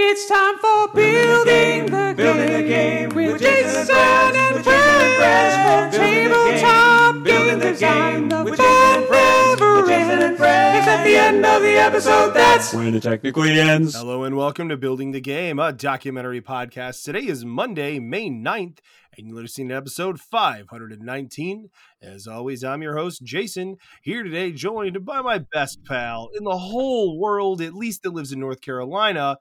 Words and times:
It's 0.00 0.28
time 0.28 0.56
for 0.58 0.94
building 0.94 1.86
the, 1.86 2.14
Building 2.16 2.52
the 2.52 2.62
game 2.62 3.08
game 3.08 3.16
with 3.16 3.32
with 3.32 3.42
Jason 3.42 3.84
Jason 3.84 3.96
and 3.96 4.30
Friends, 4.30 4.38
and 4.38 4.54
with 4.54 4.64
Jason 4.64 4.80
and 4.80 5.16
friends. 5.16 5.54
Friends. 5.56 5.92
The 5.92 5.98
game, 5.98 6.28
Tabletop 6.30 7.24
building 7.24 7.48
game 7.48 7.58
the 7.58 7.70
design. 7.72 8.12
game 8.12 8.28
The 8.28 8.44
with 8.44 8.56
fun 8.56 9.06
Friends, 9.08 9.60
never 9.60 9.80
with 9.80 9.90
Jason 9.90 10.22
and 10.22 10.38
ends. 10.38 10.78
It's 10.78 10.86
at 10.86 11.04
the 11.04 11.16
end 11.16 11.44
of 11.44 11.62
the 11.62 11.74
episode. 11.74 12.30
That's 12.30 12.72
when 12.72 12.94
it 12.94 13.02
technically 13.02 13.58
ends. 13.58 13.96
Hello 13.96 14.22
and 14.22 14.36
welcome 14.36 14.68
to 14.68 14.76
Building 14.76 15.10
the 15.10 15.20
Game, 15.20 15.58
a 15.58 15.72
documentary 15.72 16.40
podcast. 16.40 17.02
Today 17.02 17.26
is 17.26 17.44
Monday, 17.44 17.98
May 17.98 18.30
9th, 18.30 18.78
and 19.16 19.26
you're 19.26 19.42
listening 19.42 19.70
to 19.70 19.74
episode 19.74 20.20
519. 20.20 21.70
As 22.00 22.28
always, 22.28 22.62
I'm 22.62 22.82
your 22.82 22.96
host, 22.96 23.24
Jason, 23.24 23.78
here 24.02 24.22
today 24.22 24.52
joined 24.52 25.04
by 25.04 25.22
my 25.22 25.38
best 25.38 25.84
pal 25.84 26.28
in 26.38 26.44
the 26.44 26.56
whole 26.56 27.18
world, 27.18 27.60
at 27.60 27.74
least 27.74 28.04
that 28.04 28.14
lives 28.14 28.30
in 28.30 28.38
North 28.38 28.60
Carolina, 28.60 29.38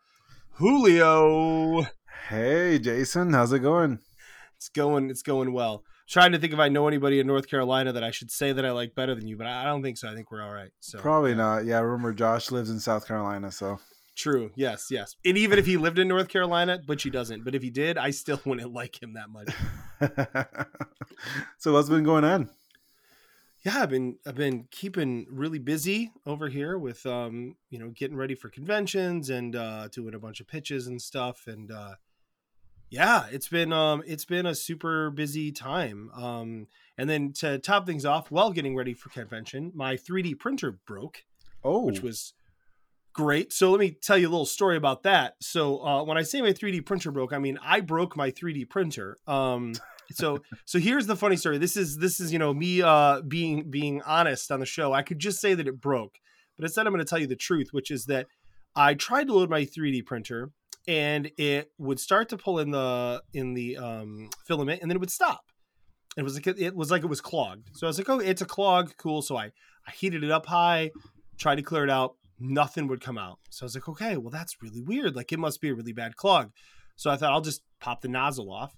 Julio. 0.58 1.86
Hey, 2.30 2.80
Jason, 2.80 3.32
how's 3.32 3.54
it 3.54 3.60
going? 3.60 4.00
It's 4.56 4.70
going, 4.70 5.12
it's 5.12 5.22
going 5.22 5.54
well. 5.54 5.84
Trying 6.10 6.32
to 6.32 6.40
think 6.40 6.52
if 6.52 6.58
I 6.58 6.68
know 6.68 6.88
anybody 6.88 7.20
in 7.20 7.28
North 7.28 7.48
Carolina 7.48 7.94
that 7.94 8.04
I 8.04 8.10
should 8.10 8.32
say 8.32 8.54
that 8.54 8.66
I 8.66 8.72
like 8.72 8.96
better 8.96 9.14
than 9.14 9.28
you, 9.28 9.38
but 9.38 9.46
I 9.46 9.66
don't 9.66 9.84
think 9.84 10.00
so. 10.00 10.10
I 10.10 10.16
think 10.16 10.32
we're 10.32 10.42
all 10.42 10.52
right. 10.52 10.72
So 10.80 10.98
Probably 10.98 11.36
not. 11.36 11.66
Yeah, 11.66 11.78
remember 11.82 12.12
Josh 12.12 12.50
lives 12.50 12.72
in 12.72 12.80
South 12.80 13.08
Carolina, 13.08 13.52
so 13.52 13.80
True. 14.16 14.50
Yes. 14.56 14.88
Yes. 14.90 15.16
And 15.24 15.38
even 15.38 15.60
if 15.60 15.68
he 15.68 15.78
lived 15.78 16.00
in 16.00 16.08
North 16.08 16.28
Carolina, 16.28 16.80
which 16.88 17.04
he 17.04 17.12
doesn't, 17.12 17.46
but 17.46 17.54
if 17.54 17.62
he 17.62 17.70
did, 17.70 18.00
I 18.00 18.10
still 18.10 18.42
wouldn't 18.46 18.74
like 18.74 19.00
him 19.00 19.14
that 19.14 19.30
much. 19.30 19.54
so 21.60 21.74
what's 21.74 21.90
been 21.90 22.04
going 22.04 22.24
on? 22.24 22.50
Yeah, 23.64 23.82
I've 23.82 23.90
been 23.90 24.18
I've 24.26 24.36
been 24.36 24.68
keeping 24.72 25.26
really 25.30 25.60
busy 25.60 26.12
over 26.26 26.48
here 26.48 26.78
with 26.78 27.06
um 27.06 27.56
you 27.70 27.80
know 27.80 27.90
getting 27.90 28.18
ready 28.18 28.36
for 28.36 28.50
conventions 28.50 29.30
and 29.30 29.56
uh, 29.56 29.88
doing 29.90 30.14
a 30.14 30.20
bunch 30.20 30.40
of 30.40 30.48
pitches 30.48 30.88
and 30.88 31.02
stuff 31.02 31.48
and 31.48 31.72
uh, 31.72 31.96
yeah, 32.90 33.26
it's 33.32 33.48
been 33.48 33.74
um 33.74 34.04
it's 34.08 34.26
been 34.26 34.46
a 34.46 34.56
super 34.56 35.10
busy 35.10 35.52
time. 35.52 36.10
Um, 36.14 36.68
and 36.98 37.10
then 37.10 37.34
to 37.34 37.60
top 37.60 37.86
things 37.86 38.06
off, 38.06 38.32
while 38.32 38.52
getting 38.52 38.76
ready 38.76 38.94
for 38.94 39.10
convention, 39.10 39.72
my 39.76 39.96
3D 39.96 40.40
printer 40.40 40.72
broke. 40.86 41.24
Oh, 41.64 41.82
which 41.82 42.02
was 42.02 42.34
great. 43.14 43.52
So 43.52 43.72
let 43.72 43.80
me 43.80 43.92
tell 43.92 44.18
you 44.18 44.28
a 44.28 44.32
little 44.32 44.46
story 44.46 44.78
about 44.78 45.04
that. 45.04 45.36
So 45.42 45.84
uh, 45.86 46.04
when 46.04 46.18
I 46.18 46.24
say 46.24 46.42
my 46.42 46.54
3D 46.54 46.86
printer 46.86 47.12
broke, 47.12 47.34
I 47.34 47.40
mean 47.40 47.60
I 47.62 47.82
broke 47.82 48.16
my 48.16 48.32
3D 48.32 48.70
printer. 48.70 49.18
Um, 49.28 49.74
so 50.12 50.40
so 50.66 50.80
here's 50.80 51.08
the 51.08 51.16
funny 51.16 51.36
story. 51.36 51.58
This 51.58 51.78
is 51.78 51.98
this 51.98 52.20
is 52.20 52.32
you 52.32 52.40
know 52.40 52.54
me 52.54 52.82
uh, 52.82 53.22
being 53.22 53.70
being 53.70 54.02
honest 54.04 54.52
on 54.52 54.60
the 54.60 54.66
show. 54.66 54.94
I 54.94 55.02
could 55.02 55.20
just 55.20 55.40
say 55.40 55.54
that 55.54 55.68
it 55.68 55.80
broke, 55.80 56.18
but 56.58 56.66
instead 56.66 56.88
I'm 56.88 56.94
going 56.94 57.04
to 57.04 57.10
tell 57.10 57.20
you 57.20 57.28
the 57.28 57.36
truth, 57.36 57.70
which 57.72 57.92
is 57.92 58.06
that 58.06 58.28
I 58.76 58.94
tried 58.94 59.28
to 59.28 59.34
load 59.34 59.50
my 59.50 59.64
3D 59.64 60.06
printer 60.06 60.52
and 60.88 61.30
it 61.38 61.72
would 61.78 62.00
start 62.00 62.30
to 62.30 62.38
pull 62.38 62.60
in 62.60 62.72
the 62.72 63.22
in 63.34 63.54
the 63.54 63.78
um, 63.78 64.30
filament 64.46 64.82
and 64.82 64.90
then 64.90 64.96
it 64.96 65.00
would 65.00 65.12
stop. 65.12 65.42
It 66.18 66.24
was 66.24 66.36
like 66.36 66.48
it 66.48 66.76
was 66.76 66.90
like 66.90 67.04
it 67.04 67.08
was 67.08 67.22
clogged. 67.22 67.70
So 67.74 67.88
I 67.88 67.90
was 67.90 67.98
like, 67.98 68.10
oh, 68.10 68.20
it's 68.20 68.42
a 68.42 68.46
clog, 68.46 68.94
cool. 68.98 69.22
So 69.22 69.38
I 69.38 69.52
I 69.88 69.92
heated 69.92 70.24
it 70.24 70.32
up 70.32 70.46
high, 70.46 70.92
tried 71.38 71.56
to 71.56 71.62
clear 71.62 71.84
it 71.84 71.90
out, 71.90 72.16
nothing 72.40 72.88
would 72.88 73.02
come 73.02 73.18
out. 73.18 73.40
So 73.50 73.64
I 73.64 73.66
was 73.66 73.76
like, 73.76 73.90
okay, 73.90 74.18
well 74.18 74.32
that's 74.32 74.62
really 74.62 74.82
weird. 74.82 75.16
Like 75.16 75.32
it 75.32 75.40
must 75.40 75.62
be 75.62 75.70
a 75.70 75.76
really 75.76 75.94
bad 75.94 76.16
clog. 76.16 76.52
So 76.96 77.12
I 77.12 77.18
thought 77.18 77.32
I'll 77.32 77.42
just 77.42 77.62
pop 77.80 78.02
the 78.02 78.08
nozzle 78.08 78.52
off. 78.52 78.76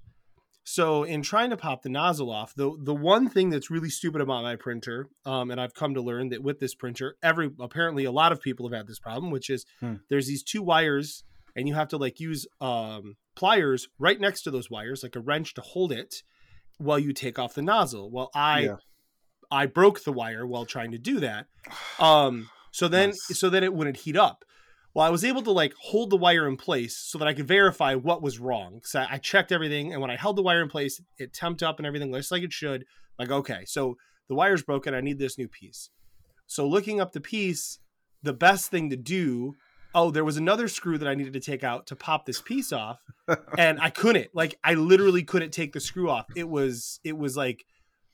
So 0.71 1.03
in 1.03 1.23
trying 1.23 1.49
to 1.49 1.57
pop 1.57 1.81
the 1.81 1.89
nozzle 1.89 2.29
off, 2.29 2.53
the 2.53 2.71
the 2.79 2.93
one 2.93 3.27
thing 3.27 3.49
that's 3.49 3.71
really 3.71 3.89
stupid 3.89 4.21
about 4.21 4.43
my 4.43 4.55
printer, 4.55 5.09
um, 5.25 5.49
and 5.49 5.59
I've 5.59 5.73
come 5.73 5.95
to 5.95 6.01
learn 6.01 6.29
that 6.29 6.43
with 6.43 6.59
this 6.59 6.75
printer, 6.75 7.15
every 7.23 7.49
apparently 7.59 8.05
a 8.05 8.11
lot 8.11 8.31
of 8.31 8.39
people 8.39 8.67
have 8.69 8.77
had 8.77 8.85
this 8.87 8.99
problem, 8.99 9.31
which 9.31 9.49
is 9.49 9.65
Hmm. 9.79 9.95
there's 10.09 10.27
these 10.27 10.43
two 10.43 10.61
wires, 10.61 11.23
and 11.55 11.67
you 11.67 11.73
have 11.73 11.87
to 11.87 11.97
like 11.97 12.19
use 12.19 12.45
um, 12.61 13.15
pliers 13.35 13.87
right 13.97 14.19
next 14.19 14.43
to 14.43 14.51
those 14.51 14.69
wires, 14.69 15.01
like 15.01 15.15
a 15.15 15.19
wrench 15.19 15.55
to 15.55 15.61
hold 15.61 15.91
it, 15.91 16.21
while 16.77 16.99
you 16.99 17.13
take 17.13 17.39
off 17.39 17.55
the 17.55 17.63
nozzle. 17.63 18.11
Well, 18.11 18.29
I 18.35 18.59
Yeah. 18.61 18.75
I 19.49 19.65
broke 19.65 20.03
the 20.03 20.13
wire 20.13 20.45
while 20.45 20.65
trying 20.67 20.91
to 20.91 20.99
do 20.99 21.19
that. 21.21 21.47
Um, 21.97 22.52
so 22.71 22.87
then 22.87 23.09
Nice. 23.09 23.39
so 23.39 23.49
then 23.49 23.63
it 23.63 23.73
wouldn't 23.73 23.97
heat 23.97 24.15
up. 24.15 24.45
Well, 24.94 25.05
I 25.05 25.10
was 25.10 25.23
able 25.23 25.42
to 25.44 25.52
like 25.52 25.73
hold 25.80 26.10
the 26.10 26.17
wire 26.17 26.48
in 26.48 26.58
place 26.58 26.98
so 26.98 27.17
that 27.20 27.27
I 27.27 27.33
could 27.33 27.48
verify 27.48 27.95
what 27.95 28.22
was 28.22 28.39
wrong. 28.39 28.82
So 28.83 29.05
I 29.08 29.17
checked 29.17 29.52
everything, 29.52 29.94
and 29.94 30.02
when 30.02 30.10
I 30.10 30.16
held 30.16 30.36
the 30.36 30.42
wire 30.42 30.61
in 30.61 30.70
place, 30.70 31.00
it 31.17 31.33
temped 31.33 31.64
up 31.64 31.77
and 31.77 31.86
everything 31.86 32.11
just 32.14 32.32
like 32.32 32.44
it 32.44 32.54
should. 32.54 32.86
Like, 33.17 33.32
okay, 33.32 33.66
so 33.66 33.98
the 34.27 34.36
wire's 34.36 34.64
broken. 34.64 34.94
I 34.94 35.02
need 35.02 35.20
this 35.20 35.38
new 35.38 35.48
piece. 35.48 35.89
So 36.48 36.67
looking 36.67 37.00
up 37.00 37.11
the 37.11 37.22
piece, 37.22 37.80
the 38.23 38.33
best 38.33 38.72
thing 38.72 38.89
to 38.89 38.98
do. 38.98 39.55
Oh, 39.94 40.11
there 40.11 40.26
was 40.26 40.38
another 40.38 40.67
screw 40.67 41.00
that 41.00 41.08
I 41.08 41.16
needed 41.16 41.33
to 41.33 41.39
take 41.39 41.64
out 41.64 41.88
to 41.88 41.95
pop 41.95 42.26
this 42.26 42.42
piece 42.42 42.71
off, 42.71 43.00
and 43.58 43.80
I 43.82 43.89
couldn't. 43.89 44.30
Like, 44.36 44.56
I 44.64 44.76
literally 44.76 45.23
couldn't 45.23 45.52
take 45.52 45.73
the 45.73 45.80
screw 45.80 46.10
off. 46.10 46.27
It 46.36 46.48
was, 46.48 47.00
it 47.04 47.17
was 47.17 47.36
like 47.36 47.66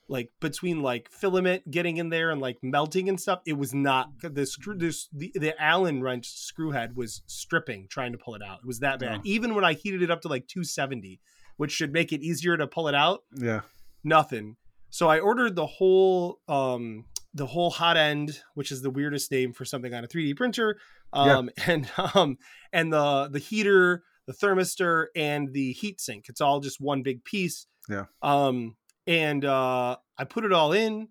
like 0.07 0.31
between 0.39 0.81
like 0.81 1.09
filament 1.11 1.69
getting 1.71 1.97
in 1.97 2.09
there 2.09 2.29
and 2.29 2.39
like 2.39 2.57
melting 2.61 3.09
and 3.09 3.19
stuff 3.19 3.39
it 3.45 3.53
was 3.57 3.73
not 3.73 4.09
the 4.21 4.45
screw 4.45 4.77
this 4.77 5.09
the, 5.11 5.31
the 5.35 5.59
allen 5.61 6.01
wrench 6.03 6.27
screw 6.29 6.71
head 6.71 6.95
was 6.95 7.21
stripping 7.25 7.88
trying 7.89 8.11
to 8.11 8.17
pull 8.17 8.35
it 8.35 8.41
out 8.44 8.59
it 8.59 8.67
was 8.67 8.79
that 8.79 8.99
bad 8.99 9.17
Oh. 9.19 9.21
even 9.23 9.55
when 9.55 9.63
i 9.65 9.73
heated 9.73 10.01
it 10.03 10.11
up 10.11 10.21
to 10.21 10.27
like 10.27 10.47
270 10.47 11.19
which 11.57 11.71
should 11.71 11.91
make 11.91 12.13
it 12.13 12.21
easier 12.21 12.55
to 12.57 12.67
pull 12.67 12.88
it 12.88 12.94
out 12.95 13.23
yeah. 13.35 13.61
nothing 14.03 14.57
so 14.89 15.07
i 15.09 15.19
ordered 15.19 15.55
the 15.55 15.65
whole 15.65 16.39
um 16.47 17.05
the 17.33 17.47
whole 17.47 17.69
hot 17.71 17.97
end 17.97 18.41
which 18.53 18.71
is 18.71 18.81
the 18.81 18.89
weirdest 18.91 19.31
name 19.31 19.53
for 19.53 19.65
something 19.65 19.94
on 19.94 20.03
a 20.03 20.07
3d 20.07 20.35
printer 20.38 20.77
um 21.13 21.49
and 21.67 21.89
um 22.13 22.38
and 22.71 22.94
the 22.94 23.27
the 23.31 23.39
heater 23.39 24.03
the 24.27 24.33
thermistor 24.33 25.07
and 25.15 25.53
the 25.53 25.71
heat 25.73 25.99
sink 25.99 26.25
it's 26.29 26.41
all 26.41 26.59
just 26.59 26.79
one 26.79 27.01
big 27.03 27.23
piece 27.23 27.67
Yeah. 27.89 28.05
um 28.21 28.75
and 29.07 29.45
uh 29.45 29.95
i 30.17 30.23
put 30.23 30.45
it 30.45 30.51
all 30.51 30.71
in 30.71 31.07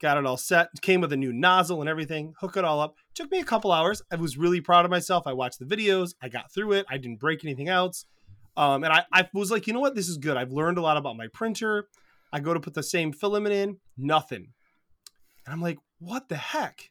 got 0.00 0.16
it 0.16 0.26
all 0.26 0.36
set 0.36 0.68
came 0.80 1.00
with 1.00 1.12
a 1.12 1.16
new 1.16 1.32
nozzle 1.32 1.80
and 1.80 1.88
everything 1.88 2.34
hook 2.40 2.56
it 2.56 2.64
all 2.64 2.80
up 2.80 2.94
took 3.14 3.30
me 3.30 3.38
a 3.38 3.44
couple 3.44 3.72
hours 3.72 4.02
i 4.12 4.16
was 4.16 4.36
really 4.36 4.60
proud 4.60 4.84
of 4.84 4.90
myself 4.90 5.26
i 5.26 5.32
watched 5.32 5.58
the 5.58 5.64
videos 5.64 6.14
i 6.22 6.28
got 6.28 6.52
through 6.52 6.72
it 6.72 6.86
i 6.88 6.96
didn't 6.96 7.18
break 7.18 7.44
anything 7.44 7.68
else 7.68 8.04
um, 8.58 8.82
and 8.82 8.92
I, 8.92 9.04
I 9.12 9.28
was 9.32 9.52
like, 9.52 9.68
you 9.68 9.72
know 9.72 9.78
what? 9.78 9.94
This 9.94 10.08
is 10.08 10.16
good. 10.16 10.36
I've 10.36 10.50
learned 10.50 10.78
a 10.78 10.82
lot 10.82 10.96
about 10.96 11.16
my 11.16 11.28
printer. 11.28 11.86
I 12.32 12.40
go 12.40 12.52
to 12.52 12.58
put 12.58 12.74
the 12.74 12.82
same 12.82 13.12
filament 13.12 13.54
in, 13.54 13.76
nothing. 13.96 14.48
And 15.46 15.52
I'm 15.52 15.62
like, 15.62 15.78
what 16.00 16.28
the 16.28 16.36
heck? 16.36 16.90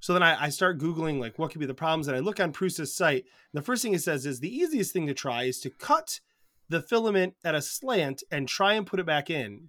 So 0.00 0.12
then 0.12 0.22
I, 0.22 0.44
I 0.44 0.48
start 0.50 0.78
Googling, 0.78 1.18
like, 1.18 1.38
what 1.38 1.50
could 1.50 1.60
be 1.60 1.66
the 1.66 1.72
problems? 1.72 2.08
And 2.08 2.16
I 2.16 2.20
look 2.20 2.40
on 2.40 2.52
Prusa's 2.52 2.94
site. 2.94 3.24
The 3.54 3.62
first 3.62 3.82
thing 3.82 3.94
it 3.94 4.02
says 4.02 4.26
is 4.26 4.40
the 4.40 4.54
easiest 4.54 4.92
thing 4.92 5.06
to 5.06 5.14
try 5.14 5.44
is 5.44 5.60
to 5.60 5.70
cut 5.70 6.20
the 6.68 6.80
filament 6.80 7.34
at 7.44 7.54
a 7.54 7.62
slant 7.62 8.22
and 8.30 8.48
try 8.48 8.74
and 8.74 8.86
put 8.86 9.00
it 9.00 9.06
back 9.06 9.30
in 9.30 9.68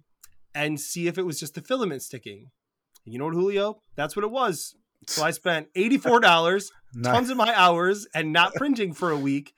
and 0.54 0.80
see 0.80 1.06
if 1.06 1.18
it 1.18 1.26
was 1.26 1.40
just 1.40 1.54
the 1.54 1.62
filament 1.62 2.02
sticking. 2.02 2.50
And 3.04 3.12
you 3.12 3.18
know 3.18 3.26
what, 3.26 3.34
Julio? 3.34 3.82
That's 3.96 4.16
what 4.16 4.24
it 4.24 4.30
was. 4.30 4.74
So 5.06 5.22
I 5.22 5.32
spent 5.32 5.72
$84 5.74 6.70
tons 7.02 7.30
of 7.30 7.36
my 7.36 7.52
hours 7.54 8.06
and 8.14 8.32
not 8.32 8.54
printing 8.54 8.92
for 8.92 9.10
a 9.10 9.18
week. 9.18 9.52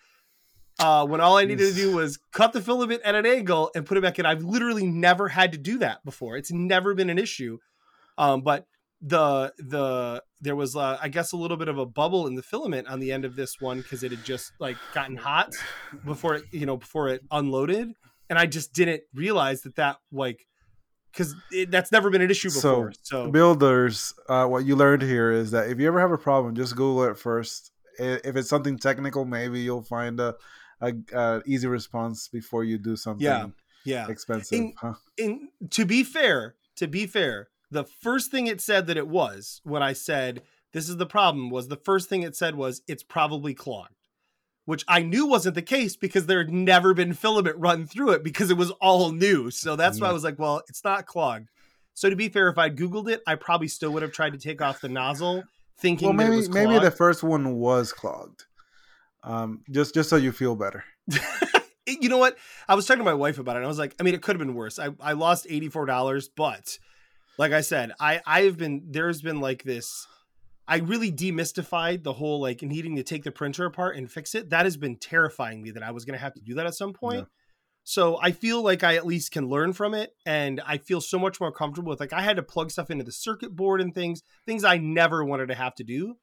Uh, 0.78 1.06
when 1.06 1.22
all 1.22 1.38
I 1.38 1.46
needed 1.46 1.70
to 1.70 1.74
do 1.74 1.96
was 1.96 2.18
cut 2.32 2.52
the 2.52 2.60
filament 2.60 3.00
at 3.02 3.14
an 3.14 3.24
angle 3.24 3.70
and 3.74 3.86
put 3.86 3.96
it 3.96 4.02
back 4.02 4.18
in. 4.18 4.26
I've 4.26 4.42
literally 4.42 4.86
never 4.86 5.28
had 5.28 5.52
to 5.52 5.58
do 5.58 5.78
that 5.78 6.04
before. 6.04 6.36
It's 6.36 6.52
never 6.52 6.92
been 6.92 7.08
an 7.08 7.18
issue. 7.18 7.58
Um, 8.18 8.42
but 8.42 8.66
the 9.06 9.52
the 9.58 10.22
there 10.40 10.56
was 10.56 10.74
uh, 10.74 10.98
I 11.00 11.08
guess 11.08 11.32
a 11.32 11.36
little 11.36 11.56
bit 11.56 11.68
of 11.68 11.78
a 11.78 11.86
bubble 11.86 12.26
in 12.26 12.34
the 12.34 12.42
filament 12.42 12.88
on 12.88 12.98
the 12.98 13.12
end 13.12 13.24
of 13.24 13.36
this 13.36 13.60
one 13.60 13.80
because 13.80 14.02
it 14.02 14.10
had 14.10 14.24
just 14.24 14.52
like 14.58 14.76
gotten 14.92 15.16
hot 15.16 15.52
before 16.04 16.34
it 16.34 16.44
you 16.50 16.66
know 16.66 16.76
before 16.76 17.08
it 17.08 17.22
unloaded, 17.30 17.92
and 18.28 18.38
I 18.38 18.46
just 18.46 18.72
didn't 18.72 19.02
realize 19.14 19.62
that 19.62 19.76
that 19.76 19.98
like 20.10 20.46
because 21.12 21.34
that's 21.68 21.92
never 21.92 22.10
been 22.10 22.20
an 22.20 22.30
issue 22.30 22.48
before. 22.48 22.92
So, 23.02 23.30
builders, 23.30 24.12
uh, 24.28 24.46
what 24.46 24.66
you 24.66 24.76
learned 24.76 25.02
here 25.02 25.30
is 25.30 25.52
that 25.52 25.70
if 25.70 25.78
you 25.78 25.86
ever 25.86 26.00
have 26.00 26.12
a 26.12 26.18
problem, 26.18 26.54
just 26.54 26.74
Google 26.74 27.04
it 27.04 27.16
first. 27.16 27.70
If 27.98 28.36
it's 28.36 28.50
something 28.50 28.76
technical, 28.78 29.24
maybe 29.24 29.60
you'll 29.60 29.82
find 29.82 30.20
a, 30.20 30.34
a, 30.82 30.92
a 31.14 31.42
easy 31.46 31.66
response 31.66 32.28
before 32.28 32.62
you 32.62 32.76
do 32.76 32.94
something 32.94 33.24
Yeah, 33.24 33.46
yeah. 33.86 34.08
expensive. 34.08 34.58
In- 34.58 34.74
huh? 34.76 34.94
in 35.16 35.48
to 35.70 35.86
be 35.86 36.04
fair, 36.04 36.56
to 36.76 36.88
be 36.88 37.06
fair, 37.06 37.48
the 37.70 37.84
first 37.84 38.30
thing 38.30 38.46
it 38.46 38.60
said 38.60 38.86
that 38.86 38.96
it 38.96 39.08
was 39.08 39.60
when 39.64 39.82
I 39.82 39.92
said 39.92 40.42
this 40.72 40.88
is 40.88 40.96
the 40.96 41.06
problem 41.06 41.50
was 41.50 41.68
the 41.68 41.76
first 41.76 42.08
thing 42.08 42.22
it 42.22 42.36
said 42.36 42.54
was 42.54 42.82
it's 42.86 43.02
probably 43.02 43.54
clogged, 43.54 44.08
which 44.64 44.84
I 44.86 45.02
knew 45.02 45.26
wasn't 45.26 45.54
the 45.54 45.62
case 45.62 45.96
because 45.96 46.26
there 46.26 46.38
had 46.38 46.52
never 46.52 46.94
been 46.94 47.14
filament 47.14 47.56
run 47.58 47.86
through 47.86 48.10
it 48.10 48.22
because 48.22 48.50
it 48.50 48.56
was 48.56 48.70
all 48.72 49.12
new. 49.12 49.50
So 49.50 49.76
that's 49.76 50.00
why 50.00 50.08
I 50.08 50.12
was 50.12 50.24
like, 50.24 50.38
well, 50.38 50.62
it's 50.68 50.84
not 50.84 51.06
clogged. 51.06 51.48
So 51.94 52.10
to 52.10 52.16
be 52.16 52.28
fair, 52.28 52.48
if 52.48 52.58
I'd 52.58 52.76
Googled 52.76 53.08
it, 53.10 53.22
I 53.26 53.36
probably 53.36 53.68
still 53.68 53.90
would 53.92 54.02
have 54.02 54.12
tried 54.12 54.34
to 54.34 54.38
take 54.38 54.60
off 54.60 54.82
the 54.82 54.88
nozzle, 54.88 55.44
thinking 55.78 56.06
Well, 56.06 56.12
maybe 56.12 56.46
maybe 56.48 56.78
the 56.78 56.90
first 56.90 57.22
one 57.22 57.56
was 57.56 57.92
clogged. 57.92 58.44
Um, 59.22 59.62
just 59.70 59.94
just 59.94 60.10
so 60.10 60.16
you 60.16 60.32
feel 60.32 60.56
better. 60.56 60.84
You 61.88 62.08
know 62.08 62.18
what? 62.18 62.36
I 62.68 62.74
was 62.74 62.84
talking 62.84 62.98
to 62.98 63.04
my 63.04 63.14
wife 63.14 63.38
about 63.38 63.56
it. 63.56 63.62
I 63.62 63.66
was 63.68 63.78
like, 63.78 63.94
I 64.00 64.02
mean, 64.02 64.14
it 64.14 64.20
could 64.20 64.34
have 64.34 64.44
been 64.44 64.56
worse. 64.56 64.78
I, 64.78 64.88
I 65.00 65.12
lost 65.12 65.46
eighty 65.48 65.68
four 65.68 65.86
dollars, 65.86 66.28
but 66.28 66.78
like 67.38 67.52
I 67.52 67.60
said, 67.60 67.92
I 68.00 68.20
I've 68.26 68.56
been 68.56 68.86
there's 68.90 69.22
been 69.22 69.40
like 69.40 69.62
this 69.62 70.06
I 70.68 70.78
really 70.78 71.12
demystified 71.12 72.02
the 72.02 72.12
whole 72.12 72.40
like 72.40 72.62
needing 72.62 72.96
to 72.96 73.02
take 73.02 73.22
the 73.22 73.30
printer 73.30 73.66
apart 73.66 73.96
and 73.96 74.10
fix 74.10 74.34
it. 74.34 74.50
That 74.50 74.66
has 74.66 74.76
been 74.76 74.96
terrifying 74.96 75.62
me 75.62 75.70
that 75.72 75.82
I 75.82 75.92
was 75.92 76.04
going 76.04 76.18
to 76.18 76.22
have 76.22 76.34
to 76.34 76.40
do 76.40 76.54
that 76.54 76.66
at 76.66 76.74
some 76.74 76.92
point. 76.92 77.20
Yeah. 77.20 77.24
So 77.84 78.18
I 78.20 78.32
feel 78.32 78.62
like 78.62 78.82
I 78.82 78.96
at 78.96 79.06
least 79.06 79.30
can 79.30 79.48
learn 79.48 79.72
from 79.72 79.94
it, 79.94 80.10
and 80.24 80.60
I 80.66 80.78
feel 80.78 81.00
so 81.00 81.20
much 81.20 81.40
more 81.40 81.52
comfortable 81.52 81.90
with 81.90 82.00
like 82.00 82.12
I 82.12 82.20
had 82.20 82.34
to 82.34 82.42
plug 82.42 82.72
stuff 82.72 82.90
into 82.90 83.04
the 83.04 83.12
circuit 83.12 83.54
board 83.54 83.80
and 83.80 83.94
things, 83.94 84.22
things 84.44 84.64
I 84.64 84.78
never 84.78 85.24
wanted 85.24 85.46
to 85.48 85.54
have 85.54 85.76
to 85.76 85.84
do, 85.84 86.16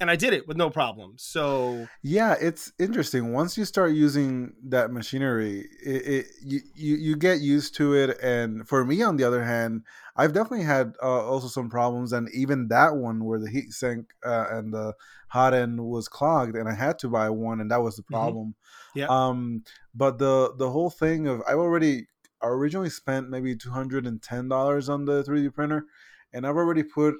and 0.00 0.10
I 0.10 0.16
did 0.16 0.32
it 0.32 0.46
with 0.46 0.56
no 0.56 0.70
problem. 0.70 1.14
So 1.16 1.86
Yeah, 2.02 2.34
it's 2.40 2.72
interesting. 2.78 3.32
Once 3.32 3.58
you 3.58 3.64
start 3.64 3.92
using 3.92 4.54
that 4.68 4.90
machinery, 4.90 5.68
it, 5.84 6.06
it 6.06 6.26
you, 6.42 6.60
you 6.74 6.96
you 6.96 7.16
get 7.16 7.40
used 7.40 7.74
to 7.76 7.94
it. 7.94 8.18
And 8.22 8.68
for 8.68 8.84
me, 8.84 9.02
on 9.02 9.16
the 9.16 9.24
other 9.24 9.44
hand, 9.44 9.82
I've 10.16 10.32
definitely 10.32 10.66
had 10.66 10.94
uh, 11.02 11.26
also 11.28 11.48
some 11.48 11.70
problems, 11.70 12.12
and 12.12 12.28
even 12.34 12.68
that 12.68 12.96
one 12.96 13.24
where 13.24 13.38
the 13.38 13.50
heat 13.50 13.72
sink 13.72 14.14
uh, 14.24 14.46
and 14.50 14.72
the 14.72 14.94
hot 15.28 15.54
end 15.54 15.80
was 15.80 16.08
clogged, 16.08 16.56
and 16.56 16.68
I 16.68 16.74
had 16.74 16.98
to 17.00 17.08
buy 17.08 17.30
one, 17.30 17.60
and 17.60 17.70
that 17.70 17.82
was 17.82 17.96
the 17.96 18.02
problem. 18.02 18.54
Yeah. 18.94 19.06
Um, 19.06 19.62
but 19.94 20.18
the 20.18 20.54
the 20.56 20.70
whole 20.70 20.90
thing 20.90 21.26
of 21.26 21.42
I've 21.46 21.58
already 21.58 22.06
I 22.42 22.46
originally 22.46 22.90
spent 22.90 23.30
maybe 23.30 23.56
two 23.56 23.70
hundred 23.70 24.06
and 24.06 24.22
ten 24.22 24.48
dollars 24.48 24.88
on 24.88 25.04
the 25.04 25.22
three 25.22 25.42
D 25.42 25.50
printer, 25.50 25.84
and 26.32 26.46
I've 26.46 26.56
already 26.56 26.82
put 26.82 27.14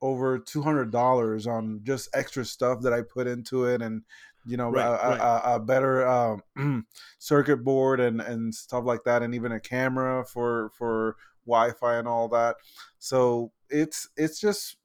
over 0.00 0.38
two 0.38 0.62
hundred 0.62 0.90
dollars 0.90 1.46
on 1.46 1.80
just 1.84 2.08
extra 2.14 2.44
stuff 2.44 2.82
that 2.82 2.92
I 2.92 3.02
put 3.02 3.26
into 3.26 3.64
it, 3.66 3.82
and 3.82 4.02
you 4.46 4.56
know 4.56 4.70
Right, 4.70 4.84
a, 4.86 4.92
a- 4.92 5.10
right. 5.10 5.20
a, 5.20 5.54
a 5.56 5.60
better 5.60 6.06
um, 6.06 6.86
circuit 7.18 7.58
board 7.64 8.00
and 8.00 8.20
and 8.20 8.54
stuff 8.54 8.84
like 8.84 9.04
that, 9.04 9.22
and 9.22 9.34
even 9.34 9.52
a 9.52 9.60
camera 9.60 10.24
for 10.24 10.70
for 10.76 11.16
Wi-Fi 11.46 11.96
and 11.96 12.08
all 12.08 12.28
that. 12.28 12.56
So 12.98 13.52
it's 13.70 14.08
it's 14.16 14.40
just 14.40 14.76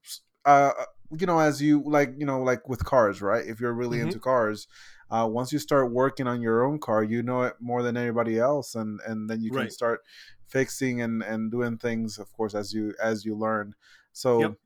uh 0.46 0.72
you 1.18 1.26
know 1.26 1.40
as 1.40 1.62
you 1.62 1.84
like 1.86 2.14
you 2.18 2.26
know 2.26 2.42
like 2.42 2.68
with 2.70 2.84
cars, 2.86 3.22
right? 3.22 3.46
If 3.46 3.60
you're 3.60 3.74
really 3.74 4.00
Mhm. 4.00 4.04
into 4.04 4.20
cars. 4.20 4.68
Uh, 5.12 5.28
once 5.28 5.52
you 5.52 5.58
start 5.58 5.92
working 5.92 6.28
on 6.28 6.40
your 6.40 6.64
own 6.64 6.78
car, 6.78 7.04
you 7.04 7.24
know 7.24 7.42
it 7.42 7.56
more 7.60 7.82
than 7.82 7.98
anybody 7.98 8.38
else, 8.38 8.76
and 8.76 9.00
and 9.08 9.28
then 9.28 9.42
you 9.42 9.50
can 9.52 9.64
Right. 9.64 9.72
start 9.72 10.02
fixing 10.48 11.02
and 11.02 11.24
and 11.24 11.52
doing 11.52 11.78
things, 11.80 12.20
of 12.20 12.32
course, 12.34 12.54
as 12.54 12.74
you 12.74 12.94
as 13.02 13.26
you 13.26 13.36
learn. 13.36 13.74
So 14.14 14.40
Yep. 14.42 14.58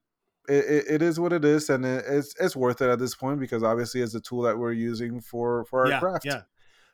It, 0.49 0.65
it, 0.65 0.85
it 0.95 1.01
is 1.01 1.19
what 1.19 1.33
it 1.33 1.45
is, 1.45 1.69
and 1.69 1.85
it, 1.85 2.03
it's 2.07 2.33
it's 2.39 2.55
worth 2.55 2.81
it 2.81 2.89
at 2.89 2.99
this 2.99 3.15
point 3.15 3.39
because 3.39 3.63
obviously 3.63 4.01
it's 4.01 4.15
a 4.15 4.19
tool 4.21 4.41
that 4.43 4.57
we're 4.57 4.71
using 4.73 5.21
for 5.21 5.65
for 5.65 5.81
our 5.85 5.89
yeah, 5.89 5.99
craft. 5.99 6.25
yeah. 6.25 6.41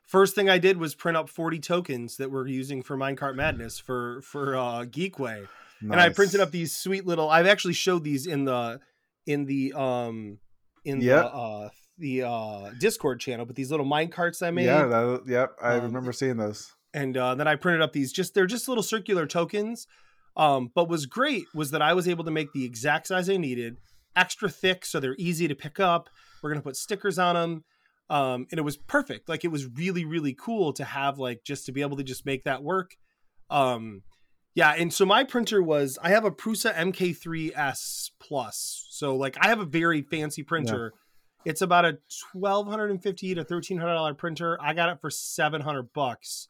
First 0.06 0.34
thing 0.34 0.48
I 0.50 0.58
did 0.58 0.76
was 0.76 0.94
print 0.96 1.16
up 1.16 1.28
40 1.28 1.60
tokens 1.60 2.16
that 2.16 2.30
we're 2.32 2.48
using 2.48 2.82
for 2.82 2.96
Minecart 2.96 3.36
Madness 3.36 3.78
for 3.78 4.20
for 4.22 4.56
uh, 4.56 4.84
Geekway. 4.84 5.46
and 5.80 5.94
I 5.94 6.08
printed 6.10 6.40
up 6.40 6.50
these 6.50 6.76
sweet 6.76 7.06
little. 7.06 7.30
I've 7.30 7.46
actually 7.46 7.74
showed 7.74 8.02
these 8.04 8.26
in 8.26 8.44
the 8.44 8.80
in 9.26 9.44
the 9.46 9.72
um 9.74 10.38
in 10.84 11.00
Yeah. 11.00 11.22
the 11.22 11.26
uh 11.28 11.68
the 11.98 12.22
uh 12.24 12.70
Discord 12.78 13.20
channel, 13.20 13.46
but 13.46 13.54
these 13.56 13.70
little 13.70 13.86
mine 13.86 14.08
carts 14.08 14.42
I 14.42 14.50
made, 14.50 14.64
Yeah, 14.66 14.86
that, 14.86 15.22
yep. 15.26 15.52
I 15.62 15.74
Um, 15.76 15.82
remember 15.84 16.12
seeing 16.12 16.38
those. 16.38 16.72
and 16.92 17.16
uh, 17.16 17.34
then 17.36 17.46
I 17.46 17.54
printed 17.56 17.82
up 17.82 17.92
these. 17.92 18.12
Just 18.12 18.34
they're 18.34 18.46
just 18.46 18.66
little 18.68 18.82
circular 18.82 19.26
tokens. 19.26 19.86
Um, 20.40 20.70
but 20.74 20.88
was 20.88 21.04
great 21.04 21.44
was 21.54 21.70
that 21.72 21.82
I 21.82 21.92
was 21.92 22.08
able 22.08 22.24
to 22.24 22.30
make 22.30 22.54
the 22.54 22.64
exact 22.64 23.08
size 23.08 23.28
I 23.28 23.36
needed, 23.36 23.76
extra 24.16 24.48
thick, 24.48 24.86
so 24.86 24.98
they're 24.98 25.14
easy 25.18 25.46
to 25.46 25.54
pick 25.54 25.78
up. 25.78 26.08
We're 26.42 26.48
gonna 26.48 26.62
put 26.62 26.76
stickers 26.76 27.18
on 27.18 27.34
them. 27.34 27.64
Um, 28.08 28.46
and 28.50 28.58
it 28.58 28.62
was 28.62 28.78
perfect. 28.78 29.28
Like 29.28 29.44
it 29.44 29.48
was 29.52 29.66
really, 29.66 30.06
really 30.06 30.34
cool 30.34 30.72
to 30.72 30.84
have 30.84 31.18
like 31.18 31.44
just 31.44 31.66
to 31.66 31.72
be 31.72 31.82
able 31.82 31.98
to 31.98 32.02
just 32.02 32.24
make 32.24 32.44
that 32.44 32.62
work. 32.62 32.96
Um, 33.50 34.02
yeah, 34.54 34.70
and 34.70 34.92
so 34.92 35.04
my 35.04 35.24
printer 35.24 35.62
was 35.62 35.98
I 36.02 36.08
have 36.08 36.24
a 36.24 36.30
Prusa 36.30 36.74
MK3S 36.74 38.10
Plus. 38.18 38.86
So 38.88 39.14
like 39.16 39.36
I 39.42 39.48
have 39.48 39.60
a 39.60 39.66
very 39.66 40.00
fancy 40.00 40.42
printer. 40.42 40.94
It's 41.44 41.60
about 41.60 41.84
a 41.84 41.98
twelve 42.32 42.66
hundred 42.66 42.90
and 42.90 43.02
fifty 43.02 43.34
to 43.34 43.44
thirteen 43.44 43.76
hundred 43.76 43.94
dollar 43.94 44.14
printer. 44.14 44.58
I 44.60 44.72
got 44.72 44.88
it 44.88 45.02
for 45.02 45.10
seven 45.10 45.60
hundred 45.60 45.92
bucks. 45.92 46.48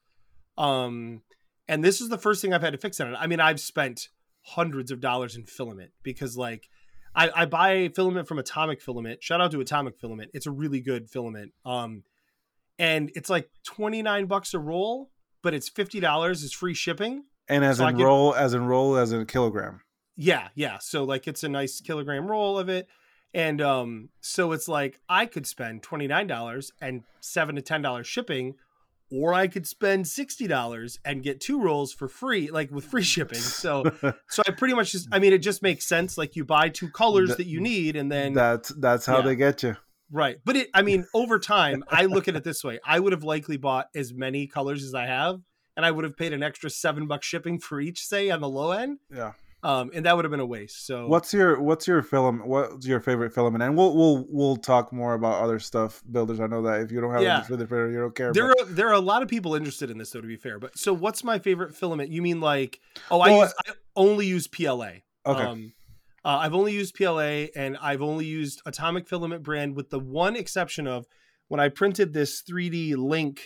Um, 0.57 1.23
and 1.71 1.85
this 1.85 2.01
is 2.01 2.09
the 2.09 2.19
first 2.19 2.43
thing 2.43 2.53
I've 2.53 2.63
had 2.63 2.73
to 2.73 2.79
fix 2.79 3.01
on 3.01 3.15
it. 3.15 3.17
I 3.19 3.29
mean, 3.29 3.39
I've 3.41 3.61
spent 3.61 4.09
hundreds 4.43 4.91
of 4.91 5.01
dollars 5.01 5.37
in 5.37 5.45
filament 5.45 5.93
because 6.03 6.37
like 6.37 6.69
I, 7.15 7.31
I 7.35 7.45
buy 7.47 7.91
filament 7.95 8.27
from 8.27 8.39
Atomic 8.39 8.83
Filament. 8.83 9.23
Shout 9.23 9.41
out 9.41 9.53
to 9.53 9.61
Atomic 9.61 9.97
Filament. 9.99 10.33
It's 10.35 10.47
a 10.47 10.51
really 10.51 10.81
good 10.81 11.09
filament. 11.09 11.53
Um, 11.65 12.03
and 12.79 13.13
it's 13.15 13.31
like 13.31 13.51
twenty 13.65 14.03
nine 14.03 14.27
bucks 14.27 14.53
a 14.53 14.59
roll, 14.59 15.11
but 15.43 15.55
it's 15.55 15.69
fifty 15.69 16.01
dollars 16.01 16.43
is 16.43 16.53
free 16.53 16.75
shipping. 16.75 17.25
And 17.49 17.65
as 17.65 17.79
so 17.79 17.87
in 17.87 17.97
get- 17.97 18.05
roll, 18.05 18.35
as 18.35 18.53
in 18.53 18.67
roll, 18.67 18.97
as 18.97 19.13
in 19.13 19.25
kilogram. 19.27 19.81
Yeah, 20.17 20.49
yeah. 20.57 20.79
So 20.81 21.05
like 21.05 21.29
it's 21.29 21.45
a 21.45 21.49
nice 21.49 21.81
kilogram 21.81 22.27
roll 22.27 22.59
of 22.59 22.69
it. 22.69 22.89
And 23.33 23.61
um, 23.61 24.09
so 24.21 24.51
it's 24.51 24.67
like 24.67 24.99
I 25.09 25.27
could 25.27 25.47
spend 25.47 25.85
twenty 25.85 26.09
nine 26.09 26.27
dollars 26.27 26.73
and 26.81 27.05
seven 27.21 27.55
to 27.55 27.63
ten 27.63 27.81
dollars 27.81 28.09
shipping, 28.09 28.55
or 29.12 29.35
I 29.35 29.47
could 29.49 29.67
spend 29.67 30.07
sixty 30.09 30.47
dollars 30.47 30.99
and 31.05 31.23
get 31.23 31.41
two 31.41 31.61
rolls 31.61 31.93
for 31.93 32.09
free, 32.09 32.51
like 32.51 32.71
with 32.71 32.85
free 32.85 33.03
shipping. 33.03 33.39
So 33.61 33.85
so 34.29 34.43
I 34.47 34.53
pretty 34.53 34.75
much 34.75 34.93
just 34.93 35.09
I 35.12 35.19
mean 35.19 35.33
it 35.33 35.39
just 35.39 35.62
makes 35.62 35.87
sense. 35.87 36.17
Like 36.17 36.37
you 36.37 36.45
buy 36.45 36.69
two 36.69 36.89
colors 36.91 37.29
Th- 37.31 37.39
that 37.39 37.47
you 37.47 37.61
need, 37.61 37.97
and 37.97 38.11
then 38.11 38.33
that's 38.35 38.69
that's 38.71 39.07
how 39.07 39.19
Yeah. 39.19 39.23
they 39.27 39.37
get 39.37 39.62
you. 39.62 39.77
right. 40.11 40.39
But 40.45 40.57
it 40.57 40.69
I 40.75 40.83
mean 40.83 41.07
over 41.15 41.39
time 41.39 41.85
I 41.91 42.07
look 42.07 42.29
at 42.29 42.37
it 42.37 42.45
this 42.45 42.62
way: 42.65 42.79
I 42.85 42.99
would 43.01 43.12
have 43.12 43.25
likely 43.25 43.57
bought 43.57 43.89
as 43.95 44.12
many 44.15 44.47
colors 44.47 44.85
as 44.85 44.95
I 44.95 45.07
have, 45.07 45.41
and 45.77 45.85
I 45.85 45.91
would 45.91 46.05
have 46.05 46.17
paid 46.17 46.33
an 46.33 46.43
extra 46.43 46.71
seven 46.71 47.07
bucks 47.07 47.27
shipping 47.27 47.59
for 47.59 47.81
each, 47.81 48.05
say 48.07 48.31
on 48.31 48.41
the 48.41 48.49
low 48.49 48.71
end. 48.73 48.99
Yeah. 49.15 49.33
Um, 49.62 49.91
and 49.93 50.07
that 50.07 50.17
would 50.17 50.25
have 50.25 50.31
been 50.31 50.41
a 50.41 50.47
waste. 50.47 50.87
So 50.87 51.07
What's 51.07 51.35
your 51.35 51.61
what's 51.61 51.87
your 51.87 52.03
film? 52.03 52.41
What's 52.47 52.87
your 52.87 52.99
favorite 53.01 53.35
filament? 53.35 53.62
And 53.62 53.77
we'll 53.77 53.95
we'll 53.95 54.27
we'll 54.31 54.57
talk 54.57 54.91
more 54.93 55.12
about 55.12 55.43
other 55.43 55.59
stuff, 55.59 56.03
builders. 56.11 56.41
I 56.41 56.47
know 56.47 56.62
that 56.62 56.81
if 56.81 56.91
you 56.91 57.01
don't 57.01 57.12
have 57.12 57.23
Yeah. 57.23 57.43
for 57.43 57.57
the 57.57 57.67
printer, 57.67 57.91
you 57.91 57.99
don't 57.99 58.15
care. 58.15 58.33
There 58.33 58.49
but- 58.49 58.61
are 58.61 58.65
there 58.73 58.89
are 58.89 58.95
a 58.95 59.01
lot 59.01 59.23
of 59.23 59.29
people 59.29 59.55
interested 59.55 59.91
in 59.91 59.99
this 59.99 60.11
though. 60.11 60.23
To 60.23 60.27
be 60.27 60.37
fair, 60.37 60.59
but 60.59 60.79
so 60.79 60.95
what's 60.95 61.23
my 61.23 61.39
favorite 61.39 61.75
filament? 61.75 62.11
You 62.11 62.23
mean 62.23 62.41
like 62.41 62.81
oh 63.11 63.21
I 63.21 63.29
Well, 63.31 63.41
use 63.43 63.55
I 63.67 63.73
only 63.97 64.27
use 64.27 64.47
PLA. 64.49 65.03
okay. 65.27 65.43
Um, 65.45 65.73
uh, 66.25 66.39
I've 66.39 66.55
only 66.55 66.73
used 66.73 66.95
PLA 66.95 67.49
and 67.55 67.77
I've 67.83 68.01
only 68.03 68.25
used 68.27 68.62
Atomic 68.67 69.09
Filament 69.09 69.43
brand 69.43 69.75
with 69.77 69.91
the 69.91 69.99
one 69.99 70.37
exception 70.37 70.87
of 70.87 71.07
when 71.49 71.61
I 71.61 71.69
printed 71.69 72.12
this 72.12 72.43
3D 72.43 72.95
Link 72.97 73.41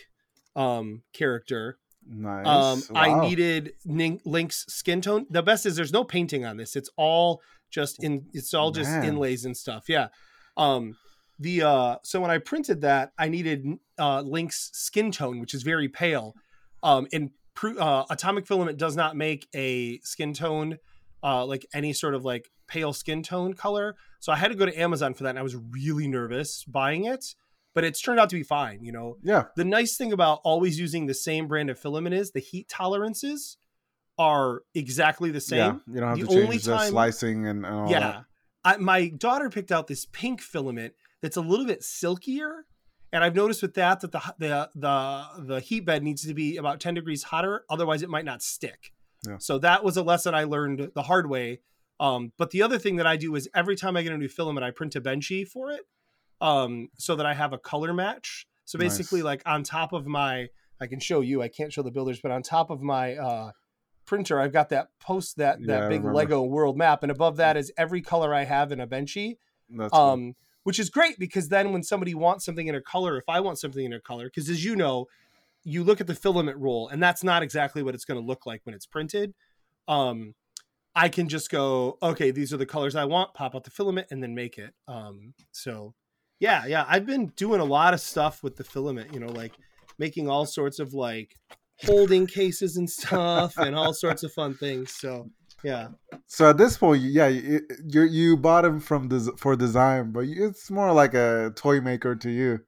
um, 0.56 1.02
character. 1.12 1.78
Nice. 2.08 2.46
Um, 2.46 2.82
I 2.96 3.28
needed 3.28 3.72
Link's 3.84 4.66
skin 4.68 5.00
tone. 5.00 5.26
The 5.30 5.42
best 5.42 5.66
is 5.66 5.76
there's 5.76 5.92
no 5.92 6.04
painting 6.04 6.44
on 6.44 6.56
this. 6.56 6.76
It's 6.76 6.90
all 6.96 7.40
just 7.70 8.02
in. 8.02 8.26
It's 8.32 8.54
all 8.54 8.70
just 8.70 8.90
inlays 8.90 9.44
and 9.44 9.56
stuff. 9.56 9.84
Yeah. 9.88 10.08
Um, 10.56 10.96
the 11.38 11.62
uh, 11.62 11.96
so 12.02 12.20
when 12.20 12.30
I 12.30 12.38
printed 12.38 12.82
that, 12.82 13.12
I 13.18 13.28
needed 13.28 13.66
uh, 13.98 14.20
Link's 14.20 14.70
skin 14.72 15.10
tone, 15.10 15.40
which 15.40 15.54
is 15.54 15.62
very 15.62 15.88
pale. 15.88 16.34
Um, 16.82 17.06
and 17.12 17.30
Pru- 17.56 17.78
uh, 17.80 18.04
Atomic 18.10 18.46
Filament 18.46 18.78
does 18.78 18.96
not 18.96 19.16
make 19.16 19.46
a 19.54 19.98
skin 20.00 20.34
tone, 20.34 20.78
uh, 21.22 21.44
like 21.44 21.66
any 21.74 21.92
sort 21.92 22.14
of 22.14 22.24
like 22.24 22.50
pale 22.66 22.92
skin 22.92 23.22
tone 23.22 23.54
color. 23.54 23.96
So 24.20 24.32
I 24.32 24.36
had 24.36 24.48
to 24.48 24.54
go 24.54 24.66
to 24.66 24.80
Amazon 24.80 25.14
for 25.14 25.24
that, 25.24 25.30
and 25.30 25.38
I 25.38 25.42
was 25.42 25.56
really 25.56 26.08
nervous 26.08 26.64
buying 26.64 27.04
it, 27.04 27.34
but 27.74 27.84
it's 27.84 28.00
turned 28.00 28.20
out 28.20 28.30
to 28.30 28.36
be 28.36 28.42
fine. 28.42 28.82
You 28.84 28.92
know, 28.92 29.18
Yeah. 29.22 29.44
the 29.56 29.64
nice 29.64 29.96
thing 29.96 30.12
about 30.12 30.40
always 30.44 30.78
using 30.78 31.06
the 31.06 31.14
same 31.14 31.46
brand 31.48 31.70
of 31.70 31.78
filament 31.78 32.14
is 32.14 32.30
the 32.30 32.40
heat 32.40 32.68
tolerances 32.68 33.56
are 34.18 34.62
exactly 34.74 35.30
the 35.30 35.34
Yeah. 35.36 35.72
same. 35.72 35.80
You 35.92 36.00
don't 36.00 36.08
have 36.10 36.18
The 36.20 36.26
to 36.26 36.46
change 36.46 36.64
the 36.64 36.76
time- 36.76 36.90
slicing 36.90 37.46
and, 37.46 37.66
and 37.66 37.74
all 37.74 37.90
Yeah. 37.90 38.00
that. 38.00 38.24
I, 38.64 38.76
my 38.78 39.08
daughter 39.08 39.50
picked 39.50 39.72
out 39.72 39.88
this 39.88 40.06
pink 40.06 40.40
filament 40.40 40.94
that's 41.20 41.36
a 41.36 41.40
little 41.42 41.66
bit 41.66 41.82
silkier. 41.82 42.64
And 43.12 43.22
I've 43.22 43.34
noticed 43.36 43.62
with 43.62 43.74
that 43.74 44.00
that 44.00 44.10
the 44.12 44.20
the 44.38 44.70
the 44.74 45.24
the 45.54 45.60
heat 45.60 45.80
bed 45.84 46.02
needs 46.02 46.26
to 46.26 46.34
be 46.34 46.56
about 46.56 46.80
10 46.80 46.94
degrees 46.94 47.24
hotter, 47.24 47.64
otherwise 47.70 48.02
it 48.02 48.08
might 48.08 48.24
not 48.24 48.42
stick. 48.42 48.92
Yeah. 49.26 49.38
So 49.38 49.58
that 49.58 49.84
was 49.84 49.96
a 49.96 50.02
lesson 50.02 50.34
I 50.34 50.44
learned 50.44 50.90
the 50.94 51.02
hard 51.02 51.28
way. 51.30 51.60
Um, 52.00 52.32
but 52.38 52.50
the 52.50 52.60
other 52.62 52.76
thing 52.78 52.96
that 52.96 53.06
I 53.06 53.16
do 53.16 53.34
is 53.36 53.48
every 53.54 53.76
time 53.76 53.96
I 53.96 54.02
get 54.02 54.12
a 54.12 54.18
new 54.18 54.28
filament, 54.28 54.64
I 54.64 54.72
print 54.72 54.96
a 54.96 55.00
benchy 55.00 55.46
for 55.46 55.70
it, 55.70 55.82
um, 56.44 56.88
so 56.98 57.16
that 57.16 57.26
I 57.26 57.34
have 57.34 57.52
a 57.52 57.58
color 57.58 57.94
match. 57.94 58.46
So 58.66 58.78
Nice. 58.78 58.98
basically, 58.98 59.22
like 59.22 59.42
on 59.46 59.62
top 59.62 59.92
of 59.92 60.06
my, 60.06 60.48
I 60.80 60.86
can 60.86 61.00
show 61.00 61.20
you. 61.20 61.42
I 61.42 61.48
can't 61.48 61.72
show 61.72 61.82
the 61.82 61.90
builders, 61.90 62.20
but 62.22 62.30
on 62.30 62.42
top 62.42 62.70
of 62.70 62.82
my 62.82 63.16
uh, 63.16 63.50
printer, 64.04 64.40
I've 64.40 64.52
got 64.52 64.68
that 64.68 64.88
post 65.00 65.38
that 65.38 65.58
Yeah, 65.60 65.80
that 65.80 65.88
big. 65.88 66.04
Lego 66.04 66.42
world 66.42 66.76
map, 66.76 67.02
and 67.02 67.10
above 67.10 67.36
that 67.38 67.56
is 67.56 67.72
every 67.78 68.02
color 68.02 68.34
I 68.34 68.44
have 68.44 68.70
in 68.72 68.80
a 68.80 68.86
benchy 68.86 69.38
That's 69.70 69.90
cool. 69.90 70.00
um, 70.00 70.34
which 70.64 70.78
is 70.78 70.90
great 70.90 71.18
because 71.18 71.48
then 71.48 71.72
when 71.72 71.82
somebody 71.82 72.14
wants 72.14 72.44
something 72.44 72.66
in 72.66 72.74
a 72.74 72.80
color, 72.80 73.16
if 73.16 73.24
I 73.28 73.40
want 73.40 73.58
something 73.58 73.84
in 73.84 73.92
a 73.92 74.00
color, 74.00 74.26
because 74.26 74.48
as 74.48 74.64
you 74.64 74.76
know, 74.76 75.06
you 75.62 75.82
look 75.84 76.00
at 76.00 76.06
the 76.06 76.14
filament 76.14 76.58
roll 76.58 76.88
and 76.88 77.02
that's 77.02 77.24
not 77.24 77.42
exactly 77.42 77.82
what 77.82 77.94
it's 77.94 78.04
going 78.04 78.20
to 78.20 78.26
look 78.26 78.44
like 78.46 78.60
when 78.64 78.74
it's 78.74 78.86
printed. 78.86 79.34
Um, 79.88 80.34
I 80.94 81.08
can 81.08 81.28
just 81.28 81.50
go, 81.50 81.98
okay, 82.02 82.30
these 82.30 82.52
are 82.52 82.56
the 82.56 82.66
colors 82.66 82.94
I 82.94 83.04
want, 83.04 83.34
pop 83.34 83.54
out 83.54 83.64
the 83.64 83.70
filament, 83.70 84.08
and 84.10 84.22
then 84.22 84.34
make 84.34 84.58
it. 84.58 84.74
Um, 84.86 85.34
so 85.52 85.94
yeah, 86.40 86.66
yeah, 86.66 86.84
I've 86.88 87.06
been 87.06 87.26
doing 87.36 87.60
a 87.60 87.64
lot 87.64 87.94
of 87.94 88.00
stuff 88.00 88.42
with 88.42 88.56
the 88.56 88.64
filament, 88.64 89.14
you 89.14 89.20
know, 89.20 89.32
like 89.32 89.52
making 89.98 90.28
all 90.28 90.46
sorts 90.46 90.78
of 90.78 90.94
like 90.94 91.36
holding 91.82 92.26
cases 92.26 92.76
and 92.76 92.88
stuff 92.88 93.56
and 93.58 93.74
all 93.74 93.92
sorts 93.92 94.22
of 94.22 94.32
fun 94.32 94.54
things. 94.54 94.92
So 94.92 95.30
Yeah. 95.62 95.88
So 96.26 96.50
at 96.50 96.58
this 96.58 96.76
point, 96.76 97.02
yeah, 97.02 97.28
you 97.28 97.60
you, 98.02 98.36
bought 98.36 98.64
him 98.64 98.80
from 98.80 99.08
des- 99.08 99.36
for 99.38 99.56
design, 99.56 100.12
but 100.12 100.24
it's 100.26 100.70
more 100.70 100.92
like 100.92 101.14
a 101.14 101.52
toy 101.56 101.80
maker 101.80 102.14
to 102.16 102.30
you. 102.30 102.60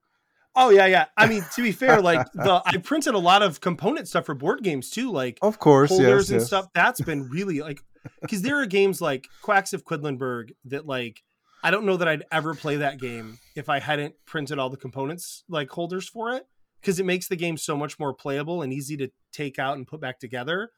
Oh 0.55 0.71
yeah, 0.71 0.87
yeah. 0.87 1.05
I 1.17 1.27
mean, 1.27 1.45
to 1.55 1.63
be 1.63 1.73
fair, 1.73 2.01
like 2.01 2.27
the 2.35 2.63
I 2.65 2.79
printed 2.79 3.15
a 3.15 3.19
lot 3.19 3.43
of 3.43 3.61
component 3.61 4.09
stuff 4.09 4.25
for 4.25 4.35
board 4.35 4.63
games 4.63 4.89
too, 4.89 5.13
like 5.13 5.39
Of 5.43 5.59
course, 5.59 5.91
holders 5.91 6.27
yes, 6.27 6.31
and 6.31 6.41
yes. 6.41 6.47
stuff. 6.47 6.67
That's 6.75 7.01
been 7.03 7.29
really 7.29 7.61
like 7.61 7.81
because 8.23 8.43
there 8.43 8.61
are 8.61 8.67
games 8.67 9.01
like 9.01 9.27
Quacks 9.43 9.75
of 9.75 9.85
Quedlinburg 9.85 10.53
that 10.65 10.87
like 10.87 11.23
I 11.63 11.71
don't 11.71 11.85
know 11.85 11.97
that 11.97 12.07
I'd 12.09 12.25
ever 12.31 12.55
play 12.55 12.77
that 12.77 12.99
game 12.99 13.39
if 13.55 13.69
I 13.69 13.81
hadn't 13.81 14.15
printed 14.25 14.59
all 14.59 14.71
the 14.71 14.77
components 14.77 15.45
like 15.49 15.71
holders 15.71 16.09
for 16.09 16.31
it 16.33 16.47
because 16.81 17.01
it 17.01 17.07
makes 17.07 17.29
the 17.29 17.37
game 17.37 17.57
so 17.57 17.77
much 17.77 17.99
more 17.99 18.13
playable 18.15 18.63
and 18.63 18.73
easy 18.73 18.97
to 18.99 19.11
take 19.33 19.59
out 19.59 19.77
and 19.77 19.87
put 19.87 20.01
back 20.01 20.19
together. 20.21 20.71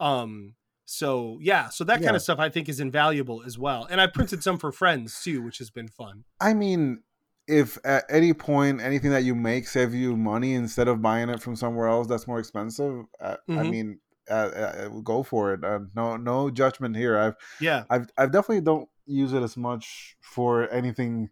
Um 0.00 0.54
so 0.84 1.38
yeah, 1.40 1.68
so 1.68 1.84
that 1.84 2.02
kind 2.02 2.16
of 2.16 2.22
stuff 2.22 2.38
I 2.38 2.48
think 2.48 2.68
is 2.68 2.80
invaluable 2.80 3.42
as 3.46 3.58
well. 3.58 3.86
And 3.90 4.00
I 4.00 4.06
printed 4.08 4.42
some 4.42 4.58
for 4.58 4.72
friends 4.72 5.22
too, 5.22 5.40
which 5.42 5.58
has 5.58 5.70
been 5.70 5.88
fun. 5.88 6.24
I 6.40 6.54
mean, 6.54 7.02
if 7.46 7.78
at 7.84 8.04
any 8.10 8.32
point 8.32 8.80
anything 8.80 9.10
that 9.10 9.24
you 9.24 9.34
make 9.34 9.68
save 9.68 9.94
you 9.94 10.16
money 10.16 10.54
instead 10.54 10.88
of 10.88 11.00
buying 11.02 11.28
it 11.28 11.40
from 11.40 11.56
somewhere 11.56 11.88
else 11.88 12.06
that's 12.08 12.26
more 12.26 12.38
expensive, 12.40 13.04
uh, 13.20 13.36
I 13.48 13.52
Mhm. 13.52 13.70
mean, 13.70 14.00
uh, 14.30 14.32
uh, 14.34 14.88
go 15.02 15.22
for 15.22 15.54
it. 15.54 15.64
Uh, 15.64 15.80
no, 15.94 16.16
no 16.16 16.50
judgment 16.50 16.96
here. 16.96 17.18
I've, 17.18 17.34
Yeah. 17.60 17.84
I've, 17.90 18.08
I 18.16 18.26
definitely 18.26 18.60
don't 18.60 18.88
use 19.06 19.32
it 19.32 19.42
as 19.42 19.56
much 19.56 20.16
for 20.20 20.68
anything 20.70 21.30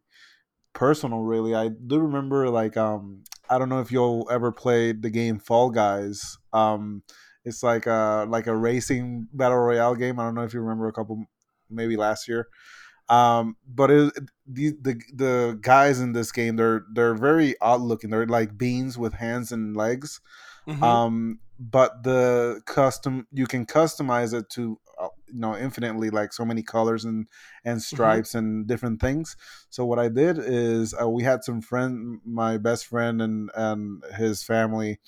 personal. 0.72 1.20
Really, 1.20 1.54
I 1.54 1.68
do 1.68 1.98
remember 1.98 2.48
like, 2.48 2.76
um, 2.76 3.24
I 3.48 3.58
don't 3.58 3.68
know 3.68 3.80
if 3.80 3.90
you'll 3.90 4.28
ever 4.30 4.52
played 4.52 5.02
the 5.02 5.10
game 5.10 5.38
Fall 5.38 5.70
Guys. 5.70 6.38
Um, 6.52 7.02
it's 7.44 7.62
like 7.62 7.86
a 7.86 8.26
like 8.28 8.46
a 8.46 8.56
racing 8.56 9.28
battle 9.32 9.58
royale 9.58 9.94
game. 9.94 10.20
I 10.20 10.24
don't 10.24 10.34
know 10.34 10.44
if 10.44 10.54
you 10.54 10.60
remember 10.60 10.88
a 10.88 10.92
couple, 10.92 11.24
maybe 11.68 11.96
last 11.96 12.28
year. 12.28 12.48
Um, 13.08 13.56
but 13.66 13.90
it, 13.90 14.14
the 14.46 14.72
the 14.80 15.00
the 15.12 15.58
guys 15.60 16.00
in 16.00 16.12
this 16.12 16.30
game 16.30 16.56
they're 16.56 16.84
they're 16.94 17.14
very 17.14 17.56
odd 17.60 17.80
looking. 17.80 18.10
They're 18.10 18.26
like 18.26 18.56
beans 18.56 18.96
with 18.96 19.14
hands 19.14 19.50
and 19.52 19.76
legs. 19.76 20.20
Mhm. 20.68 20.82
Um, 20.82 21.40
but 21.58 22.04
the 22.04 22.62
custom 22.66 23.26
you 23.32 23.46
can 23.46 23.66
customize 23.66 24.32
it 24.32 24.48
to 24.50 24.78
you 25.32 25.40
know 25.40 25.56
infinitely 25.56 26.10
like 26.10 26.32
so 26.32 26.44
many 26.44 26.62
colors 26.62 27.04
and 27.04 27.26
and 27.64 27.82
stripes 27.82 28.34
and 28.34 28.66
different 28.66 29.00
things. 29.00 29.36
So 29.70 29.84
what 29.84 29.98
I 29.98 30.08
did 30.08 30.38
is 30.38 30.94
uh, 31.00 31.08
we 31.08 31.22
had 31.22 31.44
some 31.44 31.60
friend, 31.60 32.20
my 32.24 32.58
best 32.58 32.86
friend 32.86 33.20
and 33.22 33.50
and 33.54 34.02
his 34.16 34.42
family 34.42 34.98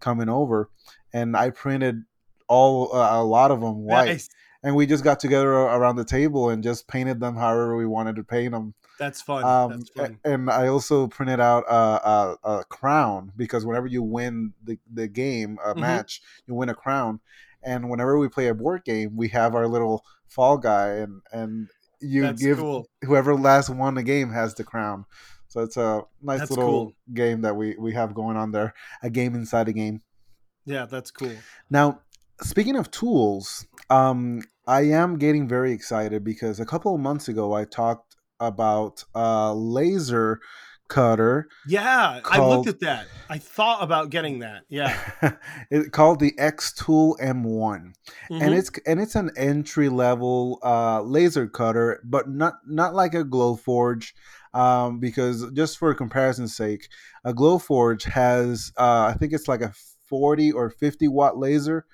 coming 0.00 0.28
over, 0.28 0.70
and 1.12 1.36
I 1.36 1.50
printed 1.50 2.02
all 2.48 2.94
uh, 2.94 3.20
a 3.20 3.22
lot 3.24 3.50
of 3.50 3.60
them 3.60 3.84
white 3.84 4.06
Nice. 4.08 4.28
and 4.62 4.74
we 4.74 4.84
just 4.86 5.04
got 5.04 5.20
together 5.20 5.50
around 5.52 5.96
the 5.96 6.04
table 6.04 6.50
and 6.50 6.62
just 6.64 6.88
painted 6.88 7.20
them 7.20 7.36
however 7.36 7.76
we 7.76 7.86
wanted 7.86 8.16
to 8.16 8.24
paint 8.24 8.52
them. 8.52 8.74
That's 8.98 9.22
fun. 9.22 9.44
Um, 9.44 9.70
That's 9.70 9.90
fun. 9.90 10.18
and 10.24 10.50
I 10.50 10.66
also 10.66 11.06
printed 11.06 11.40
out 11.40 11.64
a, 11.68 11.74
a, 11.74 12.36
a 12.58 12.64
crown 12.64 13.32
because 13.36 13.64
whenever 13.64 13.86
you 13.86 14.02
win 14.02 14.52
the, 14.64 14.78
the 14.92 15.08
game, 15.08 15.58
a 15.64 15.74
Mhm. 15.74 15.80
match, 15.80 16.20
you 16.46 16.54
win 16.54 16.68
a 16.68 16.74
crown. 16.74 17.20
And 17.62 17.90
whenever 17.90 18.18
we 18.18 18.28
play 18.28 18.48
a 18.48 18.54
board 18.54 18.84
game, 18.84 19.16
we 19.16 19.28
have 19.28 19.54
our 19.54 19.66
little 19.68 20.04
fall 20.28 20.58
guy, 20.58 20.88
and 20.94 21.20
and 21.32 21.68
you 22.00 22.22
That's 22.22 22.42
give 22.42 22.58
cool. 22.58 22.86
whoever 23.04 23.34
last 23.34 23.68
won 23.68 23.94
the 23.94 24.02
game 24.02 24.30
has 24.30 24.54
the 24.54 24.64
crown. 24.64 25.04
So 25.48 25.60
it's 25.62 25.76
a 25.76 26.02
nice 26.22 26.40
That's 26.40 26.50
little 26.52 26.64
cool. 26.86 26.92
game 27.12 27.42
that 27.42 27.56
we 27.56 27.76
we 27.78 27.92
have 27.94 28.14
going 28.14 28.36
on 28.36 28.52
there, 28.52 28.72
a 29.02 29.10
game 29.10 29.34
inside 29.34 29.68
a 29.68 29.72
game. 29.72 30.00
Yeah, 30.64 30.86
that's 30.86 31.10
cool. 31.10 31.32
Now, 31.70 32.00
speaking 32.40 32.76
of 32.76 32.90
tools, 32.90 33.66
um, 33.88 34.42
I 34.66 34.82
am 34.82 35.18
getting 35.18 35.48
very 35.48 35.72
excited 35.72 36.22
because 36.22 36.60
a 36.60 36.66
couple 36.66 36.94
of 36.94 37.00
months 37.00 37.28
ago 37.28 37.52
I 37.52 37.64
talked 37.64 38.16
about 38.38 39.04
a 39.14 39.52
laser 39.54 40.40
cutter 40.90 41.48
Yeah, 41.66 42.20
I 42.24 42.46
looked 42.46 42.68
at 42.68 42.80
that. 42.80 43.06
I 43.30 43.38
thought 43.38 43.82
about 43.82 44.10
getting 44.10 44.40
that. 44.40 44.64
Yeah. 44.68 44.94
it 45.70 45.92
called 45.92 46.20
the 46.20 46.32
xTool 46.32 47.18
M1, 47.20 47.92
and 48.30 48.42
Mhm. 48.42 48.58
it's 48.58 48.70
and 48.86 49.00
it's 49.00 49.14
an 49.14 49.30
entry 49.36 49.88
level 49.88 50.58
uh, 50.62 51.00
laser 51.02 51.46
cutter, 51.46 52.02
but 52.04 52.28
not 52.28 52.54
not 52.66 52.94
like 52.94 53.14
a 53.14 53.24
Glowforge. 53.24 54.12
Um, 54.52 54.98
because 54.98 55.48
just 55.52 55.78
for 55.78 55.94
comparison's 55.94 56.56
sake, 56.56 56.88
a 57.24 57.32
Glowforge 57.32 58.02
has 58.02 58.72
uh, 58.76 59.04
I 59.04 59.16
think 59.16 59.32
it's 59.32 59.46
like 59.46 59.62
a 59.62 59.72
40 60.08 60.50
or 60.52 60.70
50 60.70 61.06
watt 61.06 61.38
laser, 61.38 61.86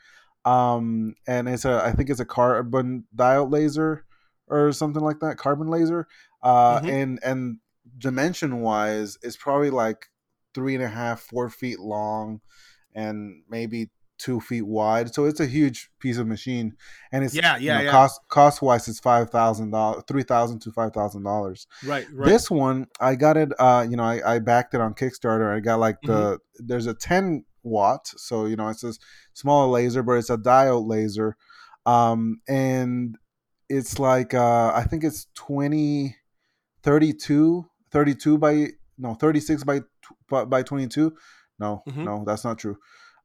um, 0.47 1.15
and 1.27 1.49
it's 1.49 1.65
a 1.67 1.83
I 1.85 1.93
think 1.93 2.09
it's 2.09 2.21
a 2.21 2.25
carbon 2.25 3.05
diode 3.15 3.53
laser 3.53 4.05
or 4.49 4.73
something 4.73 5.03
like 5.03 5.19
that, 5.21 5.37
carbon 5.37 5.69
laser. 5.69 6.07
Uh, 6.43 6.81
Mhm. 6.81 6.89
and 6.89 7.19
and 7.25 7.59
dimension 7.99 8.61
wise, 8.61 9.19
it's 9.23 9.37
probably 9.37 9.71
like 9.71 10.07
three 10.55 10.75
and 10.75 10.85
a 10.85 10.89
half, 10.89 11.21
four 11.21 11.49
feet 11.51 11.79
long, 11.81 12.41
and 12.95 13.43
maybe 13.49 13.91
two 14.19 14.41
feet 14.41 14.67
wide. 14.67 15.13
So 15.15 15.27
it's 15.27 15.41
a 15.41 15.47
huge 15.47 15.91
piece 16.01 16.17
of 16.19 16.27
machine, 16.27 16.77
and 17.13 17.25
it's 17.25 17.35
Yeah, 17.35 17.57
you 17.57 17.67
yeah, 17.67 17.79
know, 17.79 17.85
yeah. 17.85 17.91
cost 17.91 18.21
cost 18.29 18.63
wise, 18.63 18.89
it's 18.89 19.01
five 19.01 19.31
thousand 19.31 19.71
dollars, 19.71 20.03
three 20.09 20.23
thousand 20.23 20.61
to 20.61 20.73
five 20.73 20.93
thousand 20.93 21.25
dollars. 21.25 21.67
right, 21.85 22.07
right. 22.13 22.29
This 22.31 22.51
one, 22.51 22.87
I 23.01 23.15
got 23.15 23.37
it. 23.37 23.53
Uh, 23.59 23.87
you 23.89 23.97
know, 23.97 24.05
I, 24.05 24.37
I 24.37 24.39
backed 24.39 24.75
it 24.75 24.81
on 24.81 24.95
Kickstarter. 24.95 25.55
I 25.55 25.61
got 25.61 25.79
like 25.81 26.01
the 26.03 26.39
Mm-hmm. 26.39 26.67
there's 26.67 26.87
a 26.87 26.95
ten 26.95 27.45
watt, 27.63 28.07
so 28.07 28.47
you 28.47 28.57
know 28.57 28.69
it's 28.69 28.85
a 28.85 28.95
smaller 29.35 29.67
laser, 29.69 30.03
but 30.03 30.13
it's 30.13 30.31
a 30.31 30.39
diode 30.39 30.87
laser, 30.89 31.37
um, 31.85 32.41
and 32.49 33.17
it's 33.69 33.99
like 33.99 34.33
uh, 34.33 34.73
I 34.75 34.85
think 34.85 35.05
it's 35.05 35.27
20, 35.35 36.17
32, 36.83 37.67
32 37.91 38.39
by 38.39 38.69
no 38.99 39.15
36 39.15 39.65
by 39.65 39.81
by, 40.29 40.45
by 40.45 40.63
22. 40.63 41.15
No, 41.59 41.83
Mhm. 41.89 42.05
no, 42.05 42.25
that's 42.27 42.45
not 42.45 42.59
true. 42.59 42.77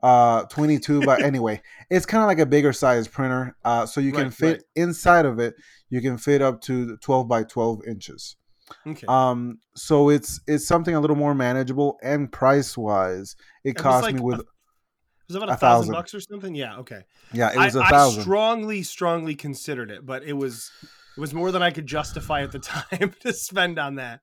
Uh, 0.04 0.44
22 0.46 1.02
by 1.06 1.18
anyway, 1.24 1.62
it's 1.90 2.06
kind 2.06 2.24
of 2.24 2.28
like 2.28 2.40
a 2.40 2.46
bigger 2.46 2.74
size 2.74 3.08
printer. 3.08 3.56
Uh, 3.64 3.86
so 3.86 4.02
you 4.02 4.12
can 4.12 4.24
Right, 4.26 4.34
fit 4.34 4.52
right. 4.54 4.64
inside 4.76 5.26
of 5.26 5.40
it. 5.40 5.56
You 5.90 6.02
can 6.02 6.18
fit 6.18 6.42
up 6.42 6.62
to 6.62 6.98
12 6.98 7.28
by 7.28 7.44
12 7.44 7.82
inches. 7.88 8.36
okay. 8.88 9.06
Um, 9.08 9.60
so 9.76 10.10
it's 10.10 10.40
it's 10.48 10.66
something 10.66 10.96
a 10.96 11.00
little 11.00 11.16
more 11.18 11.36
manageable 11.36 12.00
and 12.02 12.32
price 12.32 12.78
wise, 12.78 13.36
it 13.64 13.72
It 13.72 13.76
cost 13.76 14.04
like 14.04 14.16
me 14.16 14.22
a- 14.22 14.24
with 14.24 14.38
was 15.28 15.36
it 15.36 15.38
about 15.38 15.50
a 15.50 15.54
a 15.54 15.58
thousand 15.58 15.60
thousand. 15.60 15.94
bucks 15.94 16.14
or 16.16 16.20
something? 16.20 16.56
Yeah. 16.56 16.78
Okay. 16.78 17.04
yeah, 17.34 17.52
it 17.54 17.58
was 17.58 17.76
a 17.76 17.80
I, 17.82 17.88
I 17.88 17.90
thousand. 17.90 18.20
I 18.20 18.24
strongly, 18.24 18.84
strongly 18.84 19.36
considered 19.36 19.90
it, 19.92 20.06
but 20.06 20.24
it 20.24 20.34
was 20.34 20.72
it 21.16 21.20
was 21.20 21.34
more 21.34 21.52
than 21.52 21.62
I 21.62 21.72
could 21.72 21.86
justify 21.86 22.42
at 22.44 22.52
the 22.54 22.60
time 22.76 23.14
to 23.22 23.34
spend 23.34 23.78
on 23.78 23.96
that. 23.96 24.22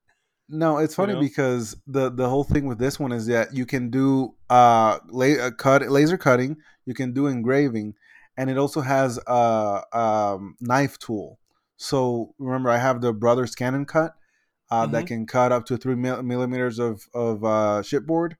No, 0.48 0.78
it's 0.78 0.94
funny 0.94 1.12
know? 1.14 1.20
because 1.20 1.76
the 1.86 2.10
the 2.10 2.28
whole 2.28 2.44
thing 2.44 2.66
with 2.66 2.78
this 2.78 2.98
one 2.98 3.12
is 3.12 3.26
that 3.26 3.54
you 3.54 3.66
can 3.66 3.90
do 3.90 4.34
uh, 4.48 4.98
la- 5.08 5.26
uh 5.46 5.50
cut 5.50 5.88
laser 5.90 6.16
cutting, 6.16 6.56
you 6.86 6.94
can 6.94 7.12
do 7.12 7.26
engraving, 7.26 7.94
and 8.36 8.48
it 8.48 8.56
also 8.56 8.80
has 8.80 9.18
a 9.26 9.82
um, 9.92 10.56
knife 10.60 10.98
tool. 10.98 11.38
So 11.76 12.34
remember, 12.38 12.70
I 12.70 12.78
have 12.78 13.00
the 13.02 13.12
Brother 13.12 13.44
ScanNCut 13.44 14.12
uh, 14.70 14.86
that 14.86 15.04
Mhm. 15.04 15.08
can 15.08 15.26
cut 15.26 15.52
up 15.52 15.64
to 15.66 15.76
three 15.76 15.94
mil- 15.94 16.22
millimeters 16.22 16.78
of 16.78 17.06
of 17.14 17.44
uh, 17.44 17.82
chipboard. 17.82 18.32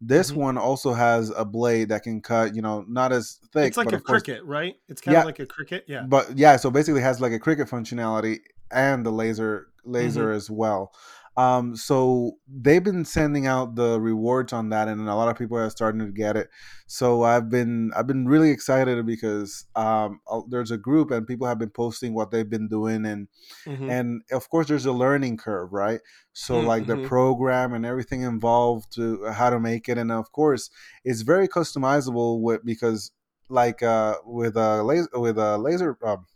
This 0.00 0.32
Mhm. 0.32 0.36
one 0.36 0.58
also 0.58 0.94
has 0.94 1.30
a 1.30 1.44
blade 1.44 1.90
that 1.90 2.02
can 2.02 2.20
cut, 2.22 2.56
you 2.56 2.62
know, 2.62 2.84
not 2.88 3.12
as 3.12 3.38
thick. 3.52 3.68
it's 3.68 3.76
like 3.76 3.92
a 3.92 3.96
of 3.96 4.02
course- 4.04 4.24
Cricut, 4.24 4.40
right? 4.44 4.74
It's 4.88 5.00
kind 5.00 5.12
Yeah. 5.14 5.20
of 5.20 5.26
like 5.26 5.38
a 5.38 5.46
Cricut. 5.46 5.82
Yeah. 5.86 6.02
but 6.08 6.36
yeah, 6.36 6.56
so 6.56 6.72
basically 6.72 7.00
it 7.00 7.04
has 7.04 7.20
like 7.20 7.30
a 7.32 7.38
Cricut 7.38 7.68
functionality 7.70 8.40
and 8.72 9.06
the 9.06 9.12
laser 9.12 9.68
laser 9.84 10.26
Mm-hmm. 10.28 10.36
as 10.36 10.50
well. 10.50 10.92
Um, 11.36 11.76
so 11.76 12.32
they've 12.46 12.84
been 12.84 13.04
sending 13.06 13.46
out 13.46 13.74
the 13.74 14.00
rewards 14.00 14.52
on 14.52 14.68
that, 14.68 14.88
and 14.88 15.00
a 15.08 15.14
lot 15.14 15.28
of 15.30 15.38
people 15.38 15.56
are 15.56 15.70
starting 15.70 16.00
to 16.00 16.12
get 16.12 16.36
it. 16.36 16.50
So 16.86 17.22
I've 17.22 17.48
been 17.48 17.90
I've 17.96 18.06
been 18.06 18.26
really 18.28 18.50
excited 18.50 19.04
because 19.06 19.64
um, 19.74 20.20
there's 20.48 20.70
a 20.70 20.76
group 20.78 21.10
and 21.10 21.26
people 21.26 21.46
have 21.46 21.58
been 21.58 21.70
posting 21.70 22.12
what 22.14 22.30
they've 22.30 22.48
been 22.48 22.68
doing, 22.68 23.06
and 23.06 23.28
Mhm. 23.66 23.92
and 23.92 24.22
of 24.30 24.48
course 24.48 24.68
there's 24.68 24.86
a 24.86 24.92
learning 24.92 25.36
curve, 25.36 25.72
right? 25.72 26.00
So 26.32 26.60
like 26.60 26.86
the 26.86 26.96
Mhm. 26.96 27.08
program 27.08 27.72
and 27.72 27.84
everything 27.84 28.22
involved 28.22 28.92
to 28.94 29.24
how 29.26 29.50
to 29.50 29.58
make 29.60 29.88
it, 29.88 29.98
and 29.98 30.12
of 30.12 30.32
course 30.32 30.70
it's 31.04 31.22
very 31.22 31.48
customizable 31.48 32.40
with 32.40 32.64
because 32.64 33.12
like 33.48 33.82
uh, 33.82 34.18
with 34.24 34.56
a 34.56 34.82
laser 34.82 35.08
with 35.14 35.38
a 35.38 35.58
laser 35.58 35.98
um, 36.06 36.26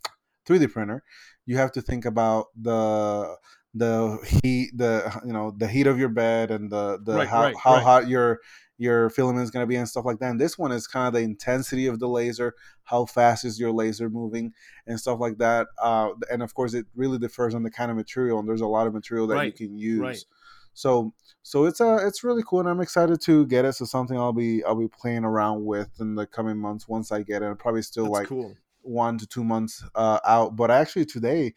3D 0.44 0.66
printer, 0.66 1.02
you 1.46 1.56
have 1.56 1.72
to 1.72 1.82
think 1.82 2.04
about 2.04 2.46
the 2.60 3.36
the 3.76 4.18
heat, 4.42 4.70
the 4.76 5.20
you 5.24 5.32
know 5.32 5.52
the 5.56 5.68
heat 5.68 5.86
of 5.86 5.98
your 5.98 6.08
bed 6.08 6.50
and 6.50 6.70
the 6.70 6.98
the 7.02 7.14
Right, 7.14 7.28
how 7.28 7.42
right, 7.42 7.56
how 7.62 7.74
right. 7.74 7.82
hot 7.82 8.08
your 8.08 8.40
your 8.78 9.08
filament 9.10 9.42
is 9.42 9.50
going 9.50 9.62
to 9.62 9.66
be 9.66 9.76
and 9.76 9.88
stuff 9.88 10.04
like 10.04 10.18
that. 10.18 10.30
And 10.30 10.40
this 10.40 10.58
one 10.58 10.70
is 10.70 10.86
kind 10.86 11.06
of 11.06 11.14
the 11.14 11.20
intensity 11.20 11.86
of 11.86 11.98
the 11.98 12.08
laser, 12.08 12.54
how 12.84 13.06
fast 13.06 13.44
is 13.44 13.58
your 13.58 13.72
laser 13.72 14.10
moving 14.10 14.52
and 14.86 15.00
stuff 15.00 15.18
like 15.18 15.38
that. 15.38 15.68
Uh, 15.80 16.10
and 16.30 16.42
of 16.42 16.54
course, 16.54 16.74
it 16.74 16.86
really 16.94 17.18
differs 17.18 17.54
on 17.54 17.62
the 17.62 17.70
kind 17.70 17.90
of 17.90 17.96
material, 17.96 18.38
and 18.38 18.48
there's 18.48 18.60
a 18.60 18.66
lot 18.66 18.86
of 18.86 18.94
material 18.94 19.26
that 19.28 19.44
you 19.46 19.52
can 19.52 19.76
use. 19.76 20.26
So 20.74 21.14
so 21.42 21.64
it's 21.64 21.80
uh 21.80 22.06
it's 22.06 22.22
really 22.22 22.42
cool, 22.46 22.60
and 22.60 22.68
I'm 22.68 22.80
excited 22.80 23.20
to 23.22 23.46
get 23.46 23.64
it. 23.64 23.72
So 23.74 23.86
something 23.86 24.16
I'll 24.16 24.32
be 24.32 24.62
I'll 24.64 24.74
be 24.74 24.88
playing 24.88 25.24
around 25.24 25.64
with 25.64 25.88
in 26.00 26.14
the 26.14 26.26
coming 26.26 26.58
months 26.58 26.86
once 26.86 27.10
I 27.10 27.22
get 27.22 27.42
it. 27.42 27.46
I'll 27.46 27.54
probably 27.54 27.82
still 27.82 28.04
That's 28.04 28.14
like 28.14 28.28
cool. 28.28 28.54
one 28.82 29.16
to 29.18 29.26
two 29.26 29.42
months 29.42 29.82
uh, 29.94 30.20
out. 30.26 30.54
But 30.54 30.70
actually 30.70 31.06
today, 31.06 31.54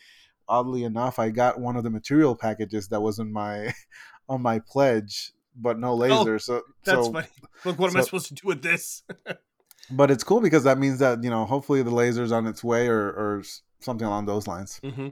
oddly 0.50 0.84
enough, 0.84 1.20
I 1.20 1.30
got 1.30 1.60
one 1.60 1.76
of 1.76 1.84
the 1.84 1.90
material 1.90 2.36
packages 2.36 2.90
that 2.90 3.02
was 3.02 3.20
in 3.20 3.32
my 3.32 3.74
on 4.30 4.42
my 4.42 4.60
pledge, 4.60 5.32
but 5.56 5.80
no 5.80 5.96
laser. 5.96 6.40
so 6.40 6.64
That's 6.84 7.06
so, 7.08 7.14
funny. 7.14 7.28
Look, 7.64 7.80
what 7.80 7.92
am 7.92 7.98
I 7.98 8.02
supposed 8.02 8.28
to 8.28 8.34
do 8.34 8.48
with 8.48 8.62
this? 8.62 9.04
but 9.92 10.12
it's 10.12 10.24
cool 10.24 10.42
because 10.42 10.64
that 10.64 10.78
means 10.78 11.00
that 11.00 11.24
you 11.24 11.30
know 11.30 11.46
hopefully 11.46 11.84
the 11.84 11.92
laser's 11.92 12.32
on 12.32 12.46
its 12.48 12.64
way 12.64 12.88
or 12.88 13.08
or 13.10 13.44
something 13.80 14.08
along 14.08 14.26
those 14.26 14.48
lines. 14.48 14.80
hmm 14.84 15.10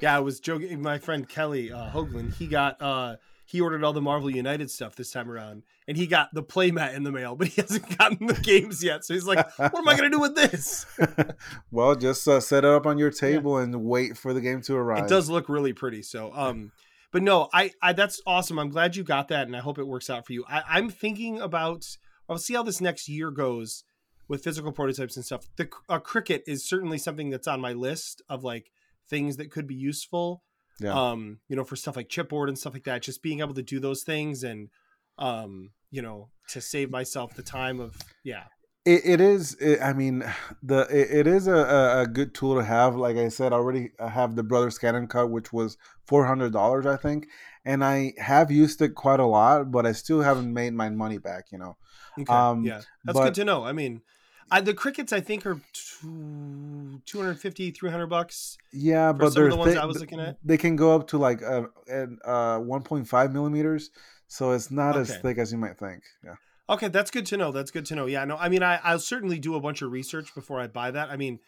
Yeah, 0.00 0.16
I 0.16 0.20
was 0.20 0.40
joking. 0.40 0.82
My 0.82 0.98
friend 0.98 1.28
Kelly 1.28 1.70
uh, 1.70 1.90
Hoagland, 1.90 2.34
he 2.34 2.46
got 2.46 2.80
uh, 2.80 3.16
he 3.46 3.60
ordered 3.60 3.84
all 3.84 3.92
the 3.92 4.00
Marvel 4.00 4.30
United 4.30 4.70
stuff 4.70 4.96
this 4.96 5.10
time 5.10 5.30
around, 5.30 5.64
and 5.86 5.96
he 5.96 6.06
got 6.06 6.32
the 6.32 6.42
playmat 6.42 6.94
in 6.94 7.02
the 7.02 7.12
mail, 7.12 7.36
but 7.36 7.48
he 7.48 7.60
hasn't 7.60 7.98
gotten 7.98 8.26
the 8.26 8.34
games 8.34 8.82
yet. 8.82 9.04
So 9.04 9.14
he's 9.14 9.26
like, 9.26 9.46
"What 9.58 9.76
am 9.76 9.88
I 9.88 9.96
gonna 9.96 10.10
do 10.10 10.20
with 10.20 10.34
this?" 10.34 10.86
well, 11.70 11.94
just 11.94 12.26
uh, 12.26 12.40
set 12.40 12.64
it 12.64 12.70
up 12.70 12.86
on 12.86 12.98
your 12.98 13.10
table 13.10 13.58
and 13.58 13.84
wait 13.84 14.16
for 14.16 14.32
the 14.32 14.40
game 14.40 14.62
to 14.62 14.74
arrive. 14.74 15.04
It 15.04 15.08
does 15.08 15.28
look 15.28 15.48
really 15.48 15.72
pretty. 15.72 16.02
So, 16.02 16.32
um, 16.34 16.72
but 17.12 17.22
no, 17.22 17.48
I, 17.52 17.72
I 17.82 17.92
that's 17.92 18.20
awesome. 18.26 18.58
I'm 18.58 18.70
glad 18.70 18.96
you 18.96 19.04
got 19.04 19.28
that, 19.28 19.46
and 19.46 19.56
I 19.56 19.60
hope 19.60 19.78
it 19.78 19.86
works 19.86 20.08
out 20.08 20.26
for 20.26 20.32
you. 20.32 20.44
I, 20.48 20.62
I'm 20.68 20.90
thinking 20.90 21.40
about. 21.40 21.84
I'll 22.26 22.38
see 22.38 22.54
how 22.54 22.62
this 22.62 22.80
next 22.80 23.06
year 23.06 23.30
goes 23.30 23.84
with 24.28 24.42
physical 24.42 24.72
prototypes 24.72 25.16
and 25.16 25.24
stuff. 25.24 25.46
The 25.56 25.68
uh, 25.90 26.00
Cricut 26.00 26.40
is 26.46 26.66
certainly 26.66 26.96
something 26.96 27.28
that's 27.28 27.46
on 27.46 27.60
my 27.60 27.74
list 27.74 28.22
of 28.30 28.42
like 28.42 28.70
things 29.08 29.36
that 29.36 29.50
could 29.50 29.66
be 29.66 29.74
useful. 29.74 30.42
Yeah. 30.80 30.92
Um, 30.92 31.38
you 31.48 31.56
know, 31.56 31.64
for 31.64 31.76
stuff 31.76 31.96
like 31.96 32.08
chipboard 32.08 32.48
and 32.48 32.58
stuff 32.58 32.72
like 32.72 32.84
that. 32.84 33.02
Just 33.02 33.22
being 33.22 33.40
able 33.40 33.54
to 33.54 33.62
do 33.62 33.80
those 33.80 34.02
things 34.02 34.42
and, 34.42 34.70
um, 35.18 35.70
you 35.90 36.02
know, 36.02 36.30
to 36.48 36.60
save 36.60 36.90
myself 36.90 37.34
the 37.34 37.42
time 37.42 37.80
of 37.80 37.96
yeah. 38.22 38.44
It, 38.84 39.00
it 39.04 39.20
is. 39.20 39.54
It, 39.54 39.80
I 39.80 39.92
mean, 39.92 40.24
the 40.62 40.80
it, 40.90 41.20
it 41.20 41.26
is 41.26 41.46
a, 41.46 42.02
a, 42.02 42.06
good 42.06 42.34
tool 42.34 42.56
to 42.56 42.64
have. 42.64 42.96
Like 42.96 43.16
I 43.16 43.28
said, 43.28 43.52
I 43.52 43.56
already 43.56 43.90
have 43.98 44.36
the 44.36 44.42
Brother 44.42 44.68
ScanNCut, 44.68 45.30
which 45.30 45.52
was 45.52 45.78
four 46.06 46.26
hundred 46.26 46.52
dollars, 46.52 46.86
I 46.86 46.96
think, 46.96 47.28
and 47.64 47.84
I 47.84 48.12
have 48.18 48.50
used 48.50 48.82
it 48.82 48.94
quite 48.94 49.20
a 49.20 49.26
lot, 49.26 49.70
but 49.70 49.86
I 49.86 49.92
still 49.92 50.20
haven't 50.20 50.52
made 50.52 50.74
my 50.74 50.90
money 50.90 51.18
back. 51.18 51.46
You 51.50 51.58
know. 51.58 51.76
Okay. 52.20 52.32
Um, 52.32 52.64
yeah, 52.64 52.82
that's 53.04 53.18
but- 53.18 53.24
good 53.24 53.34
to 53.34 53.44
know. 53.44 53.64
I 53.64 53.72
mean, 53.72 54.02
I, 54.50 54.60
the 54.60 54.74
Cricuts 54.74 55.12
I 55.12 55.20
think 55.20 55.46
are 55.46 55.60
two, 55.72 57.00
250, 57.06 57.70
300 57.70 58.06
bucks. 58.06 58.58
Yeah, 58.72 59.12
but 59.12 59.18
some 59.18 59.26
of 59.26 59.34
they're 59.34 59.50
the 59.50 59.56
ones 59.56 59.76
I 59.76 59.84
was 59.84 60.00
looking 60.00 60.20
at? 60.20 60.38
They 60.44 60.56
can 60.56 60.76
go 60.76 60.94
up 60.94 61.08
to 61.08 61.18
like 61.18 61.42
uh, 61.42 61.64
and, 61.88 62.18
uh, 62.24 62.58
one 62.58 62.82
point 62.82 63.08
five 63.08 63.32
millimeters, 63.32 63.90
so 64.28 64.52
it's 64.52 64.70
not 64.70 64.96
as 64.96 65.16
thick 65.18 65.38
as 65.38 65.52
you 65.52 65.58
might 65.58 65.78
think. 65.78 66.02
Yeah. 66.24 66.34
Okay, 66.68 66.88
that's 66.88 67.10
good 67.10 67.26
to 67.26 67.36
know. 67.36 67.52
That's 67.52 67.70
good 67.70 67.84
to 67.86 67.94
know. 67.94 68.06
Yeah, 68.06 68.24
no, 68.24 68.36
I 68.36 68.48
mean, 68.48 68.62
I, 68.62 68.76
I'll 68.82 68.98
certainly 68.98 69.38
do 69.38 69.54
a 69.54 69.60
bunch 69.60 69.82
of 69.82 69.92
research 69.92 70.34
before 70.34 70.60
I 70.60 70.66
buy 70.66 70.90
that. 70.90 71.10
I 71.10 71.16
mean, 71.16 71.40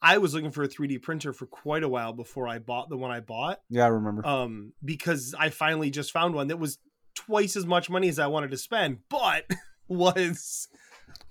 I 0.00 0.18
was 0.18 0.34
looking 0.34 0.50
for 0.50 0.62
a 0.62 0.68
3D 0.68 1.02
printer 1.02 1.32
for 1.32 1.46
quite 1.46 1.82
a 1.82 1.88
while 1.88 2.12
before 2.12 2.48
I 2.48 2.58
bought 2.58 2.88
the 2.88 2.96
one 2.96 3.10
I 3.10 3.20
bought, 3.20 3.60
Yeah, 3.68 3.84
I 3.84 3.88
remember. 3.88 4.26
um, 4.26 4.72
because 4.84 5.34
I 5.38 5.50
finally 5.50 5.90
just 5.90 6.12
found 6.12 6.34
one 6.34 6.48
that 6.48 6.58
was 6.58 6.78
twice 7.14 7.56
as 7.56 7.66
much 7.66 7.90
money 7.90 8.08
as 8.08 8.18
I 8.18 8.26
wanted 8.26 8.50
to 8.52 8.56
spend, 8.56 8.98
but 9.08 9.44
was 9.88 10.68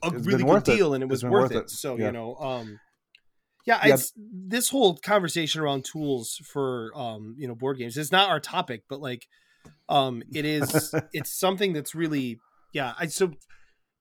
a 0.02 0.10
really 0.12 0.38
good 0.44 0.46
worth 0.48 0.68
it. 0.70 0.76
deal 0.76 0.94
and 0.94 1.04
it 1.04 1.08
was 1.10 1.24
worth 1.24 1.52
it. 1.52 1.70
So 1.70 1.98
Yeah. 1.98 2.08
you 2.08 2.12
know, 2.12 2.36
um, 2.36 2.80
yeah, 3.66 3.86
Yeah. 3.86 3.94
it's 3.94 4.14
this 4.18 4.70
whole 4.70 4.98
conversation 4.98 5.62
around 5.62 5.86
tools 5.86 6.42
for 6.52 6.92
um, 6.96 7.36
you 7.38 7.48
know, 7.48 7.56
board 7.56 7.78
games 7.78 7.98
is 7.98 8.12
not 8.12 8.30
our 8.30 8.40
topic, 8.40 8.84
but 8.90 9.00
like, 9.00 9.28
um, 9.90 10.24
it 10.34 10.46
is. 10.46 10.94
it's 11.14 11.38
something 11.40 11.74
that's 11.74 11.96
really, 11.96 12.40
yeah. 12.74 12.94
I 13.00 13.08
so 13.08 13.32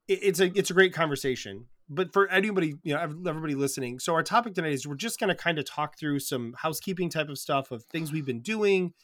it, 0.08 0.18
it's 0.22 0.40
a 0.40 0.46
it's 0.58 0.70
a 0.70 0.74
great 0.74 0.92
conversation. 0.92 1.66
But 1.88 2.12
for 2.12 2.26
anybody, 2.28 2.74
you 2.84 2.94
know, 2.94 3.00
everybody 3.00 3.54
listening, 3.54 3.98
so 3.98 4.14
our 4.14 4.22
topic 4.22 4.54
tonight 4.54 4.72
is 4.72 4.86
we're 4.86 4.94
just 4.94 5.20
going 5.20 5.28
to 5.28 5.34
kind 5.34 5.58
of 5.58 5.66
talk 5.66 5.98
through 5.98 6.20
some 6.20 6.54
housekeeping 6.56 7.10
type 7.10 7.28
of 7.28 7.38
stuff 7.38 7.70
of 7.70 7.84
things 7.92 8.10
we've 8.12 8.24
been 8.24 8.40
doing, 8.40 8.94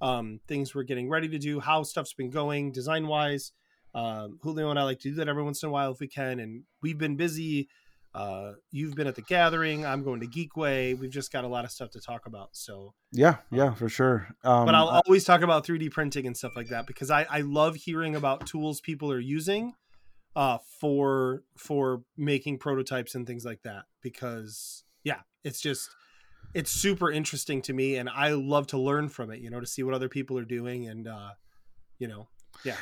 um, 0.00 0.40
things 0.48 0.74
we're 0.74 0.82
getting 0.82 1.08
ready 1.08 1.28
to 1.28 1.38
do, 1.38 1.60
how 1.60 1.84
stuff's 1.84 2.14
been 2.14 2.30
going 2.30 2.72
design 2.72 3.06
wise. 3.06 3.52
Um, 3.94 4.38
Julio 4.42 4.70
and 4.70 4.78
I 4.78 4.84
like 4.84 5.00
to 5.00 5.10
do 5.10 5.14
that 5.16 5.28
every 5.28 5.42
once 5.42 5.62
in 5.62 5.68
a 5.68 5.72
while 5.72 5.92
if 5.92 6.00
we 6.00 6.08
can, 6.08 6.40
and 6.40 6.62
we've 6.82 6.98
been 6.98 7.16
busy. 7.16 7.68
Uh, 8.14 8.52
you've 8.70 8.94
been 8.94 9.06
at 9.06 9.14
the 9.14 9.22
gathering. 9.22 9.86
I'm 9.86 10.02
going 10.02 10.20
to 10.20 10.26
Geekway. 10.26 10.98
We've 10.98 11.10
just 11.10 11.32
got 11.32 11.44
a 11.44 11.48
lot 11.48 11.64
of 11.64 11.70
stuff 11.70 11.90
to 11.92 12.00
talk 12.00 12.26
about. 12.26 12.50
So, 12.52 12.92
yeah, 13.10 13.36
yeah, 13.50 13.72
for 13.72 13.88
sure. 13.88 14.28
Um, 14.44 14.66
but 14.66 14.74
I'll 14.74 14.88
I- 14.88 15.00
always 15.06 15.24
talk 15.24 15.40
about 15.40 15.66
3D 15.66 15.90
printing 15.90 16.26
and 16.26 16.36
stuff 16.36 16.52
like 16.54 16.68
that 16.68 16.86
because 16.86 17.10
I, 17.10 17.26
I 17.30 17.40
love 17.40 17.74
hearing 17.74 18.14
about 18.14 18.46
tools 18.46 18.82
people 18.82 19.10
are 19.10 19.18
using 19.18 19.72
uh, 20.36 20.58
for 20.80 21.42
for 21.56 22.02
making 22.16 22.58
prototypes 22.58 23.14
and 23.14 23.26
things 23.26 23.44
like 23.44 23.62
that 23.62 23.84
because 24.02 24.84
yeah, 25.04 25.20
it's 25.42 25.60
just 25.60 25.88
it's 26.54 26.70
super 26.70 27.10
interesting 27.10 27.62
to 27.62 27.72
me 27.72 27.96
and 27.96 28.10
I 28.10 28.32
love 28.32 28.66
to 28.68 28.78
learn 28.78 29.08
from 29.08 29.30
it. 29.30 29.40
You 29.40 29.48
know, 29.48 29.60
to 29.60 29.66
see 29.66 29.82
what 29.82 29.94
other 29.94 30.10
people 30.10 30.38
are 30.38 30.44
doing 30.44 30.86
and 30.86 31.08
uh, 31.08 31.30
you 31.98 32.08
know, 32.08 32.28
yeah, 32.62 32.76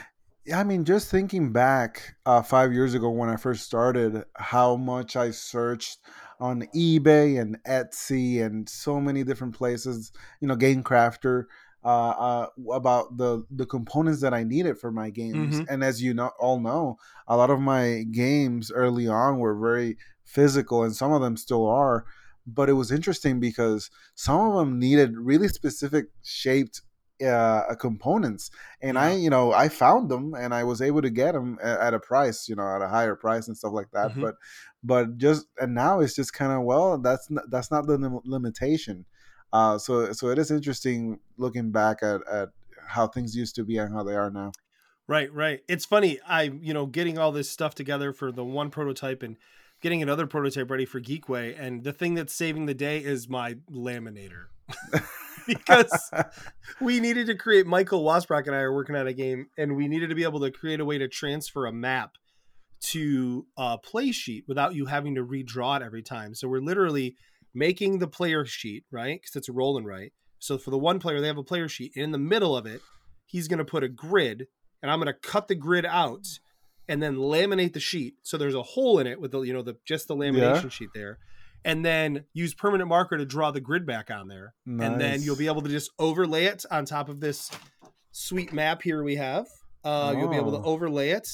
Yeah, 0.44 0.59
I 0.59 0.64
mean, 0.64 0.85
just 0.85 1.11
thinking 1.11 1.53
back 1.53 2.16
uh, 2.24 2.42
five 2.42 2.72
years 2.72 2.94
ago 2.94 3.11
when 3.11 3.29
I 3.29 3.37
first 3.37 3.64
started, 3.64 4.24
how 4.37 4.76
much 4.76 5.14
I 5.14 5.31
searched 5.33 5.98
on 6.40 6.62
eBay 6.74 7.38
and 7.40 7.59
Etsy 7.64 8.42
and 8.44 8.68
so 8.68 9.00
many 9.00 9.22
different 9.22 9.55
places, 9.55 10.12
you 10.40 10.48
know, 10.48 10.57
Game 10.57 10.83
Crafter, 10.83 11.44
uh, 11.85 12.11
uh, 12.11 12.46
about 12.72 13.16
the 13.18 13.44
the 13.50 13.66
components 13.66 14.20
that 14.22 14.33
I 14.35 14.42
needed 14.44 14.79
for 14.79 14.90
my 14.90 15.11
games. 15.11 15.61
Mhm. 15.61 15.66
And 15.68 15.85
as 15.85 16.03
you 16.03 16.14
know, 16.14 16.31
all 16.38 16.59
know, 16.59 16.96
a 17.26 17.37
lot 17.37 17.50
of 17.50 17.61
my 17.61 18.05
games 18.11 18.70
early 18.70 19.09
on 19.09 19.38
were 19.38 19.55
very 19.59 19.98
physical, 20.24 20.83
and 20.83 20.94
some 20.96 21.12
of 21.12 21.20
them 21.20 21.37
still 21.37 21.66
are. 21.66 22.05
But 22.46 22.68
it 22.70 22.74
was 22.74 22.90
interesting 22.90 23.40
because 23.40 23.90
some 24.14 24.40
of 24.40 24.55
them 24.57 24.79
needed 24.79 25.16
really 25.16 25.48
specific 25.48 26.07
shaped 26.22 26.83
uh, 27.22 27.74
components 27.76 28.50
and 28.80 28.94
Yeah. 28.94 29.02
I, 29.02 29.12
you 29.12 29.30
know, 29.30 29.52
I 29.52 29.68
found 29.68 30.11
them 30.11 30.35
and 30.35 30.54
I 30.54 30.64
was 30.64 30.80
able 30.80 31.02
to 31.02 31.11
get 31.11 31.33
them 31.33 31.59
at 31.62 31.94
a 31.94 32.00
price, 32.00 32.48
you 32.48 32.56
know, 32.56 32.66
at 32.66 32.83
a 32.83 32.88
higher 32.88 33.14
price 33.14 33.48
and 33.48 33.56
stuff 33.56 33.72
like 33.72 33.90
that. 33.92 34.12
Mhm. 34.12 34.20
But, 34.22 34.35
but 34.83 35.18
just 35.18 35.46
and 35.59 35.74
now 35.74 36.00
it's 36.00 36.14
just 36.14 36.33
kind 36.33 36.52
of 36.52 36.62
well, 36.62 36.98
that's 36.98 37.30
not, 37.30 37.44
that's 37.50 37.70
not 37.70 37.87
the 37.87 37.98
lim- 37.98 38.20
limitation. 38.24 39.04
Uh, 39.52 39.78
so 39.78 40.12
so 40.12 40.28
it 40.28 40.38
is 40.38 40.50
interesting 40.50 41.20
looking 41.37 41.70
back 41.72 42.02
at 42.02 42.26
at 42.28 42.50
how 42.87 43.06
things 43.06 43.37
used 43.37 43.54
to 43.56 43.64
be 43.64 43.76
and 43.78 43.92
how 43.94 44.02
they 44.02 44.14
are 44.16 44.30
now. 44.30 44.52
Right, 45.06 45.33
right. 45.33 45.61
It's 45.68 45.85
funny. 45.85 46.20
I, 46.26 46.42
you 46.42 46.72
know, 46.72 46.87
getting 46.87 47.18
all 47.18 47.33
this 47.33 47.50
stuff 47.50 47.74
together 47.74 48.12
for 48.12 48.30
the 48.30 48.44
one 48.44 48.70
prototype 48.70 49.24
and 49.24 49.37
getting 49.80 50.02
another 50.02 50.26
prototype 50.26 50.70
ready 50.70 50.85
for 50.85 51.00
Geekway. 51.00 51.59
And 51.59 51.83
the 51.83 51.92
thing 51.92 52.14
that's 52.14 52.33
saving 52.33 52.66
the 52.66 52.74
day 52.74 52.98
is 52.98 53.28
my 53.28 53.54
laminator. 53.70 54.46
because 55.46 56.11
we 56.81 57.00
needed 57.00 57.26
to 57.26 57.35
create 57.35 57.66
Michael 57.66 58.05
Wasbrock 58.05 58.46
and 58.46 58.55
I 58.55 58.61
are 58.61 58.72
working 58.72 58.96
on 58.96 59.07
a 59.07 59.12
game 59.12 59.48
and 59.57 59.76
we 59.76 59.88
needed 59.88 60.09
to 60.11 60.14
be 60.14 60.24
able 60.24 60.40
to 60.40 60.50
create 60.50 60.81
a 60.81 60.85
way 60.85 60.98
to 60.98 61.09
transfer 61.09 61.66
a 61.66 61.72
map 61.72 62.16
to 62.81 63.46
a 63.57 63.79
play 63.79 64.11
sheet 64.12 64.44
without 64.48 64.74
you 64.74 64.87
having 64.87 65.14
to 65.16 65.24
redraw 65.24 65.81
it 65.81 65.85
every 65.85 66.03
time. 66.03 66.35
So 66.35 66.48
we're 66.48 66.61
literally 66.61 67.16
making 67.55 67.98
the 67.98 68.07
player 68.07 68.44
sheet, 68.44 68.85
right? 68.90 69.20
Because 69.20 69.37
it's 69.37 69.48
a 69.48 69.53
roll 69.53 69.76
and 69.76 69.87
write. 69.87 70.12
So 70.38 70.57
for 70.57 70.70
the 70.70 70.79
one 70.79 70.98
player, 70.98 71.20
they 71.20 71.26
have 71.26 71.37
a 71.37 71.44
player 71.44 71.68
sheet. 71.68 71.92
In 71.94 72.12
the 72.12 72.18
middle 72.18 72.57
of 72.57 72.66
it, 72.66 72.81
he's 73.26 73.48
going 73.48 73.59
to 73.59 73.64
put 73.64 73.85
a 73.85 73.88
grid, 73.88 74.46
and 74.83 74.90
I'm 74.90 74.98
going 74.98 75.12
to 75.12 75.29
cut 75.29 75.48
the 75.48 75.55
grid 75.55 75.85
out 75.85 76.26
and 76.88 77.03
then 77.03 77.16
laminate 77.16 77.74
the 77.74 77.81
sheet. 77.81 78.14
So 78.22 78.38
there's 78.38 78.55
a 78.55 78.62
hole 78.62 78.98
in 78.98 79.07
it 79.07 79.20
with 79.20 79.33
the 79.33 79.42
you 79.42 79.53
know 79.53 79.62
the 79.62 79.76
just 79.85 80.09
the 80.09 80.16
lamination 80.16 80.70
sheet 80.72 80.90
there, 80.94 81.18
and 81.64 81.85
then 81.85 82.25
use 82.33 82.55
permanent 82.55 82.88
marker 82.88 83.16
to 83.18 83.25
draw 83.27 83.51
the 83.51 83.61
grid 83.61 83.87
back 83.87 84.11
on 84.11 84.29
there, 84.29 84.55
and 84.66 85.01
then 85.01 85.23
you'll 85.23 85.37
be 85.37 85.46
able 85.46 85.62
to 85.62 85.68
just 85.68 85.90
overlay 85.99 86.44
it 86.46 86.64
on 86.70 86.85
top 86.85 87.09
of 87.09 87.20
this 87.20 87.51
sweet 88.12 88.53
map 88.53 88.83
here 88.83 89.03
we 89.03 89.16
have. 89.16 89.46
Uh, 89.85 90.14
You'll 90.16 90.29
be 90.29 90.37
able 90.37 90.53
to 90.53 90.59
Oh. 90.59 90.64
overlay 90.64 91.11
it, 91.11 91.29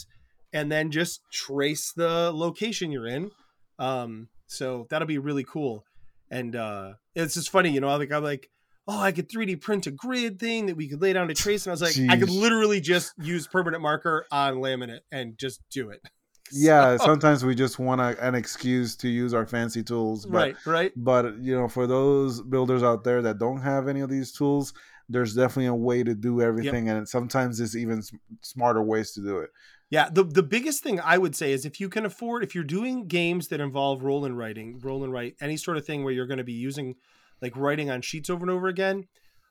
and 0.52 0.70
then 0.70 0.90
just 0.90 1.20
trace 1.32 1.92
the 1.92 2.30
location 2.32 2.92
you're 2.92 3.06
in. 3.08 3.30
Um, 3.78 4.28
so 4.46 4.86
that'll 4.90 5.08
be 5.08 5.18
really 5.18 5.44
cool. 5.44 5.84
And 6.30 6.54
uh, 6.54 6.94
it's 7.14 7.34
just 7.34 7.50
funny, 7.50 7.70
you 7.70 7.80
know. 7.80 7.88
I 7.88 7.98
think 7.98 8.12
I'm 8.12 8.22
like, 8.22 8.48
oh, 8.88 9.00
I 9.00 9.10
could 9.12 9.28
3D 9.28 9.60
print 9.60 9.86
a 9.88 9.90
grid 9.90 10.38
thing 10.38 10.66
that 10.66 10.76
we 10.76 10.88
could 10.88 11.02
lay 11.02 11.12
down 11.12 11.26
to 11.28 11.34
trace, 11.34 11.66
and 11.66 11.70
I 11.70 11.74
was 11.74 11.82
like, 11.82 11.96
I 12.08 12.16
could 12.16 12.30
literally 12.30 12.80
just 12.80 13.12
use 13.20 13.46
permanent 13.48 13.82
marker 13.82 14.26
on 14.30 14.54
laminate 14.56 15.00
and 15.10 15.36
just 15.38 15.60
do 15.70 15.90
it. 15.90 16.00
yeah, 16.52 16.96
So- 16.96 17.06
sometimes 17.06 17.44
we 17.44 17.54
just 17.54 17.78
want 17.78 18.00
a, 18.00 18.16
an 18.26 18.34
excuse 18.34 18.96
to 18.96 19.08
use 19.08 19.34
our 19.34 19.46
fancy 19.46 19.82
tools, 19.82 20.26
but 20.26 20.36
right, 20.38 20.56
right. 20.66 20.92
but 20.96 21.38
you 21.38 21.54
know 21.56 21.68
for 21.68 21.86
those 21.86 22.42
builders 22.42 22.82
out 22.82 23.04
there 23.04 23.22
that 23.22 23.38
don't 23.38 23.60
have 23.60 23.88
any 23.88 24.00
of 24.00 24.10
these 24.10 24.32
tools 24.32 24.72
there's 25.08 25.34
definitely 25.34 25.66
a 25.66 25.74
way 25.74 26.02
to 26.02 26.14
do 26.16 26.40
everything 26.42 26.88
and 26.88 27.08
sometimes 27.08 27.58
there's 27.58 27.76
even 27.76 28.02
smarter 28.40 28.82
ways 28.82 29.12
to 29.12 29.20
do 29.20 29.38
it 29.38 29.50
Yeah, 29.88 30.08
the 30.10 30.24
the 30.24 30.42
biggest 30.42 30.82
thing 30.82 30.98
I 30.98 31.16
would 31.16 31.36
say 31.36 31.52
is 31.52 31.64
if 31.64 31.78
you 31.78 31.88
can 31.88 32.04
afford, 32.04 32.42
if 32.42 32.54
you're 32.56 32.64
doing 32.64 33.06
games 33.06 33.46
that 33.48 33.60
involve 33.60 34.02
roll 34.02 34.24
and 34.24 34.36
writing, 34.36 34.80
roll 34.80 35.04
and 35.04 35.12
write, 35.12 35.36
any 35.40 35.56
sort 35.56 35.76
of 35.76 35.86
thing 35.86 36.02
where 36.02 36.12
you're 36.12 36.26
going 36.26 36.38
to 36.38 36.44
be 36.44 36.52
using 36.52 36.96
like 37.40 37.56
writing 37.56 37.88
on 37.88 38.02
sheets 38.02 38.28
over 38.28 38.42
and 38.42 38.50
over 38.50 38.66
again, 38.66 39.06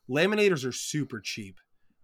laminators 0.10 0.66
are 0.66 0.74
super 0.74 1.22
cheap. 1.22 1.56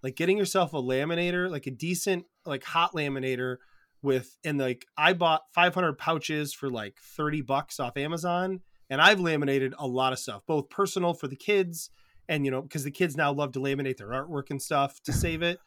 Like 0.02 0.16
getting 0.16 0.38
yourself 0.38 0.74
a 0.74 0.82
laminator, 0.82 1.50
like 1.52 1.68
a 1.68 1.72
decent 1.72 2.26
like 2.46 2.64
hot 2.64 2.94
laminator 2.94 3.58
with 4.02 4.38
and 4.44 4.58
like 4.58 4.86
I 4.98 5.14
bought 5.14 5.44
500 5.54 5.98
pouches 5.98 6.54
for 6.54 6.70
like 6.70 6.98
30 7.00 7.42
bucks 7.42 7.80
off 7.80 7.98
Amazon 7.98 8.62
and 8.90 9.02
I've 9.02 9.20
laminated 9.20 9.74
a 9.78 9.88
lot 9.88 10.12
of 10.12 10.20
stuff, 10.20 10.44
both 10.46 10.70
personal 10.70 11.14
for 11.14 11.28
the 11.28 11.36
kids 11.36 11.90
and 12.28 12.46
you 12.46 12.52
know 12.52 12.62
because 12.62 12.84
the 12.84 12.92
kids 12.92 13.16
now 13.16 13.32
love 13.32 13.52
to 13.54 13.60
laminate 13.60 13.98
their 13.98 14.10
artwork 14.10 14.50
and 14.50 14.62
stuff 14.62 15.02
to 15.04 15.14
save 15.14 15.42
it, 15.42 15.60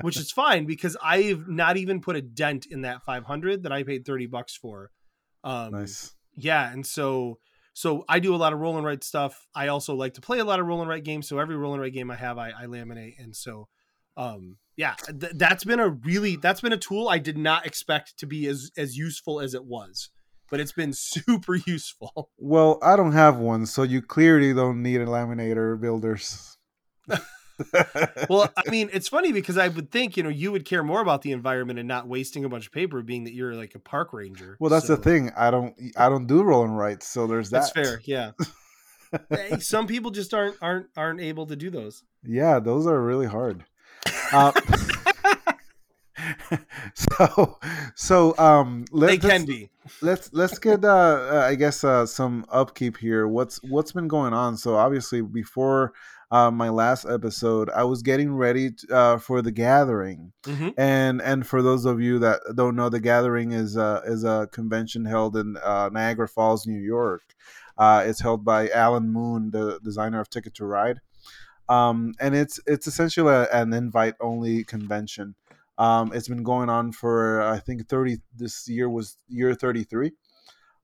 which 0.00 0.16
is 0.16 0.30
fine 0.32 0.66
because 0.66 0.96
I've 1.02 1.48
not 1.48 1.76
even 1.76 2.00
put 2.00 2.16
a 2.16 2.22
dent 2.22 2.66
in 2.66 2.82
that 2.82 3.02
500 3.02 3.64
that 3.64 3.72
I 3.72 3.82
paid 3.82 4.04
30 4.04 4.26
bucks 4.26 4.54
for. 4.54 4.90
Um, 5.44 5.72
nice. 5.72 6.14
Yeah, 6.36 6.70
and 6.70 6.86
so 6.86 7.38
so 7.74 8.04
I 8.08 8.20
do 8.20 8.34
a 8.34 8.36
lot 8.36 8.52
of 8.52 8.60
roll 8.60 8.76
and 8.76 8.86
write 8.86 9.04
stuff. 9.04 9.46
I 9.54 9.68
also 9.68 9.94
like 9.94 10.14
to 10.14 10.20
play 10.20 10.38
a 10.38 10.44
lot 10.44 10.60
of 10.60 10.66
roll 10.66 10.80
and 10.80 10.88
write 10.88 11.04
games. 11.04 11.28
So 11.28 11.38
every 11.38 11.56
roll 11.56 11.72
and 11.72 11.80
write 11.80 11.94
game 11.94 12.10
I 12.10 12.16
have, 12.16 12.38
I, 12.38 12.50
I 12.50 12.66
laminate, 12.66 13.22
and 13.22 13.34
so 13.34 13.68
um 14.16 14.58
yeah 14.76 14.94
th- 15.06 15.32
that's 15.36 15.64
been 15.64 15.80
a 15.80 15.88
really 15.88 16.36
that's 16.36 16.60
been 16.60 16.72
a 16.72 16.76
tool 16.78 17.08
i 17.08 17.18
did 17.18 17.36
not 17.36 17.66
expect 17.66 18.16
to 18.18 18.26
be 18.26 18.46
as 18.46 18.70
as 18.76 18.96
useful 18.96 19.40
as 19.40 19.54
it 19.54 19.64
was 19.64 20.10
but 20.50 20.60
it's 20.60 20.72
been 20.72 20.92
super 20.96 21.54
useful 21.56 22.30
Well, 22.38 22.78
I 22.82 22.94
don't 22.96 23.12
have 23.12 23.38
one, 23.38 23.64
so 23.66 23.82
you 23.84 24.02
clearly 24.02 24.52
don't 24.52 24.82
need 24.82 25.00
a 25.00 25.06
laminator 25.06 25.80
builders. 25.80 26.58
well 28.28 28.50
i 28.56 28.62
mean 28.70 28.88
it's 28.92 29.08
funny 29.08 29.30
because 29.32 29.56
i 29.58 29.68
would 29.68 29.90
think 29.90 30.16
you 30.16 30.22
know 30.22 30.28
you 30.28 30.50
would 30.50 30.64
care 30.64 30.82
more 30.82 31.00
about 31.00 31.22
the 31.22 31.32
environment 31.32 31.78
and 31.78 31.86
not 31.86 32.08
wasting 32.08 32.44
a 32.44 32.48
bunch 32.48 32.66
of 32.66 32.72
paper 32.72 33.02
being 33.02 33.24
that 33.24 33.34
you're 33.34 33.54
like 33.54 33.74
a 33.74 33.78
park 33.78 34.12
ranger 34.12 34.56
well, 34.58 34.70
that's 34.70 34.88
the 34.88 34.96
thing. 34.96 35.30
I 35.36 35.50
don't 35.50 35.74
I 35.96 36.08
don't 36.08 36.26
do 36.26 36.42
roll 36.42 36.64
and 36.64 36.76
writes, 36.76 37.06
so 37.08 37.26
there's 37.26 37.50
that. 37.50 37.60
that's 37.60 37.70
fair 37.70 38.00
yeah 38.04 38.32
Hey, 39.28 39.48
eh, 39.52 39.58
some 39.58 39.86
people 39.86 40.10
just 40.10 40.32
aren't 40.32 40.56
aren't 40.62 40.86
aren't 40.96 41.20
able 41.20 41.46
to 41.46 41.56
do 41.56 41.70
those 41.70 42.02
Yeah, 42.24 42.58
those 42.58 42.86
are 42.86 43.00
really 43.00 43.26
hard. 43.26 43.64
Uh, 44.32 44.52
so 46.94 47.58
so 47.94 48.36
um 48.38 48.84
let, 48.92 49.06
they 49.08 49.12
let's- 49.16 49.26
can 49.26 49.44
be. 49.44 49.70
let's 50.02 50.30
let's 50.32 50.58
get 50.58 50.84
uh, 50.84 50.88
uh 50.88 51.44
i 51.48 51.54
guess 51.54 51.82
uh 51.84 52.06
some 52.06 52.44
upkeep 52.50 52.96
here. 52.96 53.26
What's 53.26 53.60
what's 53.64 53.92
been 53.92 54.08
going 54.08 54.32
on? 54.32 54.56
So 54.56 54.76
obviously 54.76 55.20
before 55.22 55.92
uh, 56.30 56.50
my 56.50 56.68
last 56.70 57.04
episode 57.06 57.68
i 57.70 57.82
was 57.84 58.02
getting 58.02 58.34
ready 58.34 58.70
uh, 58.90 59.18
for 59.18 59.42
the 59.42 59.50
gathering. 59.50 60.32
Mhm. 60.44 60.74
and 60.78 61.20
and 61.22 61.46
for 61.46 61.60
those 61.62 61.84
of 61.84 62.00
you 62.00 62.18
that 62.20 62.40
don't 62.54 62.76
know 62.76 62.88
the 62.88 63.00
gathering 63.00 63.52
is 63.52 63.76
uh 63.76 64.00
is 64.06 64.22
a 64.24 64.48
convention 64.52 65.04
held 65.04 65.36
in 65.36 65.56
uh, 65.64 65.88
niagara 65.92 66.28
falls 66.28 66.66
new 66.66 66.78
york. 66.80 67.22
Uh 67.76 68.04
it's 68.06 68.20
held 68.20 68.44
by 68.44 68.68
alan 68.70 69.08
moon 69.08 69.50
the 69.50 69.78
designer 69.82 70.20
of 70.20 70.28
ticket 70.30 70.54
to 70.54 70.64
ride 70.66 71.00
um 71.76 71.98
and 72.20 72.34
it's 72.42 72.56
it's 72.66 72.86
essentially 72.92 73.32
a, 73.32 73.42
an 73.60 73.72
invite 73.72 74.14
only 74.20 74.64
convention 74.64 75.34
um, 75.78 76.12
it's 76.16 76.28
been 76.28 76.42
going 76.42 76.68
on 76.68 76.92
for 76.92 77.42
I 77.42 77.58
think 77.58 77.88
30. 77.88 78.18
This 78.36 78.68
year 78.68 78.88
was 78.90 79.16
year 79.28 79.54
33, 79.54 80.12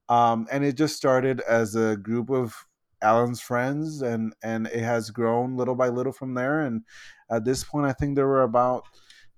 um, 0.09 0.46
and 0.51 0.64
it 0.64 0.77
just 0.77 0.96
started 0.96 1.40
as 1.42 1.77
a 1.77 1.96
group 1.96 2.31
of 2.31 2.55
Alan's 3.03 3.40
friends, 3.40 4.03
and 4.03 4.35
and 4.42 4.66
it 4.68 4.83
has 4.83 5.11
grown 5.11 5.57
little 5.57 5.74
by 5.74 5.88
little 5.88 6.12
from 6.12 6.35
there. 6.35 6.61
And 6.61 6.83
at 7.31 7.44
this 7.44 7.62
point, 7.64 7.87
I 7.87 7.92
think 7.92 8.16
there 8.16 8.27
were 8.27 8.42
about 8.42 8.85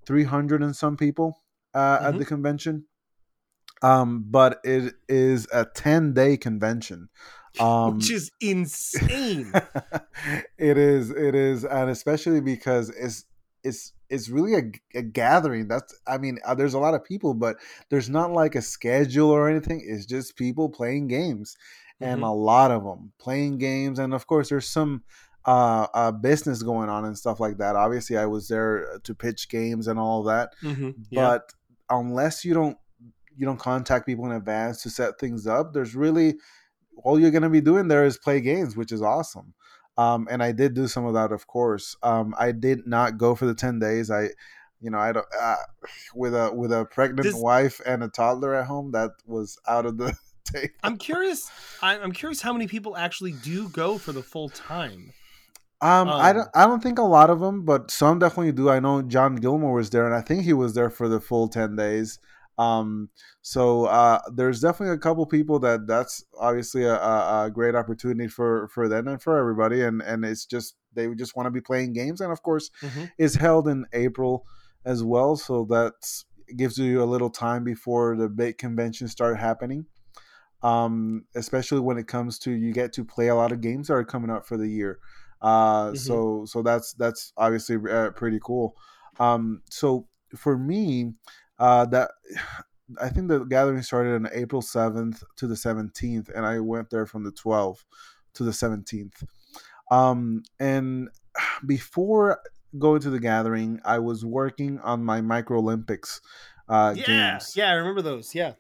300 0.07 0.63
and 0.63 0.75
some 0.75 0.97
people 0.97 1.43
uh, 1.75 1.99
at 2.01 2.15
Mhm. 2.15 2.19
the 2.19 2.25
convention. 2.25 2.85
Um, 3.83 4.25
but 4.29 4.61
it 4.63 4.95
is 5.09 5.49
a 5.53 5.65
10 5.65 6.13
day 6.13 6.37
convention. 6.37 7.09
Um, 7.59 7.99
which 7.99 8.11
is 8.11 8.31
insane 8.41 9.53
it 10.59 10.79
is 10.79 11.11
it 11.11 11.35
is 11.35 11.65
and 11.65 11.91
especially 11.91 12.41
because 12.41 12.91
it's 12.91 13.25
it's 13.65 13.93
it's 14.09 14.29
really 14.29 14.55
a, 14.55 14.99
a 14.99 15.03
gathering 15.03 15.69
that's 15.69 15.99
i 16.07 16.19
mean 16.19 16.39
uh, 16.45 16.55
there's 16.55 16.75
a 16.75 16.79
lot 16.79 16.95
of 16.95 17.05
people 17.05 17.35
but 17.35 17.57
there's 17.91 18.09
not 18.11 18.33
like 18.33 18.55
a 18.55 18.63
schedule 18.63 19.31
or 19.31 19.49
anything 19.49 19.83
it's 19.87 20.07
just 20.07 20.37
people 20.37 20.69
playing 20.69 21.09
games 21.09 21.57
and 22.01 22.23
Mhm. 22.23 22.27
a 22.27 22.31
lot 22.31 22.71
of 22.71 22.85
them 22.85 23.13
playing 23.19 23.59
games 23.59 23.99
and 23.99 24.15
of 24.15 24.27
course 24.27 24.49
there's 24.49 24.69
some 24.69 25.03
uh, 25.47 25.87
uh 25.95 26.13
business 26.13 26.63
going 26.63 26.89
on 26.89 27.05
and 27.05 27.17
stuff 27.17 27.41
like 27.41 27.57
that 27.59 27.77
obviously 27.77 28.17
i 28.17 28.27
was 28.27 28.49
there 28.49 28.99
to 29.05 29.15
pitch 29.15 29.49
games 29.49 29.87
and 29.87 29.99
all 29.99 30.23
that 30.23 30.55
Mhm. 30.63 30.95
yeah 31.11 31.33
but 31.33 31.53
unless 31.91 32.45
you 32.45 32.55
don't 32.55 32.79
you 33.37 33.47
don't 33.47 33.59
contact 33.59 34.07
people 34.07 34.27
in 34.27 34.33
advance 34.33 34.83
to 34.83 34.91
set 34.91 35.19
things 35.19 35.47
up 35.47 35.73
there's 35.73 35.95
really 35.95 36.35
all 36.97 37.19
you're 37.19 37.31
going 37.31 37.43
to 37.43 37.49
be 37.51 37.61
doing 37.61 37.89
there 37.89 38.05
is 38.05 38.19
play 38.19 38.41
games 38.41 38.77
which 38.77 38.93
is 38.93 39.03
awesome 39.03 39.55
um, 39.99 40.27
and 40.31 40.43
i 40.43 40.53
did 40.53 40.75
do 40.75 40.87
some 40.87 41.05
of 41.07 41.15
that 41.15 41.33
of 41.33 41.47
course 41.47 41.97
um, 42.03 42.35
i 42.39 42.53
did 42.53 42.87
not 42.87 43.17
go 43.19 43.35
for 43.35 43.47
the 43.47 43.55
10 43.55 43.79
days 43.79 44.11
i 44.11 44.29
you 44.81 44.91
know 44.91 44.99
i 44.99 45.13
don't 45.13 45.27
uh, 45.41 45.57
with 46.15 46.35
a 46.35 46.53
with 46.55 46.73
a 46.73 46.85
pregnant 46.87 47.25
This- 47.25 47.35
wife 47.35 47.81
and 47.87 48.03
a 48.03 48.09
toddler 48.09 48.55
at 48.55 48.67
home 48.67 48.93
that 48.93 49.11
was 49.27 49.59
out 49.69 49.87
of 49.87 49.99
the 49.99 50.15
table 50.45 50.75
I'm 50.83 50.97
curious. 50.97 51.51
I- 51.83 51.99
I'm 51.99 52.13
curious 52.13 52.41
how 52.43 52.53
many 52.53 52.67
people 52.67 52.97
actually 52.97 53.33
do 53.33 53.69
go 53.69 53.99
for 53.99 54.13
the 54.13 54.23
full 54.23 54.49
time. 54.49 55.13
Um, 55.83 56.09
I 56.09 56.31
Um, 56.31 56.37
don't. 56.37 56.49
I 56.55 56.67
don't 56.67 56.83
think 56.83 56.99
a 56.99 57.03
lot 57.03 57.31
of 57.31 57.41
them, 57.41 57.65
but 57.65 57.91
some 57.91 58.19
definitely 58.19 58.53
do. 58.53 58.69
I 58.69 58.81
know 58.81 59.01
John 59.03 59.37
Gilmore 59.37 59.73
was 59.75 59.91
there, 59.91 60.05
and 60.07 60.15
I 60.15 60.21
think 60.23 60.43
he 60.45 60.53
was 60.53 60.75
there 60.75 60.91
for 60.91 61.09
the 61.09 61.21
full 61.21 61.49
ten 61.49 61.77
days. 61.77 62.19
Um, 62.61 63.09
so 63.41 63.87
uh, 63.87 64.21
there's 64.35 64.61
definitely 64.61 64.95
a 64.95 64.99
couple 64.99 65.25
people 65.25 65.59
that 65.61 65.87
that's 65.87 66.23
obviously 66.39 66.85
a, 66.85 66.95
a, 66.95 67.51
great 67.51 67.75
opportunity 67.75 68.29
for 68.29 68.69
for 68.69 68.87
them 68.87 69.09
and 69.09 69.23
for 69.23 69.39
everybody, 69.39 69.83
and 69.83 70.03
and 70.03 70.27
it's 70.27 70.45
just 70.45 70.77
they 70.93 71.09
just 71.15 71.35
want 71.35 71.47
to 71.47 71.51
be 71.51 71.63
playing 71.63 71.95
games, 71.95 72.21
and 72.21 72.31
of 72.31 72.43
course, 72.43 72.71
Mhm. 72.83 73.11
it's 73.17 73.37
held 73.37 73.67
in 73.67 73.87
April 73.95 74.45
as 74.85 75.03
well, 75.03 75.37
so 75.37 75.65
that 75.71 75.95
gives 76.55 76.77
you 76.77 77.03
a 77.03 77.05
little 77.07 77.31
time 77.31 77.65
before 77.65 78.15
the 78.15 78.29
big 78.29 78.59
conventions 78.59 79.13
start 79.13 79.39
happening. 79.39 79.87
Um, 80.63 81.25
especially 81.35 81.81
when 81.81 81.97
it 81.97 82.09
comes 82.09 82.39
to 82.41 82.51
you 82.51 82.75
get 82.75 82.93
to 82.93 83.05
play 83.07 83.29
a 83.29 83.35
lot 83.35 83.53
of 83.53 83.63
games 83.63 83.89
that 83.89 83.95
are 83.95 84.05
coming 84.05 84.31
up 84.31 84.47
for 84.47 84.59
the 84.59 84.69
year. 84.69 84.99
Uh, 85.41 85.93
Mhm. 85.93 85.97
so 85.97 86.45
so 86.45 86.63
that's 86.63 86.93
that's 86.93 87.33
obviously 87.39 87.79
uh, 87.91 88.11
pretty 88.11 88.39
cool. 88.45 88.77
Um, 89.19 89.63
so 89.71 90.09
for 90.37 90.57
me, 90.57 91.15
uh, 91.61 91.85
that 91.87 92.11
I 93.01 93.09
think 93.09 93.29
the 93.29 93.45
gathering 93.45 93.83
started 93.83 94.15
on 94.15 94.29
April 94.33 94.63
seventh 94.63 95.23
to 95.37 95.47
the 95.47 95.57
seventeenth, 95.57 96.29
and 96.35 96.45
I 96.45 96.61
went 96.61 96.91
there 96.91 97.07
from 97.07 97.25
the 97.25 97.33
twelfth 97.33 97.85
to 98.35 98.45
the 98.45 98.53
seventeenth. 98.53 99.23
Um, 99.91 100.43
and 100.59 101.11
before 101.67 102.41
going 102.79 103.01
to 103.03 103.11
the 103.11 103.21
gathering, 103.21 103.81
I 103.85 103.99
was 103.99 104.25
working 104.25 104.81
on 104.81 105.05
my 105.05 105.21
Micro 105.21 105.59
Olympics 105.59 106.21
uh, 106.69 106.95
yeah, 106.97 107.05
games. 107.33 107.53
yeah, 107.57 107.71
I 107.71 107.75
remember 107.75 108.03
those. 108.03 108.35
Yeah, 108.35 108.55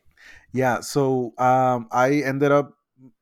Yeah, 0.52 0.80
so 0.80 1.32
um, 1.38 1.88
I 1.92 2.22
ended 2.22 2.52
up, 2.52 2.74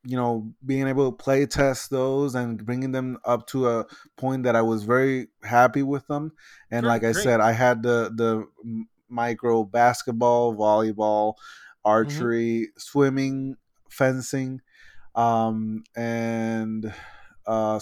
you 0.04 0.16
know, 0.16 0.52
being 0.64 0.88
able 0.88 1.10
to 1.10 1.16
play 1.16 1.46
test 1.46 1.90
those 1.90 2.34
and 2.34 2.64
bringing 2.64 2.92
them 2.92 3.18
up 3.24 3.46
to 3.48 3.68
a 3.68 3.86
point 4.16 4.44
that 4.44 4.56
I 4.56 4.62
was 4.62 4.84
very 4.84 5.28
happy 5.42 5.82
with 5.82 6.06
them. 6.06 6.32
And 6.70 6.84
Great, 6.84 6.90
like 6.90 7.04
I 7.04 7.12
great. 7.12 7.22
said, 7.22 7.40
I 7.40 7.52
had 7.52 7.82
the 7.82 8.10
the 8.14 8.46
micro 9.08 9.64
basketball, 9.64 10.54
volleyball, 10.54 11.34
archery, 11.84 12.68
swimming, 12.78 13.56
fencing, 13.90 14.60
um, 15.14 15.84
and 15.96 16.92
uh, 17.46 17.80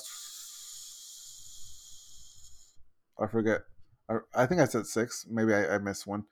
I 3.18 3.26
forget. 3.26 3.62
I, 4.08 4.18
I 4.34 4.46
think 4.46 4.60
I 4.60 4.66
said 4.66 4.86
six. 4.86 5.26
Maybe 5.28 5.52
I, 5.54 5.74
I 5.76 5.78
missed 5.78 6.06
one. 6.06 6.24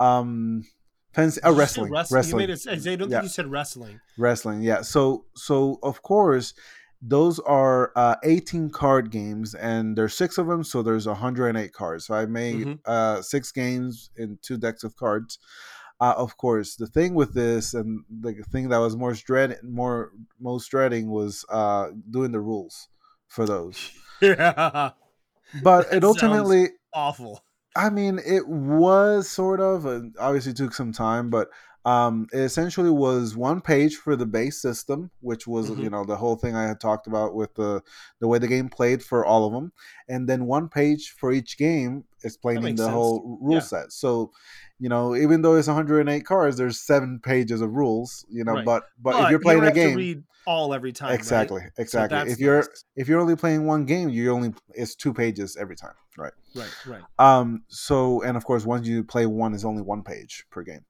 Um, 0.00 0.64
fencing, 1.12 1.42
Did 1.42 1.48
uh, 1.48 1.52
you 1.52 1.56
say 1.56 1.60
wrestling. 1.60 1.90
You 1.90 1.94
wrestling 2.10 2.38
made 2.38 2.50
it, 2.50 2.66
I 2.66 2.96
don't 2.96 3.08
Yeah. 3.10 3.18
think 3.18 3.22
you 3.24 3.28
said 3.28 3.46
wrestling. 3.46 4.00
wrestling 4.16 4.62
yeah 4.62 4.82
so 4.82 5.24
so 5.34 5.78
of 5.82 6.02
course 6.02 6.54
those 7.06 7.38
are 7.40 7.92
uh 7.96 8.16
18 8.24 8.70
card 8.70 9.10
games 9.10 9.54
and 9.54 9.96
there's 9.96 10.14
six 10.14 10.38
of 10.38 10.46
them 10.46 10.64
so 10.64 10.82
there's 10.82 11.06
108 11.06 11.72
cards 11.72 12.06
so 12.06 12.14
i 12.14 12.24
made 12.24 12.66
Mhm. 12.66 12.78
uh 12.86 13.20
six 13.20 13.52
games 13.52 14.10
in 14.16 14.38
two 14.40 14.56
decks 14.56 14.84
of 14.84 14.96
cards 14.96 15.38
uh, 16.00 16.14
of 16.16 16.36
course 16.36 16.76
the 16.76 16.86
thing 16.86 17.14
with 17.14 17.34
this 17.34 17.74
and 17.74 18.04
the 18.08 18.32
thing 18.50 18.68
that 18.70 18.78
was 18.78 18.96
more 18.96 19.12
dread 19.12 19.58
more 19.62 20.12
most 20.40 20.68
dreading 20.68 21.10
was 21.10 21.44
uh 21.50 21.88
doing 22.10 22.32
the 22.32 22.40
rules 22.40 22.88
for 23.28 23.44
those 23.46 23.90
Yeah, 24.20 24.92
but 25.62 25.90
That 25.90 25.96
it 25.98 26.04
ultimately 26.04 26.68
awful. 26.92 27.43
I 27.76 27.90
mean, 27.90 28.20
it 28.24 28.46
was 28.48 29.28
sort 29.28 29.60
of. 29.60 29.86
And 29.86 30.14
obviously, 30.18 30.52
took 30.52 30.74
some 30.74 30.92
time, 30.92 31.30
but 31.30 31.48
um, 31.86 32.28
it 32.32 32.38
essentially 32.38 32.88
was 32.88 33.36
one 33.36 33.60
page 33.60 33.96
for 33.96 34.16
the 34.16 34.24
base 34.24 34.60
system, 34.62 35.10
which 35.20 35.46
was 35.46 35.68
Mhm. 35.70 35.82
you 35.82 35.90
know 35.90 36.04
the 36.04 36.16
whole 36.16 36.36
thing 36.36 36.56
I 36.56 36.62
had 36.66 36.80
talked 36.80 37.06
about 37.06 37.34
with 37.34 37.54
the 37.56 37.82
the 38.20 38.28
way 38.28 38.38
the 38.38 38.46
game 38.48 38.68
played 38.70 39.02
for 39.02 39.24
all 39.24 39.44
of 39.46 39.52
them, 39.52 39.72
and 40.08 40.26
then 40.28 40.46
one 40.46 40.68
page 40.68 41.14
for 41.18 41.30
each 41.32 41.58
game 41.58 42.04
explaining 42.22 42.76
the 42.76 42.84
sense. 42.84 42.92
whole 42.94 43.38
rule 43.42 43.54
Yeah. 43.56 43.60
set. 43.60 43.92
So, 43.92 44.30
you 44.78 44.88
know, 44.88 45.14
even 45.14 45.42
though 45.42 45.56
it's 45.56 45.68
108 45.68 46.24
cards, 46.24 46.56
there's 46.56 46.80
seven 46.80 47.20
pages 47.22 47.60
of 47.60 47.74
rules. 47.74 48.24
You 48.30 48.44
know, 48.44 48.54
Right. 48.54 48.64
but 48.64 48.84
but, 49.02 49.12
But 49.12 49.24
if 49.24 49.30
you're 49.30 49.40
playing 49.40 49.60
don't 49.60 49.64
a 49.64 49.66
have 49.68 49.74
to 49.74 49.88
game, 49.88 49.96
read 49.98 50.24
all 50.46 50.72
every 50.72 50.92
time. 50.92 51.08
right? 51.10 51.18
exactly, 51.18 51.62
exactly. 51.76 52.18
if 52.32 52.38
you're 52.38 52.60
nice. 52.60 52.84
if 52.96 53.08
you're 53.08 53.20
only 53.20 53.36
playing 53.36 53.66
one 53.66 53.84
game, 53.84 54.08
you're 54.08 54.32
only 54.32 54.54
it's 54.74 54.94
two 54.94 55.12
pages 55.12 55.54
every 55.56 55.76
time, 55.76 55.94
right? 56.16 56.32
Right, 56.54 56.70
right. 56.86 57.02
Um. 57.18 57.64
So, 57.68 58.22
and 58.22 58.36
of 58.36 58.44
course, 58.44 58.64
once 58.64 58.86
you 58.86 59.04
play 59.04 59.26
one, 59.26 59.54
is 59.54 59.64
only 59.64 59.82
one 59.82 60.02
page 60.02 60.44
per 60.50 60.62
game. 60.62 60.84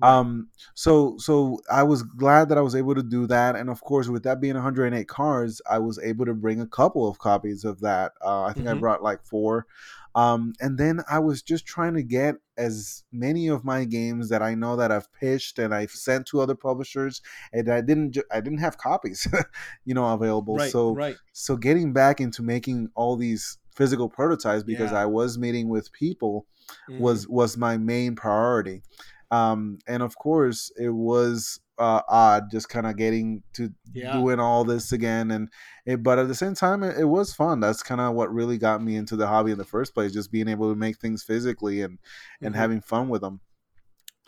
Right. 0.00 0.10
Um. 0.18 0.48
So, 0.74 1.16
so 1.18 1.60
I 1.70 1.82
was 1.82 2.02
glad 2.02 2.48
that 2.50 2.58
I 2.58 2.60
was 2.60 2.74
able 2.74 2.94
to 2.94 3.02
do 3.02 3.26
that, 3.28 3.56
and 3.56 3.70
of 3.70 3.80
course, 3.80 4.08
with 4.08 4.22
that 4.24 4.40
being 4.40 4.54
108 4.54 5.08
cards, 5.08 5.62
I 5.70 5.78
was 5.78 5.98
able 5.98 6.26
to 6.26 6.34
bring 6.34 6.60
a 6.60 6.66
couple 6.66 7.08
of 7.08 7.18
copies 7.18 7.64
of 7.64 7.80
that. 7.80 8.12
Uh, 8.22 8.42
I 8.44 8.52
think 8.52 8.68
I 8.68 8.72
Mhm. 8.74 8.80
brought 8.80 9.02
like 9.02 9.22
four. 9.24 9.66
Um, 10.14 10.54
and 10.60 10.78
then 10.78 11.02
I 11.10 11.18
was 11.18 11.42
just 11.42 11.66
trying 11.66 11.92
to 11.92 12.02
get 12.02 12.36
as 12.56 13.04
many 13.12 13.48
of 13.48 13.64
my 13.66 13.84
games 13.84 14.30
that 14.30 14.40
I 14.40 14.54
know 14.54 14.74
that 14.76 14.90
I've 14.90 15.12
pitched 15.12 15.58
and 15.58 15.74
I've 15.74 15.90
sent 15.90 16.24
to 16.28 16.40
other 16.40 16.54
publishers, 16.54 17.20
and 17.52 17.68
I 17.68 17.82
didn't. 17.82 18.12
Ju- 18.12 18.24
I 18.30 18.40
didn't 18.40 18.60
have 18.60 18.78
copies, 18.78 19.28
you 19.84 19.92
know, 19.94 20.06
available. 20.14 20.56
Right, 20.56 20.72
so, 20.72 20.94
right. 20.94 21.16
so 21.32 21.56
getting 21.56 21.92
back 21.92 22.18
into 22.20 22.42
making 22.42 22.90
all 22.94 23.16
these 23.16 23.58
physical 23.76 24.08
prototypes 24.08 24.62
because 24.64 24.92
Yeah. 24.92 24.98
I 25.00 25.06
was 25.06 25.38
meeting 25.38 25.68
with 25.68 25.92
people 25.92 26.46
Mhm. 26.88 26.98
was 26.98 27.28
was 27.28 27.56
my 27.56 27.76
main 27.76 28.16
priority 28.16 28.82
um 29.30 29.78
and 29.88 30.02
of 30.02 30.16
course 30.16 30.70
it 30.78 30.90
was 30.90 31.60
uh 31.78 32.00
odd 32.08 32.44
just 32.50 32.68
kind 32.68 32.86
of 32.86 32.96
getting 32.96 33.42
to 33.52 33.72
Yeah. 33.92 34.10
doing 34.10 34.38
all 34.40 34.64
this 34.64 34.92
again 34.92 35.30
and 35.32 35.48
it, 35.84 36.02
but 36.02 36.18
at 36.18 36.28
the 36.28 36.34
same 36.34 36.54
time 36.54 36.82
it, 36.82 36.96
it 36.98 37.04
was 37.04 37.34
fun 37.34 37.60
that's 37.60 37.82
kind 37.82 38.00
of 38.00 38.14
what 38.14 38.32
really 38.32 38.56
got 38.56 38.82
me 38.82 38.96
into 38.96 39.16
the 39.16 39.26
hobby 39.26 39.50
in 39.50 39.58
the 39.58 39.64
first 39.64 39.94
place 39.94 40.12
just 40.12 40.30
being 40.30 40.48
able 40.48 40.70
to 40.70 40.76
make 40.76 40.98
things 40.98 41.22
physically 41.24 41.82
and 41.82 41.98
and 42.42 42.54
Mhm. 42.54 42.56
having 42.56 42.80
fun 42.80 43.08
with 43.08 43.20
them 43.20 43.40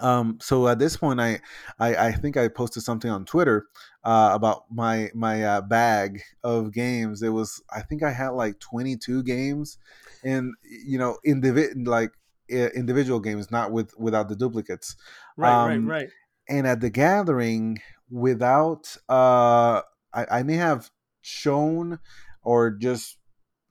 um 0.01 0.39
so 0.41 0.69
at 0.69 0.79
this 0.79 0.97
point 0.97 1.21
i 1.21 1.41
i, 1.79 2.09
I 2.09 2.13
think 2.13 2.37
i 2.37 2.49
posted 2.49 2.83
something 2.83 3.11
on 3.11 3.25
twitter 3.25 3.67
uh 4.05 4.31
about 4.33 4.65
my 4.71 5.11
my 5.15 5.43
uh, 5.43 5.61
bag 5.61 6.23
of 6.45 6.73
games 6.73 7.23
it 7.23 7.31
was 7.31 7.63
i 7.71 7.83
think 7.83 8.03
i 8.03 8.11
had 8.11 8.31
like 8.31 8.61
22 8.61 9.23
games 9.23 9.79
and 10.23 10.55
you 10.63 10.99
know 10.99 11.19
individ 11.27 11.87
like 11.87 12.11
uh, 12.53 12.71
individual 12.75 13.21
games 13.21 13.51
not 13.51 13.73
with 13.73 13.93
without 13.99 14.29
the 14.29 14.37
duplicates 14.37 14.97
right, 15.37 15.53
um, 15.53 15.87
right, 15.87 16.03
right. 16.03 16.11
and 16.49 16.67
at 16.67 16.81
the 16.81 16.91
gathering 16.91 17.79
without 18.11 18.97
uh 19.09 19.83
I, 20.15 20.39
I 20.39 20.43
may 20.43 20.55
have 20.55 20.91
shown 21.21 21.99
or 22.43 22.71
just 22.71 23.19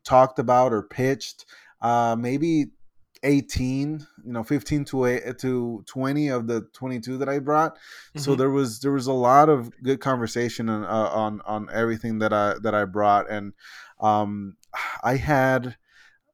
talked 0.04 0.40
about 0.40 0.74
or 0.74 0.84
pitched 0.84 1.46
uh 1.82 2.16
maybe 2.20 2.68
18 3.24 4.06
you 4.26 4.32
know 4.34 4.44
15 4.44 4.86
to 4.86 5.34
to 5.40 5.84
20 5.86 6.28
of 6.30 6.48
the 6.48 6.62
22 6.74 7.18
that 7.18 7.30
i 7.30 7.40
brought. 7.40 7.78
So 8.16 8.34
Mhm. 8.34 8.38
there 8.38 8.50
was 8.50 8.80
there 8.82 8.92
was 8.92 9.08
a 9.08 9.14
lot 9.14 9.50
of 9.50 9.72
good 9.84 10.00
conversation 10.00 10.70
on 10.70 10.84
uh, 10.84 11.10
on 11.14 11.42
on 11.46 11.70
everything 11.72 12.20
that 12.20 12.34
i 12.34 12.56
that 12.62 12.76
i 12.76 12.86
brought. 12.86 13.30
And 13.30 13.54
um 14.00 14.58
i 15.04 15.16
had 15.16 15.78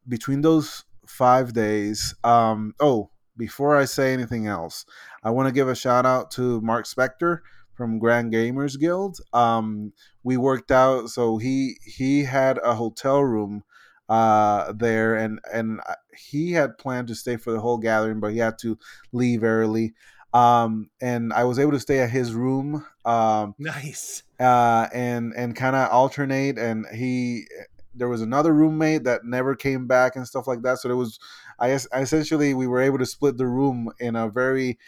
between 0.08 0.42
those 0.42 0.84
five 1.08 1.54
days 1.54 2.16
um 2.24 2.74
oh 2.80 3.10
before 3.38 3.76
i 3.76 3.86
say 3.86 4.14
anything 4.14 4.48
else 4.48 4.86
i 5.24 5.30
want 5.30 5.48
to 5.48 5.54
give 5.54 5.68
a 5.68 5.76
shout 5.76 6.06
out 6.06 6.30
to 6.32 6.60
mark 6.62 6.86
spector 6.86 7.40
from 7.74 8.00
grand 8.00 8.32
gamers 8.34 8.80
guild. 8.80 9.20
Um 9.34 9.94
we 10.24 10.38
worked 10.38 10.72
out 10.72 11.10
so 11.10 11.38
he 11.38 11.78
he 11.86 12.24
had 12.26 12.60
a 12.64 12.76
hotel 12.76 13.22
room 13.22 13.64
uh 14.10 14.72
there 14.74 15.16
and 15.16 15.40
and 15.54 15.80
he 16.16 16.52
had 16.52 16.78
planned 16.78 17.08
to 17.08 17.16
stay 17.16 17.38
for 17.38 17.52
the 17.52 17.60
whole 17.60 17.78
gathering 17.78 18.20
but 18.20 18.34
he 18.34 18.38
had 18.40 18.58
to 18.60 18.78
leave 19.12 19.44
early 19.44 19.94
um 20.34 20.90
and 21.02 21.32
i 21.34 21.44
was 21.44 21.58
able 21.58 21.72
to 21.72 21.80
stay 21.80 22.00
at 22.00 22.10
his 22.10 22.34
room 22.34 22.86
um 23.06 23.56
Nice. 23.60 24.24
uh, 24.40 24.88
and 24.94 25.34
and 25.36 25.56
kind 25.56 25.76
of 25.76 25.90
alternate. 25.92 26.58
And 26.58 26.86
he, 26.94 27.46
there 27.94 28.10
was 28.10 28.22
another 28.22 28.54
roommate 28.54 29.04
that 29.04 29.24
never 29.26 29.56
came 29.56 29.88
back 29.88 30.16
and 30.16 30.28
stuff 30.28 30.48
like 30.48 30.62
that. 30.64 30.80
So 30.80 30.88
there 30.88 30.98
was, 30.98 31.20
I 31.60 31.68
guess, 31.70 31.88
essentially 31.94 32.54
we 32.54 32.68
were 32.68 32.82
able 32.82 32.98
to 32.98 33.06
split 33.06 33.38
the 33.38 33.48
room 33.48 33.90
in 34.00 34.16
a 34.16 34.30
very 34.30 34.80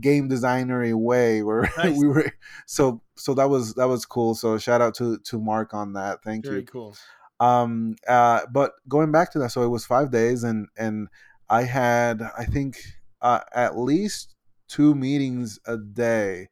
game 0.00 0.28
designery 0.28 0.94
way 0.94 1.42
where 1.42 1.62
Nice. 1.76 1.96
we 1.98 2.06
were 2.06 2.30
so 2.66 3.02
so 3.16 3.34
that 3.34 3.48
was 3.48 3.74
that 3.74 3.88
was 3.88 4.06
cool 4.06 4.36
so 4.36 4.56
shout 4.56 4.80
out 4.80 4.94
to 4.94 5.18
to 5.24 5.40
mark 5.40 5.74
on 5.74 5.94
that 5.94 6.22
thank 6.22 6.44
Very 6.44 6.60
you 6.60 6.66
cool. 6.66 6.96
Um 7.40 7.96
uh 8.06 8.40
but 8.52 8.72
going 8.88 9.10
back 9.10 9.32
to 9.32 9.38
that 9.38 9.50
so 9.50 9.62
it 9.62 9.68
was 9.68 9.84
five 9.86 10.10
days 10.10 10.44
and 10.44 10.68
and 10.76 11.08
i 11.48 11.62
had 11.62 12.22
i 12.38 12.44
think 12.44 12.76
uh 13.22 13.40
at 13.54 13.76
least 13.78 14.34
two 14.68 14.94
meetings 14.94 15.58
a 15.66 15.76
day. 15.76 16.48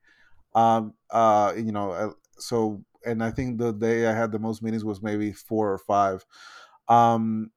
Um 0.54 0.94
uh 1.10 1.52
you 1.56 1.70
know 1.72 1.92
uh, 1.92 2.10
so 2.38 2.82
and 3.04 3.22
i 3.22 3.30
think 3.30 3.58
the 3.58 3.72
day 3.72 4.06
i 4.06 4.12
had 4.12 4.32
the 4.32 4.38
most 4.38 4.62
meetings 4.62 4.84
was 4.84 5.02
maybe 5.02 5.32
four 5.32 5.72
or 5.72 5.78
five. 5.78 6.24
Um 6.88 7.50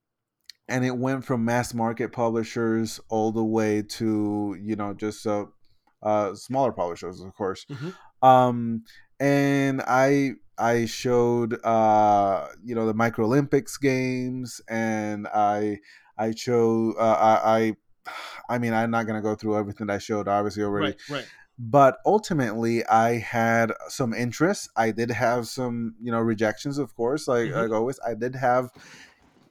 and 0.67 0.85
it 0.85 0.95
went 0.97 1.25
from 1.25 1.43
mass 1.45 1.73
market 1.73 2.11
publishers 2.11 2.99
all 3.09 3.31
the 3.31 3.43
way 3.43 3.81
to 3.81 4.57
you 4.61 4.75
know 4.75 4.93
just 4.93 5.25
uh, 5.25 5.45
uh 6.03 6.33
smaller 6.35 6.71
publishers 6.71 7.21
of 7.21 7.33
course. 7.35 7.65
Mhm. 7.69 7.95
um 8.21 8.83
and 9.19 9.81
i 9.87 10.33
i 10.61 10.85
showed 10.85 11.51
uh 11.65 12.47
you 12.63 12.75
know 12.75 12.85
the 12.85 12.93
micro 12.93 13.25
olympics 13.25 13.77
games 13.77 14.61
and 14.69 15.27
i 15.27 15.79
i 16.17 16.31
showed 16.35 16.93
uh, 16.97 17.17
i 17.31 17.57
i 17.57 17.75
i 18.53 18.57
mean 18.57 18.73
i'm 18.73 18.91
not 18.91 19.05
gonna 19.07 19.21
go 19.21 19.35
through 19.35 19.57
everything 19.57 19.89
i 19.89 19.97
showed 19.97 20.27
obviously 20.27 20.63
already 20.63 20.95
Right, 21.09 21.09
right. 21.17 21.27
but 21.57 21.97
ultimately 22.05 22.85
i 22.85 23.17
had 23.17 23.71
some 23.87 24.13
interest 24.13 24.69
i 24.75 24.91
did 24.91 25.11
have 25.11 25.47
some 25.47 25.95
you 26.01 26.11
know 26.11 26.19
rejections 26.19 26.77
of 26.77 26.95
course 26.95 27.27
like, 27.27 27.49
Mhm. 27.49 27.61
like 27.61 27.71
always 27.71 27.99
i 28.05 28.13
did 28.13 28.35
have 28.35 28.69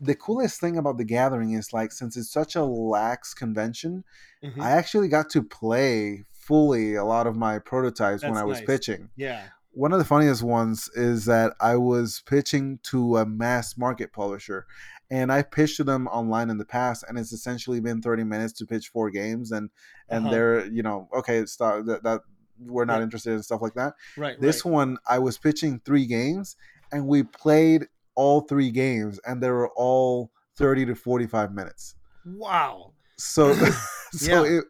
the 0.01 0.15
coolest 0.15 0.61
thing 0.61 0.79
about 0.79 0.97
the 0.97 1.05
gathering 1.05 1.53
is 1.53 1.73
like 1.73 1.93
since 1.93 2.17
it's 2.17 2.33
such 2.33 2.57
a 2.57 2.65
lax 2.65 3.35
convention 3.35 4.05
Mhm. 4.43 4.61
i 4.63 4.71
actually 4.71 5.09
got 5.09 5.29
to 5.31 5.43
play 5.43 6.25
fully 6.33 6.95
a 6.95 7.05
lot 7.05 7.27
of 7.27 7.37
my 7.37 7.59
prototypes 7.59 8.23
when 8.23 8.37
i 8.37 8.45
was 8.45 8.59
nice. 8.59 8.67
pitching 8.67 9.11
yeah. 9.17 9.49
One 9.73 9.93
of 9.93 9.99
the 9.99 10.05
funniest 10.05 10.43
ones 10.43 10.89
is 10.95 11.25
that 11.27 11.55
I 11.61 11.77
was 11.77 12.23
pitching 12.27 12.79
to 12.85 13.19
a 13.19 13.27
mass 13.27 13.77
market 13.79 14.13
publisher 14.13 14.67
and 15.11 15.33
I 15.33 15.43
pitched 15.43 15.77
to 15.79 15.85
them 15.85 16.07
online 16.09 16.51
in 16.51 16.59
the 16.59 16.65
past 16.65 17.05
and 17.09 17.19
it's 17.19 17.33
essentially 17.33 17.81
been 17.81 18.03
30 18.03 18.25
minutes 18.25 18.53
to 18.55 18.67
pitch 18.67 18.89
four 18.89 19.11
games 19.11 19.53
and 19.53 19.71
and 20.09 20.25
Uh-huh. 20.27 20.31
they're 20.31 20.67
you 20.67 20.83
know 20.83 21.09
okay 21.17 21.47
stop 21.47 21.85
that, 21.87 22.03
that 22.03 22.21
we're 22.59 22.85
not 22.85 22.99
Yeah. 22.99 23.05
interested 23.05 23.33
in 23.33 23.43
stuff 23.43 23.63
like 23.63 23.75
that 23.75 23.95
Right. 24.17 24.41
this 24.41 24.65
right. 24.65 24.73
one 24.73 24.99
I 25.09 25.19
was 25.19 25.39
pitching 25.39 25.81
three 25.85 26.07
games 26.07 26.57
and 26.93 27.07
we 27.07 27.23
played 27.23 27.87
all 28.17 28.41
three 28.43 28.71
games 28.71 29.21
and 29.25 29.41
they 29.43 29.51
were 29.51 29.71
all 29.77 30.33
30 30.57 30.87
to 30.87 30.95
45 30.95 31.53
minutes 31.55 31.95
Wow. 32.25 32.93
So 33.21 33.57
so 34.13 34.43
Yeah. 34.43 34.45
it, 34.45 34.65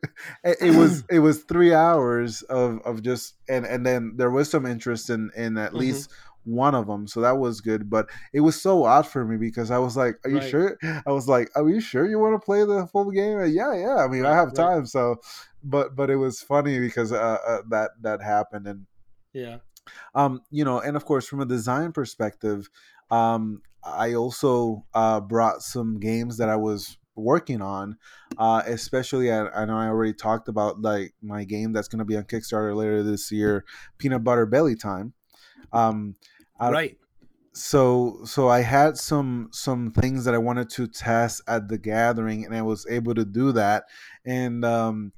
it 0.45 0.73
was 0.73 1.05
it 1.11 1.21
was 1.21 1.45
three 1.45 1.73
hours 1.75 2.43
of 2.43 2.81
of 2.85 3.03
just 3.03 3.35
and 3.49 3.65
and 3.67 3.87
then 3.87 4.15
there 4.17 4.31
was 4.31 4.51
some 4.51 4.67
interest 4.67 5.11
in 5.11 5.31
in 5.37 5.57
at 5.57 5.75
Mhm. 5.75 5.77
least 5.77 6.11
one 6.45 6.75
of 6.75 6.87
them 6.87 7.07
so 7.07 7.21
that 7.21 7.39
was 7.39 7.61
good 7.61 7.91
but 7.91 8.09
it 8.33 8.41
was 8.41 8.61
so 8.61 8.85
odd 8.85 9.07
for 9.07 9.25
me 9.27 9.37
because 9.37 9.71
i 9.71 9.79
was 9.79 9.97
like 9.97 10.15
are 10.25 10.31
you 10.31 10.41
Right. 10.41 10.41
sure 10.41 10.79
i 10.83 11.11
was 11.13 11.29
like 11.29 11.49
are 11.55 11.69
you 11.69 11.81
sure 11.81 12.07
you 12.09 12.19
want 12.19 12.35
to 12.35 12.45
play 12.45 12.65
the 12.65 12.87
full 12.89 13.11
game 13.11 13.39
And 13.39 13.53
yeah 13.53 13.75
yeah 13.75 13.97
i 13.97 14.09
mean 14.09 14.25
i 14.25 14.35
Right, 14.35 14.37
have 14.37 14.53
right. 14.53 14.71
time 14.71 14.87
so 14.87 15.17
but 15.63 15.95
but 15.95 16.09
it 16.11 16.17
was 16.17 16.41
funny 16.41 16.79
because 16.81 17.13
uh, 17.13 17.39
uh 17.47 17.63
that 17.69 17.91
that 18.01 18.23
happened 18.23 18.67
and 18.67 18.87
Yeah. 19.33 19.61
um 20.15 20.41
you 20.51 20.65
know 20.65 20.81
and 20.81 20.97
of 20.97 21.05
course 21.05 21.27
from 21.27 21.41
a 21.41 21.47
design 21.47 21.93
perspective 21.93 22.69
um 23.11 23.63
i 23.85 24.15
also 24.15 24.85
uh 24.95 25.21
brought 25.21 25.63
some 25.63 25.99
games 25.99 26.37
that 26.37 26.49
i 26.49 26.57
was 26.57 26.97
working 27.21 27.63
on 27.63 27.97
uh 28.39 28.63
especially 28.67 29.31
I, 29.33 29.47
I 29.49 29.65
know 29.65 29.77
i 29.77 29.87
already 29.87 30.15
talked 30.15 30.49
about 30.49 30.81
like 30.81 31.15
my 31.23 31.45
game 31.45 31.73
that's 31.73 31.89
going 31.89 32.01
to 32.01 32.05
be 32.05 32.17
on 32.17 32.25
kickstarter 32.25 32.75
later 32.75 33.03
this 33.03 33.31
year 33.33 33.65
peanut 33.99 34.25
butter 34.25 34.47
belly 34.47 34.77
time 34.77 35.15
um 35.73 36.17
I- 36.61 36.71
right. 36.71 36.99
so 37.53 38.21
so 38.25 38.49
i 38.49 38.61
had 38.61 38.97
some 38.97 39.49
some 39.53 39.91
things 39.91 40.25
that 40.25 40.35
i 40.35 40.39
wanted 40.39 40.71
to 40.71 40.87
test 40.87 41.43
at 41.49 41.69
the 41.69 41.79
gathering 41.79 42.45
and 42.45 42.55
i 42.55 42.63
was 42.63 42.87
able 42.89 43.15
to 43.15 43.25
do 43.25 43.51
that 43.53 43.85
and 44.25 44.65
um 44.65 45.13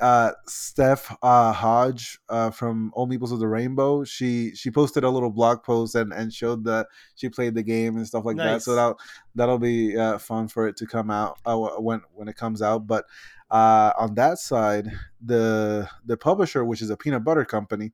uh 0.00 0.32
steph 0.48 1.14
uh 1.22 1.52
hodge 1.52 2.18
uh 2.28 2.50
from 2.50 2.90
old 2.94 3.10
meeples 3.10 3.32
of 3.32 3.38
the 3.38 3.46
rainbow 3.46 4.02
she 4.02 4.54
she 4.54 4.70
posted 4.70 5.04
a 5.04 5.10
little 5.10 5.30
blog 5.30 5.62
post 5.62 5.94
and 5.94 6.12
and 6.12 6.32
showed 6.32 6.64
that 6.64 6.88
she 7.14 7.28
played 7.28 7.54
the 7.54 7.62
game 7.62 7.96
and 7.96 8.06
stuff 8.06 8.24
like 8.24 8.42
that 8.42 8.60
so 8.60 8.74
that 8.74 8.96
that'll 9.36 9.58
be 9.58 9.96
uh, 9.96 10.18
fun 10.18 10.48
for 10.48 10.66
it 10.66 10.76
to 10.76 10.86
come 10.86 11.10
out 11.10 11.38
uh, 11.46 11.56
when 11.78 12.00
when 12.12 12.26
it 12.26 12.34
comes 12.36 12.60
out 12.60 12.86
but 12.88 13.04
uh 13.50 13.92
on 13.96 14.14
that 14.16 14.38
side 14.38 14.90
the 15.24 15.88
the 16.04 16.16
publisher 16.16 16.64
which 16.64 16.82
is 16.82 16.90
a 16.90 16.96
peanut 16.96 17.22
butter 17.22 17.44
company 17.44 17.92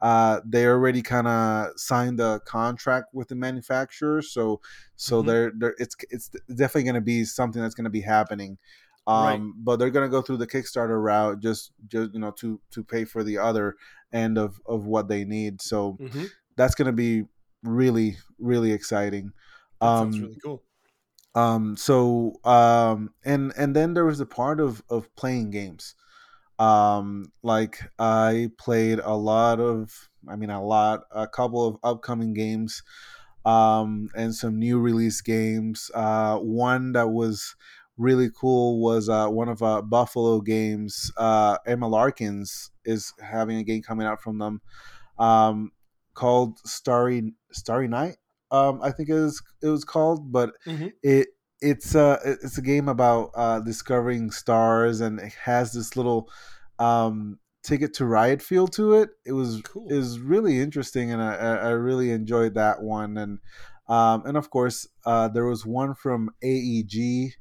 uh, 0.00 0.40
they 0.44 0.66
already 0.66 1.02
kind 1.02 1.26
of 1.26 1.70
signed 1.76 2.20
a 2.20 2.40
contract 2.40 3.14
with 3.14 3.28
the 3.28 3.34
manufacturer, 3.34 4.20
so 4.20 4.60
so 4.96 5.22
Mhm. 5.22 5.26
they're, 5.26 5.52
they're 5.56 5.74
it's 5.78 5.96
it's 6.10 6.28
definitely 6.48 6.84
going 6.84 6.94
to 6.94 7.00
be 7.00 7.24
something 7.24 7.62
that's 7.62 7.74
going 7.74 7.84
to 7.84 7.90
be 7.90 8.02
happening. 8.02 8.58
Um, 9.06 9.54
Right. 9.54 9.56
but 9.58 9.76
they're 9.78 9.90
gonna 9.90 10.08
go 10.08 10.22
through 10.22 10.38
the 10.38 10.46
Kickstarter 10.48 11.02
route 11.02 11.40
just 11.40 11.72
just 11.86 12.12
you 12.14 12.20
know 12.20 12.32
to 12.32 12.60
to 12.72 12.84
pay 12.84 13.04
for 13.04 13.22
the 13.24 13.38
other 13.38 13.76
end 14.12 14.38
of 14.38 14.60
of 14.66 14.86
what 14.86 15.08
they 15.08 15.24
need. 15.24 15.62
So 15.62 15.98
Mhm. 15.98 16.26
that's 16.56 16.74
gonna 16.74 16.92
be 16.92 17.24
really 17.62 18.18
really 18.38 18.72
exciting. 18.72 19.32
That 19.80 19.88
Um, 19.88 19.96
sounds 19.96 20.20
really 20.20 20.36
cool. 20.42 20.62
um 21.34 21.76
so 21.76 22.34
um 22.44 23.14
and 23.24 23.52
and 23.56 23.76
then 23.76 23.94
there 23.94 24.04
was 24.04 24.20
a 24.20 24.26
part 24.26 24.60
of 24.60 24.82
of 24.88 25.14
playing 25.16 25.50
games 25.50 25.94
um 26.58 27.32
like 27.42 27.80
i 27.98 28.50
played 28.58 29.00
a 29.00 29.14
lot 29.14 29.60
of 29.60 30.10
i 30.28 30.36
mean 30.36 30.50
a 30.50 30.64
lot 30.64 31.02
a 31.12 31.28
couple 31.28 31.66
of 31.66 31.76
upcoming 31.84 32.34
games 32.34 32.82
um 33.44 34.08
and 34.16 34.34
some 34.34 34.58
new 34.58 34.80
release 34.80 35.20
games 35.20 35.90
uh 35.94 36.38
one 36.38 36.92
that 36.92 37.10
was 37.10 37.56
really 37.96 38.30
cool 38.30 38.80
was 38.80 39.08
uh 39.08 39.28
one 39.28 39.48
of 39.48 39.62
uh 39.62 39.80
buffalo 39.82 40.40
games 40.40 41.10
uh 41.16 41.56
emma 41.66 41.88
larkins 41.88 42.70
is 42.84 43.12
having 43.22 43.56
a 43.56 43.64
game 43.64 43.82
coming 43.82 44.06
out 44.06 44.20
from 44.22 44.38
them 44.38 44.60
um 45.18 45.72
called 46.14 46.58
starry 46.60 47.32
starry 47.52 47.88
night 47.88 48.16
um 48.50 48.80
i 48.82 48.90
think 48.90 49.08
it 49.08 49.14
was 49.14 49.42
it 49.62 49.68
was 49.68 49.84
called 49.84 50.32
but 50.32 50.54
Mhm. 50.66 50.92
it 51.02 51.28
it's 51.60 51.94
a 51.94 52.18
it's 52.24 52.58
a 52.58 52.62
game 52.62 52.88
about 52.88 53.30
uh 53.34 53.60
discovering 53.60 54.30
stars 54.30 55.00
and 55.00 55.20
it 55.20 55.32
has 55.34 55.72
this 55.72 55.96
little 55.96 56.30
um 56.78 57.38
ticket 57.62 57.92
to 57.94 58.04
ride 58.06 58.42
feel 58.42 58.66
to 58.68 58.94
it 58.94 59.10
it 59.24 59.32
was 59.32 59.62
Cool. 59.62 59.88
it 59.90 59.96
was 59.96 60.18
really 60.20 60.60
interesting 60.60 61.10
and 61.10 61.20
i 61.22 61.34
i 61.34 61.56
I 61.56 61.70
really 61.70 62.10
enjoyed 62.10 62.54
that 62.54 62.82
one 62.82 63.16
and 63.16 63.40
um 63.88 64.24
and 64.26 64.36
of 64.36 64.50
course 64.50 64.86
uh 65.04 65.28
there 65.28 65.46
was 65.46 65.66
one 65.66 65.94
from 65.94 66.30
aeg 66.44 67.32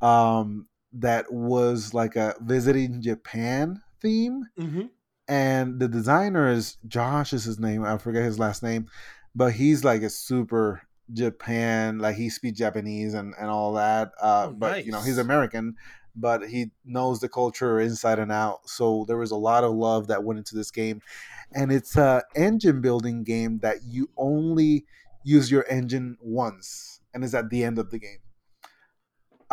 um 0.00 0.68
that 0.92 1.32
was 1.32 1.94
like 1.94 2.16
a 2.16 2.34
visiting 2.40 3.02
japan 3.02 3.82
theme 4.00 4.44
hmm 4.56 4.86
and 5.28 5.80
the 5.80 5.88
designer 5.88 6.48
is 6.48 6.76
Josh 6.86 7.32
is 7.32 7.44
his 7.44 7.58
name. 7.58 7.84
I 7.84 7.98
forget 7.98 8.22
his 8.22 8.38
last 8.38 8.62
name, 8.62 8.88
but 9.34 9.52
he's 9.52 9.84
like 9.84 10.02
a 10.02 10.10
super 10.10 10.82
Japan, 11.12 11.98
like 11.98 12.16
he 12.16 12.30
speaks 12.30 12.58
Japanese 12.58 13.14
and 13.14 13.34
and 13.38 13.48
all 13.50 13.72
that. 13.74 14.12
Uh, 14.20 14.48
Oh, 14.48 14.52
but 14.52 14.84
you 14.84 14.92
know 14.92 15.00
he's. 15.00 15.18
American, 15.18 15.76
but 16.14 16.48
he 16.48 16.70
knows 16.84 17.20
the 17.20 17.28
culture 17.28 17.80
inside 17.80 18.18
and 18.18 18.32
out. 18.32 18.68
So 18.68 19.04
there 19.08 19.18
was 19.18 19.30
a 19.30 19.36
lot 19.36 19.64
of 19.64 19.72
love 19.74 20.06
that 20.08 20.24
went 20.24 20.38
into 20.38 20.54
this 20.54 20.70
game, 20.70 21.00
and 21.54 21.72
it's 21.72 21.96
a 21.96 22.22
engine 22.34 22.80
building 22.80 23.24
game 23.24 23.58
that 23.58 23.78
you 23.84 24.10
only 24.16 24.86
use 25.24 25.50
your 25.50 25.66
engine 25.68 26.16
once, 26.20 27.00
and 27.14 27.24
is 27.24 27.34
at 27.34 27.50
the 27.50 27.64
end 27.64 27.78
of 27.78 27.90
the 27.90 27.98
game. 27.98 28.18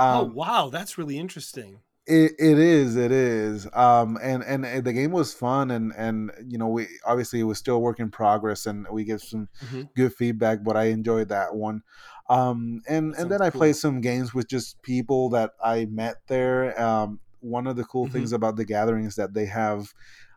Oh 0.10 0.24
Um, 0.24 0.34
wow, 0.34 0.70
that's 0.70 0.98
really 0.98 1.18
interesting. 1.18 1.82
it, 2.06 2.34
it 2.38 2.60
is 2.60 2.98
it 2.98 3.12
is 3.14 3.66
um 3.74 4.18
and, 4.22 4.44
and 4.44 4.66
and 4.66 4.84
the 4.84 4.92
game 4.92 5.12
was 5.12 5.34
fun 5.34 5.72
and 5.72 5.94
and 5.96 6.32
you 6.48 6.58
know 6.58 6.68
we 6.68 6.86
obviously 7.06 7.40
it 7.40 7.44
was 7.44 7.58
still 7.58 7.76
a 7.78 7.80
work 7.80 8.00
in 8.00 8.12
progress 8.12 8.66
and 8.66 8.86
we 8.92 9.06
get 9.06 9.22
some 9.22 9.48
Mhm. 9.62 9.90
good 9.96 10.14
feedback 10.14 10.64
but 10.66 10.76
i 10.76 10.86
enjoyed 10.86 11.30
that 11.30 11.56
one 11.56 11.82
um 12.30 12.82
and 12.90 13.16
That 13.22 13.22
and 13.22 13.32
then 13.32 13.42
i 13.42 13.50
played 13.50 13.78
some 13.78 14.02
games 14.02 14.34
with 14.34 14.50
just 14.50 14.82
people 14.82 15.30
that 15.30 15.52
i 15.64 15.86
met 15.86 16.18
there 16.28 16.80
um 16.82 17.22
one 17.40 17.68
of 17.68 17.78
the 17.78 17.86
cool 17.86 18.06
Mhm. 18.06 18.08
things 18.08 18.34
about 18.34 18.58
the 18.58 18.66
gathering 18.66 19.06
is 19.06 19.16
that 19.16 19.34
they 19.34 19.46
have 19.46 19.94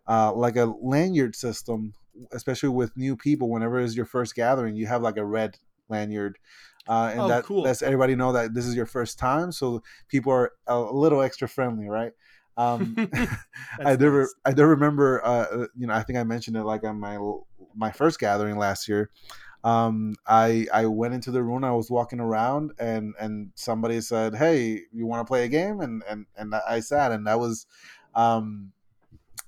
uh 0.06 0.32
like 0.32 0.54
a 0.56 0.66
lanyard 0.80 1.34
system 1.34 1.94
especially 2.30 2.68
with 2.68 2.96
new 2.96 3.16
people 3.16 3.50
whenever 3.50 3.80
it's 3.80 3.96
your 3.96 4.06
first 4.06 4.36
gathering 4.36 4.76
you 4.76 4.86
have 4.86 5.02
like 5.02 5.16
a 5.16 5.26
red 5.26 5.58
lanyard 5.88 6.38
uh, 6.88 7.10
and 7.12 7.20
Oh, 7.20 7.28
that 7.28 7.44
cool. 7.44 7.62
lets 7.62 7.82
everybody 7.82 8.14
know 8.14 8.32
that 8.32 8.54
this 8.54 8.66
is 8.66 8.74
your 8.74 8.86
first 8.86 9.18
time 9.18 9.52
so 9.52 9.82
people 10.08 10.32
are 10.32 10.52
a 10.66 10.78
little 10.80 11.20
extra 11.22 11.48
friendly 11.48 11.88
right 11.88 12.12
um 12.56 12.96
I 13.84 13.96
do. 13.96 14.20
Nice. 14.20 14.34
I 14.44 14.52
do 14.52 14.64
remember. 14.64 15.24
Uh, 15.24 15.66
you 15.76 15.86
know, 15.86 15.94
I 15.94 16.02
think 16.02 16.18
I 16.18 16.24
mentioned 16.24 16.56
it 16.56 16.64
like 16.64 16.84
on 16.84 16.98
my 16.98 17.18
my 17.74 17.92
first 17.92 18.18
gathering 18.18 18.56
last 18.56 18.88
year. 18.88 19.10
Um, 19.64 20.14
I 20.26 20.66
I 20.72 20.86
went 20.86 21.14
into 21.14 21.30
the 21.30 21.42
room. 21.42 21.64
I 21.64 21.72
was 21.72 21.90
walking 21.90 22.20
around, 22.20 22.72
and 22.78 23.14
and 23.20 23.50
somebody 23.56 24.00
said, 24.00 24.34
"Hey, 24.34 24.82
you 24.92 25.06
want 25.06 25.26
to 25.26 25.28
play 25.30 25.44
a 25.44 25.48
game?" 25.48 25.80
And 25.80 26.02
and 26.08 26.26
and 26.36 26.54
I 26.54 26.80
sat, 26.80 27.12
and 27.12 27.26
that 27.26 27.38
was. 27.38 27.66
Um, 28.14 28.72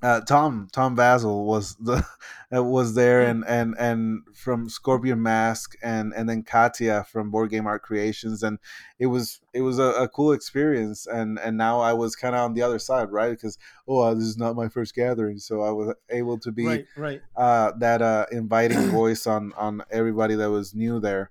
uh, 0.03 0.21
Tom 0.21 0.69
Tom 0.73 0.95
Basil 0.95 1.45
was 1.45 1.75
the 1.77 2.05
uh, 2.55 2.63
was 2.63 2.95
there 2.95 3.25
Hmm. 3.25 3.43
and 3.43 3.45
and 3.49 3.75
and 3.79 4.37
from 4.37 4.69
Scorpion 4.69 5.23
Masque 5.23 5.77
and 5.83 6.13
and 6.15 6.29
then 6.29 6.43
Katya 6.45 7.05
from 7.11 7.31
Board 7.31 7.51
Game 7.51 7.67
Art 7.67 7.83
Creations 7.83 8.43
and 8.43 8.59
it 8.99 9.07
was 9.07 9.41
it 9.53 9.63
was 9.63 9.79
a, 9.79 9.91
a 10.05 10.09
cool 10.09 10.33
experience 10.33 11.07
and 11.07 11.39
and 11.41 11.57
now 11.57 11.81
I 11.81 11.93
was 11.95 12.15
kind 12.15 12.35
of 12.37 12.43
on 12.43 12.55
the 12.55 12.63
other 12.63 12.79
side 12.79 13.11
right 13.11 13.31
because 13.31 13.59
oh 13.89 14.15
this 14.15 14.25
is 14.25 14.39
not 14.39 14.55
my 14.57 14.69
first 14.69 14.95
gathering 14.95 15.39
so 15.39 15.63
I 15.63 15.71
was 15.73 15.95
able 16.11 16.39
to 16.39 16.53
be 16.53 16.67
Right, 16.67 16.87
right. 16.97 17.23
uh, 17.37 17.73
that 17.79 18.01
uh, 18.01 18.27
inviting 18.31 18.79
voice 18.91 19.27
on 19.27 19.53
on 19.57 19.83
everybody 19.91 20.37
that 20.37 20.51
was 20.51 20.75
new 20.75 21.01
there 21.01 21.31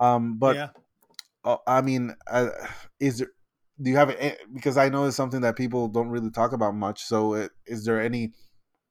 um, 0.00 0.36
but 0.38 0.56
yeah. 0.56 0.68
uh, 1.44 1.58
I 1.66 1.80
mean 1.80 2.14
uh, 2.30 2.48
is 2.98 3.18
there 3.18 3.30
do 3.80 3.90
you 3.90 3.96
have 3.96 4.10
a, 4.10 4.36
because 4.54 4.76
I 4.76 4.88
know 4.88 5.04
it's 5.04 5.16
something 5.16 5.40
that 5.40 5.56
people 5.56 5.88
don't 5.88 6.08
really 6.08 6.30
talk 6.30 6.52
about 6.52 6.74
much. 6.74 7.02
So, 7.02 7.34
uh, 7.34 7.48
is 7.66 7.84
there 7.84 8.00
any 8.00 8.32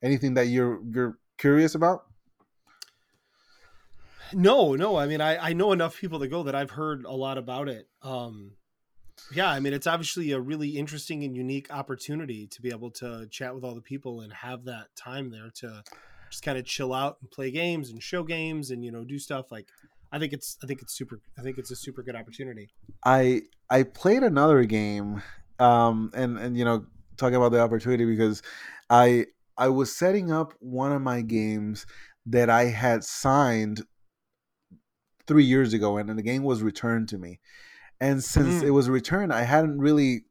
anything 0.03 0.33
that 0.35 0.47
you're 0.47 0.79
you're 0.91 1.17
curious 1.37 1.75
about? 1.75 2.01
No, 4.33 4.75
no. 4.75 4.95
I 4.95 5.07
mean, 5.07 5.21
I 5.21 5.49
I 5.49 5.53
know 5.53 5.71
enough 5.71 5.97
people 5.97 6.19
to 6.19 6.27
go 6.27 6.43
that 6.43 6.55
I've 6.55 6.71
heard 6.71 7.05
a 7.05 7.13
lot 7.13 7.37
about 7.37 7.69
it. 7.69 7.87
Um, 8.01 8.53
yeah, 9.33 9.49
I 9.49 9.59
mean, 9.59 9.73
it's 9.73 9.87
obviously 9.87 10.31
a 10.31 10.39
really 10.39 10.69
interesting 10.69 11.23
and 11.23 11.35
unique 11.35 11.71
opportunity 11.71 12.47
to 12.47 12.61
be 12.61 12.69
able 12.69 12.91
to 12.91 13.27
chat 13.29 13.53
with 13.53 13.63
all 13.63 13.75
the 13.75 13.81
people 13.81 14.21
and 14.21 14.31
have 14.31 14.65
that 14.65 14.87
time 14.95 15.29
there 15.29 15.49
to 15.55 15.83
just 16.31 16.43
kind 16.43 16.57
of 16.57 16.65
chill 16.65 16.93
out 16.93 17.17
and 17.21 17.29
play 17.29 17.51
games 17.51 17.89
and 17.89 18.01
show 18.01 18.23
games 18.23 18.71
and 18.71 18.83
you 18.83 18.91
know 18.91 19.03
do 19.03 19.19
stuff 19.19 19.51
like. 19.51 19.67
I 20.11 20.19
think 20.19 20.33
it's 20.33 20.57
I 20.63 20.67
think 20.67 20.81
it's 20.81 20.93
super 20.93 21.19
I 21.37 21.41
think 21.41 21.57
it's 21.57 21.71
a 21.71 21.75
super 21.75 22.03
good 22.03 22.15
opportunity. 22.15 22.69
I 23.05 23.43
I 23.69 23.83
played 23.83 24.23
another 24.23 24.63
game, 24.65 25.21
um, 25.59 26.11
and 26.13 26.37
and 26.37 26.57
you 26.57 26.65
know 26.65 26.85
talking 27.17 27.35
about 27.35 27.51
the 27.51 27.61
opportunity 27.61 28.05
because 28.05 28.41
I 28.89 29.27
I 29.57 29.69
was 29.69 29.95
setting 29.95 30.31
up 30.31 30.53
one 30.59 30.91
of 30.91 31.01
my 31.01 31.21
games 31.21 31.85
that 32.25 32.49
I 32.49 32.65
had 32.65 33.03
signed 33.03 33.83
three 35.27 35.43
years 35.45 35.73
ago, 35.73 35.97
and 35.97 36.09
then 36.09 36.15
the 36.15 36.23
game 36.23 36.43
was 36.43 36.61
returned 36.63 37.09
to 37.09 37.17
me. 37.17 37.39
And 38.01 38.23
since 38.23 38.61
Mm. 38.61 38.67
it 38.67 38.71
was 38.71 38.89
returned, 38.89 39.33
I 39.33 39.43
hadn't 39.43 39.79
really 39.79 40.25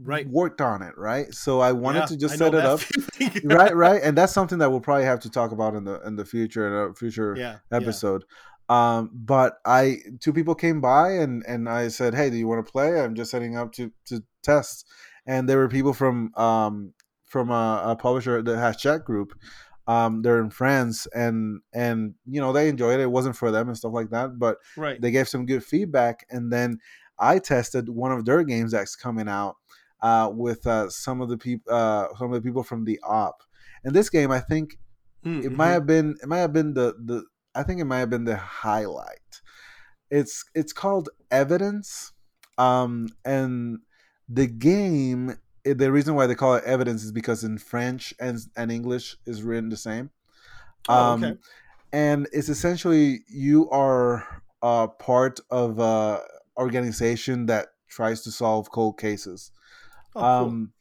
Right. 0.00 0.26
worked 0.28 0.60
on 0.60 0.82
it, 0.82 0.96
right? 0.96 1.32
So 1.34 1.60
I 1.60 1.72
wanted 1.72 2.00
Yeah, 2.00 2.06
to 2.06 2.16
just 2.16 2.34
I 2.34 2.36
set 2.38 2.54
it 2.54 2.64
up, 2.64 2.80
feeling. 3.18 3.42
right? 3.56 3.74
Right, 3.74 4.00
and 4.02 4.16
that's 4.16 4.32
something 4.32 4.58
that 4.58 4.70
we'll 4.70 4.80
probably 4.80 5.04
have 5.04 5.20
to 5.20 5.30
talk 5.30 5.52
about 5.52 5.74
in 5.74 5.84
the 5.84 6.00
in 6.06 6.16
the 6.16 6.24
future 6.24 6.66
in 6.86 6.90
a 6.90 6.94
future 6.94 7.34
Yeah. 7.36 7.58
yeah. 7.70 7.76
episode. 7.76 8.24
Um, 8.68 9.10
but 9.14 9.54
I 9.64 9.98
two 10.20 10.32
people 10.32 10.54
came 10.54 10.80
by 10.80 11.12
and 11.12 11.42
and 11.46 11.68
I 11.68 11.88
said, 11.88 12.14
"Hey, 12.14 12.30
do 12.30 12.36
you 12.36 12.46
want 12.46 12.64
to 12.64 12.70
play? 12.70 13.00
I'm 13.00 13.14
just 13.14 13.30
setting 13.30 13.56
up 13.56 13.72
to 13.72 13.90
to 14.06 14.22
test." 14.42 14.86
And 15.26 15.48
there 15.48 15.58
were 15.58 15.68
people 15.68 15.92
from 15.94 16.34
um 16.36 16.92
from 17.26 17.50
a, 17.50 17.82
a 17.86 17.96
publisher 17.96 18.42
that 18.42 18.56
has 18.58 18.76
chat 18.76 19.04
group. 19.04 19.32
Um, 19.86 20.20
they're 20.20 20.40
in 20.40 20.50
France, 20.50 21.06
and 21.14 21.60
and 21.72 22.14
you 22.26 22.40
know 22.42 22.52
they 22.52 22.68
enjoyed 22.68 23.00
it. 23.00 23.04
It 23.04 23.10
wasn't 23.10 23.36
for 23.36 23.50
them 23.50 23.68
and 23.68 23.76
stuff 23.76 23.94
like 23.94 24.10
that, 24.10 24.38
but 24.38 24.58
Right. 24.76 25.00
they 25.00 25.10
gave 25.10 25.28
some 25.28 25.46
good 25.46 25.64
feedback. 25.64 26.26
And 26.28 26.52
then 26.52 26.78
I 27.18 27.38
tested 27.38 27.88
one 27.88 28.12
of 28.12 28.26
their 28.26 28.42
games 28.44 28.72
that's 28.72 28.96
coming 28.96 29.28
out 29.28 29.56
uh, 30.00 30.30
with 30.32 30.66
uh, 30.66 30.90
some 30.90 31.20
of 31.20 31.28
the 31.28 31.38
people 31.38 31.72
uh, 31.72 32.08
some 32.18 32.32
of 32.32 32.42
the 32.42 32.46
people 32.48 32.62
from 32.62 32.84
the 32.84 33.00
op. 33.02 33.42
And 33.84 33.94
this 33.94 34.10
game, 34.10 34.30
I 34.30 34.40
think 34.40 34.78
Mm, 35.24 35.40
it 35.40 35.52
might 35.52 35.70
mhm. 35.70 35.72
have 35.72 35.86
been 35.86 36.16
it 36.22 36.28
might 36.28 36.38
have 36.38 36.52
been 36.52 36.74
the 36.74 36.94
the 37.04 37.24
I 37.54 37.62
think 37.64 37.80
it 37.80 37.84
might 37.86 38.00
have 38.00 38.10
been 38.10 38.24
the 38.24 38.36
highlight. 38.36 39.42
It's 40.10 40.44
it's 40.54 40.72
called 40.72 41.08
Evidence, 41.30 42.12
um, 42.56 43.08
and 43.24 43.80
the 44.28 44.46
game. 44.46 45.30
eh, 45.66 45.74
The 45.74 45.92
reason 45.92 46.14
why 46.14 46.26
they 46.26 46.34
call 46.34 46.54
it 46.56 46.64
Evidence 46.64 47.04
is 47.04 47.12
because 47.12 47.44
in 47.44 47.58
French 47.58 48.14
and 48.20 48.38
and 48.56 48.72
English 48.72 49.16
is 49.26 49.42
written 49.42 49.68
the 49.70 49.76
same. 49.76 50.10
Oh, 50.88 51.10
Um, 51.12 51.20
okay. 51.22 51.38
and 51.92 52.28
it's 52.32 52.48
essentially 52.48 53.20
you 53.28 53.70
are 53.70 54.42
uh, 54.62 54.88
part 54.88 55.40
of 55.50 55.78
a 55.78 56.22
organization 56.58 57.46
that 57.46 57.68
tries 57.88 58.22
to 58.22 58.30
solve 58.32 58.70
cold 58.70 58.98
cases. 58.98 59.52
Oh, 60.18 60.20
cool. 60.20 60.48
Um, 60.48 60.72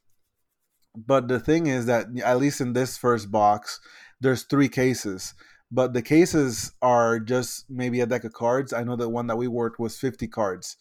but 0.95 1.27
the 1.27 1.39
thing 1.39 1.67
is 1.67 1.85
that 1.85 2.07
at 2.23 2.37
least 2.39 2.59
in 2.61 2.73
this 2.73 2.97
first 2.97 3.31
box, 3.31 3.79
there's 4.19 4.43
three 4.43 4.69
cases. 4.69 5.33
But 5.71 5.93
the 5.93 6.01
cases 6.01 6.71
are 6.81 7.19
just 7.19 7.69
maybe 7.69 7.99
a 7.99 8.05
deck 8.05 8.23
of 8.23 8.33
cards. 8.33 8.71
I 8.73 8.83
know 8.83 8.95
the 8.95 9.09
one 9.09 9.27
that 9.27 9.35
we 9.35 9.47
worked 9.47 9.79
was 9.79 9.99
50 9.99 10.27
cards. 10.27 10.77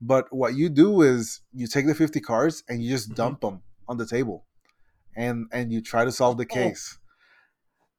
But 0.00 0.32
what 0.32 0.54
you 0.54 0.68
do 0.68 1.02
is 1.02 1.42
you 1.52 1.66
take 1.68 1.86
the 1.86 1.94
50 1.94 2.18
cards 2.20 2.64
and 2.68 2.82
you 2.82 2.90
just 2.90 3.10
Mhm. 3.10 3.14
dump 3.14 3.40
them 3.42 3.62
on 3.86 3.98
the 3.98 4.06
table, 4.06 4.46
and 5.14 5.46
and 5.52 5.72
you 5.72 5.80
try 5.80 6.04
to 6.04 6.10
solve 6.10 6.38
the 6.38 6.44
Oh. 6.50 6.54
case. 6.54 6.98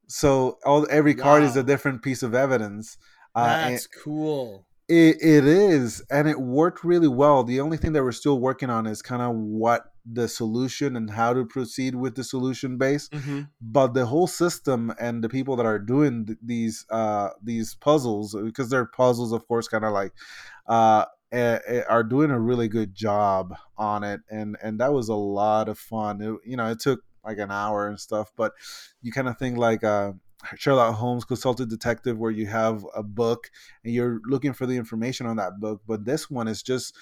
So 0.07 0.57
all 0.65 0.85
every 0.89 1.15
card 1.15 1.43
is 1.43 1.55
a 1.55 1.63
different 1.63 2.01
piece 2.01 2.23
of 2.23 2.33
evidence. 2.35 2.97
Uh, 3.35 3.69
That's 3.69 3.87
cool. 3.87 4.65
It, 4.89 5.15
it 5.21 5.45
is, 5.45 6.01
and 6.11 6.27
it 6.27 6.39
worked 6.41 6.83
really 6.83 7.07
well. 7.07 7.43
The 7.43 7.61
only 7.61 7.77
thing 7.77 7.93
that 7.93 8.03
we're 8.03 8.11
still 8.11 8.39
working 8.39 8.69
on 8.69 8.85
is 8.85 9.01
kind 9.01 9.21
of 9.21 9.33
what 9.33 9.92
the 10.05 10.27
solution 10.27 10.95
and 10.95 11.11
how 11.11 11.33
to 11.33 11.45
proceed 11.45 11.95
with 11.95 12.15
the 12.15 12.23
solution 12.23 12.77
base. 12.77 13.09
Mhm. 13.09 13.49
But 13.61 13.93
the 13.93 14.05
whole 14.05 14.27
system 14.27 14.93
and 14.99 15.23
the 15.23 15.29
people 15.29 15.55
that 15.55 15.65
are 15.65 15.79
doing 15.79 16.25
th- 16.25 16.37
these 16.41 16.85
uh, 16.89 17.29
these 17.41 17.75
puzzles, 17.75 18.35
because 18.35 18.69
they're 18.69 18.85
puzzles, 18.85 19.31
of 19.31 19.47
course, 19.47 19.67
kind 19.67 19.85
of 19.85 19.93
like 19.93 20.13
uh, 20.67 21.05
are 21.89 22.03
doing 22.03 22.31
a 22.31 22.39
really 22.39 22.67
good 22.67 22.93
job 22.93 23.55
on 23.77 24.03
it, 24.03 24.21
and 24.29 24.57
and 24.61 24.79
that 24.79 24.93
was 24.93 25.09
a 25.09 25.15
lot 25.15 25.69
of 25.69 25.79
fun. 25.79 26.21
It, 26.21 26.35
you 26.45 26.57
know, 26.57 26.69
it 26.69 26.79
took 26.79 27.01
like 27.25 27.37
an 27.37 27.51
hour 27.51 27.87
and 27.87 27.99
stuff, 27.99 28.31
but 28.35 28.51
you 29.01 29.11
kind 29.11 29.27
of 29.27 29.37
think 29.37 29.57
like. 29.57 29.83
Uh, 29.83 30.13
Sherlock 30.57 30.95
Holmes 30.95 31.23
Consulting 31.23 31.69
Detective, 31.69 32.17
where 32.17 32.29
you 32.29 32.47
have 32.47 32.85
a 32.93 33.01
book 33.01 33.49
and 33.85 33.93
you're 33.93 34.19
looking 34.25 34.51
for 34.51 34.65
the 34.65 34.75
information 34.75 35.25
on 35.25 35.37
that 35.37 35.61
book. 35.61 35.81
But 35.87 36.03
this 36.03 36.29
one 36.29 36.49
is 36.49 36.61
just, 36.61 36.93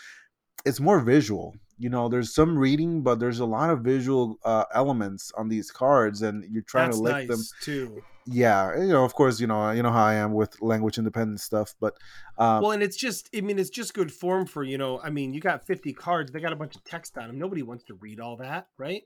it's 0.64 0.80
more 0.80 0.99
visual. 0.99 1.56
You 1.82 1.89
know, 1.89 2.09
there's 2.09 2.34
some 2.34 2.57
reading, 2.57 3.01
but 3.01 3.19
there's 3.19 3.39
a 3.39 3.45
lot 3.45 3.71
of 3.71 3.79
visual 3.82 4.38
uh, 4.45 4.65
elements 4.73 5.32
on 5.36 5.49
these 5.49 5.71
cards, 5.71 6.21
and 6.21 6.45
you're 6.51 6.61
trying 6.63 6.89
That's 6.89 6.97
to 6.97 7.03
lick 7.03 7.13
nice 7.13 7.27
them. 7.27 7.43
too. 7.61 8.03
Yeah, 8.27 8.79
you 8.79 8.89
know, 8.89 9.03
of 9.03 9.15
course, 9.15 9.39
you 9.39 9.47
know, 9.47 9.71
you 9.71 9.82
know 9.82 9.91
how 9.91 10.05
I 10.05 10.13
am 10.13 10.34
with 10.34 10.61
language 10.61 10.99
independent 10.99 11.39
stuff, 11.39 11.73
but 11.79 11.97
um, 12.38 12.61
Well, 12.61 12.71
and 12.71 12.84
it's 12.84 12.95
just, 12.95 13.29
I 13.36 13.41
mean, 13.41 13.57
it's 13.57 13.71
just 13.71 13.95
good 13.95 14.11
form 14.11 14.45
for, 14.45 14.63
you 14.63 14.77
know, 14.77 15.01
I 15.01 15.09
mean, 15.09 15.34
you 15.34 15.41
got 15.41 15.65
50 15.65 15.91
cards, 15.93 16.32
they 16.32 16.39
got 16.39 16.53
a 16.53 16.55
bunch 16.55 16.75
of 16.75 16.84
text 16.84 17.17
on 17.17 17.27
them. 17.27 17.39
Nobody 17.39 17.63
wants 17.63 17.84
to 17.86 17.95
read 17.95 18.19
all 18.19 18.38
that, 18.38 18.67
right? 18.77 19.03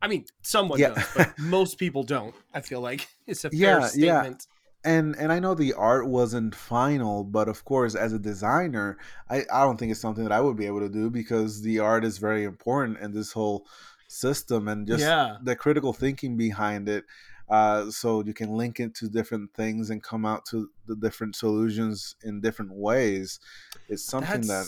I 0.00 0.08
mean, 0.08 0.24
someone 0.42 0.78
Yeah. 0.78 0.94
does, 0.94 1.06
but 1.14 1.38
most 1.38 1.78
people 1.78 2.02
don't. 2.02 2.34
I 2.54 2.62
feel 2.62 2.80
like 2.80 3.06
it's 3.26 3.44
a 3.44 3.50
fair 3.50 3.58
Yeah, 3.58 3.90
yeah. 3.94 4.30
And 4.86 5.16
and 5.16 5.32
I 5.32 5.40
know 5.40 5.54
the 5.54 5.74
art 5.74 6.06
wasn't 6.06 6.54
final, 6.54 7.24
but 7.24 7.48
of 7.48 7.64
course, 7.64 7.94
as 7.94 8.12
a 8.12 8.18
designer, 8.18 8.96
I 9.28 9.44
I 9.52 9.64
don't 9.64 9.76
think 9.76 9.90
it's 9.90 10.00
something 10.00 10.22
that 10.22 10.32
I 10.32 10.40
would 10.40 10.56
be 10.56 10.66
able 10.66 10.80
to 10.80 10.88
do 10.88 11.10
because 11.10 11.60
the 11.60 11.80
art 11.80 12.04
is 12.04 12.18
very 12.18 12.44
important 12.44 12.98
in 13.00 13.12
this 13.12 13.32
whole 13.32 13.66
system 14.08 14.68
and 14.68 14.86
just 14.86 15.00
yeah. 15.00 15.38
the 15.42 15.56
critical 15.56 15.92
thinking 15.92 16.36
behind 16.36 16.88
it. 16.88 17.04
Uh, 17.48 17.90
so 17.90 18.24
you 18.24 18.34
can 18.34 18.56
link 18.56 18.80
it 18.80 18.94
to 18.94 19.08
different 19.08 19.52
things 19.54 19.90
and 19.90 20.02
come 20.02 20.24
out 20.24 20.44
to 20.46 20.68
the 20.86 20.96
different 20.96 21.36
solutions 21.36 22.16
in 22.24 22.40
different 22.40 22.72
ways. 22.72 23.40
It's 23.88 24.04
something 24.04 24.42
that 24.42 24.66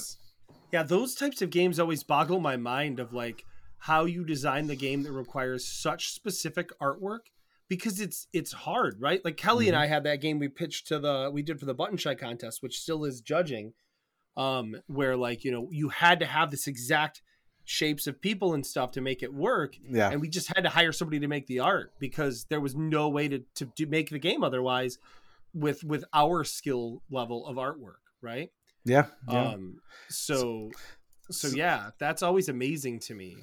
yeah, 0.73 0.83
those 0.83 1.15
types 1.15 1.43
of 1.43 1.51
games 1.51 1.79
always 1.79 2.03
boggle 2.03 2.41
my 2.41 2.57
mind 2.57 2.99
of 2.99 3.13
like 3.13 3.45
how 3.79 4.05
you 4.05 4.25
design 4.25 4.67
the 4.67 4.77
game 4.77 5.05
that 5.05 5.13
requires 5.13 5.65
such 5.65 6.11
specific 6.11 6.71
artwork 6.81 7.31
because 7.69 8.01
it's 8.01 8.27
it's 8.33 8.53
hard, 8.53 8.97
right? 9.01 9.25
Like 9.25 9.37
Kelly 9.37 9.67
Mm-hmm. 9.67 9.75
and 9.75 9.83
I 9.83 9.87
had 9.87 10.05
that 10.05 10.21
game 10.21 10.39
we 10.39 10.49
pitched 10.49 10.89
to 10.89 10.99
the 10.99 11.31
we 11.33 11.43
did 11.43 11.61
for 11.61 11.67
the 11.67 11.75
button 11.75 11.97
shy 11.97 12.15
contest, 12.15 12.63
which 12.63 12.81
still 12.81 13.05
is 13.05 13.21
judging, 13.21 13.75
um, 14.37 14.77
where 14.87 15.17
like 15.17 15.45
you 15.45 15.53
know 15.53 15.69
you 15.71 15.89
had 15.91 16.21
to 16.21 16.27
have 16.27 16.51
this 16.51 16.67
exact 16.67 17.23
shapes 17.65 18.07
of 18.07 18.19
people 18.23 18.55
and 18.55 18.65
stuff 18.65 18.93
to 18.93 19.01
make 19.03 19.23
it 19.23 19.35
work, 19.35 19.77
yeah 19.91 20.11
and 20.11 20.21
we 20.23 20.29
just 20.29 20.49
had 20.49 20.63
to 20.63 20.71
hire 20.71 20.93
somebody 20.93 21.21
to 21.21 21.29
make 21.29 21.47
the 21.47 21.61
art 21.61 21.93
because 21.99 22.45
there 22.45 22.61
was 22.61 22.75
no 22.75 23.09
way 23.11 23.29
to 23.29 23.41
to, 23.55 23.67
to 23.77 23.85
make 23.87 24.09
the 24.09 24.19
game 24.19 24.43
otherwise 24.43 24.99
with 25.53 25.85
with 25.85 26.05
our 26.15 26.45
skill 26.45 27.03
level 27.11 27.47
of 27.47 27.57
artwork, 27.57 28.01
right? 28.23 28.51
yeah 28.85 29.07
yeah. 29.31 29.49
Um, 29.51 29.81
so, 30.09 30.71
so 31.31 31.49
yeah, 31.49 31.91
that's 31.99 32.23
always 32.23 32.49
amazing 32.49 33.01
to 33.01 33.15
me. 33.15 33.37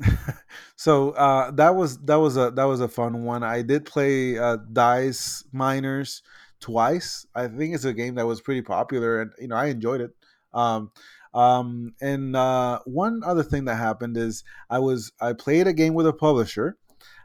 so 0.76 1.10
uh, 1.10 1.50
that 1.52 1.74
was 1.74 1.98
that 2.04 2.16
was 2.16 2.36
a 2.36 2.50
that 2.52 2.64
was 2.64 2.80
a 2.80 2.88
fun 2.88 3.24
one. 3.24 3.42
I 3.42 3.62
did 3.62 3.84
play 3.84 4.38
uh, 4.38 4.58
Dice 4.72 5.44
Miners 5.52 6.22
twice. 6.60 7.26
I 7.34 7.48
think 7.48 7.74
it's 7.74 7.84
a 7.84 7.92
game 7.92 8.16
that 8.16 8.26
was 8.26 8.40
pretty 8.40 8.62
popular, 8.62 9.20
and 9.20 9.32
you 9.38 9.48
know 9.48 9.56
I 9.56 9.66
enjoyed 9.66 10.00
it. 10.00 10.10
Um, 10.52 10.92
um, 11.34 11.94
and 12.00 12.34
uh, 12.34 12.80
one 12.84 13.22
other 13.24 13.42
thing 13.42 13.66
that 13.66 13.76
happened 13.76 14.16
is 14.16 14.44
I 14.70 14.78
was 14.78 15.12
I 15.20 15.32
played 15.34 15.66
a 15.66 15.72
game 15.72 15.94
with 15.94 16.06
a 16.06 16.12
publisher, 16.12 16.76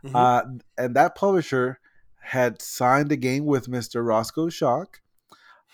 Mhm. 0.04 0.16
uh, 0.16 0.44
and 0.78 0.96
that 0.96 1.16
publisher 1.16 1.80
had 2.22 2.62
signed 2.62 3.12
a 3.12 3.18
game 3.18 3.46
with 3.46 3.68
Mister 3.68 4.04
Roscoe 4.04 4.50
Shock. 4.50 5.02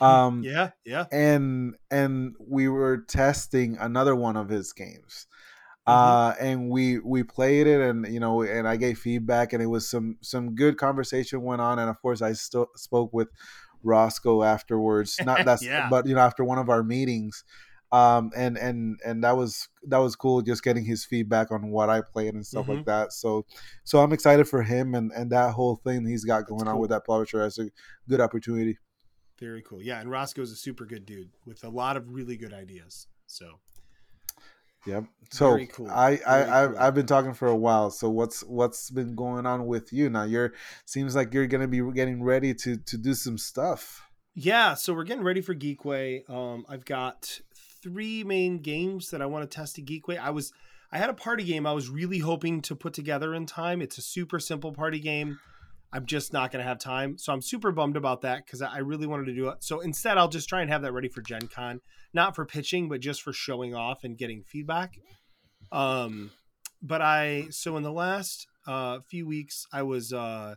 Um, 0.02 0.43
yeah, 0.43 0.70
yeah. 0.86 1.08
and 1.12 1.76
and 1.91 2.34
we 2.39 2.70
were 2.70 3.00
testing 3.00 3.76
another 3.78 4.16
one 4.16 4.38
of 4.38 4.47
his 4.47 4.72
games 4.72 5.28
Mhm. 5.90 5.96
uh 5.96 6.36
and 6.40 6.70
we 6.70 7.00
we 7.00 7.24
played 7.24 7.68
it 7.68 7.82
and 7.82 8.08
you 8.14 8.20
know 8.20 8.42
and 8.44 8.68
i 8.68 8.76
gave 8.78 8.98
feedback 9.00 9.54
and 9.54 9.62
it 9.64 9.68
was 9.68 9.90
some 9.90 10.18
some 10.22 10.56
good 10.56 10.78
conversation 10.78 11.42
went 11.42 11.62
on 11.62 11.80
and 11.80 11.90
of 11.90 12.02
course 12.02 12.22
i 12.22 12.34
still 12.34 12.68
spoke 12.76 13.12
with 13.14 13.28
roscoe 13.84 14.44
afterwards 14.44 15.18
not 15.26 15.46
that's 15.46 15.64
Yeah. 15.64 15.88
but 15.90 16.06
you 16.08 16.16
know 16.16 16.22
after 16.22 16.44
one 16.44 16.58
of 16.60 16.70
our 16.70 16.84
meetings 16.84 17.44
um 17.92 18.32
and 18.36 18.58
and 18.58 19.00
and 19.06 19.24
that 19.24 19.36
was 19.38 19.68
that 19.88 19.98
was 19.98 20.16
cool 20.16 20.42
just 20.42 20.64
getting 20.64 20.86
his 20.86 21.06
feedback 21.06 21.52
on 21.52 21.72
what 21.72 21.90
i 21.90 22.02
played 22.02 22.34
and 22.36 22.46
stuff 22.46 22.66
Mm-hmm. 22.68 22.76
like 22.78 22.86
that 22.86 23.14
so 23.14 23.46
so 23.84 24.00
i'm 24.00 24.14
excited 24.14 24.48
for 24.48 24.62
him 24.64 24.94
and 24.96 25.12
and 25.14 25.32
that 25.32 25.54
whole 25.54 25.78
thing 25.78 26.06
he's 26.06 26.26
got 26.26 26.46
going 26.46 26.68
on 26.68 26.78
with 26.80 26.90
that 26.92 27.06
publisher 27.06 27.42
as 27.42 27.58
a 27.58 27.70
good 28.08 28.22
opportunity 28.22 28.78
Very 29.40 29.62
cool. 29.62 29.82
Yeah, 29.82 30.02
and 30.02 30.12
Roscoe's 30.12 30.52
a 30.52 30.56
super 30.58 30.86
good 30.86 31.06
dude 31.06 31.30
with 31.46 31.64
a 31.64 31.70
lot 31.70 31.96
of 31.96 32.12
really 32.12 32.36
good 32.36 32.52
ideas. 32.54 33.08
So 33.26 33.46
Yep. 34.86 35.06
So 35.32 35.66
cool. 35.68 35.90
I 35.90 36.20
I 36.26 36.64
I've, 36.64 36.70
cool. 36.72 36.80
I've 36.80 36.96
been 36.96 37.06
talking 37.06 37.34
for 37.34 37.48
a 37.48 37.56
while. 37.56 37.92
So 37.92 38.10
what's 38.10 38.42
what's 38.44 38.90
been 38.90 39.16
going 39.16 39.46
on 39.46 39.68
with 39.68 39.94
you 39.94 40.10
now? 40.10 40.24
You're 40.24 40.54
seems 40.86 41.16
like 41.16 41.34
you're 41.34 41.48
gonna 41.48 41.68
be 41.68 41.82
getting 41.92 42.24
ready 42.24 42.54
to 42.56 42.78
to 42.78 42.98
do 42.98 43.14
some 43.14 43.38
stuff. 43.38 44.02
yeah, 44.34 44.74
so 44.74 44.94
we're 44.94 45.04
getting 45.04 45.24
ready 45.24 45.42
for 45.42 45.54
Geekway. 45.54 46.28
Um, 46.30 46.66
I've 46.70 46.86
got 46.86 47.42
three 47.82 48.24
main 48.24 48.60
games 48.60 49.12
that 49.12 49.22
I 49.22 49.26
want 49.26 49.50
to 49.50 49.56
test 49.56 49.78
at 49.80 49.86
Geekway. 49.86 50.18
I 50.20 50.30
was 50.32 50.52
I 50.92 50.98
had 50.98 51.10
a 51.10 51.14
party 51.14 51.44
game 51.44 51.66
I 51.66 51.74
was 51.74 51.90
really 51.90 52.20
hoping 52.20 52.62
to 52.64 52.76
put 52.76 52.94
together 52.94 53.34
in 53.34 53.46
time. 53.46 53.82
It's 53.82 53.98
a 53.98 54.02
super 54.02 54.40
simple 54.40 54.72
party 54.72 55.00
game. 55.00 55.40
I'm 55.92 56.06
just 56.06 56.34
not 56.34 56.52
going 56.52 56.64
to 56.64 56.68
have 56.68 56.80
time. 56.80 57.18
So 57.18 57.34
I'm 57.34 57.42
super 57.42 57.72
bummed 57.72 57.98
about 57.98 58.22
that 58.22 58.46
because 58.46 58.62
I 58.62 58.80
really 58.80 59.08
wanted 59.08 59.26
to 59.26 59.34
do 59.34 59.50
it. 59.50 59.64
So 59.64 59.80
instead, 59.80 60.18
I'll 60.18 60.30
just 60.30 60.48
try 60.48 60.62
and 60.62 60.70
have 60.70 60.84
that 60.84 60.94
ready 60.94 61.10
for 61.10 61.22
Gen 61.22 61.48
Con, 61.48 61.82
not 62.14 62.36
for 62.36 62.46
pitching, 62.46 62.90
but 62.90 63.00
just 63.00 63.22
for 63.24 63.34
showing 63.34 63.74
off 63.74 64.04
and 64.04 64.18
getting 64.18 64.44
feedback. 64.44 65.00
Um, 65.72 66.32
but 66.82 67.02
I, 67.02 67.48
so 67.50 67.76
in 67.76 67.84
the 67.84 67.92
last 67.92 68.48
uh, 68.68 69.00
few 69.10 69.28
weeks, 69.28 69.66
I 69.74 69.82
was, 69.82 70.14
uh, 70.14 70.56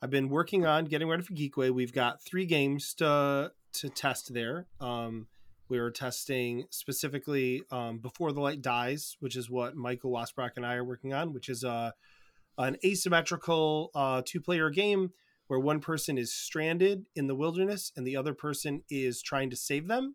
I've 0.00 0.10
been 0.10 0.30
working 0.30 0.64
on 0.64 0.86
getting 0.86 1.08
ready 1.08 1.22
for 1.22 1.34
Geekway. 1.34 1.70
We've 1.70 1.92
got 1.92 2.24
three 2.24 2.46
games 2.46 2.94
to, 2.94 3.52
to 3.74 3.88
test 3.90 4.32
there. 4.32 4.66
Um, 4.80 5.26
we 5.68 5.80
were 5.80 5.90
testing 5.90 6.64
specifically 6.70 7.62
um, 7.70 7.98
Before 7.98 8.32
the 8.32 8.40
Light 8.40 8.62
Dies, 8.62 9.16
which 9.20 9.36
is 9.36 9.48
what 9.48 9.76
Michael 9.76 10.10
Wasbrock 10.10 10.50
and 10.56 10.66
I 10.66 10.74
are 10.74 10.84
working 10.84 11.14
on, 11.14 11.32
which 11.32 11.48
is 11.48 11.62
uh, 11.62 11.92
an 12.58 12.76
asymmetrical 12.84 13.90
uh, 13.94 14.22
two 14.24 14.40
player 14.40 14.70
game 14.70 15.10
where 15.46 15.60
one 15.60 15.80
person 15.80 16.16
is 16.16 16.34
stranded 16.34 17.06
in 17.14 17.26
the 17.26 17.34
wilderness 17.34 17.92
and 17.96 18.06
the 18.06 18.16
other 18.16 18.34
person 18.34 18.82
is 18.88 19.20
trying 19.22 19.50
to 19.50 19.56
save 19.56 19.88
them. 19.88 20.14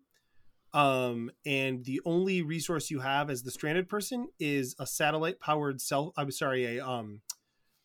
Um, 0.73 1.31
and 1.45 1.85
the 1.85 2.01
only 2.05 2.41
resource 2.41 2.91
you 2.91 2.99
have 2.99 3.29
as 3.29 3.43
the 3.43 3.51
stranded 3.51 3.87
person 3.87 4.27
is 4.39 4.75
a 4.79 4.85
satellite 4.85 5.39
powered 5.39 5.81
cell. 5.81 6.13
I'm 6.17 6.31
sorry, 6.31 6.77
a 6.77 6.85
um, 6.85 7.21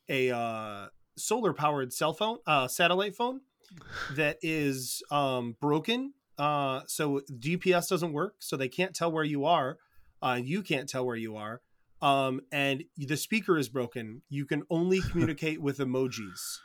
a 0.09 0.31
uh, 0.31 0.87
solar 1.17 1.53
powered 1.53 1.93
cell 1.93 2.13
phone, 2.13 2.39
uh, 2.47 2.69
satellite 2.69 3.15
phone 3.15 3.41
that 4.17 4.39
is 4.43 5.03
um, 5.11 5.57
broken. 5.61 6.15
Uh, 6.39 6.81
so 6.87 7.21
GPS 7.39 7.89
doesn't 7.89 8.13
work, 8.13 8.37
so 8.41 8.57
they 8.57 8.69
can't 8.69 8.95
tell 8.95 9.13
where 9.13 9.25
you 9.25 9.45
are. 9.45 9.79
Uh, 10.21 10.41
you 10.43 10.63
can't 10.63 10.89
tell 10.89 11.07
where 11.07 11.17
you 11.17 11.37
are. 11.37 11.61
Um, 12.03 12.41
and 12.51 12.83
the 12.97 13.17
speaker 13.17 13.57
is 13.57 13.69
broken. 13.69 14.23
You 14.29 14.45
can 14.45 14.65
only 14.69 15.01
communicate 15.11 15.63
with 15.63 15.79
emojis. 15.79 16.59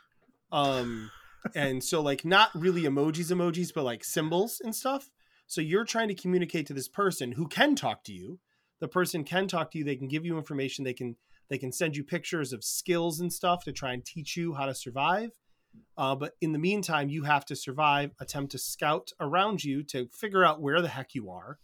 Um, 0.50 1.10
and 1.54 1.82
so 1.82 2.02
like 2.02 2.24
not 2.24 2.50
really 2.54 2.82
emojis, 2.82 3.32
emojis, 3.32 3.72
but 3.72 3.84
like 3.84 4.04
symbols 4.04 4.60
and 4.62 4.74
stuff. 4.74 5.10
So 5.46 5.60
you're 5.60 5.84
trying 5.84 6.08
to 6.08 6.14
communicate 6.14 6.66
to 6.66 6.74
this 6.74 6.88
person 6.88 7.32
who 7.32 7.48
can 7.48 7.74
talk 7.74 8.04
to 8.04 8.12
you. 8.12 8.40
The 8.80 8.88
person 8.88 9.24
can 9.24 9.48
talk 9.48 9.70
to 9.70 9.78
you. 9.78 9.84
They 9.84 9.96
can 9.96 10.08
give 10.08 10.26
you 10.26 10.36
information. 10.36 10.84
They 10.84 10.92
can 10.92 11.16
they 11.48 11.56
can 11.56 11.72
send 11.72 11.96
you 11.96 12.04
pictures 12.04 12.52
of 12.52 12.62
skills 12.62 13.20
and 13.20 13.32
stuff 13.32 13.64
to 13.64 13.72
try 13.72 13.94
and 13.94 14.04
teach 14.04 14.36
you 14.36 14.52
how 14.52 14.66
to 14.66 14.74
survive. 14.74 15.30
Uh, 15.96 16.14
but 16.14 16.34
in 16.42 16.52
the 16.52 16.58
meantime, 16.58 17.08
you 17.08 17.22
have 17.22 17.44
to 17.46 17.56
survive, 17.56 18.10
attempt 18.20 18.52
to 18.52 18.58
scout 18.58 19.12
around 19.18 19.64
you 19.64 19.82
to 19.84 20.08
figure 20.12 20.44
out 20.44 20.60
where 20.60 20.82
the 20.82 20.88
heck 20.88 21.14
you 21.14 21.30
are, 21.30 21.58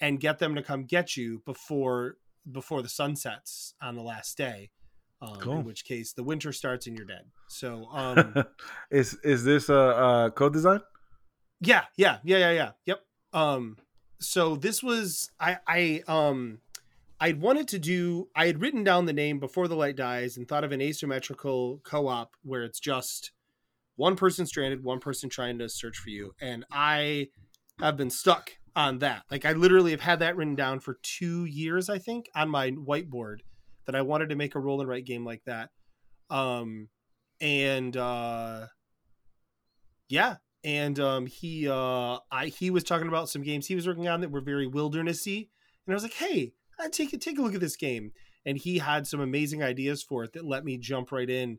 and 0.00 0.20
get 0.20 0.38
them 0.38 0.54
to 0.54 0.62
come 0.62 0.84
get 0.84 1.16
you 1.16 1.42
before 1.46 2.16
before 2.50 2.82
the 2.82 2.88
sun 2.88 3.16
sets 3.16 3.74
on 3.80 3.96
the 3.96 4.02
last 4.02 4.36
day. 4.36 4.70
Um, 5.22 5.36
Cool. 5.40 5.58
In 5.58 5.64
which 5.64 5.84
case, 5.84 6.12
the 6.12 6.22
winter 6.22 6.52
starts 6.52 6.86
and 6.86 6.96
you're 6.96 7.06
dead. 7.06 7.24
So, 7.48 7.88
um, 7.92 8.34
is 8.90 9.14
is 9.24 9.44
this 9.44 9.68
a, 9.68 9.74
a 9.74 10.32
co-design? 10.34 10.80
yeah, 11.60 11.84
yeah, 11.96 12.18
yeah, 12.22 12.38
yeah, 12.38 12.50
yeah. 12.50 12.70
Yep. 12.84 13.00
Um, 13.32 13.76
so 14.20 14.56
this 14.56 14.82
was 14.82 15.30
I 15.40 15.58
I 15.66 16.02
um 16.06 16.58
I 17.20 17.32
wanted 17.32 17.68
to 17.68 17.78
do 17.78 18.28
I 18.34 18.46
had 18.46 18.60
written 18.60 18.84
down 18.84 19.06
the 19.06 19.12
name 19.12 19.38
before 19.38 19.68
the 19.68 19.76
light 19.76 19.96
dies 19.96 20.36
and 20.36 20.46
thought 20.46 20.64
of 20.64 20.72
an 20.72 20.82
asymmetrical 20.82 21.80
co-op 21.82 22.34
where 22.42 22.62
it's 22.62 22.80
just 22.80 23.32
one 23.96 24.16
person 24.16 24.46
stranded, 24.46 24.84
one 24.84 25.00
person 25.00 25.30
trying 25.30 25.58
to 25.58 25.68
search 25.68 25.96
for 25.96 26.10
you. 26.10 26.34
And 26.40 26.64
I 26.70 27.28
have 27.80 27.96
been 27.96 28.10
stuck 28.10 28.52
on 28.76 28.98
that. 28.98 29.22
Like 29.30 29.44
I 29.44 29.52
literally 29.52 29.90
have 29.92 30.02
had 30.02 30.20
that 30.20 30.36
written 30.36 30.54
down 30.54 30.80
for 30.80 30.98
two 31.02 31.46
years, 31.46 31.88
I 31.88 31.98
think, 31.98 32.28
on 32.36 32.50
my 32.50 32.70
whiteboard 32.72 33.38
that 33.86 33.96
I 33.96 34.02
wanted 34.02 34.28
to 34.28 34.36
make 34.36 34.54
a 34.54 34.60
roll 34.60 34.80
and 34.80 34.88
write 34.88 35.06
game 35.06 35.24
like 35.24 35.42
that. 35.46 35.70
Um, 36.28 36.88
and 37.40 37.96
uh, 37.96 38.66
yeah, 40.08 40.36
and 40.62 41.00
um, 41.00 41.26
he 41.26 41.68
uh, 41.68 42.18
I 42.30 42.46
he 42.46 42.70
was 42.70 42.84
talking 42.84 43.08
about 43.08 43.30
some 43.30 43.42
games 43.42 43.66
he 43.66 43.74
was 43.74 43.86
working 43.86 44.08
on 44.08 44.20
that 44.20 44.30
were 44.30 44.40
very 44.40 44.68
wildernessy, 44.68 45.48
and 45.86 45.92
I 45.92 45.94
was 45.94 46.02
like, 46.02 46.14
hey, 46.14 46.52
I 46.78 46.88
take 46.88 47.14
it 47.14 47.22
take 47.22 47.38
a 47.38 47.42
look 47.42 47.54
at 47.54 47.60
this 47.60 47.76
game, 47.76 48.12
and 48.44 48.58
he 48.58 48.78
had 48.78 49.06
some 49.06 49.20
amazing 49.20 49.62
ideas 49.62 50.02
for 50.02 50.24
it 50.24 50.34
that 50.34 50.44
let 50.44 50.64
me 50.64 50.76
jump 50.76 51.12
right 51.12 51.30
in, 51.30 51.58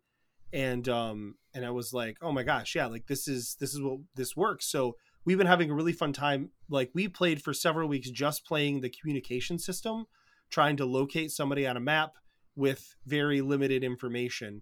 and 0.53 0.87
um, 0.87 1.35
and 1.53 1.65
I 1.65 1.71
was 1.71 1.93
like, 1.93 2.17
oh 2.21 2.31
my 2.31 2.43
gosh, 2.43 2.75
yeah, 2.75 2.85
like 2.85 3.07
this 3.07 3.27
is 3.27 3.55
this 3.59 3.73
is 3.73 3.81
what 3.81 3.99
this 4.15 4.35
works. 4.35 4.69
So 4.69 4.95
we've 5.27 5.37
been 5.37 5.45
having 5.45 5.69
a 5.69 5.73
really 5.73 5.91
fun 5.91 6.13
time. 6.13 6.51
Like 6.69 6.89
we 6.93 7.09
played 7.09 7.43
for 7.43 7.53
several 7.53 7.89
weeks 7.89 8.09
just 8.09 8.45
playing 8.45 8.79
the 8.79 8.89
communication 8.89 9.59
system, 9.59 10.05
trying 10.49 10.77
to 10.77 10.85
locate 10.85 11.31
somebody 11.31 11.67
on 11.67 11.75
a 11.75 11.81
map 11.81 12.13
with 12.55 12.95
very 13.05 13.41
limited 13.41 13.83
information. 13.83 14.61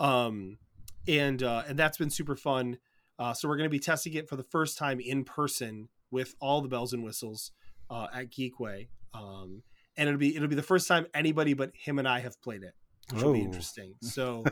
Um, 0.00 0.58
and 1.06 1.40
uh, 1.42 1.62
and 1.68 1.78
that's 1.78 1.98
been 1.98 2.10
super 2.10 2.34
fun. 2.34 2.78
Uh, 3.16 3.32
so 3.32 3.48
we're 3.48 3.56
going 3.56 3.68
to 3.68 3.70
be 3.70 3.78
testing 3.78 4.14
it 4.14 4.28
for 4.28 4.34
the 4.34 4.42
first 4.42 4.76
time 4.76 4.98
in 4.98 5.22
person 5.22 5.88
with 6.10 6.34
all 6.40 6.60
the 6.60 6.68
bells 6.68 6.92
and 6.92 7.04
whistles 7.04 7.52
uh, 7.88 8.08
at 8.12 8.30
Geekway. 8.30 8.88
Um, 9.14 9.62
and 9.96 10.08
it'll 10.08 10.18
be 10.18 10.34
it'll 10.34 10.48
be 10.48 10.56
the 10.56 10.62
first 10.62 10.88
time 10.88 11.06
anybody 11.14 11.54
but 11.54 11.70
him 11.74 12.00
and 12.00 12.08
I 12.08 12.18
have 12.20 12.42
played 12.42 12.64
it, 12.64 12.74
which 13.12 13.22
will 13.22 13.32
be 13.32 13.40
Oh. 13.40 13.44
interesting. 13.44 13.94
So, 14.02 14.44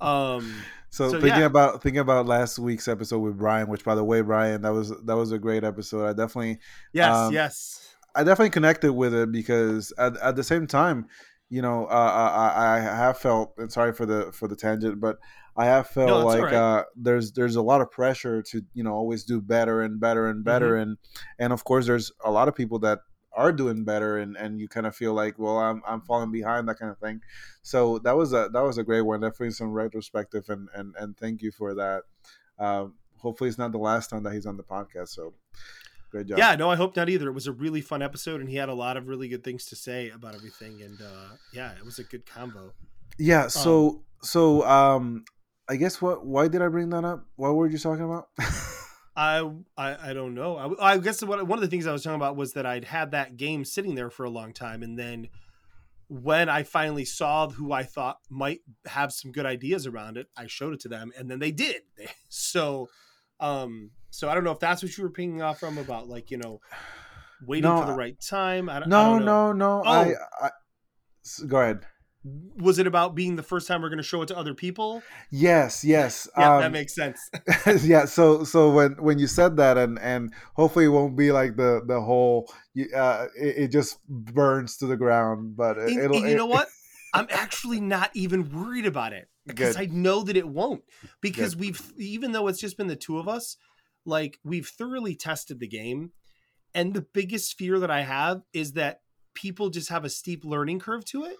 um, 0.00 0.54
So, 0.90 1.10
So, 1.10 1.20
thinking 1.20 1.40
yeah. 1.40 1.46
about 1.46 1.82
thinking 1.82 2.00
about 2.00 2.26
last 2.26 2.58
week's 2.58 2.88
episode 2.88 3.18
with 3.18 3.36
Brian, 3.36 3.68
which 3.68 3.84
by 3.84 3.94
the 3.94 4.04
way, 4.04 4.20
Brian, 4.22 4.62
that 4.62 4.72
was 4.72 4.90
that 5.04 5.16
was 5.16 5.32
a 5.32 5.38
great 5.38 5.64
episode. 5.64 6.06
I 6.06 6.12
definitely 6.12 6.58
yes, 6.92 7.14
Um, 7.14 7.32
yes, 7.34 7.94
I 8.14 8.24
definitely 8.24 8.50
connected 8.50 8.92
with 8.92 9.12
it 9.14 9.30
because 9.30 9.92
at, 9.98 10.16
at 10.18 10.36
the 10.36 10.44
same 10.44 10.66
time, 10.66 11.06
you 11.50 11.60
know, 11.62 11.84
uh, 11.86 12.52
I, 12.56 12.76
I 12.76 12.80
have 12.80 13.18
felt 13.18 13.52
and 13.58 13.70
sorry 13.70 13.92
for 13.92 14.06
the 14.06 14.32
for 14.32 14.48
the 14.48 14.56
tangent, 14.56 15.00
but 15.00 15.16
I 15.56 15.66
have 15.66 15.86
felt 15.88 16.08
No, 16.08 16.24
like 16.26 16.42
right. 16.44 16.54
uh, 16.54 16.84
there's 16.96 17.32
there's 17.32 17.56
a 17.56 17.62
lot 17.62 17.80
of 17.80 17.90
pressure 17.90 18.42
to 18.42 18.62
you 18.72 18.82
know 18.82 18.92
always 18.94 19.24
do 19.24 19.40
better 19.40 19.82
and 19.82 20.00
better 20.00 20.28
and 20.28 20.44
better, 20.44 20.72
Mm-hmm. 20.72 20.82
and 20.90 20.98
and 21.38 21.52
of 21.52 21.64
course 21.64 21.86
there's 21.86 22.10
a 22.24 22.30
lot 22.30 22.48
of 22.48 22.54
people 22.54 22.78
that 22.80 23.00
are 23.36 23.52
doing 23.52 23.84
better, 23.84 24.18
and 24.18 24.36
and 24.36 24.58
you 24.60 24.68
kind 24.68 24.86
of 24.86 24.96
feel 24.96 25.12
like 25.12 25.38
well 25.38 25.58
I'm 25.58 25.82
I'm 25.86 26.00
falling 26.00 26.32
behind 26.32 26.68
that 26.68 26.78
kind 26.78 26.90
of 26.90 26.98
thing. 26.98 27.20
So 27.62 27.98
that 28.00 28.16
was 28.16 28.32
a 28.32 28.48
that 28.52 28.62
was 28.62 28.78
a 28.78 28.84
great 28.84 29.02
one, 29.02 29.20
definitely 29.20 29.50
some 29.50 29.72
retrospective, 29.72 30.48
and 30.48 30.68
and 30.74 30.94
and 30.98 31.16
thank 31.16 31.42
you 31.42 31.52
for 31.52 31.74
that. 31.74 32.02
Um, 32.58 32.94
hopefully 33.18 33.48
it's 33.48 33.58
not 33.58 33.72
the 33.72 33.78
last 33.78 34.10
time 34.10 34.22
that 34.24 34.32
he's 34.32 34.46
on 34.46 34.56
the 34.56 34.64
podcast. 34.64 35.08
So 35.08 35.34
great 36.10 36.26
job. 36.26 36.38
yeah. 36.38 36.54
No, 36.56 36.70
I 36.70 36.76
hope 36.76 36.96
not 36.96 37.08
either. 37.08 37.28
It 37.28 37.32
was 37.32 37.46
a 37.46 37.52
really 37.52 37.80
fun 37.80 38.02
episode, 38.02 38.40
and 38.40 38.48
he 38.48 38.56
had 38.56 38.68
a 38.68 38.74
lot 38.74 38.96
of 38.96 39.08
really 39.08 39.28
good 39.28 39.44
things 39.44 39.66
to 39.66 39.76
say 39.76 40.10
about 40.10 40.34
everything. 40.34 40.82
And 40.82 41.00
uh, 41.00 41.36
yeah, 41.52 41.72
it 41.72 41.84
was 41.84 41.98
a 41.98 42.04
good 42.04 42.26
combo. 42.26 42.72
Yeah. 43.18 43.48
So 43.48 44.04
so 44.22 44.64
um, 44.66 45.24
I 45.68 45.76
guess 45.76 46.00
what? 46.00 46.24
Why 46.24 46.48
did 46.48 46.62
I 46.62 46.68
bring 46.68 46.90
that 46.90 47.04
up? 47.04 47.26
What 47.36 47.54
were 47.54 47.66
you 47.66 47.78
talking 47.78 48.04
about? 48.04 48.28
I, 49.16 49.48
I 49.76 50.10
I 50.10 50.12
don't 50.12 50.34
know. 50.34 50.56
I, 50.78 50.92
I 50.92 50.98
guess 50.98 51.22
what, 51.22 51.46
one 51.46 51.58
of 51.58 51.62
the 51.62 51.68
things 51.70 51.86
I 51.86 51.92
was 51.92 52.02
talking 52.02 52.16
about 52.16 52.36
was 52.36 52.52
that 52.52 52.66
I'd 52.66 52.84
had 52.84 53.12
that 53.12 53.36
game 53.36 53.64
sitting 53.64 53.94
there 53.94 54.10
for 54.10 54.24
a 54.24 54.30
long 54.30 54.52
time, 54.52 54.82
and 54.82 54.98
then 54.98 55.28
when 56.08 56.48
I 56.48 56.62
finally 56.62 57.04
saw 57.04 57.48
who 57.48 57.72
I 57.72 57.82
thought 57.82 58.18
might 58.30 58.60
have 58.86 59.12
some 59.12 59.32
good 59.32 59.46
ideas 59.46 59.86
around 59.86 60.18
it, 60.18 60.28
I 60.36 60.46
showed 60.46 60.74
it 60.74 60.80
to 60.80 60.88
them, 60.88 61.12
and 61.18 61.30
then 61.30 61.38
they 61.38 61.50
did. 61.50 61.82
so, 62.28 62.88
um, 63.40 63.90
so 64.10 64.28
I 64.28 64.34
don't 64.34 64.44
know 64.44 64.52
if 64.52 64.60
that's 64.60 64.82
what 64.82 64.96
you 64.96 65.02
were 65.02 65.10
pinging 65.10 65.42
off 65.42 65.60
from 65.60 65.78
about, 65.78 66.08
like 66.08 66.30
you 66.30 66.36
know, 66.38 66.60
waiting 67.44 67.70
No, 67.70 67.80
for 67.80 67.86
the 67.86 67.94
right 67.96 68.20
time. 68.20 68.68
I, 68.68 68.80
don't- 68.80 68.92
I 68.92 69.18
no, 69.18 69.18
no, 69.18 69.52
no. 69.52 69.82
Oh. 69.84 69.90
I, 69.90 70.12
I 70.40 70.50
go 71.46 71.60
ahead. 71.60 71.86
Was 72.56 72.78
it 72.78 72.86
about 72.86 73.14
being 73.14 73.36
the 73.36 73.42
first 73.42 73.68
time 73.68 73.82
we're 73.82 73.88
going 73.88 73.98
to 73.98 74.02
show 74.02 74.22
it 74.22 74.26
to 74.28 74.36
other 74.36 74.54
people? 74.54 75.02
Yes, 75.30 75.84
yes. 75.84 76.28
Yeah, 76.36 76.58
that 76.58 76.66
um, 76.66 76.72
makes 76.72 76.94
sense. 76.94 77.20
yeah 77.84 78.04
so 78.04 78.44
so 78.44 78.70
when 78.70 78.92
when 78.92 79.18
you 79.18 79.26
said 79.26 79.56
that 79.58 79.76
and 79.78 79.98
and 80.00 80.32
hopefully 80.54 80.86
it 80.86 80.88
won't 80.88 81.16
be 81.16 81.30
like 81.32 81.56
the 81.56 81.82
the 81.86 82.00
whole 82.00 82.52
uh 82.94 83.26
it, 83.36 83.56
it 83.56 83.68
just 83.68 83.98
burns 84.08 84.76
to 84.78 84.86
the 84.86 84.96
ground 84.96 85.56
but 85.56 85.78
it, 85.78 85.96
and 85.96 86.14
you 86.14 86.26
it- 86.26 86.36
know 86.36 86.46
what? 86.46 86.68
I'm 87.14 87.28
actually 87.30 87.80
not 87.80 88.10
even 88.14 88.52
worried 88.52 88.84
about 88.84 89.14
it 89.14 89.28
because 89.46 89.76
Good. 89.76 89.90
I 89.90 89.94
know 89.94 90.22
that 90.22 90.36
it 90.36 90.46
won't. 90.46 90.82
Because 91.22 91.56
we've, 91.56 91.80
even 91.96 92.32
though 92.32 92.46
it's 92.48 92.60
just 92.60 92.76
been 92.76 92.88
the 92.88 92.96
two 92.96 93.18
of 93.18 93.26
us, 93.26 93.56
like 94.04 94.38
we've 94.44 94.66
thoroughly 94.66 95.14
tested 95.14 95.58
the 95.58 95.68
game. 95.68 96.12
And 96.74 96.92
the 96.92 97.06
biggest 97.14 97.56
fear 97.56 97.78
that 97.78 97.90
I 97.90 98.02
have 98.02 98.42
is 98.52 98.72
that 98.72 99.00
people 99.32 99.70
just 99.70 99.88
have 99.88 100.04
a 100.04 100.10
steep 100.10 100.44
learning 100.44 100.80
curve 100.80 101.06
to 101.06 101.24
it 101.24 101.36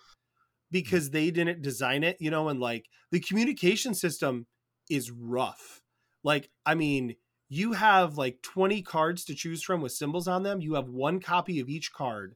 because 0.70 1.10
they 1.10 1.30
didn't 1.30 1.62
design 1.62 2.02
it, 2.04 2.16
you 2.20 2.30
know, 2.30 2.48
and 2.48 2.60
like 2.60 2.86
the 3.10 3.20
communication 3.20 3.94
system 3.94 4.46
is 4.90 5.10
rough. 5.10 5.80
Like, 6.24 6.50
I 6.64 6.74
mean, 6.74 7.16
you 7.48 7.72
have 7.72 8.18
like 8.18 8.42
20 8.42 8.82
cards 8.82 9.24
to 9.24 9.34
choose 9.34 9.62
from 9.62 9.80
with 9.80 9.92
symbols 9.92 10.26
on 10.26 10.42
them. 10.42 10.60
You 10.60 10.74
have 10.74 10.88
one 10.88 11.20
copy 11.20 11.60
of 11.60 11.68
each 11.68 11.92
card 11.92 12.34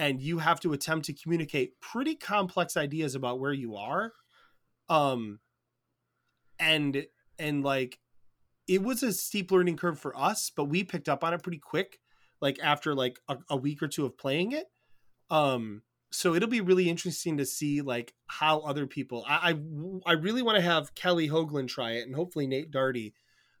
and 0.00 0.22
you 0.22 0.38
have 0.38 0.58
to 0.60 0.72
attempt 0.72 1.04
to 1.04 1.12
communicate 1.12 1.78
pretty 1.78 2.14
complex 2.14 2.74
ideas 2.74 3.14
about 3.14 3.38
where 3.38 3.52
you 3.52 3.76
are 3.76 4.12
um 4.88 5.38
and 6.58 7.06
and 7.38 7.62
like 7.62 7.98
it 8.66 8.82
was 8.82 9.02
a 9.02 9.12
steep 9.12 9.52
learning 9.52 9.76
curve 9.76 9.98
for 9.98 10.18
us 10.18 10.50
but 10.56 10.64
we 10.64 10.82
picked 10.82 11.08
up 11.08 11.22
on 11.22 11.34
it 11.34 11.42
pretty 11.42 11.58
quick 11.58 11.98
like 12.40 12.58
after 12.62 12.94
like 12.94 13.20
a, 13.28 13.36
a 13.50 13.56
week 13.56 13.82
or 13.82 13.88
two 13.88 14.06
of 14.06 14.16
playing 14.16 14.52
it 14.52 14.66
um 15.28 15.82
so 16.12 16.34
it'll 16.34 16.48
be 16.48 16.60
really 16.60 16.88
interesting 16.88 17.36
to 17.36 17.46
see 17.46 17.82
like 17.82 18.14
how 18.26 18.60
other 18.60 18.86
people 18.86 19.24
i 19.28 19.52
i, 20.06 20.10
I 20.10 20.12
really 20.14 20.42
want 20.42 20.56
to 20.56 20.62
have 20.62 20.94
kelly 20.94 21.28
hoagland 21.28 21.68
try 21.68 21.92
it 21.92 22.06
and 22.06 22.14
hopefully 22.14 22.46
nate 22.46 22.70
darty 22.70 23.12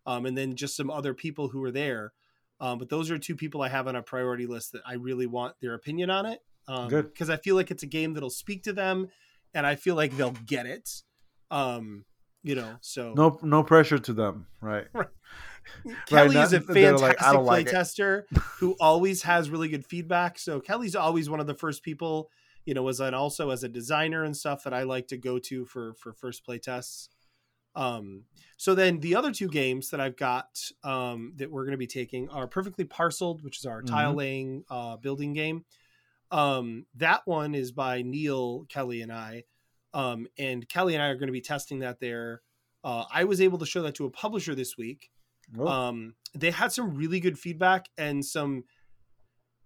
um 0.06 0.26
and 0.26 0.36
then 0.36 0.56
just 0.56 0.76
some 0.76 0.90
other 0.90 1.14
people 1.14 1.48
who 1.48 1.62
are 1.64 1.70
there 1.70 2.12
um, 2.60 2.78
but 2.78 2.90
those 2.90 3.10
are 3.10 3.18
two 3.18 3.34
people 3.34 3.62
I 3.62 3.68
have 3.68 3.88
on 3.88 3.96
a 3.96 4.02
priority 4.02 4.46
list 4.46 4.72
that 4.72 4.82
I 4.86 4.94
really 4.94 5.26
want 5.26 5.54
their 5.60 5.74
opinion 5.74 6.10
on 6.10 6.26
it. 6.26 6.40
Um, 6.68 6.88
Good. 6.88 7.12
Because 7.12 7.30
I 7.30 7.36
feel 7.36 7.56
like 7.56 7.70
it's 7.70 7.82
a 7.82 7.86
game 7.86 8.14
that'll 8.14 8.30
speak 8.30 8.64
to 8.64 8.72
them, 8.72 9.08
and 9.54 9.66
I 9.66 9.76
feel 9.76 9.94
like 9.94 10.16
they'll 10.16 10.36
get 10.46 10.66
it. 10.66 11.02
Um, 11.50 12.04
you 12.42 12.54
know, 12.54 12.76
so 12.80 13.12
no 13.14 13.38
no 13.42 13.62
pressure 13.62 13.98
to 13.98 14.12
them 14.14 14.46
right 14.62 14.86
right. 14.94 15.08
Kelly 16.06 16.36
Right, 16.36 16.44
is 16.44 16.52
a 16.54 16.60
fantastic 16.60 17.00
like, 17.02 17.22
"I 17.22 17.32
like 17.32 17.72
it." 17.72 18.24
who 18.58 18.76
always 18.80 19.22
has 19.22 19.50
really 19.50 19.68
good 19.68 19.84
feedback. 19.84 20.38
So 20.38 20.58
Kelly's 20.58 20.96
always 20.96 21.28
one 21.28 21.40
of 21.40 21.46
the 21.46 21.54
first 21.54 21.82
people, 21.82 22.30
you 22.64 22.74
know, 22.74 22.86
as 22.88 23.00
an 23.00 23.14
also 23.14 23.50
as 23.50 23.62
a 23.64 23.68
designer 23.68 24.24
and 24.24 24.36
stuff 24.36 24.64
that 24.64 24.74
I 24.74 24.82
like 24.84 25.08
to 25.08 25.16
go 25.16 25.38
to 25.38 25.64
for 25.64 25.94
for 25.94 26.12
first 26.12 26.44
play 26.44 26.58
tests. 26.58 27.08
Um, 27.76 28.24
so 28.56 28.74
then 28.74 28.98
the 29.00 29.14
other 29.14 29.30
two 29.32 29.48
games 29.48 29.90
that 29.90 30.00
I've 30.00 30.16
got 30.16 30.60
um, 30.82 31.34
that 31.36 31.50
we're 31.50 31.62
going 31.64 31.72
to 31.72 31.78
be 31.78 31.86
taking 31.86 32.28
are 32.30 32.48
Perfectly 32.48 32.84
Parceled, 32.84 33.42
which 33.42 33.58
is 33.58 33.64
our 33.66 33.80
Mhm. 33.82 33.86
tile 33.86 34.14
laying 34.14 34.64
uh, 34.68 34.96
building 34.96 35.32
game. 35.32 35.64
Um, 36.32 36.86
that 36.96 37.22
one 37.26 37.54
is 37.54 37.72
by 37.72 38.02
Neil 38.02 38.64
Kelly 38.68 39.02
and 39.02 39.12
I, 39.12 39.44
um, 39.94 40.26
and 40.38 40.68
Kelly 40.68 40.94
and 40.94 41.02
I 41.02 41.08
are 41.08 41.14
going 41.16 41.26
to 41.28 41.32
be 41.32 41.40
testing 41.40 41.80
that 41.80 42.00
there. 42.00 42.42
Uh, 42.84 43.04
I 43.12 43.24
was 43.24 43.40
able 43.40 43.58
to 43.58 43.66
show 43.66 43.82
that 43.82 43.94
to 43.96 44.04
a 44.06 44.10
publisher 44.10 44.54
this 44.54 44.76
week. 44.76 45.10
Oh, 45.58 45.66
Um, 45.66 46.14
they 46.34 46.50
had 46.52 46.72
some 46.72 46.94
really 46.94 47.18
good 47.20 47.38
feedback 47.38 47.88
and 47.98 48.24
some 48.24 48.64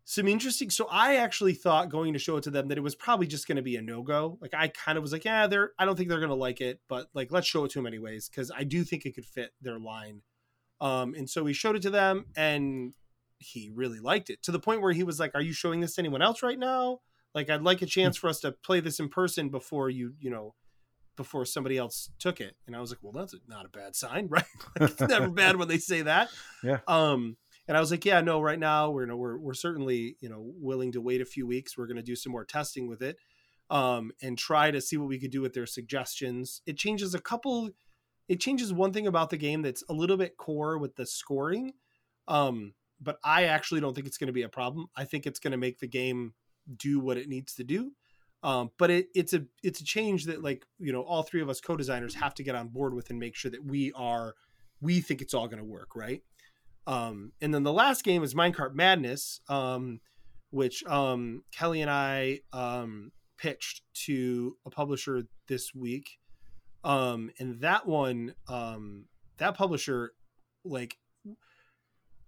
some 0.05 0.29
interesting. 0.29 0.69
So 0.71 0.87
I 0.91 1.17
actually 1.17 1.55
thought 1.55 1.89
going 1.89 2.13
to 2.13 2.19
show 2.19 2.37
it 2.37 2.43
to 2.45 2.51
them 2.51 2.69
that 2.69 2.79
it 2.79 2.83
was 2.83 2.95
probably 2.95 3.27
just 3.27 3.49
going 3.49 3.57
to 3.57 3.63
be 3.63 3.77
a 3.77 3.83
no 3.83 4.03
go. 4.03 4.39
Like 4.41 4.53
I 4.55 4.69
kind 4.69 4.99
of 4.99 5.03
was 5.03 5.13
like, 5.13 5.25
yeah, 5.25 5.47
they're. 5.47 5.73
I 5.79 5.85
don't 5.85 5.97
think 5.97 6.09
they're 6.09 6.19
going 6.19 6.29
to 6.29 6.35
like 6.35 6.61
it, 6.61 6.81
but 6.89 7.09
like 7.15 7.33
let's 7.33 7.47
show 7.47 7.65
it 7.65 7.71
to 7.73 7.79
them 7.79 7.87
anyways 7.87 8.29
because 8.29 8.51
I 8.55 8.65
do 8.65 8.85
think 8.85 9.07
it 9.07 9.15
could 9.15 9.25
fit 9.27 9.53
their 9.63 9.79
line. 9.79 10.23
Um, 10.81 11.15
and 11.15 11.29
so 11.31 11.43
we 11.43 11.53
showed 11.55 11.77
it 11.77 11.83
to 11.83 11.91
them, 11.91 12.27
and 12.37 12.93
he 13.39 13.71
really 13.75 14.01
liked 14.01 14.29
it 14.31 14.43
to 14.43 14.53
the 14.53 14.59
point 14.59 14.83
where 14.83 14.93
he 14.93 15.05
was 15.05 15.19
like, 15.19 15.35
"Are 15.35 15.41
you 15.43 15.53
showing 15.53 15.81
this 15.81 15.95
to 15.95 16.03
anyone 16.03 16.21
else 16.23 16.43
right 16.43 16.59
now? 16.59 17.01
Like, 17.35 17.49
I'd 17.49 17.63
like 17.63 17.81
a 17.83 17.87
chance 17.87 18.17
for 18.17 18.29
us 18.29 18.41
to 18.41 18.53
play 18.53 18.81
this 18.81 19.01
in 19.01 19.09
person 19.09 19.49
before 19.49 19.89
you, 19.91 20.15
you 20.21 20.31
know." 20.31 20.55
before 21.17 21.45
somebody 21.45 21.79
else 21.79 22.11
took 22.19 22.41
it 22.41 22.57
and 22.67 22.75
i 22.75 22.81
was 22.81 22.91
like 22.91 22.99
well 23.01 23.13
that's 23.13 23.37
not 23.47 23.65
a 23.65 23.69
bad 23.69 23.95
sign 23.95 24.27
right 24.31 24.43
Like, 24.81 24.91
it's 24.91 25.01
never 25.01 25.29
bad 25.31 25.55
when 25.55 25.69
they 25.69 25.79
say 25.79 26.03
that 26.03 26.29
Yeah. 26.65 26.81
um 26.89 27.37
and 27.69 27.77
i 27.77 27.81
was 27.81 27.91
like 27.91 28.05
yeah 28.05 28.21
no 28.21 28.41
right 28.41 28.59
now 28.59 28.91
we're 28.91 29.03
you 29.03 29.09
know, 29.09 29.17
we're, 29.17 29.39
we're 29.39 29.55
certainly 29.55 30.17
you 30.21 30.29
know 30.29 30.53
willing 30.61 30.93
to 30.93 31.01
wait 31.01 31.21
a 31.21 31.27
few 31.27 31.47
weeks. 31.47 31.77
We're 31.77 31.87
going 31.87 31.97
to 31.97 32.03
do 32.03 32.17
some 32.17 32.33
more 32.33 32.45
testing 32.45 32.89
with 32.89 33.03
it 33.03 33.17
um 33.71 34.13
and 34.23 34.37
try 34.37 34.71
to 34.71 34.81
see 34.81 34.97
what 34.97 35.09
we 35.09 35.19
could 35.19 35.31
do 35.31 35.41
with 35.41 35.55
their 35.55 35.67
suggestions. 35.67 36.61
It 36.67 36.77
changes 36.77 37.15
a 37.15 37.21
couple 37.21 37.71
it 38.29 38.41
changes 38.41 38.73
one 38.73 38.93
thing 38.93 39.07
about 39.07 39.31
the 39.31 39.37
game 39.37 39.63
that's 39.63 39.85
a 39.89 39.93
little 39.93 40.17
bit 40.17 40.37
core 40.37 40.79
with 40.79 40.97
the 40.97 41.07
scoring 41.07 41.73
um 42.29 42.75
but 43.01 43.19
i 43.25 43.45
actually 43.45 43.81
don't 43.81 43.95
think 43.95 44.07
it's 44.07 44.19
going 44.19 44.29
to 44.29 44.33
be 44.33 44.43
a 44.43 44.49
problem. 44.49 44.87
I 44.97 45.05
think 45.05 45.27
it's 45.27 45.41
going 45.41 45.53
to 45.53 45.59
make 45.59 45.81
the 45.81 45.89
game 45.89 46.35
do 46.77 46.99
what 47.01 47.19
it 47.19 47.29
needs 47.29 47.55
to 47.57 47.65
do 47.65 47.93
um, 48.45 48.73
but 48.79 48.91
it, 48.91 49.09
it's 49.15 49.33
a 49.33 49.43
it's 49.63 49.81
a 49.81 49.85
change 49.85 50.27
that 50.27 50.43
like 50.43 50.67
you 50.79 50.93
know 50.93 51.01
all 51.01 51.23
three 51.23 51.41
of 51.41 51.49
us 51.49 51.63
co-designers 51.63 52.15
have 52.15 52.35
to 52.35 52.43
get 52.43 52.55
on 52.55 52.69
board 52.69 52.95
with 52.95 53.09
and 53.09 53.19
make 53.19 53.35
sure 53.35 53.51
that 53.51 53.65
we 53.65 53.91
are 53.97 54.35
we 54.83 55.01
think 55.01 55.23
it's 55.23 55.33
all 55.33 55.49
going 55.49 55.59
to 55.59 55.65
work 55.65 55.97
right 55.97 56.23
Um, 56.87 57.33
and 57.41 57.55
then 57.55 57.63
the 57.63 57.73
last 57.73 58.05
game 58.05 58.23
is 58.23 58.35
Minecart 58.35 58.75
Madness, 58.75 59.41
um, 59.49 60.01
which 60.51 60.85
um, 60.85 61.43
Kelly 61.53 61.81
and 61.81 61.91
I 61.91 62.41
um, 62.53 63.13
pitched 63.39 63.83
to 64.07 64.57
a 64.67 64.71
publisher 64.71 65.23
this 65.49 65.75
week. 65.75 66.19
Um, 66.85 67.31
and 67.39 67.61
that 67.61 67.87
one, 67.87 68.35
um, 68.49 69.07
that 69.39 69.57
publisher, 69.57 70.13
like, 70.65 70.99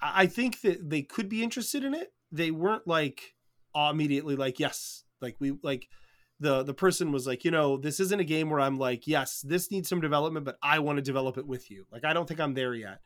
I 0.01 0.27
think 0.27 0.61
that 0.63 0.89
they 0.91 1.03
could 1.03 1.29
be 1.29 1.43
interested 1.43 1.85
in 1.85 1.95
it. 1.95 2.13
They 2.33 2.51
weren't 2.51 2.87
like 2.87 3.35
immediately 3.75 4.37
like, 4.37 4.59
yes, 4.59 5.05
like 5.21 5.37
we 5.39 5.59
like 5.63 5.89
the 6.41 6.63
the 6.63 6.75
person 6.75 7.13
was 7.13 7.27
like, 7.27 7.45
you 7.45 7.51
know, 7.51 7.77
this 7.77 8.01
isn't 8.01 8.21
a 8.21 8.25
game 8.25 8.51
where 8.51 8.61
I'm 8.61 8.79
like, 8.79 9.07
yes, 9.07 9.41
this 9.41 9.71
needs 9.71 9.89
some 9.89 10.01
development, 10.01 10.45
but 10.45 10.59
I 10.63 10.81
want 10.81 10.97
to 10.97 11.03
develop 11.03 11.39
it 11.39 11.47
with 11.47 11.71
you. 11.71 11.87
Like, 11.91 12.05
I 12.05 12.13
don't 12.13 12.27
think 12.27 12.41
I'm 12.41 12.55
there 12.55 12.75
yet. 12.75 13.01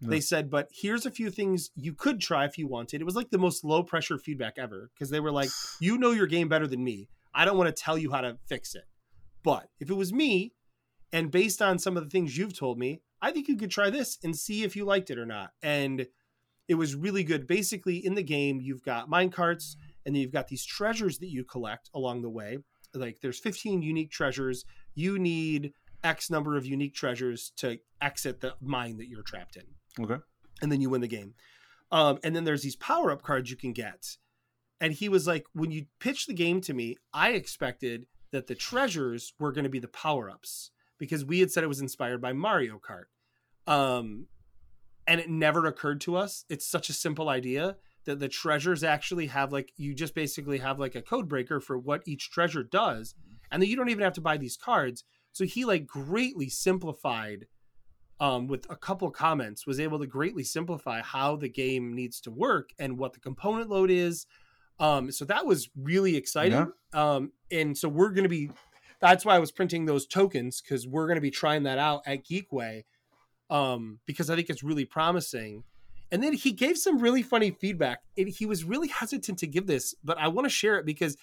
No. 0.00 0.10
They 0.10 0.20
said, 0.20 0.50
but 0.50 0.68
here's 0.72 1.06
a 1.06 1.10
few 1.10 1.30
things 1.30 1.70
you 1.74 1.94
could 1.94 2.20
try 2.20 2.44
if 2.44 2.58
you 2.58 2.68
wanted. 2.68 3.00
It 3.00 3.04
was 3.04 3.16
like 3.16 3.30
the 3.30 3.38
most 3.38 3.64
low 3.64 3.82
pressure 3.82 4.18
feedback 4.18 4.58
ever 4.58 4.90
because 4.92 5.10
they 5.10 5.20
were 5.20 5.32
like, 5.32 5.48
you 5.80 5.96
know 5.96 6.10
your 6.10 6.26
game 6.26 6.48
better 6.48 6.66
than 6.66 6.84
me. 6.84 7.08
I 7.34 7.44
don't 7.44 7.56
want 7.56 7.74
to 7.74 7.82
tell 7.82 7.96
you 7.96 8.12
how 8.12 8.20
to 8.20 8.38
fix 8.46 8.74
it. 8.74 8.84
But 9.42 9.68
if 9.80 9.90
it 9.90 9.94
was 9.94 10.12
me, 10.12 10.52
and 11.12 11.30
based 11.30 11.62
on 11.62 11.78
some 11.78 11.96
of 11.96 12.04
the 12.04 12.10
things 12.10 12.36
you've 12.36 12.58
told 12.58 12.78
me, 12.78 13.00
I 13.22 13.30
think 13.30 13.48
you 13.48 13.56
could 13.56 13.70
try 13.70 13.90
this 13.90 14.18
and 14.22 14.36
see 14.36 14.64
if 14.64 14.76
you 14.76 14.84
liked 14.84 15.10
it 15.10 15.18
or 15.18 15.26
not. 15.26 15.50
And 15.62 16.06
it 16.68 16.74
was 16.74 16.94
really 16.94 17.24
good. 17.24 17.46
Basically, 17.46 18.04
in 18.04 18.14
the 18.14 18.22
game, 18.22 18.60
you've 18.60 18.82
got 18.82 19.08
mine 19.08 19.30
carts, 19.30 19.76
and 20.04 20.14
then 20.14 20.20
you've 20.20 20.32
got 20.32 20.48
these 20.48 20.64
treasures 20.64 21.18
that 21.18 21.30
you 21.30 21.44
collect 21.44 21.90
along 21.94 22.22
the 22.22 22.30
way. 22.30 22.58
Like 22.92 23.20
there's 23.22 23.38
15 23.38 23.82
unique 23.82 24.10
treasures. 24.10 24.64
You 24.94 25.18
need 25.18 25.72
X 26.02 26.28
number 26.28 26.56
of 26.56 26.66
unique 26.66 26.94
treasures 26.94 27.52
to 27.56 27.78
exit 28.00 28.40
the 28.40 28.54
mine 28.60 28.98
that 28.98 29.08
you're 29.08 29.22
trapped 29.22 29.56
in 29.56 29.64
Okay. 30.00 30.16
and 30.62 30.70
then 30.70 30.80
you 30.80 30.90
win 30.90 31.00
the 31.00 31.08
game. 31.08 31.34
Um, 31.90 32.18
and 32.24 32.34
then 32.34 32.44
there's 32.44 32.62
these 32.62 32.76
power 32.76 33.10
up 33.10 33.22
cards 33.22 33.50
you 33.50 33.56
can 33.56 33.72
get. 33.72 34.16
And 34.80 34.92
he 34.92 35.08
was 35.08 35.26
like, 35.26 35.46
when 35.52 35.70
you 35.70 35.86
pitched 36.00 36.26
the 36.26 36.34
game 36.34 36.60
to 36.62 36.74
me, 36.74 36.96
I 37.12 37.30
expected 37.30 38.06
that 38.32 38.46
the 38.46 38.54
treasures 38.54 39.32
were 39.38 39.52
going 39.52 39.64
to 39.64 39.70
be 39.70 39.78
the 39.78 39.88
power 39.88 40.28
ups 40.28 40.70
because 40.98 41.24
we 41.24 41.40
had 41.40 41.50
said 41.50 41.64
it 41.64 41.68
was 41.68 41.80
inspired 41.80 42.20
by 42.20 42.32
Mario 42.32 42.78
Kart. 42.78 43.06
Um, 43.72 44.26
and 45.06 45.20
it 45.20 45.30
never 45.30 45.66
occurred 45.66 46.00
to 46.02 46.16
us. 46.16 46.44
It's 46.48 46.66
such 46.66 46.88
a 46.88 46.94
simple 46.94 47.28
idea 47.28 47.76
that 48.04 48.20
the 48.20 48.28
treasures 48.28 48.84
actually 48.84 49.26
have 49.28 49.52
like, 49.52 49.72
you 49.76 49.94
just 49.94 50.14
basically 50.14 50.58
have 50.58 50.78
like 50.78 50.94
a 50.94 51.02
code 51.02 51.28
breaker 51.28 51.60
for 51.60 51.78
what 51.78 52.02
each 52.06 52.30
treasure 52.30 52.62
does. 52.62 53.14
And 53.50 53.62
then 53.62 53.70
you 53.70 53.76
don't 53.76 53.88
even 53.88 54.04
have 54.04 54.14
to 54.14 54.20
buy 54.20 54.36
these 54.36 54.56
cards. 54.56 55.04
So 55.32 55.44
he 55.44 55.64
like 55.64 55.86
greatly 55.86 56.48
simplified 56.48 57.46
um, 58.20 58.46
with 58.46 58.70
a 58.70 58.76
couple 58.76 59.10
comments, 59.10 59.66
was 59.66 59.78
able 59.78 59.98
to 59.98 60.06
greatly 60.06 60.44
simplify 60.44 61.02
how 61.02 61.36
the 61.36 61.48
game 61.48 61.94
needs 61.94 62.20
to 62.22 62.30
work 62.30 62.70
and 62.78 62.98
what 62.98 63.12
the 63.12 63.20
component 63.20 63.68
load 63.68 63.90
is. 63.90 64.26
Um, 64.78 65.10
so 65.10 65.24
that 65.26 65.46
was 65.46 65.68
really 65.76 66.16
exciting. 66.16 66.72
Um, 66.92 67.32
and 67.50 67.76
so 67.76 67.88
we're 67.88 68.10
going 68.10 68.24
to 68.24 68.28
be, 68.28 68.50
that's 69.00 69.24
why 69.24 69.36
I 69.36 69.38
was 69.38 69.52
printing 69.52 69.86
those 69.86 70.06
tokens 70.06 70.60
because 70.60 70.86
we're 70.86 71.06
going 71.06 71.16
to 71.16 71.22
be 71.22 71.30
trying 71.30 71.64
that 71.64 71.78
out 71.78 72.02
at 72.06 72.24
Geekway 72.24 72.84
um, 73.50 74.00
because 74.06 74.30
I 74.30 74.36
think 74.36 74.50
it's 74.50 74.62
really 74.62 74.84
promising. 74.84 75.64
And 76.10 76.22
then 76.22 76.34
he 76.34 76.52
gave 76.52 76.78
some 76.78 76.98
really 76.98 77.22
funny 77.22 77.50
feedback. 77.50 78.00
And 78.16 78.28
he 78.28 78.46
was 78.46 78.64
really 78.64 78.88
hesitant 78.88 79.38
to 79.40 79.46
give 79.46 79.66
this, 79.66 79.94
but 80.04 80.18
I 80.18 80.28
want 80.28 80.46
to 80.46 80.50
share 80.50 80.78
it 80.78 80.86
because 80.86 81.16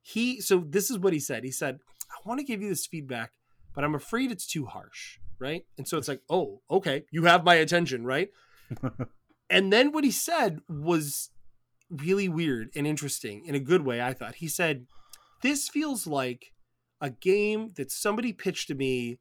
he, 0.00 0.40
so 0.40 0.64
this 0.66 0.90
is 0.90 0.98
what 0.98 1.12
he 1.12 1.20
said. 1.20 1.44
He 1.44 1.50
said, 1.50 1.80
I 2.10 2.28
want 2.28 2.38
to 2.38 2.44
give 2.44 2.62
you 2.62 2.68
this 2.68 2.86
feedback, 2.86 3.32
but 3.74 3.84
I'm 3.84 3.94
afraid 3.94 4.30
it's 4.30 4.46
too 4.46 4.66
harsh. 4.66 5.18
Right. 5.38 5.64
And 5.78 5.86
so 5.86 5.98
it's 5.98 6.08
like, 6.08 6.22
oh, 6.30 6.60
okay, 6.70 7.04
you 7.10 7.24
have 7.24 7.44
my 7.44 7.56
attention. 7.56 8.04
Right. 8.04 8.30
and 9.50 9.72
then 9.72 9.92
what 9.92 10.04
he 10.04 10.10
said 10.10 10.60
was 10.68 11.30
really 11.90 12.28
weird 12.28 12.70
and 12.74 12.86
interesting 12.86 13.44
in 13.46 13.54
a 13.54 13.60
good 13.60 13.84
way, 13.84 14.00
I 14.00 14.12
thought. 14.12 14.36
He 14.36 14.48
said, 14.48 14.86
This 15.42 15.68
feels 15.68 16.06
like 16.06 16.52
a 17.00 17.10
game 17.10 17.72
that 17.76 17.90
somebody 17.90 18.32
pitched 18.32 18.68
to 18.68 18.74
me 18.74 19.18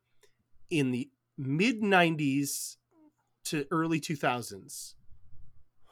in 0.70 0.91
the 0.91 1.09
mid 1.38 1.82
90s 1.82 2.78
to 3.45 3.66
early 3.72 3.99
2000s. 3.99 4.93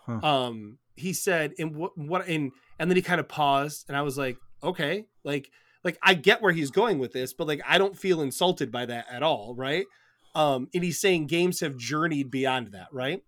Huh. 0.06 0.20
Um, 0.24 0.78
he 0.96 1.14
said, 1.14 1.54
and 1.60 1.76
what, 1.76 1.98
what, 1.98 2.28
and, 2.28 2.52
and 2.80 2.90
then 2.90 2.96
he 2.96 3.02
kind 3.02 3.20
of 3.20 3.28
paused, 3.28 3.86
and 3.88 3.98
I 3.98 4.02
was 4.02 4.18
like, 4.18 4.38
okay, 4.64 5.06
like, 5.24 5.52
like 5.84 5.98
I 6.02 6.14
get 6.14 6.42
where 6.42 6.52
he's 6.52 6.72
going 6.72 7.00
with 7.00 7.12
this, 7.12 7.34
but 7.34 7.48
like 7.48 7.62
I 7.68 7.78
don't 7.78 7.98
feel 7.98 8.22
insulted 8.22 8.72
by 8.72 8.86
that 8.86 9.06
at 9.12 9.24
all, 9.24 9.56
right? 9.56 9.86
Um, 10.34 10.70
and 10.74 10.84
he's 10.84 11.00
saying 11.00 11.28
games 11.28 11.60
have 11.60 11.76
journeyed 11.78 12.32
beyond 12.32 12.68
that, 12.72 12.88
right? 12.92 13.24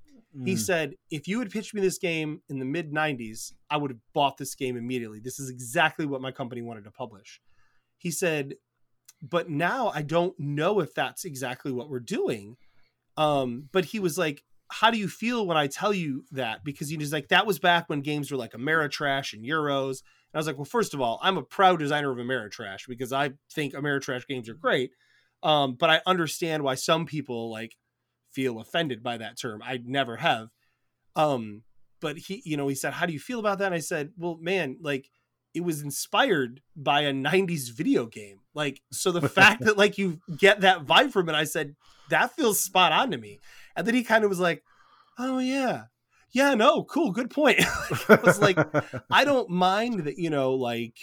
He 0.45 0.53
Mm. 0.53 0.59
said, 0.59 0.95
if 1.11 1.27
you 1.27 1.37
had 1.39 1.51
pitched 1.51 1.73
me 1.75 1.81
this 1.81 1.99
game 1.99 2.41
in 2.49 2.57
the 2.59 2.65
mid 2.65 2.91
90s, 2.91 3.53
I 3.69 3.77
would 3.77 3.91
have 3.91 3.99
bought 4.13 4.37
this 4.37 4.55
game 4.55 4.75
immediately. 4.75 5.19
This 5.19 5.39
is 5.39 5.49
exactly 5.49 6.05
what 6.07 6.21
my 6.21 6.31
company 6.31 6.61
wanted 6.61 6.85
to 6.85 6.91
publish. 6.91 7.39
He 7.97 8.09
said, 8.09 8.55
but 9.21 9.49
now 9.49 9.91
I 9.93 10.01
don't 10.01 10.37
know 10.39 10.79
if 10.79 10.93
that's 10.95 11.23
exactly 11.23 11.71
what 11.71 11.89
we're 11.89 11.99
doing. 11.99 12.57
Um, 13.15 13.69
but 13.71 13.85
he 13.85 13.99
was 13.99 14.17
like, 14.17 14.43
how 14.71 14.89
do 14.89 14.97
you 14.97 15.07
feel 15.07 15.45
when 15.45 15.55
I 15.55 15.67
tell 15.67 15.93
you 15.93 16.25
that? 16.31 16.63
Because 16.63 16.89
he 16.89 16.97
was 16.97 17.13
like, 17.13 17.27
that 17.27 17.45
was 17.45 17.59
back 17.59 17.87
when 17.87 18.01
games 18.01 18.31
were 18.31 18.37
like 18.37 18.53
Ameritrash 18.53 19.33
and 19.33 19.45
Euros. 19.45 20.01
And 20.01 20.35
I 20.35 20.37
was 20.39 20.47
like, 20.47 20.57
well, 20.57 20.65
first 20.65 20.95
of 20.95 21.01
all, 21.01 21.19
I'm 21.21 21.37
a 21.37 21.43
proud 21.43 21.77
designer 21.79 22.11
of 22.11 22.17
Ameritrash 22.17 22.87
because 22.87 23.13
I 23.13 23.33
think 23.51 23.75
Ameritrash 23.75 24.25
games 24.25 24.49
are 24.49 24.55
great. 24.55 24.91
Um, 25.43 25.75
but 25.75 25.89
I 25.89 26.01
understand 26.05 26.63
why 26.63 26.75
some 26.75 27.05
people 27.05 27.51
like 27.51 27.75
feel 28.31 28.59
offended 28.59 29.03
by 29.03 29.17
that 29.17 29.37
term. 29.39 29.61
I 29.63 29.79
never 29.83 30.17
have. 30.17 30.47
Um, 31.15 31.63
but 31.99 32.17
he, 32.17 32.41
you 32.45 32.57
know, 32.57 32.67
he 32.67 32.75
said, 32.75 32.93
"How 32.93 33.05
do 33.05 33.13
you 33.13 33.19
feel 33.19 33.39
about 33.39 33.59
that?" 33.59 33.67
And 33.67 33.75
I 33.75 33.79
said, 33.79 34.11
"Well, 34.17 34.37
man, 34.41 34.77
like 34.81 35.09
it 35.53 35.63
was 35.63 35.81
inspired 35.81 36.61
by 36.75 37.01
a 37.01 37.13
90s 37.13 37.71
video 37.71 38.07
game. 38.07 38.39
Like 38.55 38.81
so 38.91 39.11
the 39.11 39.27
fact 39.29 39.61
that 39.65 39.77
like 39.77 39.97
you 39.97 40.19
get 40.37 40.61
that 40.61 40.85
vibe 40.85 41.11
from 41.11 41.29
it, 41.29 41.35
I 41.35 41.43
said, 41.43 41.75
that 42.09 42.35
feels 42.35 42.59
spot 42.59 42.91
on 42.91 43.11
to 43.11 43.17
me." 43.17 43.39
And 43.75 43.85
then 43.85 43.95
he 43.95 44.03
kind 44.03 44.23
of 44.23 44.29
was 44.29 44.39
like, 44.39 44.63
"Oh 45.17 45.39
yeah. 45.39 45.83
Yeah, 46.31 46.55
no, 46.55 46.83
cool, 46.83 47.11
good 47.11 47.29
point." 47.29 47.59
I 48.09 48.19
was 48.23 48.39
like, 48.39 48.57
I 49.11 49.23
don't 49.23 49.51
mind 49.51 50.05
that, 50.05 50.17
you 50.17 50.31
know, 50.31 50.53
like, 50.55 50.95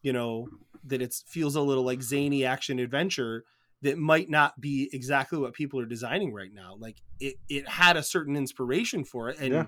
you 0.00 0.14
know, 0.14 0.48
that 0.84 1.02
it 1.02 1.14
feels 1.26 1.56
a 1.56 1.60
little 1.60 1.84
like 1.84 2.02
zany 2.02 2.44
action 2.44 2.78
adventure 2.78 3.44
that 3.82 3.96
might 3.98 4.28
not 4.28 4.60
be 4.60 4.90
exactly 4.92 5.38
what 5.38 5.54
people 5.54 5.80
are 5.80 5.86
designing 5.86 6.32
right 6.34 6.52
now. 6.52 6.76
Like 6.78 6.96
it, 7.18 7.36
it 7.48 7.66
had 7.68 7.96
a 7.96 8.02
certain 8.02 8.36
inspiration 8.36 9.04
for 9.04 9.28
it, 9.30 9.38
and 9.40 9.52
Yeah. 9.54 9.66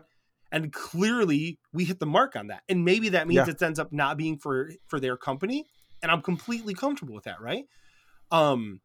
and 0.51 0.73
clearly 0.73 1.59
we 1.73 1.85
hit 1.85 1.99
the 1.99 2.07
mark 2.07 2.37
on 2.37 2.49
that. 2.49 2.63
And 2.69 2.85
maybe 2.85 3.09
that 3.11 3.27
means 3.27 3.47
Yeah. 3.47 3.53
it 3.55 3.63
ends 3.63 3.79
up 3.79 3.93
not 3.93 4.17
being 4.17 4.37
for 4.39 4.71
for 4.87 5.01
their 5.01 5.17
company, 5.17 5.65
and 6.03 6.11
I'm 6.13 6.21
completely 6.23 6.75
comfortable 6.75 7.15
with 7.15 7.25
that, 7.25 7.41
right? 7.41 7.65
Um, 8.31 8.81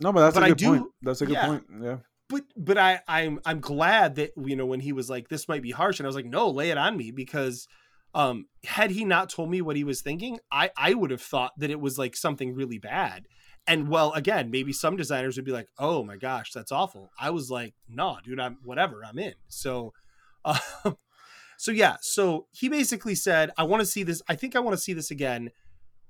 no, 0.00 0.12
but 0.12 0.20
that's 0.20 0.34
but 0.34 0.42
a 0.42 0.46
I 0.46 0.48
good 0.50 0.58
do- 0.58 0.68
point. 0.78 0.86
That's 1.02 1.20
a 1.22 1.26
good 1.26 1.32
yeah. 1.34 1.46
point. 1.46 1.64
Yeah. 1.82 1.96
but 2.28 2.42
but 2.56 2.76
I 2.78 3.00
I'm 3.08 3.40
I'm 3.46 3.60
glad 3.60 4.16
that 4.16 4.32
you 4.36 4.56
know 4.56 4.66
when 4.66 4.80
he 4.80 4.92
was 4.92 5.08
like 5.10 5.28
this 5.28 5.48
might 5.48 5.62
be 5.62 5.70
harsh 5.70 5.98
and 6.00 6.06
I 6.06 6.08
was 6.08 6.16
like 6.16 6.26
no 6.26 6.50
lay 6.50 6.70
it 6.70 6.78
on 6.78 6.96
me 6.96 7.10
because 7.12 7.66
um 8.16 8.46
had 8.64 8.90
he 8.90 9.04
not 9.04 9.30
told 9.30 9.48
me 9.48 9.60
what 9.60 9.76
he 9.76 9.84
was 9.84 10.00
thinking 10.00 10.38
I 10.50 10.70
I 10.76 10.94
would 10.94 11.12
have 11.12 11.22
thought 11.22 11.52
that 11.58 11.70
it 11.70 11.80
was 11.80 11.98
like 11.98 12.16
something 12.16 12.54
really 12.54 12.78
bad 12.78 13.26
and 13.66 13.88
well 13.88 14.12
again 14.14 14.50
maybe 14.50 14.72
some 14.72 14.96
designers 14.96 15.36
would 15.36 15.44
be 15.44 15.52
like 15.52 15.68
oh 15.78 16.02
my 16.02 16.16
gosh 16.16 16.50
that's 16.52 16.72
awful 16.72 17.10
I 17.18 17.30
was 17.30 17.50
like 17.50 17.74
no 17.88 18.18
dude 18.24 18.40
I'm 18.40 18.58
whatever 18.64 19.04
I'm 19.04 19.18
in 19.18 19.34
so 19.46 19.92
uh, 20.44 20.58
so 21.58 21.70
yeah 21.70 21.96
so 22.00 22.46
he 22.50 22.68
basically 22.68 23.14
said 23.14 23.50
I 23.56 23.62
want 23.62 23.80
to 23.80 23.86
see 23.86 24.02
this 24.02 24.22
I 24.28 24.34
think 24.34 24.56
I 24.56 24.60
want 24.60 24.76
to 24.76 24.82
see 24.82 24.92
this 24.92 25.12
again 25.12 25.50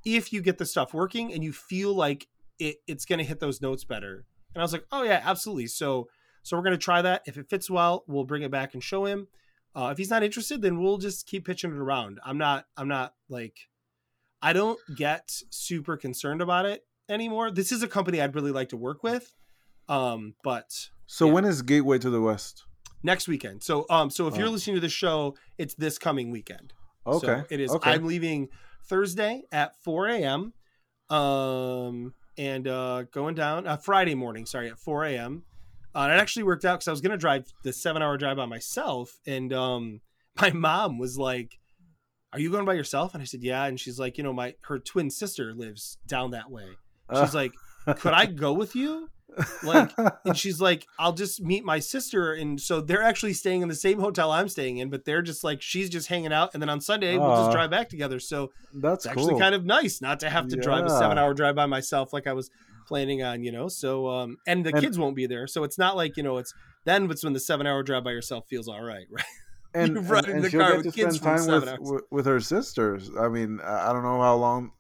if 0.05 0.33
you 0.33 0.41
get 0.41 0.57
the 0.57 0.67
stuff 0.67 0.95
working 0.95 1.33
and 1.33 1.43
you 1.43 1.53
feel 1.53 1.93
like 1.93 2.29
it, 2.59 2.77
it's 2.87 3.05
going 3.05 3.19
to 3.19 3.25
hit 3.25 3.41
those 3.41 3.61
notes 3.61 3.85
better 3.85 4.25
and 4.57 4.63
I 4.63 4.65
was 4.65 4.73
like, 4.73 4.87
oh 4.91 5.03
yeah, 5.03 5.21
absolutely. 5.23 5.67
So 5.67 6.09
so 6.43 6.57
we're 6.57 6.63
gonna 6.63 6.79
try 6.79 7.03
that. 7.03 7.23
If 7.27 7.37
it 7.37 7.51
fits 7.51 7.69
well, 7.69 8.05
we'll 8.09 8.25
bring 8.25 8.43
it 8.43 8.51
back 8.51 8.73
and 8.73 8.83
show 8.83 9.05
him. 9.05 9.29
Uh, 9.77 9.91
if 9.91 9.99
he's 9.99 10.09
not 10.09 10.23
interested, 10.23 10.63
then 10.63 10.79
we'll 10.81 10.97
just 10.97 11.27
keep 11.27 11.45
pitching 11.45 11.71
it 11.71 11.77
around. 11.77 12.19
I'm 12.25 12.39
not 12.39 12.65
I'm 12.79 12.89
not 12.89 13.13
like 13.29 13.69
I 14.41 14.55
don't 14.55 14.79
get 14.97 15.31
super 15.51 15.97
concerned 15.99 16.41
about 16.41 16.65
it 16.65 16.87
anymore. 17.11 17.51
This 17.51 17.71
is 17.73 17.83
a 17.83 17.89
company 17.89 18.21
I'd 18.23 18.35
really 18.35 18.53
like 18.53 18.71
to 18.71 18.77
work 18.77 19.03
with. 19.03 19.35
Um, 19.89 20.35
but 20.43 20.89
So 21.07 21.27
Yeah. 21.27 21.33
when 21.35 21.45
is 21.45 21.63
Geekway 21.63 22.01
to 22.01 22.11
the 22.11 22.21
West? 22.23 22.65
next 23.03 23.29
weekend. 23.29 23.63
So 23.63 23.85
um 23.91 24.09
so 24.11 24.27
if 24.29 24.37
you're 24.37 24.49
Oh. 24.49 24.51
listening 24.51 24.77
to 24.77 24.81
the 24.81 24.89
show, 24.89 25.37
it's 25.59 25.75
this 25.75 25.99
coming 25.99 26.31
weekend. 26.31 26.73
Okay. 27.07 27.27
So 27.27 27.45
it 27.51 27.61
is. 27.61 27.71
Okay. 27.71 27.91
I'm 27.91 28.07
leaving 28.07 28.49
Thursday 28.89 29.43
at 29.53 29.77
4 29.83 30.09
a.m. 30.09 30.55
Um, 31.11 32.15
and 32.39 32.67
uh, 32.67 33.05
going 33.13 33.35
down 33.35 33.67
uh, 33.67 33.77
Friday 33.77 34.15
morning. 34.15 34.45
Sorry, 34.47 34.69
at 34.71 34.79
4 34.79 35.05
a.m. 35.05 35.45
Uh, 35.97 36.01
and 36.01 36.13
it 36.13 36.17
actually 36.21 36.43
worked 36.43 36.65
out 36.67 36.75
because 36.81 36.89
I 36.89 36.91
was 36.91 37.01
gonna 37.01 37.17
drive 37.17 37.47
the 37.65 37.73
seven-hour 37.73 38.19
drive 38.19 38.37
by 38.37 38.45
myself, 38.47 39.19
and 39.27 39.51
um, 39.53 40.01
my 40.41 40.51
mom 40.51 40.99
was 40.99 41.17
like, 41.17 41.59
"Are 42.33 42.39
you 42.39 42.51
going 42.51 42.67
by 42.67 42.75
yourself?" 42.75 43.15
And 43.15 43.23
I 43.23 43.25
said, 43.25 43.43
"Yeah." 43.43 43.65
And 43.65 43.81
she's 43.81 43.99
like, 43.99 44.19
"You 44.19 44.25
know, 44.25 44.33
my 44.35 44.55
her 44.65 44.79
twin 44.79 45.11
sister 45.11 45.55
lives 45.55 45.97
down 46.07 46.33
that 46.33 46.51
way." 46.51 46.67
She's 47.11 47.35
Uh, 47.35 47.39
like, 47.39 47.53
could 47.99 48.13
I 48.13 48.27
go 48.27 48.53
with 48.53 48.77
you? 48.77 49.09
Like, 49.63 49.93
and 50.25 50.37
she's 50.37 50.61
like, 50.63 50.87
I'll 50.99 51.13
just 51.13 51.43
meet 51.43 51.63
my 51.63 51.79
sister. 51.79 52.33
And 52.33 52.59
so 52.61 52.81
they're 52.81 53.03
actually 53.03 53.35
staying 53.35 53.61
in 53.63 53.69
the 53.69 53.75
same 53.75 53.99
hotel 54.01 54.33
I'm 54.33 54.49
staying 54.49 54.79
in, 54.79 54.89
but 54.89 55.05
they're 55.05 55.21
just 55.21 55.45
like, 55.45 55.61
she's 55.61 55.91
just 55.91 56.09
hanging 56.09 56.33
out. 56.33 56.51
And 56.55 56.63
then 56.63 56.71
on 56.71 56.81
Sunday, 56.81 57.19
we'll 57.19 57.37
just 57.37 57.53
drive 57.53 57.69
back 57.71 57.91
together. 57.91 58.19
So 58.19 58.51
That's 58.73 59.05
it's 59.05 59.15
cool. 59.15 59.25
actually 59.25 59.41
kind 59.41 59.55
of 59.55 59.65
nice 59.67 60.01
not 60.01 60.21
to 60.21 60.31
have 60.31 60.49
to 60.49 60.57
drive 60.57 60.87
a 60.87 60.91
seven 60.91 61.19
hour 61.19 61.35
drive 61.35 61.55
by 61.55 61.67
myself 61.67 62.13
like 62.15 62.27
I 62.27 62.33
was 62.33 62.51
planning 62.87 63.23
on, 63.23 63.43
you 63.43 63.53
know. 63.53 63.69
So 63.69 64.09
um 64.09 64.39
and 64.47 64.65
the 64.65 64.71
And- 64.71 64.81
kids 64.81 64.99
won't 64.99 65.17
be 65.17 65.27
there. 65.27 65.47
So 65.47 65.65
it's 65.65 65.79
not 65.79 65.97
like, 65.97 66.17
you 66.17 66.23
know, 66.23 66.39
it's 66.39 66.55
then 66.85 67.07
but 67.07 67.13
it's 67.13 67.25
when 67.25 67.33
the 67.33 67.41
seven 67.41 67.67
hour 67.67 67.83
drive 67.83 68.05
by 68.05 68.13
yourself 68.13 68.47
feels 68.49 68.69
all 68.69 68.83
right, 68.83 69.07
right? 69.11 69.25
and, 69.75 69.95
you 69.97 70.15
and, 70.15 70.27
in 70.29 70.35
and 70.37 70.45
the 70.45 70.51
she'll 70.51 70.61
car 70.61 70.71
get 70.71 70.77
with 70.85 70.95
to 70.95 71.01
kids 71.01 71.17
spend 71.17 71.45
time 71.47 71.79
with, 71.81 72.03
with 72.11 72.27
her 72.27 72.41
sisters. 72.41 73.11
I 73.19 73.29
mean, 73.29 73.61
I 73.63 73.91
I 73.91 73.93
don't 73.93 74.03
know 74.03 74.21
how 74.21 74.37
long 74.37 74.73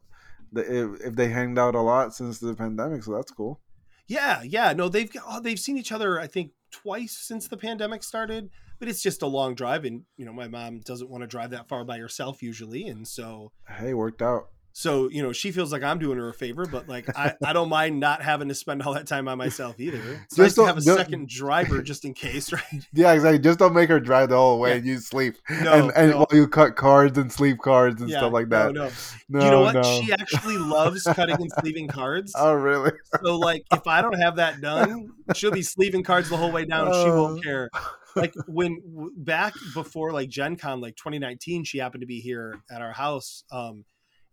the, 0.52 0.62
if, 0.94 1.00
if 1.08 1.14
they 1.16 1.28
hanged 1.28 1.58
out 1.58 1.74
a 1.74 1.80
lot 1.80 2.14
since 2.14 2.38
the 2.38 2.54
pandemic, 2.54 3.02
so 3.02 3.14
that's 3.14 3.32
cool. 3.32 3.60
Yeah, 4.06 4.42
yeah. 4.44 4.72
No, 4.72 4.88
they've 4.88 5.10
oh, 5.26 5.40
they've 5.40 5.58
seen 5.58 5.76
each 5.76 5.90
other, 5.92 6.20
I 6.20 6.28
think, 6.28 6.52
twice 6.70 7.16
since 7.16 7.48
the 7.48 7.56
pandemic 7.56 8.02
started. 8.04 8.50
But 8.78 8.88
it's 8.88 9.02
just 9.02 9.22
a 9.22 9.26
long 9.26 9.54
drive, 9.54 9.84
and 9.86 10.02
you 10.16 10.26
know, 10.26 10.32
my 10.32 10.48
mom 10.48 10.80
doesn't 10.80 11.08
want 11.10 11.22
to 11.22 11.26
drive 11.26 11.50
that 11.50 11.66
far 11.66 11.84
by 11.84 11.98
herself 11.98 12.42
usually, 12.42 12.86
and 12.86 13.08
so 13.08 13.50
Hey, 13.66 13.94
worked 13.94 14.20
out. 14.22 14.48
So 14.78 15.08
you 15.08 15.22
know, 15.22 15.32
she 15.32 15.52
feels 15.52 15.72
like 15.72 15.82
I'm 15.82 15.98
doing 15.98 16.18
her 16.18 16.28
a 16.28 16.34
favor, 16.34 16.66
but 16.66 16.86
like 16.86 17.08
I, 17.16 17.32
I 17.42 17.54
don't 17.54 17.70
mind 17.70 17.98
not 17.98 18.20
having 18.20 18.48
to 18.48 18.54
spend 18.54 18.82
all 18.82 18.92
that 18.92 19.06
time 19.06 19.24
by 19.24 19.34
myself 19.34 19.80
either. 19.80 19.96
It's 19.96 20.36
Just 20.36 20.38
nice 20.38 20.54
to 20.56 20.66
have 20.66 20.76
a 20.76 20.82
second 20.82 21.30
driver 21.30 21.80
just 21.80 22.04
in 22.04 22.12
case, 22.12 22.52
right? 22.52 22.62
Yeah, 22.92 23.14
exactly. 23.14 23.38
Just 23.38 23.58
don't 23.58 23.72
make 23.72 23.88
her 23.88 23.98
drive 23.98 24.28
the 24.28 24.36
whole 24.36 24.58
way 24.60 24.72
Yeah. 24.72 24.76
and 24.76 24.86
you 24.86 24.98
sleep. 24.98 25.36
No, 25.62 25.72
and 25.72 25.92
and 25.96 26.10
no. 26.10 26.16
while 26.18 26.26
you 26.30 26.46
cut 26.46 26.76
cards 26.76 27.16
and 27.16 27.32
sleep 27.32 27.56
cards 27.64 28.02
and 28.02 28.10
Yeah, 28.10 28.18
stuff 28.18 28.34
like 28.34 28.50
that. 28.50 28.74
No, 28.74 28.90
No, 29.30 29.38
no 29.38 29.44
you 29.46 29.50
know 29.50 29.60
what? 29.62 29.74
no. 29.76 29.82
She 30.02 30.12
actually 30.12 30.58
loves 30.58 31.04
cutting 31.04 31.36
and 31.40 31.50
sleeving 31.58 31.88
cards. 31.88 32.34
Oh, 32.38 32.52
really? 32.52 32.92
So 33.24 33.38
like, 33.38 33.62
if 33.72 33.86
I 33.86 34.02
don't 34.02 34.20
have 34.20 34.36
that 34.36 34.60
done, 34.60 35.08
she'll 35.34 35.52
be 35.52 35.62
sleeving 35.62 36.02
cards 36.02 36.28
the 36.28 36.36
whole 36.36 36.52
way 36.52 36.66
down. 36.66 36.92
She 36.92 37.08
won't 37.08 37.38
Oh. 37.38 37.42
care. 37.42 37.70
Like 38.14 38.34
when 38.46 38.82
back 39.16 39.54
before 39.72 40.12
like 40.12 40.28
Gen 40.28 40.56
Con, 40.56 40.82
like 40.82 40.96
2019, 40.96 41.64
she 41.64 41.78
happened 41.78 42.02
to 42.02 42.06
be 42.06 42.20
here 42.20 42.60
at 42.70 42.82
our 42.82 42.92
house, 42.92 43.42
um, 43.50 43.86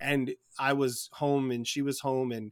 and 0.03 0.33
I 0.59 0.73
was 0.73 1.09
home 1.13 1.49
and 1.51 1.67
she 1.67 1.81
was 1.81 1.99
home, 2.01 2.31
and 2.31 2.51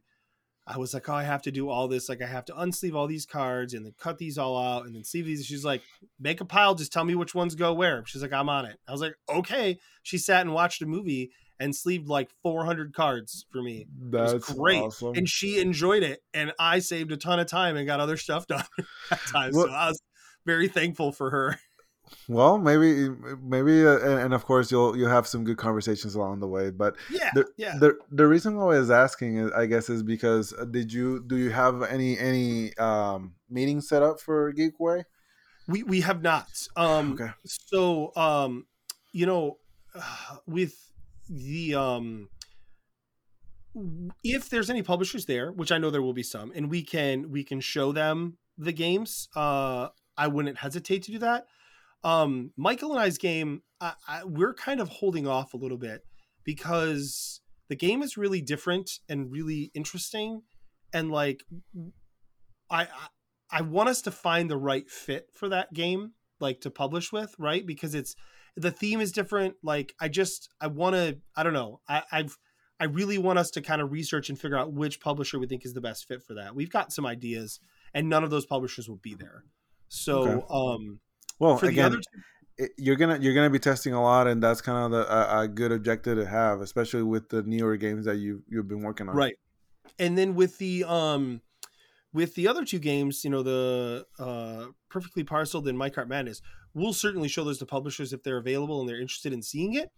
I 0.66 0.78
was 0.78 0.94
like, 0.94 1.08
oh, 1.08 1.14
I 1.14 1.24
have 1.24 1.42
to 1.42 1.50
do 1.52 1.68
all 1.68 1.88
this. 1.88 2.08
Like, 2.08 2.22
I 2.22 2.26
have 2.26 2.44
to 2.46 2.52
unsleeve 2.54 2.94
all 2.94 3.06
these 3.06 3.26
cards 3.26 3.74
and 3.74 3.84
then 3.84 3.94
cut 3.98 4.18
these 4.18 4.38
all 4.38 4.56
out 4.56 4.86
and 4.86 4.94
then 4.94 5.04
sleeve 5.04 5.26
these. 5.26 5.44
She's 5.44 5.64
like, 5.64 5.82
make 6.20 6.40
a 6.40 6.44
pile. 6.44 6.74
Just 6.74 6.92
tell 6.92 7.04
me 7.04 7.14
which 7.16 7.34
ones 7.34 7.54
go 7.56 7.72
where. 7.74 8.04
She's 8.06 8.22
like, 8.22 8.32
I'm 8.32 8.48
on 8.48 8.64
it. 8.66 8.78
I 8.88 8.92
was 8.92 9.00
like, 9.00 9.16
okay. 9.28 9.78
She 10.04 10.18
sat 10.18 10.42
and 10.42 10.54
watched 10.54 10.80
a 10.82 10.86
movie 10.86 11.32
and 11.58 11.74
sleeved 11.76 12.08
like 12.08 12.30
400 12.44 12.94
cards 12.94 13.44
for 13.50 13.60
me. 13.62 13.86
That's 14.10 14.32
was 14.34 14.44
great. 14.44 14.82
awesome. 14.82 15.14
and 15.16 15.28
she 15.28 15.60
enjoyed 15.60 16.02
it 16.02 16.20
and 16.34 16.52
i 16.58 16.80
saved 16.80 17.12
a 17.12 17.16
ton 17.16 17.38
of 17.38 17.46
time 17.46 17.76
and 17.76 17.86
got 17.86 18.00
other 18.00 18.16
stuff 18.16 18.46
done 18.48 18.64
that 19.10 19.20
time 19.30 19.50
Well- 19.54 19.66
so 19.66 19.72
i 19.72 19.88
was 19.88 20.00
very 20.44 20.66
thankful 20.66 21.12
for 21.12 21.30
her 21.30 21.60
well, 22.28 22.58
maybe, 22.58 23.08
maybe, 23.42 23.86
uh, 23.86 23.98
and, 23.98 24.20
and 24.20 24.34
of 24.34 24.44
course, 24.44 24.70
you'll 24.70 24.96
you'll 24.96 25.10
have 25.10 25.26
some 25.26 25.44
good 25.44 25.56
conversations 25.58 26.14
along 26.14 26.40
the 26.40 26.48
way. 26.48 26.70
But 26.70 26.96
yeah 27.10 27.30
the, 27.34 27.46
yeah 27.56 27.76
the 27.78 27.98
the 28.10 28.26
reason 28.26 28.56
why 28.56 28.76
I 28.76 28.78
was 28.78 28.90
asking, 28.90 29.38
is, 29.38 29.50
I 29.52 29.66
guess, 29.66 29.88
is 29.88 30.02
because 30.02 30.52
uh, 30.52 30.64
did 30.64 30.92
you 30.92 31.24
do 31.26 31.36
you 31.36 31.50
have 31.50 31.82
any 31.82 32.18
any 32.18 32.76
um 32.76 33.34
meetings 33.50 33.88
set 33.88 34.02
up 34.02 34.20
for 34.20 34.52
Geekway? 34.52 35.04
we 35.68 35.82
we 35.84 36.00
have 36.00 36.22
not 36.22 36.48
um 36.76 37.12
Okay. 37.12 37.30
so 37.44 38.14
um 38.16 38.66
you 39.12 39.26
know 39.26 39.58
with 40.46 40.74
the 41.28 41.74
um 41.74 42.28
if 44.22 44.50
there's 44.50 44.68
any 44.68 44.82
publishers 44.82 45.24
there 45.26 45.50
which 45.52 45.72
i 45.72 45.78
know 45.78 45.88
there 45.90 46.02
will 46.02 46.12
be 46.12 46.22
some 46.22 46.52
and 46.54 46.68
we 46.68 46.82
can 46.82 47.30
we 47.30 47.42
can 47.44 47.60
show 47.60 47.92
them 47.92 48.36
the 48.58 48.72
games 48.72 49.28
uh 49.36 49.88
i 50.16 50.26
wouldn't 50.26 50.58
hesitate 50.58 51.02
to 51.04 51.12
do 51.12 51.18
that 51.18 51.46
um 52.04 52.50
michael 52.56 52.90
and 52.92 53.00
i's 53.00 53.18
game 53.18 53.62
I, 53.80 53.94
I, 54.06 54.24
we're 54.24 54.54
kind 54.54 54.80
of 54.80 54.88
holding 54.88 55.26
off 55.26 55.54
a 55.54 55.56
little 55.56 55.78
bit 55.78 56.02
because 56.44 57.40
the 57.68 57.76
game 57.76 58.02
is 58.02 58.16
really 58.16 58.40
different 58.40 58.90
and 59.08 59.30
really 59.30 59.70
interesting 59.74 60.42
and 60.92 61.10
like 61.10 61.42
i 62.70 62.82
i, 62.82 62.86
I 63.50 63.60
want 63.62 63.88
us 63.90 64.02
to 64.02 64.10
find 64.10 64.50
the 64.50 64.56
right 64.56 64.88
fit 64.88 65.26
for 65.34 65.48
that 65.50 65.72
game 65.72 66.12
like 66.40 66.60
to 66.62 66.70
publish 66.70 67.12
with 67.12 67.34
right? 67.38 67.64
Because 67.66 67.94
it's 67.94 68.14
the 68.56 68.70
theme 68.70 69.00
is 69.00 69.12
different. 69.12 69.54
Like 69.62 69.94
i 70.00 70.08
just 70.08 70.50
i 70.60 70.66
want 70.66 70.94
to 70.96 71.18
i 71.36 71.42
don't 71.42 71.54
know. 71.54 71.80
I 71.88 72.02
i've 72.12 72.36
i 72.80 72.84
really 72.84 73.16
want 73.16 73.38
us 73.38 73.50
to 73.52 73.62
kind 73.62 73.80
of 73.80 73.92
research 73.92 74.28
and 74.28 74.38
figure 74.38 74.58
out 74.58 74.72
which 74.74 75.00
publisher 75.00 75.38
we 75.38 75.46
think 75.46 75.64
is 75.64 75.72
the 75.72 75.80
best 75.80 76.06
fit 76.06 76.22
for 76.22 76.34
that. 76.34 76.54
We've 76.54 76.70
got 76.70 76.92
some 76.92 77.06
ideas 77.06 77.60
and 77.94 78.08
none 78.08 78.24
of 78.24 78.30
those 78.30 78.44
publishers 78.44 78.88
will 78.88 79.00
be 79.02 79.14
there. 79.14 79.44
So 79.88 80.18
Okay. 80.18 80.46
um 80.50 81.00
Well, 81.42 81.56
for 81.56 81.66
the 81.66 81.72
again, 81.72 81.86
other 81.86 81.96
two, 81.96 82.68
you're 82.78 82.94
gonna 82.94 83.18
you're 83.20 83.34
gonna 83.34 83.50
be 83.50 83.58
testing 83.58 83.94
a 83.94 84.00
lot, 84.00 84.28
and 84.28 84.40
that's 84.40 84.60
kind 84.60 84.78
of 84.84 84.90
the, 84.92 85.12
a, 85.12 85.40
a 85.40 85.48
good 85.48 85.72
objective 85.72 86.16
to 86.18 86.24
have, 86.24 86.60
especially 86.60 87.02
with 87.02 87.28
the 87.30 87.42
newer 87.42 87.76
games 87.76 88.04
that 88.04 88.18
you 88.18 88.44
you've 88.48 88.68
been 88.68 88.82
working 88.82 89.08
on. 89.08 89.16
right 89.16 89.34
and 89.98 90.16
then 90.16 90.34
with 90.34 90.58
the 90.58 90.84
um 90.84 91.40
with 92.12 92.34
the 92.36 92.46
other 92.46 92.64
two 92.64 92.78
games 92.78 93.24
you 93.24 93.30
know 93.30 93.42
the 93.42 94.06
uh 94.20 94.66
perfectly 94.88 95.24
parceled 95.24 95.66
and 95.66 95.78
Minecart 95.78 96.08
Madness 96.08 96.40
we'll 96.74 96.92
certainly 96.92 97.28
show 97.28 97.44
those 97.44 97.58
to 97.58 97.66
publishers 97.66 98.12
if 98.12 98.22
they're 98.22 98.38
available 98.38 98.80
and 98.80 98.88
they're 98.88 99.00
interested 99.00 99.32
in 99.32 99.42
seeing 99.42 99.74
it 99.74 99.90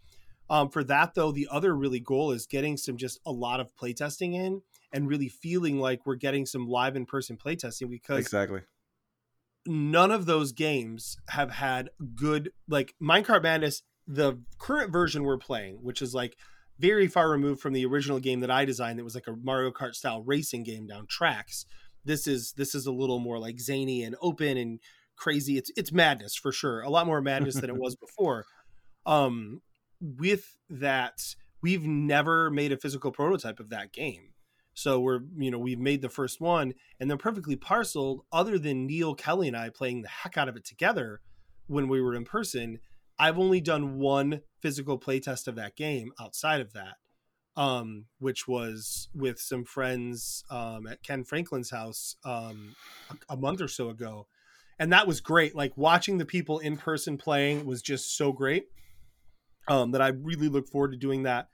um 0.48 0.68
for 0.70 0.82
that 0.82 1.14
though 1.14 1.30
the 1.30 1.48
other 1.50 1.76
really 1.76 2.00
goal 2.00 2.30
is 2.30 2.46
getting 2.46 2.76
some 2.76 2.96
just 2.96 3.20
a 3.26 3.32
lot 3.32 3.60
of 3.60 3.74
playtesting 3.76 4.34
in 4.34 4.62
and 4.92 5.08
really 5.08 5.28
feeling 5.28 5.78
like 5.78 6.06
we're 6.06 6.14
getting 6.14 6.46
some 6.46 6.66
live 6.66 6.96
in 6.96 7.04
person 7.04 7.36
playtesting 7.36 7.90
because 7.90 8.18
Exactly. 8.18 8.62
None 9.66 10.10
of 10.10 10.26
those 10.26 10.52
games 10.52 11.16
have 11.30 11.50
had 11.50 11.90
good 12.14 12.50
like 12.68 12.94
Minecart 13.02 13.42
Madness. 13.42 13.82
The 14.06 14.40
current 14.58 14.92
version 14.92 15.24
we're 15.24 15.38
playing, 15.38 15.76
which 15.82 16.02
is 16.02 16.14
like 16.14 16.36
very 16.78 17.06
far 17.06 17.30
removed 17.30 17.60
from 17.60 17.72
the 17.72 17.86
original 17.86 18.18
game 18.18 18.40
that 18.40 18.50
I 18.50 18.64
designed, 18.64 18.98
that 18.98 19.04
was 19.04 19.14
like 19.14 19.26
a 19.26 19.36
Mario 19.36 19.70
Kart 19.70 19.94
style 19.94 20.22
racing 20.22 20.64
game 20.64 20.86
down 20.86 21.06
tracks. 21.08 21.64
This 22.04 22.26
is 22.26 22.52
this 22.56 22.74
is 22.74 22.86
a 22.86 22.92
little 22.92 23.18
more 23.18 23.38
like 23.38 23.58
zany 23.58 24.02
and 24.02 24.16
open 24.20 24.58
and 24.58 24.80
crazy. 25.16 25.56
It's 25.56 25.70
it's 25.76 25.92
madness 25.92 26.36
for 26.36 26.52
sure. 26.52 26.82
A 26.82 26.90
lot 26.90 27.06
more 27.06 27.22
madness 27.22 27.54
than 27.54 27.70
it 27.70 27.76
was 27.78 27.96
before. 28.00 28.44
Um, 29.06 29.62
with 30.00 30.58
that, 30.68 31.34
we've 31.62 31.86
never 31.86 32.50
made 32.50 32.72
a 32.72 32.76
physical 32.76 33.10
prototype 33.10 33.60
of 33.60 33.70
that 33.70 33.92
game. 33.92 34.33
So 34.74 35.00
we're, 35.00 35.20
you 35.36 35.50
know, 35.50 35.58
we've 35.58 35.78
made 35.78 36.02
the 36.02 36.08
first 36.08 36.40
one 36.40 36.74
and 36.98 37.08
they're 37.08 37.16
perfectly 37.16 37.56
parceled, 37.56 38.22
other 38.32 38.58
than 38.58 38.86
Neil 38.86 39.14
Kelly 39.14 39.48
and 39.48 39.56
I 39.56 39.70
playing 39.70 40.02
the 40.02 40.08
heck 40.08 40.36
out 40.36 40.48
of 40.48 40.56
it 40.56 40.64
together 40.64 41.20
when 41.66 41.88
we 41.88 42.00
were 42.00 42.14
in 42.14 42.24
person. 42.24 42.80
I've 43.18 43.38
only 43.38 43.60
done 43.60 43.98
one 43.98 44.40
physical 44.60 44.98
playtest 44.98 45.46
of 45.46 45.54
that 45.54 45.76
game 45.76 46.12
outside 46.20 46.60
of 46.60 46.72
that, 46.72 46.96
um, 47.56 48.06
which 48.18 48.48
was 48.48 49.08
with 49.14 49.38
some 49.38 49.64
friends 49.64 50.44
um, 50.50 50.88
at 50.88 51.04
Ken 51.04 51.22
Franklin's 51.22 51.70
house 51.70 52.16
um, 52.24 52.74
a, 53.10 53.34
a 53.34 53.36
month 53.36 53.60
or 53.60 53.68
so 53.68 53.88
ago. 53.88 54.26
And 54.80 54.92
that 54.92 55.06
was 55.06 55.20
great. 55.20 55.54
Like 55.54 55.76
watching 55.76 56.18
the 56.18 56.24
people 56.24 56.58
in 56.58 56.76
person 56.76 57.16
playing 57.16 57.64
was 57.64 57.80
just 57.80 58.16
so 58.16 58.32
great 58.32 58.64
um, 59.68 59.92
that 59.92 60.02
I 60.02 60.08
really 60.08 60.48
look 60.48 60.66
forward 60.66 60.90
to 60.90 60.98
doing 60.98 61.22
that 61.22 61.46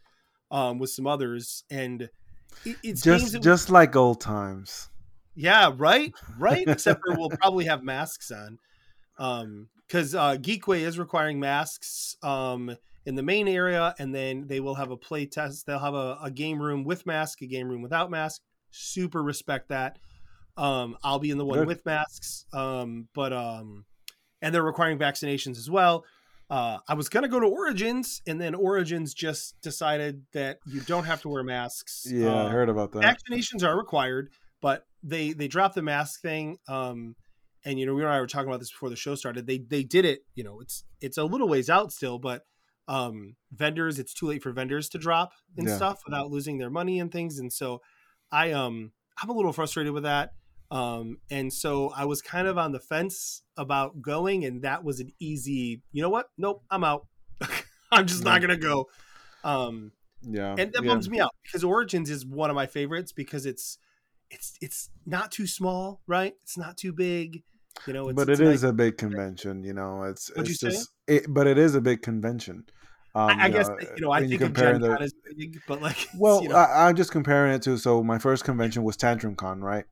um, 0.50 0.78
with 0.78 0.88
some 0.88 1.06
others. 1.06 1.64
And 1.70 2.08
it, 2.64 2.76
it's 2.82 3.02
Just 3.02 3.40
just 3.42 3.70
like 3.70 3.96
old 3.96 4.20
times. 4.20 4.88
yeah, 5.34 5.72
right, 5.76 6.12
right. 6.38 6.66
Except 6.68 7.00
for 7.06 7.16
we'll 7.16 7.30
probably 7.30 7.64
have 7.66 7.82
masks 7.82 8.30
on, 8.30 8.58
um, 9.18 9.68
because 9.86 10.14
uh, 10.14 10.36
Geekway 10.36 10.80
is 10.80 10.98
requiring 10.98 11.40
masks 11.40 12.16
um 12.22 12.76
in 13.06 13.14
the 13.14 13.22
main 13.22 13.48
area, 13.48 13.94
and 13.98 14.14
then 14.14 14.46
they 14.46 14.60
will 14.60 14.74
have 14.74 14.90
a 14.90 14.96
play 14.96 15.26
test. 15.26 15.66
They'll 15.66 15.78
have 15.78 15.94
a, 15.94 16.18
a 16.22 16.30
game 16.30 16.60
room 16.60 16.84
with 16.84 17.06
mask, 17.06 17.40
a 17.42 17.46
game 17.46 17.68
room 17.68 17.82
without 17.82 18.10
mask. 18.10 18.42
Super 18.70 19.22
respect 19.22 19.68
that. 19.70 19.98
Um, 20.56 20.96
I'll 21.02 21.18
be 21.18 21.30
in 21.30 21.38
the 21.38 21.44
one 21.44 21.60
Good. 21.60 21.66
with 21.68 21.86
masks. 21.86 22.44
Um, 22.52 23.08
but 23.14 23.32
um, 23.32 23.86
and 24.42 24.54
they're 24.54 24.62
requiring 24.62 24.98
vaccinations 24.98 25.56
as 25.56 25.70
well. 25.70 26.04
Uh, 26.50 26.78
I 26.88 26.94
was 26.94 27.08
gonna 27.08 27.28
go 27.28 27.38
to 27.40 27.46
Origins, 27.46 28.20
and 28.26 28.40
then 28.40 28.54
Origins 28.54 29.14
just 29.14 29.54
decided 29.62 30.26
that 30.32 30.58
you 30.66 30.80
don't 30.80 31.04
have 31.04 31.20
to 31.22 31.28
wear 31.28 31.44
masks. 31.44 32.06
Yeah, 32.06 32.46
I 32.46 32.48
Uh, 32.48 32.48
heard 32.48 32.68
about 32.68 32.92
that. 32.92 33.04
vaccinations 33.04 33.62
are 33.62 33.76
required, 33.76 34.30
but 34.60 34.84
they 35.02 35.32
they 35.32 35.48
dropped 35.48 35.76
the 35.76 35.82
mask 35.82 36.20
thing. 36.20 36.58
Um, 36.68 37.14
and 37.64 37.78
you 37.78 37.86
know, 37.86 37.94
we 37.94 38.02
and 38.02 38.10
I 38.10 38.20
were 38.20 38.26
talking 38.26 38.48
about 38.48 38.58
this 38.60 38.70
before 38.72 38.90
the 38.90 38.96
show 38.96 39.14
started. 39.14 39.46
They 39.46 39.58
they 39.58 39.84
did 39.84 40.04
it. 40.04 40.20
You 40.34 40.44
know, 40.44 40.60
it's 40.60 40.84
it's 41.00 41.18
a 41.18 41.24
little 41.24 41.48
ways 41.48 41.70
out 41.70 41.92
still, 41.92 42.18
but 42.18 42.42
um, 42.88 43.36
vendors, 43.52 43.98
it's 44.00 44.12
too 44.14 44.26
late 44.26 44.42
for 44.42 44.50
vendors 44.52 44.88
to 44.90 44.98
drop 44.98 45.30
and 45.56 45.68
Yeah. 45.68 45.76
stuff 45.76 46.00
without 46.04 46.30
losing 46.30 46.58
their 46.58 46.70
money 46.70 46.98
and 46.98 47.12
things. 47.12 47.38
And 47.38 47.52
so, 47.52 47.80
I 48.32 48.50
um 48.52 48.92
I'm 49.22 49.28
a 49.30 49.34
little 49.34 49.52
frustrated 49.52 49.92
with 49.92 50.02
that. 50.04 50.30
Um, 50.70 51.18
and 51.30 51.52
so 51.52 51.90
I 51.90 52.04
was 52.04 52.22
kind 52.22 52.46
of 52.46 52.56
on 52.56 52.72
the 52.72 52.78
fence 52.78 53.42
about 53.56 54.00
going, 54.00 54.44
and 54.44 54.62
that 54.62 54.84
was 54.84 55.00
an 55.00 55.12
easy. 55.18 55.82
You 55.92 56.02
know 56.02 56.08
what? 56.08 56.26
Nope, 56.38 56.62
I'm 56.70 56.84
out. 56.84 57.06
I'm 57.92 58.06
just 58.06 58.24
not 58.24 58.40
gonna 58.40 58.56
go. 58.56 58.86
Um, 59.42 59.92
yeah, 60.22 60.54
and 60.56 60.72
that 60.72 60.82
yeah. 60.82 60.88
bums 60.88 61.10
me 61.10 61.20
out 61.20 61.34
because 61.42 61.64
Origins 61.64 62.10
is 62.10 62.24
one 62.24 62.50
of 62.50 62.56
my 62.56 62.66
favorites 62.66 63.12
because 63.12 63.46
it's 63.46 63.78
it's 64.30 64.56
it's 64.60 64.90
not 65.06 65.32
too 65.32 65.46
small, 65.46 66.00
right? 66.06 66.34
It's 66.42 66.56
not 66.56 66.76
too 66.76 66.92
big. 66.92 67.42
You 67.86 67.92
know, 67.92 68.08
it's, 68.08 68.16
but 68.16 68.28
it's 68.28 68.40
it 68.40 68.46
is 68.46 68.62
nice. 68.62 68.70
a 68.70 68.72
big 68.72 68.98
convention. 68.98 69.64
You 69.64 69.72
know, 69.72 70.04
it's 70.04 70.30
it's 70.36 70.58
just. 70.58 70.90
It, 71.08 71.24
but 71.28 71.46
it 71.46 71.58
is 71.58 71.74
a 71.74 71.80
big 71.80 72.02
convention. 72.02 72.64
Um, 73.14 73.30
I, 73.40 73.46
I 73.46 73.48
guess 73.50 73.68
know, 73.68 73.76
you 73.96 74.02
know 74.02 74.10
I 74.12 74.26
think 74.26 74.40
of 74.40 74.52
Gen 74.52 74.80
the- 74.80 74.88
Con 74.88 75.02
as 75.02 75.12
big, 75.36 75.60
but 75.66 75.82
like 75.82 76.08
Well, 76.18 76.38
uh, 76.38 76.42
you 76.42 76.48
know, 76.50 76.54
I, 76.56 76.88
I'm 76.88 76.94
just 76.96 77.10
comparing 77.10 77.52
it 77.52 77.62
to 77.62 77.76
so 77.76 78.02
my 78.04 78.18
first 78.18 78.44
convention 78.44 78.84
was 78.84 78.96
Tantrum 78.96 79.34
Con, 79.34 79.60
right? 79.60 79.84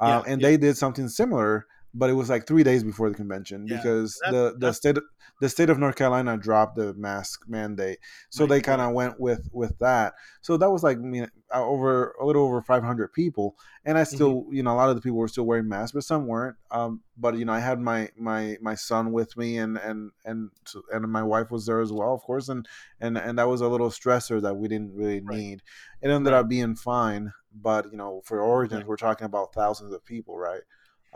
Yeah, 0.00 0.18
Um, 0.18 0.24
and 0.26 0.40
yeah. 0.40 0.48
they 0.48 0.56
did 0.58 0.76
something 0.76 1.08
similar, 1.08 1.66
but 1.98 2.10
it 2.10 2.14
was 2.14 2.28
like 2.30 2.46
three 2.46 2.62
days 2.62 2.84
before 2.84 3.08
the 3.10 3.16
convention 3.16 3.68
Yeah, 3.68 3.86
because 3.86 4.22
the 4.26 4.54
the 4.58 4.72
state 4.72 4.98
the 5.40 5.48
state 5.48 5.70
of 5.70 5.78
North 5.78 5.96
Carolina 5.96 6.36
dropped 6.36 6.76
the 6.76 6.94
mask 6.94 7.44
mandate, 7.48 7.98
so 8.30 8.46
Right, 8.46 8.46
they 8.46 8.60
kind 8.60 8.80
of 8.80 8.92
went 8.92 9.20
with 9.20 9.48
with 9.52 9.78
that. 9.78 10.14
So 10.40 10.56
that 10.56 10.70
was 10.70 10.82
like 10.82 10.98
I 10.98 11.00
mean, 11.00 11.28
uh, 11.54 11.64
over 11.64 12.12
a 12.20 12.24
little 12.26 12.44
over 12.44 12.62
500 12.62 13.12
people, 13.12 13.56
and 13.84 13.98
I 13.98 14.04
Mm-hmm. 14.12 14.32
still 14.32 14.46
you 14.50 14.62
know 14.62 14.74
a 14.74 14.76
lot 14.76 14.88
of 14.90 14.96
the 14.96 15.02
people 15.02 15.18
were 15.18 15.28
still 15.28 15.44
wearing 15.46 15.68
masks, 15.68 15.92
but 15.92 16.04
some 16.04 16.26
weren't. 16.26 16.56
Um, 16.70 17.02
but 17.16 17.36
you 17.38 17.44
know 17.44 17.52
I 17.52 17.60
had 17.60 17.80
my 17.80 18.10
my 18.16 18.56
my 18.60 18.74
son 18.74 19.12
with 19.12 19.36
me, 19.36 19.58
and 19.58 19.76
and 19.78 20.12
and 20.24 20.50
and 20.92 21.10
my 21.10 21.22
wife 21.22 21.50
was 21.50 21.66
there 21.66 21.80
as 21.80 21.92
well, 21.92 22.14
of 22.14 22.22
course, 22.22 22.48
and 22.48 22.66
and 23.00 23.16
and 23.18 23.38
that 23.38 23.48
was 23.48 23.60
a 23.60 23.68
little 23.68 23.90
stressor 23.90 24.40
that 24.42 24.54
we 24.56 24.68
didn't 24.68 24.94
really 24.94 25.20
Right. 25.26 25.40
need. 25.40 25.62
It 26.00 26.10
ended 26.10 26.32
Right. 26.32 26.34
up 26.34 26.48
being 26.48 26.76
fine, 26.76 27.32
but 27.52 27.90
you 27.90 27.96
know, 27.96 28.22
for 28.24 28.40
Origins, 28.40 28.84
we're 28.84 28.96
talking 28.96 29.24
about 29.26 29.52
thousands 29.54 29.92
of 29.92 30.04
people, 30.04 30.36
right? 30.38 30.62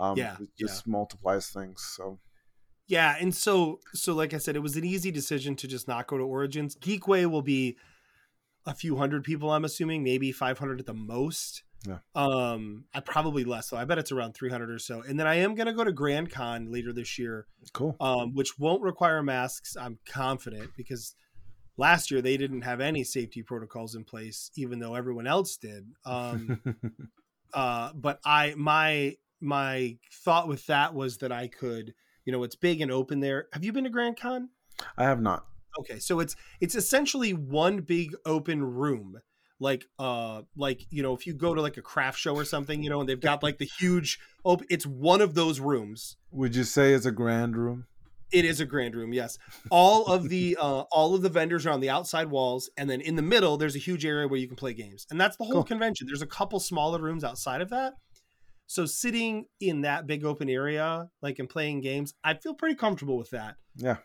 Um, 0.01 0.17
Yeah, 0.17 0.37
it 0.41 0.49
just 0.59 0.87
multiplies 0.87 1.51
things. 1.51 1.85
So 1.97 2.19
Yeah, 2.89 3.17
and 3.21 3.35
so 3.35 3.81
so 3.93 4.15
like 4.15 4.35
I 4.35 4.39
said, 4.39 4.57
it 4.57 4.61
was 4.61 4.77
an 4.77 4.85
easy 4.85 5.11
decision 5.11 5.55
to 5.57 5.69
just 5.69 5.87
not 5.87 6.07
go 6.07 6.19
to 6.19 6.25
Origins. 6.25 6.75
Geekway 6.77 7.31
will 7.31 7.43
be 7.43 7.77
a 8.67 8.75
few 8.75 8.97
hundred 8.97 9.25
people, 9.25 9.51
I'm 9.51 9.65
assuming, 9.65 10.03
maybe 10.03 10.33
500 10.33 10.81
at 10.81 10.87
the 10.87 10.95
most. 10.95 11.63
Yeah. 11.87 11.99
Um, 12.15 12.85
I 12.93 13.01
probably 13.01 13.45
less 13.45 13.71
though. 13.71 13.79
I 13.79 13.85
bet 13.85 13.99
it's 13.99 14.13
around 14.13 14.35
300 14.35 14.71
or 14.71 14.79
so. 14.79 15.03
And 15.03 15.19
then 15.19 15.27
I 15.27 15.37
am 15.37 15.55
gonna 15.55 15.73
go 15.73 15.85
to 15.85 15.93
Grand 15.93 16.31
Con 16.31 16.71
later 16.71 16.93
this 16.93 17.19
year, 17.19 17.47
cool. 17.73 17.97
um, 18.01 18.35
which 18.35 18.59
won't 18.59 18.83
require 18.83 19.23
masks. 19.23 19.77
I'm 19.77 19.99
confident 20.07 20.71
because 20.77 21.15
last 21.77 22.11
year 22.11 22.21
they 22.21 22.37
didn't 22.37 22.63
have 22.63 22.81
any 22.81 23.05
safety 23.05 23.43
protocols 23.43 23.95
in 23.95 24.05
place, 24.05 24.51
even 24.57 24.79
though 24.79 24.95
everyone 24.95 25.27
else 25.27 25.57
did. 25.57 25.85
Um, 26.05 26.61
uh 27.55 27.91
but 27.95 28.21
i 28.25 28.55
my 28.57 29.17
my 29.41 29.97
thought 30.13 30.49
with 30.49 30.67
that 30.67 30.95
was 30.95 31.19
that 31.19 31.33
i 31.33 31.47
could 31.47 31.95
you 32.25 32.33
know 32.33 32.43
it's 32.43 32.57
big 32.57 32.81
and 32.81 32.91
open 32.91 33.21
there 33.21 33.47
have 33.53 33.65
you 33.65 33.73
been 33.73 33.85
to 33.85 33.91
grand 33.91 34.19
con 34.19 34.49
I 34.97 35.05
have 35.05 35.21
not. 35.21 35.45
okay 35.79 35.99
so 35.99 36.21
it's 36.21 36.37
it's 36.61 36.75
essentially 36.75 37.33
one 37.33 37.81
big 37.81 38.15
open 38.25 38.63
room 38.63 39.19
like 39.59 39.85
uh 39.99 40.43
like 40.57 40.87
you 40.91 41.03
know 41.03 41.15
if 41.15 41.27
you 41.27 41.35
go 41.35 41.55
to 41.55 41.61
like 41.61 41.77
a 41.77 41.83
craft 41.83 42.19
show 42.19 42.35
or 42.35 42.45
something 42.47 42.83
you 42.83 42.89
know 42.91 43.01
and 43.01 43.09
they've 43.09 43.21
got 43.21 43.43
like 43.43 43.59
the 43.59 43.69
huge 43.79 44.19
open 44.45 44.67
it's 44.71 44.87
one 44.87 45.21
of 45.21 45.35
those 45.35 45.61
rooms 45.61 46.17
Would 46.31 46.57
you 46.57 46.65
say 46.65 46.93
it's 46.95 47.05
a 47.07 47.11
grand 47.13 47.57
room? 47.57 47.87
it 48.33 48.45
is 48.45 48.61
a 48.61 48.65
grand 48.65 48.95
room 48.95 49.13
yes 49.13 49.37
all 49.71 50.07
of 50.07 50.29
the 50.31 50.57
uh 50.59 50.85
all 50.93 51.15
of 51.15 51.21
the 51.23 51.29
vendors 51.29 51.67
are 51.67 51.71
on 51.71 51.81
the 51.81 51.91
outside 51.91 52.31
walls 52.31 52.71
and 52.79 52.89
then 52.89 53.01
in 53.03 53.17
the 53.17 53.23
middle 53.23 53.57
there's 53.59 53.75
a 53.77 53.81
huge 53.81 54.07
area 54.07 54.27
where 54.29 54.39
you 54.39 54.47
can 54.47 54.57
play 54.57 54.73
games 54.73 55.05
and 55.11 55.21
that's 55.21 55.37
the 55.37 55.45
whole 55.45 55.55
Cool. 55.55 55.65
convention 55.65 56.07
there's 56.07 56.23
a 56.23 56.27
couple 56.27 56.59
smaller 56.61 57.01
rooms 57.01 57.25
outside 57.25 57.61
of 57.61 57.69
that 57.71 57.95
so 58.71 58.87
sitting 58.87 59.47
in 59.59 59.81
that 59.81 60.07
big 60.07 60.25
open 60.25 60.49
area 60.49 61.09
like 61.23 61.41
and 61.41 61.49
playing 61.49 61.81
games 61.81 62.15
i 62.23 62.35
feel 62.35 62.55
pretty 62.55 62.77
comfortable 62.77 63.19
with 63.19 63.31
that. 63.31 63.57
Yeah. 63.75 63.97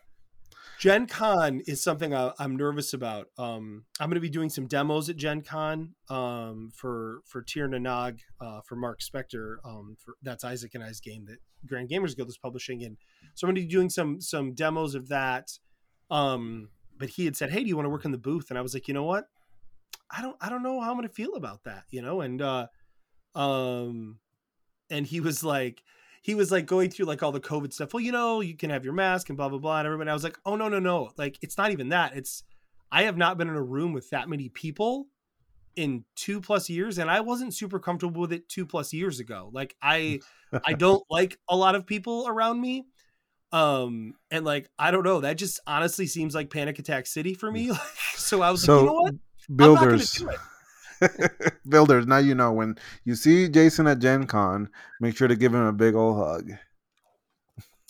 gen 0.80 1.06
con 1.06 1.62
is 1.68 1.84
something 1.84 2.16
I, 2.16 2.32
i'm 2.40 2.56
nervous 2.56 2.92
about. 2.94 3.28
Um 3.38 3.86
i'm 4.00 4.10
going 4.10 4.16
to 4.16 4.22
be 4.22 4.30
doing 4.30 4.50
some 4.50 4.66
demos 4.66 5.08
at 5.08 5.18
gen 5.18 5.44
con 5.44 5.94
um 6.10 6.72
for 6.74 7.20
for 7.26 7.44
Tir 7.44 7.68
Nanog, 7.68 8.22
uh 8.42 8.62
for 8.62 8.76
mark 8.76 9.02
spector 9.02 9.58
um 9.64 9.98
for 10.04 10.16
that's 10.24 10.44
isaac 10.44 10.74
and 10.74 10.84
i's 10.84 11.00
game 11.00 11.26
that 11.26 11.38
grand 11.68 11.88
gamers 11.88 12.16
guild 12.16 12.30
is 12.30 12.38
publishing 12.40 12.84
and 12.84 12.98
so 13.36 13.46
i'm 13.46 13.54
going 13.54 13.62
to 13.62 13.68
be 13.68 13.72
doing 13.72 13.92
some 13.92 14.20
some 14.20 14.56
demos 14.56 14.96
of 14.96 15.10
that. 15.10 15.52
Um 16.10 16.70
but 16.98 17.10
he 17.10 17.26
had 17.26 17.36
said 17.36 17.52
hey 17.52 17.62
do 17.62 17.68
you 17.70 17.76
want 17.76 17.86
to 17.86 17.92
work 17.92 18.06
in 18.06 18.12
the 18.12 18.18
booth? 18.18 18.48
And 18.50 18.58
i 18.58 18.64
was 18.64 18.74
like 18.74 18.88
you 18.88 18.96
know 18.96 19.04
what? 19.04 19.26
I 20.10 20.24
don't 20.24 20.38
i 20.42 20.50
don't 20.50 20.64
know 20.64 20.82
how 20.82 20.90
i'm 20.90 20.98
going 20.98 21.08
to 21.08 21.14
feel 21.14 21.36
about 21.36 21.66
that 21.66 21.84
you 21.92 22.02
know? 22.02 22.22
And 22.22 22.42
uh 22.42 22.66
um 23.36 24.18
and 24.90 25.06
he 25.08 25.20
was 25.20 25.44
like 25.44 25.84
he 26.22 26.36
was 26.36 26.52
like 26.52 26.66
going 26.66 26.90
through 26.90 27.06
like 27.06 27.22
all 27.24 27.32
the 27.32 27.40
covid 27.40 27.74
stuff 27.74 27.94
well 27.94 28.02
you 28.02 28.12
know 28.12 28.42
you 28.42 28.56
can 28.56 28.70
have 28.70 28.84
your 28.84 28.94
mask 28.94 29.30
and 29.30 29.38
blah 29.38 29.50
blah 29.50 29.60
blah 29.60 29.80
and 29.80 29.86
everybody 29.86 30.10
I 30.10 30.14
was 30.14 30.24
like 30.24 30.38
oh 30.46 30.56
no 30.56 30.68
no 30.70 30.80
no 30.80 31.12
like 31.18 31.38
it's 31.42 31.58
not 31.58 31.72
even 31.72 31.90
that 31.90 32.16
it's 32.16 32.44
i 32.92 33.04
have 33.04 33.18
not 33.18 33.38
been 33.38 33.50
in 33.50 33.56
a 33.56 33.62
room 33.62 33.94
with 33.94 34.10
that 34.12 34.30
many 34.30 34.50
people 34.50 35.08
in 35.76 36.06
two 36.16 36.40
plus 36.40 36.70
years 36.70 36.98
and 37.00 37.12
i 37.12 37.20
wasn't 37.20 37.54
super 37.54 37.80
comfortable 37.80 38.22
with 38.22 38.32
it 38.32 38.48
two 38.48 38.66
plus 38.66 38.94
years 38.94 39.20
ago 39.20 39.50
like 39.54 39.76
i 39.82 40.20
i 40.64 40.74
don't 40.74 41.04
like 41.10 41.38
a 41.50 41.56
lot 41.56 41.76
of 41.76 41.86
people 41.86 42.26
around 42.28 42.62
me 42.62 42.86
um 43.52 44.14
and 44.32 44.46
like 44.46 44.70
i 44.80 44.92
don't 44.92 45.04
know 45.04 45.22
that 45.22 45.38
just 45.38 45.60
honestly 45.68 46.08
seems 46.08 46.34
like 46.34 46.50
panic 46.50 46.80
attack 46.80 47.06
city 47.08 47.34
for 47.34 47.52
me 47.52 47.72
like, 47.72 47.80
so 48.16 48.42
i 48.42 48.52
was 48.52 48.64
like 48.64 48.74
you 48.74 48.84
know 48.84 48.94
So 48.94 49.02
what 49.02 49.14
I'm 49.60 49.74
not 49.74 49.90
gonna 49.90 50.08
builders, 50.08 50.12
do 50.14 50.30
it. 50.30 50.40
builders. 51.70 52.06
Now 52.08 52.18
you 52.18 52.36
know 52.36 52.52
when 52.52 52.78
you 53.04 53.16
see 53.16 53.50
Jason 53.50 53.88
at 53.88 54.00
Gen 54.00 54.26
Con, 54.28 54.70
make 55.00 55.16
sure 55.18 55.28
to 55.28 55.36
give 55.36 55.54
him 55.54 55.62
a 55.66 55.74
big 55.74 55.96
old 55.96 56.18
hug 56.18 56.52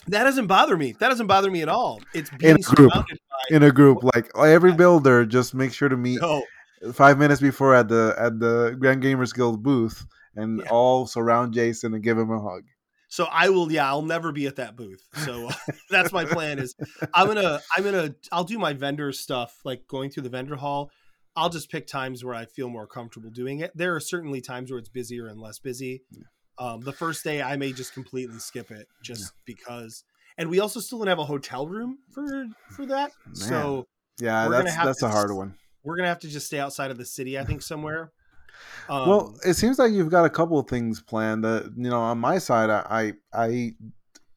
that 0.07 0.23
doesn't 0.23 0.45
bother 0.45 0.77
me 0.77 0.91
that 0.99 1.09
doesn't 1.09 1.25
bother 1.25 1.49
me 1.49 1.63
at 1.63 1.69
all 1.69 1.99
it's 2.13 2.29
In 2.41 2.57
a 2.57 2.59
group. 2.59 2.91
by 2.93 3.03
in 3.49 3.63
a 3.63 3.71
group. 3.71 4.03
Like 4.03 4.29
every 4.37 4.71
builder, 4.73 5.25
just 5.25 5.53
make 5.53 5.73
sure 5.73 5.89
to 5.89 5.97
meet 5.97 6.21
no 6.21 6.43
five 6.93 7.17
minutes 7.17 7.41
before 7.41 7.73
at 7.75 7.87
the 7.87 8.15
at 8.17 8.39
the 8.39 8.75
Grand 8.79 9.01
Gamers 9.03 9.33
Guild 9.33 9.61
booth, 9.63 10.05
and 10.35 10.59
Yeah. 10.59 10.69
all 10.69 11.05
surround 11.07 11.53
Jason 11.53 11.93
and 11.93 12.03
give 12.03 12.17
him 12.17 12.31
a 12.31 12.39
hug. 12.39 12.63
So 13.07 13.25
I 13.31 13.49
will, 13.49 13.71
yeah, 13.71 13.87
I'll 13.87 14.01
never 14.01 14.31
be 14.31 14.45
at 14.47 14.55
that 14.57 14.75
booth. 14.75 15.01
So 15.23 15.49
that's 15.89 16.11
my 16.11 16.25
plan. 16.25 16.59
Is 16.59 16.75
I'm 17.13 17.27
gonna, 17.27 17.61
I'm 17.75 17.83
gonna, 17.83 18.15
I'll 18.31 18.43
do 18.43 18.57
my 18.59 18.73
vendor 18.73 19.11
stuff, 19.11 19.55
like 19.63 19.87
going 19.87 20.09
through 20.09 20.23
the 20.23 20.29
vendor 20.29 20.55
hall. 20.55 20.91
I'll 21.35 21.49
just 21.49 21.69
pick 21.69 21.87
times 21.87 22.23
where 22.23 22.33
I 22.35 22.45
feel 22.45 22.69
more 22.69 22.87
comfortable 22.87 23.29
doing 23.29 23.59
it. 23.59 23.71
There 23.75 23.95
are 23.95 23.99
certainly 23.99 24.41
times 24.41 24.71
where 24.71 24.79
it's 24.79 24.89
busier 24.89 25.27
and 25.27 25.39
less 25.39 25.59
busy. 25.59 26.03
Um, 26.57 26.81
the 26.81 26.93
first 26.93 27.23
day, 27.23 27.41
I 27.41 27.57
may 27.57 27.73
just 27.73 27.93
completely 27.93 28.39
skip 28.39 28.71
it 28.71 28.87
just 29.03 29.33
because. 29.45 30.03
And 30.37 30.49
we 30.49 30.59
also 30.59 30.79
still 30.79 30.99
don't 30.99 31.07
have 31.07 31.19
a 31.19 31.25
hotel 31.25 31.67
room 31.67 31.99
for 32.13 32.45
for 32.71 32.85
that. 32.85 33.11
So 33.33 33.85
Yeah, 34.19 34.47
that's 34.49 34.75
that's 34.75 34.99
to 34.99 35.07
a 35.07 35.09
hard 35.09 35.31
one. 35.31 35.55
we're 35.83 35.97
gonna 35.97 36.07
have 36.09 36.19
to 36.19 36.29
just 36.29 36.47
stay 36.47 36.59
outside 36.59 36.91
of 36.91 36.97
the 36.97 37.05
city. 37.05 37.37
I 37.37 37.43
think 37.43 37.61
somewhere. 37.61 38.11
Um, 38.87 39.09
well, 39.09 39.35
it 39.45 39.55
seems 39.55 39.77
like 39.79 39.91
you've 39.91 40.09
got 40.09 40.23
a 40.23 40.29
couple 40.29 40.57
of 40.57 40.67
things 40.69 41.01
planned. 41.01 41.43
That 41.43 41.73
you 41.75 41.89
know, 41.89 41.99
on 41.99 42.19
my 42.19 42.37
side, 42.37 42.69
I, 42.69 43.13
I, 43.33 43.47
I 43.47 43.73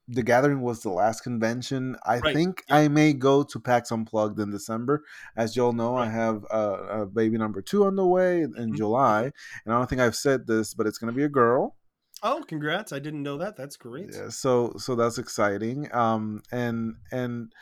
the 0.09 0.23
gathering 0.23 0.63
was 0.63 0.83
the 0.83 0.91
last 0.91 1.21
convention. 1.23 1.97
I 2.07 2.19
Right, 2.21 2.35
think 2.35 2.65
yeah. 2.69 2.77
I 2.77 2.89
may 2.89 3.13
go 3.13 3.43
to 3.43 3.61
PAX 3.61 3.93
Unplugged 3.93 4.41
in 4.41 4.51
December. 4.51 5.05
As 5.37 5.55
y'all 5.57 5.73
know, 5.75 5.97
I 5.97 6.07
have 6.07 6.45
a, 6.51 7.03
a 7.03 7.07
baby 7.07 7.37
number 7.39 7.61
two 7.63 7.85
on 7.85 7.97
the 7.97 8.07
way 8.07 8.43
in 8.43 8.55
Mhm. 8.55 8.77
July, 8.77 9.25
and 9.25 9.75
I 9.75 9.79
don't 9.79 9.89
think 9.89 10.01
I've 10.01 10.17
said 10.17 10.47
this, 10.47 10.75
but 10.75 10.87
it's 10.87 10.99
going 10.99 11.13
to 11.13 11.17
be 11.17 11.25
a 11.25 11.29
girl. 11.29 11.77
oh, 12.23 12.43
congrats! 12.49 12.93
I 12.93 12.99
didn't 12.99 13.23
know 13.23 13.37
that. 13.39 13.57
That's 13.57 13.77
great. 13.77 14.11
Yeah, 14.13 14.31
so 14.31 14.73
so 14.79 14.95
that's 14.97 15.19
exciting. 15.19 15.89
Um, 15.95 16.43
and 16.51 16.97
and 17.13 17.53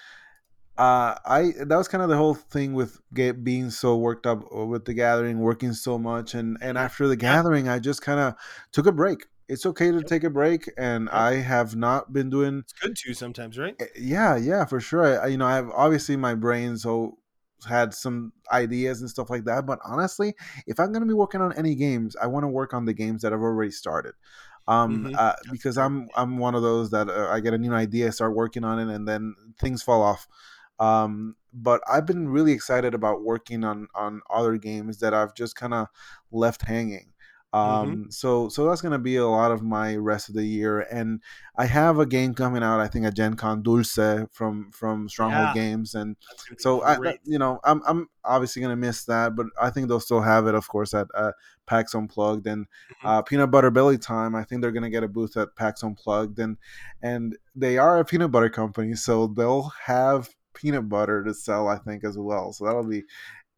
uh, 0.79 1.17
I 1.25 1.53
that 1.59 1.77
was 1.77 1.89
kind 1.89 2.03
of 2.03 2.11
the 2.11 2.17
whole 2.17 2.35
thing 2.35 2.75
with 2.75 3.01
get, 3.15 3.43
being 3.43 3.71
so 3.71 3.97
worked 3.97 4.27
up 4.27 4.45
with 4.53 4.85
the 4.85 4.95
gathering, 4.95 5.41
working 5.41 5.73
so 5.73 5.99
much, 5.99 6.35
and 6.35 6.59
and 6.61 6.77
after 6.77 7.09
the 7.09 7.17
gathering, 7.17 7.69
I 7.69 7.79
just 7.79 8.03
kind 8.03 8.21
of 8.21 8.35
took 8.73 8.87
a 8.87 8.93
break. 8.93 9.27
It's 9.49 9.65
okay 9.67 9.93
to 9.93 10.03
take 10.03 10.25
a 10.25 10.31
break, 10.31 10.71
and. 10.77 11.09
I 11.11 11.35
have 11.37 11.77
not 11.77 12.13
been 12.13 12.31
doing. 12.31 12.59
It's 12.65 12.73
good 12.73 12.97
too 12.97 13.15
sometimes, 13.15 13.59
right? 13.59 13.77
eh, 13.81 13.87
Yeah, 13.97 14.37
yeah, 14.37 14.65
for 14.65 14.81
sure. 14.81 15.21
I, 15.21 15.29
you 15.29 15.37
know, 15.37 15.47
I 15.47 15.55
have 15.55 15.71
obviously 15.71 16.17
my 16.17 16.35
brain 16.35 16.77
so 16.77 17.19
had 17.67 17.95
some 17.95 18.33
ideas 18.53 19.01
and 19.01 19.09
stuff 19.11 19.31
like 19.31 19.45
that, 19.45 19.67
but 19.67 19.79
honestly, 19.85 20.35
if 20.67 20.79
I'm 20.79 20.93
gonna 20.93 21.07
be 21.07 21.15
working 21.15 21.41
on 21.41 21.53
any 21.55 21.75
games, 21.75 22.17
I 22.17 22.27
want 22.27 22.45
to 22.45 22.49
work 22.49 22.75
on 22.75 22.85
the 22.85 22.93
games 22.95 23.23
that 23.23 23.33
i've 23.33 23.41
already 23.41 23.71
started. 23.71 24.15
Um, 24.69 25.07
Mhm. 25.07 25.15
uh, 25.15 25.35
because 25.51 25.79
I'm 25.79 26.09
I'm 26.17 26.39
one 26.39 26.55
of 26.55 26.63
those 26.63 26.91
that 26.91 27.09
uh, 27.09 27.29
I 27.31 27.41
get 27.41 27.55
a 27.55 27.59
new 27.59 27.73
idea, 27.73 28.13
start 28.13 28.35
working 28.35 28.65
on 28.65 28.79
it, 28.79 28.95
and 28.95 29.07
then 29.09 29.35
things 29.61 29.83
fall 29.83 30.03
off. 30.03 30.27
Um, 30.79 31.37
but 31.53 31.81
I've 31.91 32.05
been 32.07 32.29
really 32.29 32.53
excited 32.53 32.95
about 32.95 33.23
working 33.23 33.65
on 33.65 33.89
on 33.95 34.21
other 34.31 34.59
games 34.59 34.99
that 35.01 35.15
I've 35.15 35.35
just 35.35 35.57
kind 35.57 35.73
of 35.75 35.87
left 36.31 36.63
hanging. 36.63 37.13
Um, 37.57 38.11
so 38.11 38.49
so 38.49 38.67
that's 38.69 38.81
gonna 38.81 38.99
be 38.99 39.17
a 39.17 39.27
lot 39.27 39.51
of 39.53 39.63
my 39.63 39.97
rest 39.97 40.29
of 40.29 40.35
the 40.35 40.45
year, 40.45 40.81
and 40.81 41.23
I 41.57 41.67
have 41.67 41.99
a 41.99 42.07
game 42.07 42.35
coming 42.35 42.63
out. 42.63 42.81
I 42.81 42.89
think 42.89 43.07
at 43.07 43.15
Gen 43.15 43.35
Con 43.35 43.63
Dulce 43.63 44.27
from 44.33 44.71
from 44.73 45.09
Stronghold 45.09 45.49
Yeah. 45.49 45.55
Games, 45.55 45.95
and 45.95 46.17
so 46.59 46.83
I, 46.83 46.97
you 47.25 47.39
know, 47.39 47.61
I'm 47.65 47.83
I'm 47.87 48.09
obviously 48.25 48.63
gonna 48.63 48.77
miss 48.77 49.05
that, 49.05 49.35
but 49.37 49.47
I 49.61 49.71
think 49.71 49.89
they'll 49.89 50.01
still 50.01 50.21
have 50.21 50.47
it, 50.47 50.55
of 50.55 50.69
course, 50.69 50.93
at 50.95 51.07
uh, 51.15 51.33
PAX 51.67 51.95
Unplugged 51.95 52.47
and 52.47 52.67
Mm-hmm. 52.67 53.07
uh, 53.07 53.23
Peanut 53.23 53.51
Butter 53.51 53.71
Belly 53.71 53.99
Time. 53.99 54.35
I 54.35 54.45
think 54.45 54.61
they're 54.61 54.73
gonna 54.73 54.91
get 54.91 55.05
a 55.05 55.09
booth 55.09 55.37
at 55.37 55.55
PAX 55.57 55.83
Unplugged, 55.83 56.39
and 56.39 56.57
and 57.03 57.37
they 57.55 57.79
are 57.79 57.99
a 57.99 58.05
peanut 58.05 58.31
butter 58.31 58.51
company, 58.51 58.95
so 58.95 59.27
they'll 59.29 59.73
have 59.85 60.29
peanut 60.55 60.89
butter 60.89 61.23
to 61.25 61.35
sell, 61.35 61.69
I 61.69 61.77
think, 61.79 62.05
as 62.05 62.17
well. 62.19 62.53
So 62.53 62.65
that'll 62.65 62.85
be 62.85 63.05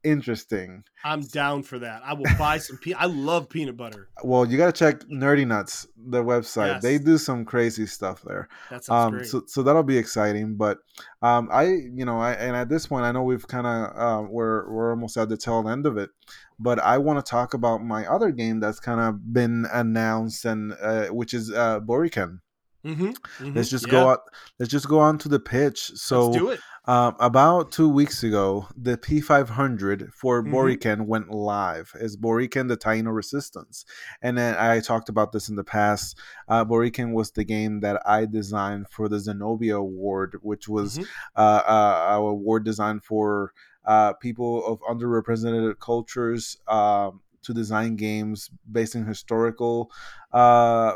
interesting. 0.04 0.84
I'm 1.04 1.20
down 1.22 1.62
for 1.62 1.78
that. 1.80 2.02
I 2.04 2.14
will 2.14 2.26
buy 2.38 2.58
some. 2.58 2.78
Pe- 2.78 2.92
I 2.92 3.06
love 3.06 3.48
peanut 3.48 3.76
butter. 3.76 4.08
Well, 4.24 4.44
you 4.46 4.56
got 4.56 4.74
to 4.74 4.78
check 4.78 5.00
Nerdy 5.08 5.46
Nuts, 5.46 5.86
the 5.96 6.22
website. 6.22 6.74
Yes. 6.74 6.82
They 6.82 6.98
do 6.98 7.18
some 7.18 7.44
crazy 7.44 7.86
stuff 7.86 8.22
there. 8.22 8.48
That 8.70 8.84
sounds 8.84 9.06
Um, 9.06 9.12
great. 9.18 9.26
so, 9.26 9.42
so 9.46 9.62
that'll 9.62 9.82
be 9.82 9.96
exciting. 9.98 10.56
But 10.56 10.78
um, 11.22 11.48
I, 11.52 11.64
you 11.64 12.04
know, 12.04 12.18
I, 12.18 12.32
and 12.32 12.56
at 12.56 12.68
this 12.68 12.86
point, 12.86 13.04
I 13.04 13.12
know 13.12 13.22
we've 13.22 13.46
kind 13.46 13.66
of 13.66 13.96
uh, 13.96 14.26
we're 14.28 14.70
we're 14.70 14.90
almost 14.90 15.16
at 15.16 15.28
the 15.28 15.36
tail 15.36 15.68
end 15.68 15.86
of 15.86 15.96
it. 15.96 16.10
But 16.58 16.80
I 16.80 16.98
want 16.98 17.24
to 17.24 17.30
talk 17.30 17.54
about 17.54 17.84
my 17.84 18.04
other 18.06 18.30
game 18.32 18.58
that's 18.60 18.80
kind 18.80 19.00
of 19.00 19.32
been 19.32 19.66
announced, 19.72 20.44
and 20.44 20.74
uh, 20.82 21.06
which 21.06 21.32
is 21.34 21.52
uh, 21.52 21.78
Boriken. 21.80 22.40
mm-hmm, 22.84 23.54
Let's 23.54 23.70
just 23.70 23.88
go 23.88 24.08
out. 24.08 24.20
Let's 24.58 24.70
just 24.72 24.88
go 24.88 24.98
on 24.98 25.18
to 25.18 25.28
the 25.28 25.38
pitch. 25.40 25.92
So 25.94 26.26
Let's 26.30 26.38
do 26.38 26.50
it. 26.50 26.60
Um, 26.88 27.14
about 27.20 27.70
two 27.70 27.88
weeks 27.88 28.22
ago, 28.22 28.66
the 28.74 28.96
P500 28.96 30.10
for 30.14 30.42
Mhm. 30.42 30.52
Boriken 30.52 31.06
went 31.06 31.30
live. 31.30 31.92
It's 32.00 32.16
Boriken 32.16 32.68
the 32.68 32.78
Taino 32.78 33.14
Resistance. 33.14 33.84
And 34.22 34.38
then 34.38 34.56
I 34.56 34.80
talked 34.80 35.10
about 35.10 35.32
this 35.32 35.50
in 35.50 35.56
the 35.56 35.64
past. 35.64 36.18
Uh, 36.48 36.64
Boriken 36.64 37.12
was 37.12 37.30
the 37.32 37.44
game 37.44 37.80
that 37.80 38.00
I 38.06 38.24
designed 38.24 38.88
for 38.88 39.06
the 39.08 39.20
Zenobia 39.20 39.76
Award, 39.76 40.38
which 40.40 40.66
was 40.66 40.98
Mhm. 40.98 41.06
uh, 41.36 41.62
uh, 41.68 42.06
our 42.08 42.30
award 42.30 42.64
designed 42.64 43.04
for 43.04 43.52
uh, 43.84 44.14
people 44.14 44.66
of 44.66 44.80
underrepresented 44.80 45.78
cultures 45.80 46.56
um, 46.68 47.20
to 47.42 47.52
design 47.54 47.96
games 47.96 48.50
based 48.70 48.94
in 48.94 49.04
historical, 49.06 49.90
uh, 50.32 50.92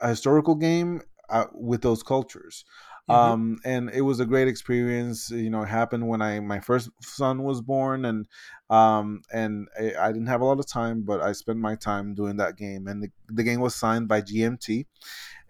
a 0.00 0.08
historical 0.08 0.56
game 0.56 1.02
uh, 1.30 1.46
with 1.54 1.82
those 1.82 2.02
cultures. 2.02 2.64
Um 3.12 3.58
and 3.64 3.90
it 3.90 4.02
was 4.02 4.20
a 4.20 4.26
great 4.26 4.48
experience 4.48 5.30
you 5.30 5.50
know 5.50 5.62
it 5.62 5.68
happened 5.68 6.08
when 6.08 6.22
i 6.22 6.40
my 6.40 6.60
first 6.60 6.90
son 7.02 7.42
was 7.42 7.60
born 7.60 8.04
and 8.04 8.26
um 8.70 9.22
and 9.32 9.68
I, 9.78 9.94
I 10.06 10.12
didn't 10.12 10.28
have 10.28 10.40
a 10.40 10.44
lot 10.44 10.60
of 10.60 10.66
time 10.66 11.02
but 11.02 11.20
i 11.20 11.32
spent 11.32 11.58
my 11.58 11.74
time 11.74 12.14
doing 12.14 12.36
that 12.36 12.56
game. 12.56 12.86
And 12.86 13.02
the, 13.02 13.10
the 13.28 13.42
game 13.42 13.60
was 13.60 13.74
signed 13.74 14.08
by 14.08 14.22
gmt 14.22 14.86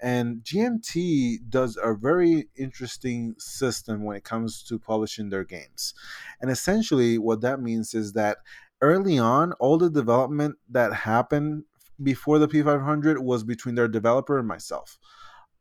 and 0.01 0.43
gmt 0.43 1.39
does 1.49 1.79
a 1.83 1.95
very 1.95 2.49
interesting 2.57 3.35
system 3.39 4.05
when 4.05 4.17
it 4.17 4.25
comes 4.25 4.63
to 4.65 4.79
publishing 4.79 5.31
their 5.31 5.45
games. 5.45 5.95
And 6.41 6.51
essentially 6.51 7.19
what 7.19 7.41
that 7.43 7.61
means 7.61 7.95
is 7.95 8.13
that 8.15 8.39
early 8.81 9.19
on 9.19 9.53
all 9.55 9.79
the 9.79 9.91
development 9.91 10.57
that 10.69 10.93
happened 10.93 11.65
before 12.03 12.39
the 12.39 12.49
p500 12.49 13.19
was 13.21 13.45
between 13.45 13.75
their 13.77 13.89
developer 13.89 14.39
and 14.39 14.49
myself 14.49 14.99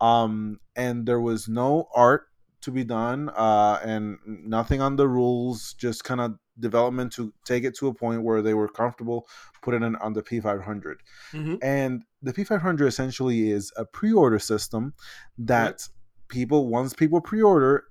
um, 0.01 0.59
and 0.75 1.05
there 1.05 1.21
was 1.21 1.47
no 1.47 1.87
art 1.95 2.27
to 2.61 2.71
be 2.71 2.83
done 2.83 3.29
uh, 3.29 3.79
and 3.83 4.17
nothing 4.25 4.81
on 4.81 4.95
the 4.95 5.07
rules 5.07 5.73
just 5.75 6.03
kind 6.03 6.19
of 6.21 6.37
development 6.59 7.11
to 7.13 7.33
take 7.45 7.63
it 7.63 7.75
to 7.75 7.87
a 7.87 7.93
point 7.93 8.21
where 8.23 8.41
they 8.41 8.53
were 8.53 8.67
comfortable 8.67 9.25
putting 9.63 9.81
it 9.83 9.93
on 10.01 10.13
the 10.13 10.21
p500 10.21 10.97
Mhm. 11.33 11.57
and 11.63 12.03
the 12.21 12.33
p500 12.33 12.85
essentially 12.87 13.49
is 13.49 13.71
a 13.77 13.85
pre-order 13.85 14.37
system 14.37 14.93
that 15.37 15.87
people 16.27 16.67
once 16.67 16.93
people 16.93 17.21
pre-order 17.21 17.85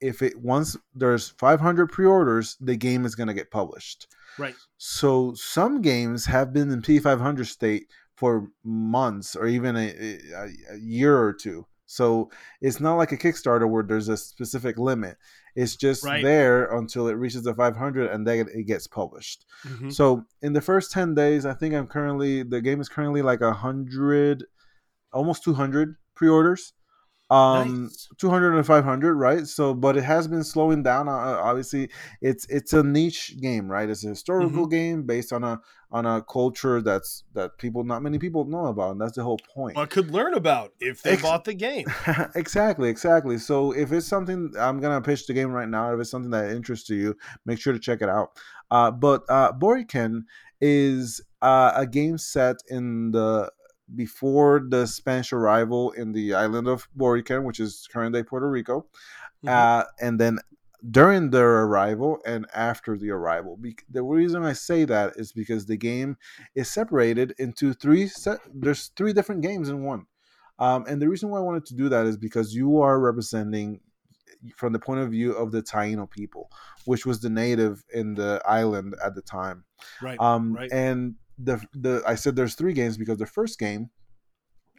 if 0.00 0.22
it 0.22 0.36
once 0.40 0.76
there's 0.94 1.28
500 1.30 1.88
pre-orders 1.88 2.56
the 2.60 2.76
game 2.76 3.04
is 3.04 3.14
going 3.14 3.28
to 3.28 3.34
get 3.34 3.50
published 3.50 4.06
Right. 4.38 4.54
so 4.78 5.34
some 5.34 5.80
games 5.82 6.24
have 6.26 6.52
been 6.52 6.70
in 6.70 6.82
P500 6.82 7.46
state 7.46 7.86
for 8.18 8.48
months 8.64 9.36
or 9.36 9.46
even 9.46 9.76
a, 9.76 9.88
a, 10.34 10.48
a 10.72 10.76
year 10.78 11.16
or 11.16 11.32
two. 11.32 11.64
So 11.86 12.30
it's 12.60 12.80
not 12.80 12.96
like 12.96 13.12
a 13.12 13.16
Kickstarter 13.16 13.68
where 13.70 13.82
there's 13.84 14.08
a 14.08 14.16
specific 14.16 14.76
limit. 14.76 15.16
It's 15.54 15.76
just 15.76 16.04
Right. 16.04 16.22
there 16.22 16.66
until 16.76 17.08
it 17.08 17.14
reaches 17.14 17.44
the 17.44 17.54
500 17.54 18.10
and 18.10 18.26
then 18.26 18.46
it 18.52 18.64
gets 18.64 18.86
published. 18.86 19.46
Mhm. 19.64 19.92
So 19.92 20.24
in 20.42 20.52
the 20.52 20.60
first 20.60 20.90
10 20.92 21.14
days, 21.14 21.46
I 21.46 21.54
think 21.54 21.74
I'm 21.74 21.86
currently 21.86 22.42
the 22.42 22.60
game 22.60 22.80
is 22.80 22.88
currently 22.88 23.22
like 23.22 23.40
a 23.40 23.52
hundred, 23.52 24.44
almost 25.12 25.44
200 25.44 25.96
pre-orders. 26.14 26.72
Um, 27.30 27.84
Nice. 27.84 28.08
200 28.16 28.54
and 28.56 28.66
500 28.66 29.14
right 29.14 29.46
so 29.46 29.74
but 29.74 29.98
it 29.98 30.04
has 30.04 30.26
been 30.26 30.42
slowing 30.42 30.82
down 30.82 31.08
uh, 31.08 31.12
obviously 31.12 31.90
it's 32.22 32.46
it's 32.48 32.72
a 32.72 32.82
niche 32.82 33.36
game 33.38 33.70
right 33.70 33.90
it's 33.90 34.02
a 34.02 34.08
historical 34.08 34.62
Mm-hmm. 34.64 34.70
game 34.70 35.02
based 35.02 35.32
on 35.34 35.44
a 35.44 35.60
on 35.92 36.06
a 36.06 36.22
culture 36.22 36.80
that's 36.80 37.24
that 37.34 37.58
people 37.58 37.84
not 37.84 38.02
many 38.02 38.18
people 38.18 38.46
know 38.46 38.66
about 38.66 38.92
and 38.92 39.00
that's 39.00 39.16
the 39.16 39.22
whole 39.22 39.36
point 39.54 39.74
But 39.74 39.90
could 39.90 40.10
learn 40.10 40.32
about 40.32 40.72
if 40.80 41.02
they 41.02 41.12
Ex- 41.12 41.22
bought 41.22 41.44
the 41.44 41.52
game. 41.52 41.86
exactly 42.34 42.88
exactly 42.88 43.36
so 43.36 43.72
if 43.72 43.92
it's 43.92 44.06
something 44.06 44.52
i'm 44.58 44.80
gonna 44.80 45.00
pitch 45.02 45.26
the 45.26 45.34
game 45.34 45.50
right 45.52 45.68
now 45.68 45.92
if 45.92 46.00
it's 46.00 46.10
something 46.10 46.30
that 46.30 46.50
interests 46.50 46.88
you 46.88 47.14
make 47.44 47.58
sure 47.60 47.74
to 47.74 47.78
check 47.78 48.00
it 48.00 48.08
out 48.08 48.30
uh, 48.70 48.90
but 48.90 49.22
uh, 49.28 49.52
boriken 49.52 50.22
is 50.60 51.20
uh, 51.42 51.72
a 51.76 51.86
game 51.86 52.18
set 52.18 52.56
in 52.68 53.10
the 53.12 53.50
before 53.94 54.62
the 54.68 54.86
spanish 54.86 55.32
arrival 55.32 55.90
in 55.92 56.12
the 56.12 56.34
island 56.34 56.68
of 56.68 56.88
boriken 56.96 57.44
which 57.44 57.60
is 57.60 57.88
current 57.92 58.14
day 58.14 58.22
puerto 58.22 58.48
rico 58.48 58.86
Mhm. 59.44 59.48
uh, 59.50 59.84
and 60.00 60.18
then 60.20 60.38
during 60.90 61.30
their 61.30 61.64
arrival 61.64 62.18
and 62.24 62.46
after 62.54 62.96
the 62.96 63.10
arrival. 63.10 63.56
Bec- 63.56 63.84
the 63.90 64.02
reason 64.02 64.44
I 64.44 64.52
say 64.52 64.84
that 64.84 65.14
is 65.16 65.32
because 65.32 65.66
the 65.66 65.76
game 65.76 66.16
is 66.54 66.68
separated 66.70 67.34
into 67.38 67.72
three. 67.72 68.06
Se- 68.06 68.38
there's 68.54 68.88
three 68.96 69.12
different 69.12 69.42
games 69.42 69.68
in 69.68 69.82
one, 69.82 70.06
um, 70.60 70.84
and 70.88 71.02
the 71.02 71.08
reason 71.08 71.30
why 71.30 71.38
I 71.38 71.42
wanted 71.42 71.66
to 71.66 71.74
do 71.74 71.88
that 71.88 72.06
is 72.06 72.16
because 72.16 72.54
you 72.54 72.80
are 72.80 73.00
representing 73.00 73.80
from 74.54 74.72
the 74.72 74.78
point 74.78 75.00
of 75.00 75.10
view 75.10 75.32
of 75.32 75.50
the 75.50 75.62
Taino 75.62 76.08
people, 76.08 76.48
which 76.84 77.04
was 77.04 77.20
the 77.20 77.30
native 77.30 77.84
in 77.92 78.14
the 78.14 78.40
island 78.44 78.94
at 79.04 79.16
the 79.16 79.22
time. 79.22 79.64
right. 80.00 80.18
Um, 80.20 80.52
right. 80.54 80.70
And 80.72 81.16
the 81.38 81.64
the 81.72 82.02
I 82.06 82.14
said 82.16 82.36
there's 82.36 82.54
three 82.54 82.72
games 82.72 82.96
because 82.98 83.18
the 83.18 83.26
first 83.26 83.58
game 83.58 83.90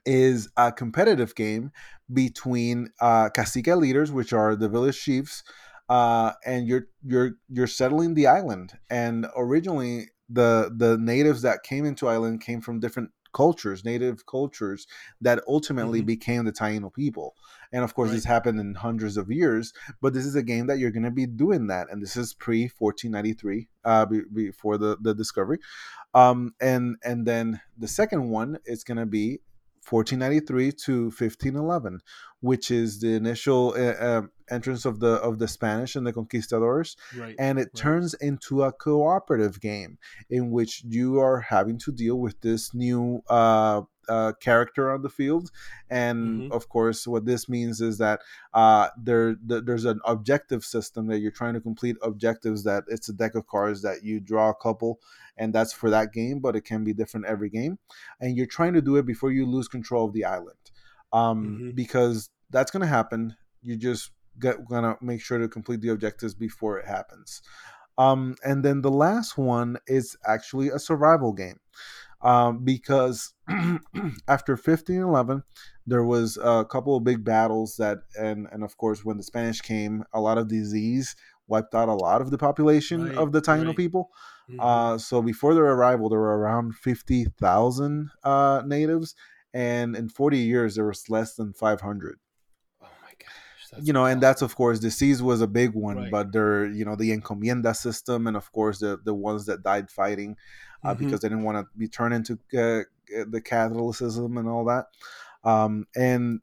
is 0.05 0.49
a 0.57 0.71
competitive 0.71 1.35
game 1.35 1.71
between 2.11 2.89
uh, 3.01 3.29
cacique 3.29 3.67
leaders, 3.67 4.11
which 4.11 4.33
are 4.33 4.55
the 4.55 4.69
village 4.69 4.99
chiefs, 4.99 5.43
uh, 5.89 6.33
and 6.45 6.67
you're 6.67 6.87
you're 7.03 7.31
you're 7.49 7.67
settling 7.67 8.13
the 8.13 8.27
island. 8.27 8.73
And 8.89 9.27
originally, 9.35 10.09
the 10.29 10.71
the 10.75 10.97
natives 10.97 11.41
that 11.43 11.63
came 11.63 11.85
into 11.85 12.07
island 12.07 12.41
came 12.41 12.61
from 12.61 12.79
different 12.79 13.11
cultures, 13.33 13.83
native 13.85 14.25
cultures 14.25 14.87
that 15.21 15.41
ultimately 15.47 16.01
Mhm. 16.01 16.05
became 16.05 16.45
the 16.45 16.51
Taino 16.51 16.93
people. 16.93 17.35
And 17.71 17.83
of 17.83 17.93
course, 17.93 18.09
Right. 18.09 18.15
this 18.15 18.25
happened 18.25 18.59
in 18.59 18.75
hundreds 18.75 19.17
of 19.17 19.29
years. 19.31 19.73
But 20.01 20.13
this 20.13 20.25
is 20.25 20.35
a 20.35 20.43
game 20.43 20.67
that 20.67 20.79
you're 20.79 20.91
going 20.91 21.03
to 21.03 21.11
be 21.11 21.25
doing 21.25 21.67
that, 21.67 21.87
and 21.91 22.01
this 22.01 22.17
is 22.17 22.33
pre 22.33 22.67
1493, 22.67 23.67
uh, 23.85 24.05
be, 24.05 24.21
before 24.33 24.77
the 24.77 24.97
the 25.01 25.13
discovery. 25.13 25.59
Um, 26.13 26.53
and 26.59 26.97
and 27.03 27.25
then 27.27 27.61
the 27.77 27.87
second 27.87 28.29
one 28.29 28.57
is 28.65 28.83
going 28.83 28.97
to 28.97 29.05
be 29.05 29.39
1493 29.81 30.71
to 30.71 31.11
1511, 31.11 31.99
which 32.41 32.69
is 32.71 32.99
the 32.99 33.13
initial 33.15 33.73
uh, 33.77 34.03
uh, 34.03 34.21
entrance 34.49 34.85
of 34.85 34.99
the 34.99 35.13
of 35.21 35.39
the 35.39 35.47
Spanish 35.47 35.95
and 35.95 36.05
the 36.05 36.13
conquistadors, 36.13 36.95
right. 37.17 37.35
and 37.39 37.57
it 37.59 37.69
right. 37.73 37.75
turns 37.75 38.13
into 38.15 38.63
a 38.63 38.71
cooperative 38.71 39.59
game 39.61 39.97
in 40.29 40.51
which 40.51 40.83
you 40.85 41.19
are 41.19 41.39
having 41.41 41.77
to 41.79 41.91
deal 41.91 42.15
with 42.19 42.39
this 42.41 42.73
new 42.73 43.21
uh, 43.29 43.81
uh, 44.07 44.33
character 44.41 44.91
on 44.91 45.03
the 45.03 45.09
field, 45.09 45.51
and 45.89 46.17
Mhm. 46.49 46.51
of 46.51 46.67
course, 46.67 47.05
what 47.05 47.25
this 47.25 47.47
means 47.47 47.79
is 47.79 47.99
that 47.99 48.21
uh, 48.55 48.87
there 48.97 49.35
th- 49.35 49.63
there's 49.65 49.85
an 49.85 49.99
objective 50.03 50.65
system 50.65 51.05
that 51.07 51.19
you're 51.19 51.29
trying 51.31 51.53
to 51.53 51.61
complete 51.61 51.95
objectives. 52.01 52.63
That 52.63 52.85
it's 52.87 53.09
a 53.09 53.13
deck 53.13 53.35
of 53.35 53.45
cards 53.45 53.83
that 53.83 54.03
you 54.03 54.19
draw 54.19 54.49
a 54.49 54.55
couple, 54.55 54.99
and 55.37 55.53
that's 55.53 55.73
for 55.73 55.91
that 55.91 56.11
game, 56.11 56.39
but 56.39 56.55
it 56.55 56.61
can 56.65 56.83
be 56.83 56.91
different 56.93 57.27
every 57.27 57.49
game, 57.51 57.77
and 58.19 58.35
you're 58.35 58.47
trying 58.47 58.73
to 58.73 58.81
do 58.81 58.95
it 58.95 59.05
before 59.05 59.31
you 59.31 59.45
lose 59.45 59.67
control 59.67 60.05
of 60.07 60.13
the 60.13 60.25
island, 60.25 60.57
um, 61.13 61.45
Mhm. 61.45 61.75
because 61.75 62.31
that's 62.49 62.71
going 62.71 62.81
to 62.81 62.87
happen. 62.87 63.35
You 63.61 63.75
just 63.75 64.09
get, 64.39 64.65
gonna 64.67 64.97
make 65.01 65.21
sure 65.21 65.37
to 65.37 65.47
complete 65.47 65.81
the 65.81 65.89
objectives 65.89 66.33
before 66.33 66.79
it 66.79 66.87
happens. 66.87 67.41
Um, 67.97 68.35
and 68.45 68.63
then 68.63 68.81
the 68.81 68.91
last 68.91 69.37
one 69.37 69.77
is 69.87 70.15
actually 70.25 70.69
a 70.69 70.79
survival 70.79 71.33
game 71.33 71.59
um, 72.21 72.63
because 72.63 73.33
after 74.27 74.55
1511 74.57 75.43
there 75.85 76.03
was 76.03 76.37
a 76.41 76.65
couple 76.69 76.95
of 76.95 77.03
big 77.03 77.23
battles 77.23 77.77
that 77.77 77.99
and 78.19 78.47
and 78.51 78.63
of 78.63 78.77
course 78.77 79.03
when 79.05 79.17
the 79.17 79.23
spanish 79.23 79.61
came 79.61 80.03
a 80.13 80.19
lot 80.21 80.37
of 80.37 80.47
disease 80.47 81.15
wiped 81.47 81.73
out 81.73 81.89
a 81.89 81.93
lot 81.93 82.21
of 82.21 82.31
the 82.31 82.37
population 82.37 83.05
Right, 83.05 83.17
of 83.17 83.31
the 83.31 83.41
taino 83.41 83.67
right. 83.67 83.77
people 83.77 84.09
Mhm. 84.49 84.59
uh, 84.59 84.97
so 84.97 85.21
before 85.21 85.53
their 85.53 85.65
arrival 85.65 86.09
there 86.09 86.19
were 86.19 86.37
around 86.37 86.75
50000 86.75 88.09
uh, 88.23 88.61
natives 88.65 89.15
and 89.53 89.95
in 89.95 90.09
40 90.09 90.37
years 90.39 90.75
there 90.75 90.85
was 90.85 91.09
less 91.09 91.35
than 91.35 91.53
500 91.53 91.83
oh 91.83 91.95
my 91.95 92.05
gosh. 92.05 92.28
That's 93.71 93.85
you 93.85 93.93
know, 93.93 94.05
and 94.05 94.21
that's 94.21 94.41
of 94.41 94.55
course 94.55 94.79
disease 94.79 95.21
was 95.21 95.41
a 95.41 95.47
big 95.47 95.73
one, 95.73 95.97
Right. 95.97 96.11
but 96.11 96.31
there, 96.31 96.65
you 96.65 96.85
know, 96.85 96.95
the 96.95 97.11
encomienda 97.15 97.75
system, 97.75 98.27
and 98.27 98.35
of 98.37 98.51
course 98.51 98.79
the 98.79 98.99
the 99.03 99.13
ones 99.13 99.45
that 99.45 99.63
died 99.63 99.89
fighting 99.89 100.37
uh, 100.83 100.93
Mhm. 100.95 100.99
because 100.99 101.19
they 101.21 101.29
didn't 101.29 101.43
want 101.43 101.57
to 101.57 101.77
be 101.77 101.87
turned 101.87 102.13
into 102.13 102.33
uh, 102.57 102.83
the 103.29 103.41
Catholicism 103.43 104.37
and 104.37 104.47
all 104.47 104.65
that. 104.65 104.85
Um, 105.43 105.87
and 105.95 106.41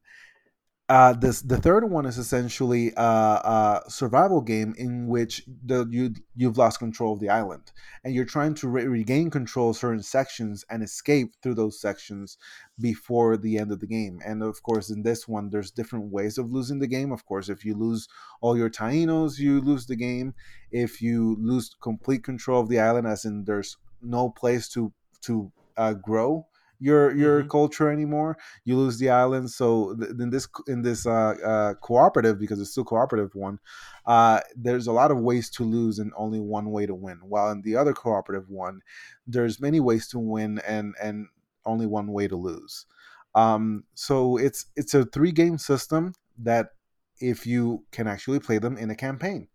uh, 0.89 1.13
this 1.15 1.41
the 1.43 1.57
third 1.57 1.91
one 1.91 2.07
is 2.07 2.17
essentially 2.17 2.93
a, 2.97 3.03
a 3.03 3.83
survival 3.89 4.41
game 4.41 4.73
in 4.79 5.09
which 5.09 5.43
the 5.65 5.85
you 5.91 6.15
you've 6.37 6.59
lost 6.59 6.79
control 6.79 7.13
of 7.13 7.19
the 7.19 7.29
island 7.29 7.73
and 8.05 8.15
you're 8.15 8.25
trying 8.25 8.55
to 8.55 8.69
re- 8.69 8.87
regain 8.87 9.29
control 9.29 9.71
of 9.71 9.77
certain 9.77 10.03
sections 10.03 10.65
and 10.71 10.85
escape 10.85 11.35
through 11.43 11.55
those 11.55 11.81
sections 11.81 12.39
before 12.79 13.37
the 13.37 13.59
end 13.59 13.73
of 13.73 13.81
the 13.81 13.87
game. 13.87 14.21
And 14.25 14.45
of 14.45 14.63
course, 14.63 14.89
in 14.89 15.03
this 15.03 15.27
one, 15.27 15.51
there's 15.51 15.73
different 15.73 16.13
ways 16.13 16.39
of 16.39 16.53
losing 16.53 16.79
the 16.79 16.87
game. 16.87 17.11
Of 17.11 17.25
course, 17.25 17.49
if 17.49 17.65
you 17.65 17.75
lose 17.75 18.07
all 18.41 18.57
your 18.57 18.71
tainos, 18.71 19.41
you 19.41 19.61
lose 19.61 19.87
the 19.87 19.97
game. 19.97 20.35
If 20.71 21.03
you 21.03 21.37
lose 21.41 21.75
complete 21.83 22.23
control 22.23 22.61
of 22.61 22.69
the 22.69 22.79
island, 22.79 23.09
as 23.09 23.25
in 23.25 23.45
there's 23.45 23.77
no 24.01 24.31
place 24.31 24.69
to 24.69 24.93
to 25.23 25.51
uh, 25.77 25.95
grow 25.95 26.47
your 26.79 27.15
your 27.17 27.43
Mhm. 27.43 27.49
culture 27.49 27.91
anymore 27.91 28.37
you 28.65 28.77
lose 28.77 28.99
the 28.99 29.09
island 29.11 29.51
so 29.51 29.95
th- 29.97 30.11
in 30.19 30.31
this 30.31 30.49
in 30.67 30.83
this 30.83 31.07
uh, 31.07 31.35
uh 31.45 31.75
cooperative 31.75 32.39
because 32.39 32.61
it's 32.61 32.71
still 32.71 32.85
cooperative 32.85 33.35
one 33.35 33.59
uh 34.07 34.41
there's 34.55 34.87
a 34.87 34.93
lot 34.93 35.11
of 35.11 35.19
ways 35.19 35.49
to 35.51 35.65
lose 35.65 35.99
and 35.99 36.13
only 36.17 36.41
one 36.41 36.71
way 36.71 36.87
to 36.87 36.95
win 36.95 37.19
while 37.23 37.51
in 37.51 37.63
the 37.63 37.77
other 37.77 37.93
cooperative 37.93 38.49
one 38.51 38.81
there's 39.27 39.61
many 39.61 39.81
ways 39.81 40.07
to 40.09 40.19
win 40.19 40.59
and 40.67 40.95
and 41.03 41.27
only 41.65 41.87
one 41.87 42.09
way 42.13 42.29
to 42.29 42.37
lose 42.37 42.87
um 43.35 43.85
so 43.95 44.37
it's 44.37 44.67
it's 44.77 44.95
a 44.95 45.05
three 45.07 45.33
game 45.33 45.59
system 45.59 46.13
that 46.39 46.69
if 47.21 47.47
you 47.47 47.85
can 47.93 48.07
actually 48.07 48.39
play 48.39 48.59
them 48.59 48.77
in 48.77 48.91
a 48.91 48.95
campaign 48.97 49.49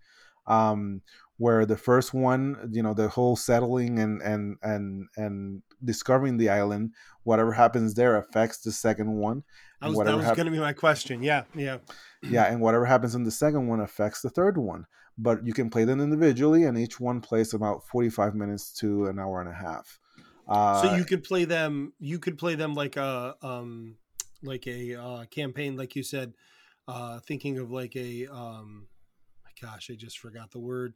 um 0.47 1.01
where 1.41 1.65
the 1.65 1.77
first 1.77 2.13
one 2.13 2.69
you 2.71 2.83
know 2.83 2.93
the 2.93 3.09
whole 3.09 3.35
settling 3.35 3.97
and 3.97 4.21
and 4.21 4.57
and 4.61 5.07
and 5.17 5.63
discovering 5.83 6.37
the 6.37 6.49
island 6.49 6.93
whatever 7.23 7.51
happens 7.51 7.95
there 7.95 8.15
affects 8.15 8.59
the 8.59 8.71
second 8.71 9.11
one 9.11 9.43
That 9.81 9.89
was, 9.89 10.05
that 10.05 10.15
was 10.15 10.25
hap- 10.25 10.35
going 10.35 10.45
to 10.45 10.51
be 10.51 10.59
my 10.59 10.73
question. 10.73 11.23
Yeah, 11.23 11.45
yeah. 11.55 11.79
yeah 12.21 12.45
and 12.45 12.61
whatever 12.61 12.85
happens 12.85 13.15
in 13.15 13.23
the 13.23 13.31
second 13.31 13.67
one 13.67 13.79
affects 13.79 14.21
the 14.21 14.29
third 14.29 14.55
one 14.55 14.85
but 15.17 15.43
you 15.43 15.53
can 15.53 15.71
play 15.71 15.83
them 15.83 15.99
individually 15.99 16.63
and 16.65 16.77
each 16.77 16.99
one 16.99 17.21
plays 17.21 17.55
about 17.55 17.87
45 17.87 18.35
minutes 18.35 18.71
to 18.73 19.05
an 19.07 19.17
hour 19.17 19.41
and 19.41 19.49
a 19.49 19.53
half 19.53 19.99
uh, 20.47 20.81
so 20.81 20.95
you 20.95 21.05
could 21.05 21.23
play 21.23 21.45
them. 21.45 21.93
You 21.99 22.19
could 22.19 22.37
play 22.37 22.55
them 22.55 22.73
like 22.73 22.97
a 22.97 23.35
um, 23.41 23.95
like 24.43 24.67
a 24.67 24.95
uh, 24.95 25.25
campaign, 25.25 25.77
like 25.77 25.95
you 25.95 26.03
said. 26.03 26.33
Uh, 26.87 27.19
thinking 27.19 27.57
of 27.57 27.71
like 27.71 27.95
a 27.95 28.27
um, 28.27 28.87
my 29.45 29.51
gosh, 29.69 29.89
I 29.89 29.95
just 29.95 30.19
forgot 30.19 30.51
the 30.51 30.59
word. 30.59 30.93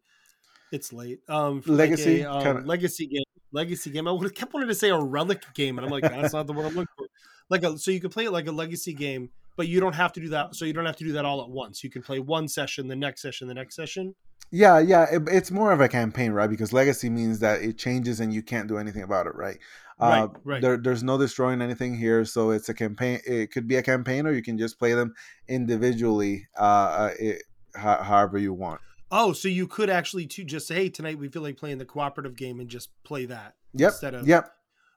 It's 0.72 0.92
late. 0.92 1.20
Um, 1.30 1.58
like 1.66 1.90
Legacy, 1.90 2.22
a, 2.22 2.32
um, 2.32 2.44
kinda- 2.44 2.62
legacy 2.66 3.08
game, 3.08 3.24
legacy 3.52 3.90
game. 3.92 4.08
I 4.08 4.12
would 4.12 4.24
have 4.24 4.34
kept 4.34 4.54
wanting 4.54 4.70
to 4.70 4.76
say 4.76 4.90
a 4.90 4.98
relic 5.00 5.44
game, 5.54 5.78
and 5.78 5.86
I'm 5.86 5.92
like, 5.92 6.04
that's 6.04 6.34
not 6.34 6.48
the 6.48 6.54
one 6.54 6.66
I'm 6.66 6.74
looking 6.76 6.88
for. 6.98 7.08
Like 7.50 7.64
a, 7.64 7.78
so 7.78 7.92
you 7.92 8.00
can 8.02 8.10
play 8.10 8.26
it 8.26 8.32
like 8.32 8.48
a 8.48 8.52
legacy 8.52 8.94
game, 8.94 9.30
but 9.56 9.68
you 9.68 9.80
don't 9.80 9.94
have 9.94 10.12
to 10.14 10.20
do 10.20 10.30
that. 10.30 10.56
So 10.56 10.66
you 10.66 10.74
don't 10.74 10.86
have 10.86 10.98
to 10.98 11.04
do 11.04 11.12
that 11.14 11.26
all 11.26 11.42
at 11.44 11.50
once. 11.50 11.84
You 11.84 11.90
can 11.90 12.02
play 12.02 12.20
one 12.20 12.48
session, 12.48 12.88
the 12.88 12.96
next 12.96 13.22
session, 13.22 13.48
the 13.48 13.54
next 13.54 13.76
session. 13.76 14.16
yeah 14.52 14.78
yeah 14.78 15.06
it, 15.12 15.24
it's 15.28 15.50
more 15.50 15.72
of 15.72 15.82
a 15.82 15.88
campaign 15.88 16.32
right 16.32 16.50
because 16.52 16.72
legacy 16.72 17.10
means 17.10 17.40
that 17.40 17.62
it 17.64 17.80
changes 17.80 18.20
and 18.20 18.32
you 18.32 18.44
can't 18.44 18.68
do 18.68 18.78
anything 18.78 19.02
about 19.02 19.26
it 19.26 19.34
right 19.36 19.58
Right, 20.00 20.20
uh, 20.22 20.28
right. 20.44 20.62
There, 20.62 20.78
there's 20.78 21.02
no 21.04 21.18
destroying 21.18 21.62
anything 21.64 21.98
here 21.98 22.24
so 22.26 22.52
it's 22.52 22.70
a 22.70 22.74
campaign 22.74 23.22
it 23.26 23.52
could 23.52 23.68
be 23.68 23.78
a 23.78 23.82
campaign 23.82 24.28
or 24.28 24.34
you 24.34 24.44
can 24.44 24.58
just 24.60 24.78
play 24.78 24.94
them 24.94 25.16
individually 25.48 26.48
uh, 26.60 26.62
uh 26.64 27.10
it, 27.20 27.44
ho- 27.76 28.04
however 28.04 28.38
you 28.38 28.54
want 28.54 28.82
Oh, 29.18 29.32
so 29.32 29.48
you 29.48 29.66
could 29.66 29.90
actually 29.90 30.28
too 30.28 30.44
just 30.44 30.68
say, 30.68 30.76
"Hey, 30.76 30.90
tonight 30.90 31.18
we 31.18 31.30
feel 31.30 31.42
like 31.42 31.56
playing 31.56 31.78
the 31.78 31.86
cooperative 31.86 32.36
game," 32.36 32.60
and 32.60 32.70
just 32.70 32.90
play 33.04 33.26
that 33.26 33.56
yep 33.74 33.92
instead 33.92 34.14
of. 34.14 34.28
yep 34.28 34.52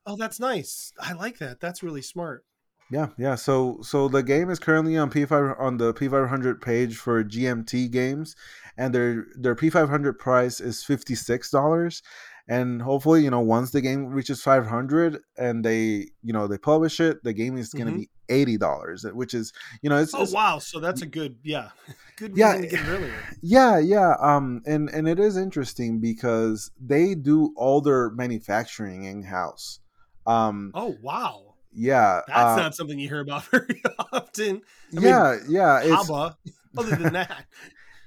Oh, 0.05 0.17
that's 0.17 0.41
nice. 0.41 0.93
I 0.99 1.13
like 1.13 1.39
that. 1.39 1.61
That's 1.61 1.83
really 1.83 2.03
smart. 2.03 2.45
Yeah, 2.91 3.09
yeah. 3.19 3.35
So 3.35 3.79
so 3.83 4.09
the 4.09 4.23
game 4.23 4.51
is 4.51 4.59
currently 4.59 4.97
on 4.97 5.11
P5 5.11 5.61
on 5.61 5.77
the 5.77 5.93
P500 5.93 6.61
page 6.63 6.97
for 6.97 7.23
GMT 7.23 7.91
games, 7.91 8.35
and 8.79 8.95
their 8.95 9.27
their 9.37 9.55
P500 9.55 10.19
price 10.19 10.61
is 10.61 10.83
fifty 10.83 11.15
six 11.15 11.51
dollars. 11.51 12.03
And 12.51 12.81
hopefully, 12.81 13.23
you 13.25 13.31
know, 13.31 13.41
once 13.41 13.73
the 13.73 13.83
game 13.83 14.07
reaches 14.07 14.41
five 14.43 14.67
hundred 14.67 15.19
and 15.37 15.63
they 15.63 16.09
you 16.23 16.33
know 16.33 16.47
they 16.47 16.57
publish 16.57 16.99
it, 16.99 17.23
the 17.23 17.35
game 17.35 17.59
is 17.59 17.75
going 17.75 17.89
to 17.89 17.93
Mhm. 17.93 17.99
be 18.01 18.09
eighty 18.31 18.57
dollars, 18.57 19.05
which 19.13 19.35
is 19.35 19.53
you 19.83 19.91
know 19.91 19.99
it's, 19.99 20.15
Oh 20.15 20.23
it's 20.23 20.33
wow! 20.33 20.59
So 20.59 20.81
that's 20.81 21.03
a 21.03 21.07
good, 21.07 21.37
yeah, 21.45 21.71
good 22.17 22.35
Yeah, 22.35 22.55
to 22.55 22.67
get 22.67 22.89
earlier. 22.89 23.13
yeah 23.43 23.79
yeah 23.79 24.15
um 24.21 24.63
and 24.67 24.89
and 24.91 25.09
it 25.09 25.19
is 25.21 25.37
interesting 25.37 26.01
because 26.01 26.71
they 26.81 27.15
do 27.15 27.53
all 27.57 27.81
their 27.81 28.11
manufacturing 28.11 29.05
in 29.05 29.23
house. 29.25 29.81
Um 30.27 30.73
Oh 30.75 30.97
wow, 31.03 31.55
yeah, 31.73 32.21
that's 32.27 32.57
uh, 32.57 32.57
not 32.57 32.75
something 32.75 32.99
you 32.99 33.09
hear 33.09 33.21
about 33.21 33.45
very 33.51 33.83
often. 34.13 34.63
I 34.97 35.01
mean, 35.01 35.15
yeah 35.15 35.37
yeah. 35.49 35.81
It's, 35.83 36.09
Haba. 36.09 36.37
Other 36.77 36.93
than 36.93 37.13
that, 37.15 37.45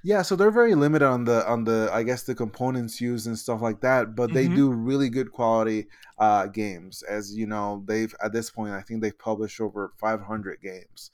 Yeah, 0.04 0.24
so 0.24 0.36
they're 0.36 0.52
very 0.52 0.74
limited 0.74 1.06
on 1.06 1.26
the 1.26 1.48
on 1.48 1.64
the 1.66 1.90
I 1.94 2.04
guess 2.04 2.24
the 2.24 2.34
components 2.34 3.00
used 3.00 3.28
and 3.28 3.38
stuff 3.38 3.62
like 3.62 3.82
that, 3.82 4.16
but 4.16 4.34
they 4.34 4.48
Mhm. 4.48 4.48
do 4.48 4.72
really 4.72 5.10
good 5.10 5.32
quality 5.32 5.88
uh, 6.18 6.48
games. 6.48 7.04
As 7.04 7.36
you 7.36 7.46
know, 7.46 7.84
they've 7.88 8.14
at 8.24 8.34
this 8.34 8.50
point 8.50 8.72
I 8.74 8.82
think 8.82 9.02
they've 9.02 9.18
published 9.18 9.62
over 9.62 9.94
500 10.00 10.60
games. 10.62 11.12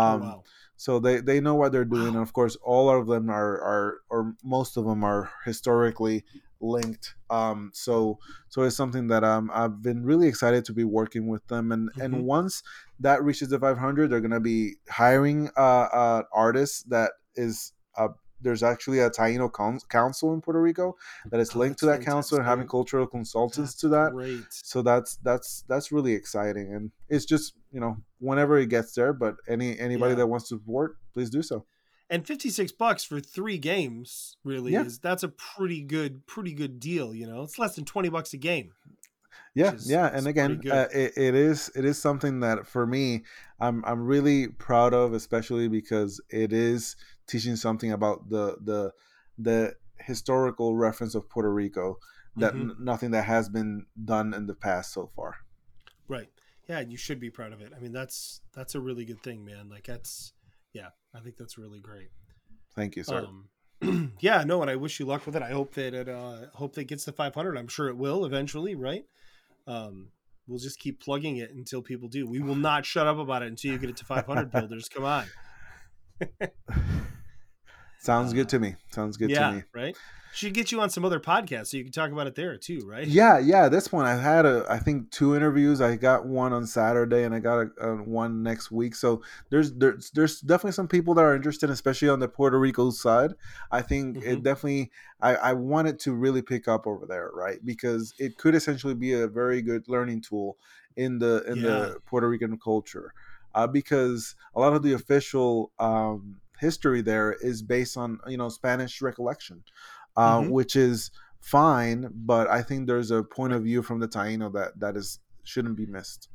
oh 0.00 0.14
Um, 0.14 0.16
wow. 0.16 0.46
So 0.76 1.00
they, 1.00 1.20
they 1.20 1.40
know 1.40 1.54
what 1.56 1.72
they're 1.72 1.84
doing, 1.84 2.08
Wow. 2.08 2.16
and 2.16 2.22
of 2.22 2.32
course, 2.34 2.56
all 2.64 2.90
of 2.90 3.06
them 3.08 3.30
are 3.30 3.60
are 3.62 4.00
or 4.10 4.34
most 4.44 4.76
of 4.76 4.84
them 4.86 5.04
are 5.04 5.30
historically 5.44 6.24
linked. 6.60 7.16
Um, 7.30 7.70
so 7.74 8.18
so 8.48 8.62
it's 8.62 8.76
something 8.76 9.08
that 9.08 9.24
um 9.24 9.50
I've 9.54 9.82
been 9.82 10.04
really 10.04 10.28
excited 10.28 10.64
to 10.66 10.72
be 10.74 10.84
working 10.84 11.28
with 11.28 11.46
them, 11.48 11.72
and 11.72 11.90
Mhm. 11.94 12.00
and 12.00 12.24
once 12.24 12.62
that 13.00 13.22
reaches 13.24 13.48
the 13.50 13.58
500, 13.60 14.08
they're 14.10 14.20
gonna 14.22 14.40
be 14.40 14.76
hiring 14.90 15.50
uh, 15.56 15.88
uh 15.92 16.22
artists 16.32 16.82
that 16.84 17.12
is 17.36 17.72
uh 17.96 18.08
there's 18.42 18.62
actually 18.62 19.00
a 19.00 19.10
Taino 19.10 19.52
con- 19.52 19.80
council 19.90 20.32
in 20.32 20.40
Puerto 20.40 20.62
Rico 20.62 20.96
that 21.30 21.40
is 21.40 21.54
Oh, 21.54 21.58
linked 21.58 21.78
to 21.80 21.86
that 21.86 22.00
council 22.02 22.38
and 22.38 22.46
having 22.46 22.66
cultural 22.66 23.06
consultants 23.06 23.72
That's 23.72 23.80
to 23.82 23.88
that 23.88 24.12
Great. 24.12 24.44
so 24.50 24.80
that's 24.82 25.16
that's 25.16 25.62
that's 25.68 25.92
really 25.92 26.14
exciting 26.14 26.72
and 26.74 26.90
it's 27.10 27.26
just 27.26 27.52
you 27.70 27.80
know 27.80 27.98
whenever 28.18 28.58
it 28.58 28.68
gets 28.70 28.94
there 28.94 29.12
but 29.12 29.36
any 29.46 29.78
anybody 29.78 30.12
Yeah. 30.12 30.16
that 30.20 30.26
wants 30.28 30.48
to 30.48 30.56
support 30.56 30.96
please 31.12 31.28
do 31.28 31.42
so 31.42 31.66
And 32.08 32.26
fifty 32.26 32.48
six 32.50 32.72
bucks 32.72 33.04
for 33.04 33.20
three 33.20 33.58
games 33.58 34.36
really 34.42 34.72
Yeah. 34.72 34.84
is 34.84 34.98
that's 34.98 35.22
a 35.22 35.28
pretty 35.28 35.82
good, 35.82 36.26
pretty 36.26 36.54
good 36.54 36.80
deal. 36.80 37.14
You 37.14 37.26
know, 37.26 37.42
it's 37.42 37.58
less 37.58 37.74
than 37.76 37.84
twenty 37.84 38.08
bucks 38.08 38.32
a 38.32 38.38
game. 38.38 38.72
yeah 39.54 39.72
is- 39.74 39.90
yeah 39.90 40.06
and 40.16 40.26
again 40.26 40.60
uh, 40.70 40.86
it, 40.94 41.12
it 41.16 41.34
is 41.34 41.70
it 41.74 41.84
is 41.84 41.98
something 41.98 42.40
that 42.40 42.66
for 42.66 42.86
me 42.86 43.22
i'm 43.60 43.84
i'm 43.84 44.02
really 44.04 44.48
proud 44.48 44.94
of 44.94 45.12
especially 45.12 45.68
because 45.68 46.20
it 46.30 46.52
is 46.52 46.96
teaching 47.30 47.56
something 47.56 47.92
about 47.92 48.28
the 48.28 48.56
the 48.60 48.92
the 49.38 49.74
historical 49.98 50.76
reference 50.76 51.14
of 51.14 51.28
puerto 51.28 51.52
rico 51.52 51.98
that 52.36 52.54
Mhm. 52.54 52.70
n- 52.70 52.76
nothing 52.80 53.10
that 53.12 53.24
has 53.24 53.48
been 53.48 53.86
done 54.12 54.32
in 54.34 54.46
the 54.46 54.54
past 54.54 54.92
so 54.92 55.06
far 55.14 55.36
Right. 56.08 56.28
Yeah, 56.68 56.80
you 56.80 56.96
should 56.96 57.20
be 57.20 57.30
proud 57.30 57.52
of 57.52 57.60
it. 57.60 57.72
I 57.76 57.78
mean, 57.80 57.92
that's 57.92 58.40
that's 58.52 58.74
a 58.74 58.80
really 58.80 59.04
good 59.04 59.22
thing, 59.22 59.44
man. 59.44 59.68
Like 59.68 59.84
that's 59.86 60.32
yeah, 60.72 60.90
I 61.14 61.20
think 61.20 61.36
that's 61.36 61.56
really 61.58 61.80
great. 61.80 62.10
thank 62.74 62.96
you 62.96 63.04
sir 63.04 63.26
Um, 63.26 63.48
yeah, 64.20 64.42
no, 64.44 64.60
and 64.62 64.70
I 64.70 64.76
wish 64.76 64.98
you 65.00 65.06
luck 65.06 65.24
with 65.26 65.36
it. 65.36 65.42
I 65.42 65.50
hope 65.50 65.74
that 65.74 65.94
it 65.94 66.08
uh 66.08 66.46
hope 66.54 66.74
that 66.74 66.82
it 66.82 66.88
gets 66.88 67.04
to 67.06 67.12
500. 67.12 67.56
I'm 67.56 67.68
sure 67.68 67.88
it 67.88 67.96
will 67.96 68.24
eventually, 68.24 68.74
right? 68.74 69.04
Um 69.66 70.10
we'll 70.46 70.58
just 70.58 70.78
keep 70.80 71.00
plugging 71.00 71.36
it 71.36 71.50
until 71.52 71.82
people 71.82 72.08
do. 72.08 72.26
We 72.26 72.40
will 72.40 72.56
not 72.70 72.84
shut 72.84 73.06
up 73.06 73.18
about 73.18 73.42
it 73.42 73.48
until 73.48 73.70
you 73.72 73.78
get 73.78 73.90
it 73.90 73.96
to 73.98 74.04
500 74.04 74.50
builders. 74.56 74.88
Come 74.88 75.04
on. 75.04 75.26
sounds 78.00 78.32
good 78.32 78.48
to 78.48 78.58
me 78.58 78.74
sounds 78.90 79.16
good 79.16 79.26
Uh, 79.28 79.30
yeah, 79.32 79.38
to 79.38 79.44
me 79.44 79.62
right? 79.72 79.96
Should 80.32 80.54
get 80.54 80.70
you 80.72 80.80
on 80.80 80.90
some 80.90 81.04
other 81.04 81.20
podcasts 81.20 81.68
so 81.68 81.76
you 81.76 81.84
can 81.84 81.92
talk 81.92 82.12
about 82.12 82.26
it 82.26 82.34
there 82.34 82.56
too, 82.56 82.84
right? 82.86 83.08
Yeah, 83.08 83.38
yeah. 83.38 83.70
This 83.70 83.90
one 83.90 84.04
I 84.04 84.14
had 84.14 84.44
a, 84.44 84.66
I 84.68 84.78
think 84.78 85.10
two 85.10 85.34
interviews. 85.34 85.80
I 85.80 85.96
got 85.96 86.26
one 86.26 86.52
on 86.52 86.66
Saturday 86.66 87.24
and 87.24 87.34
I 87.34 87.38
got 87.40 87.68
a, 87.78 87.88
a 87.88 87.96
one 88.02 88.42
next 88.42 88.70
week. 88.70 88.94
So 88.94 89.22
there's 89.48 89.72
there's 89.72 90.10
there's 90.10 90.42
definitely 90.42 90.72
some 90.72 90.86
people 90.86 91.14
that 91.14 91.24
are 91.24 91.34
interested, 91.34 91.70
especially 91.70 92.10
on 92.10 92.18
the 92.20 92.28
Puerto 92.28 92.58
Rico 92.60 92.90
side. 92.90 93.32
I 93.70 93.80
think 93.80 94.18
it 94.20 94.42
Mhm. 94.42 94.42
definitely 94.42 94.90
I 95.18 95.34
I 95.36 95.52
want 95.54 95.88
it 95.88 95.98
to 96.00 96.12
really 96.12 96.42
pick 96.42 96.68
up 96.68 96.86
over 96.86 97.06
there, 97.06 97.30
right? 97.32 97.64
Because 97.64 98.12
it 98.18 98.36
could 98.36 98.54
essentially 98.54 98.94
be 98.94 99.14
a 99.14 99.26
very 99.28 99.62
good 99.62 99.88
learning 99.88 100.20
tool 100.20 100.58
in 100.94 101.20
the 101.20 101.42
in 101.50 101.62
Yeah. 101.62 101.62
the 101.62 102.00
Puerto 102.04 102.28
Rican 102.28 102.58
culture, 102.58 103.14
uh, 103.54 103.66
because 103.66 104.34
a 104.54 104.60
lot 104.60 104.74
of 104.74 104.82
the 104.82 104.92
official 104.92 105.72
um, 105.78 106.38
history 106.60 107.00
there 107.02 107.32
is 107.40 107.62
based 107.62 107.96
on 107.96 108.18
you 108.26 108.36
know 108.36 108.48
Spanish 108.48 109.00
recollection 109.02 109.64
uh, 110.16 110.40
Mhm. 110.40 110.50
which 110.50 110.76
is 110.76 111.10
fine. 111.40 112.10
But 112.12 112.48
I 112.48 112.62
think 112.62 112.86
there's 112.86 113.10
a 113.10 113.22
point 113.22 113.52
of 113.52 113.62
view 113.62 113.82
from 113.82 113.98
the 114.00 114.08
Taino 114.08 114.52
that 114.52 114.78
that 114.80 114.96
is 114.96 115.18
shouldn't 115.44 115.76
be 115.76 115.86
missed. 115.86 116.28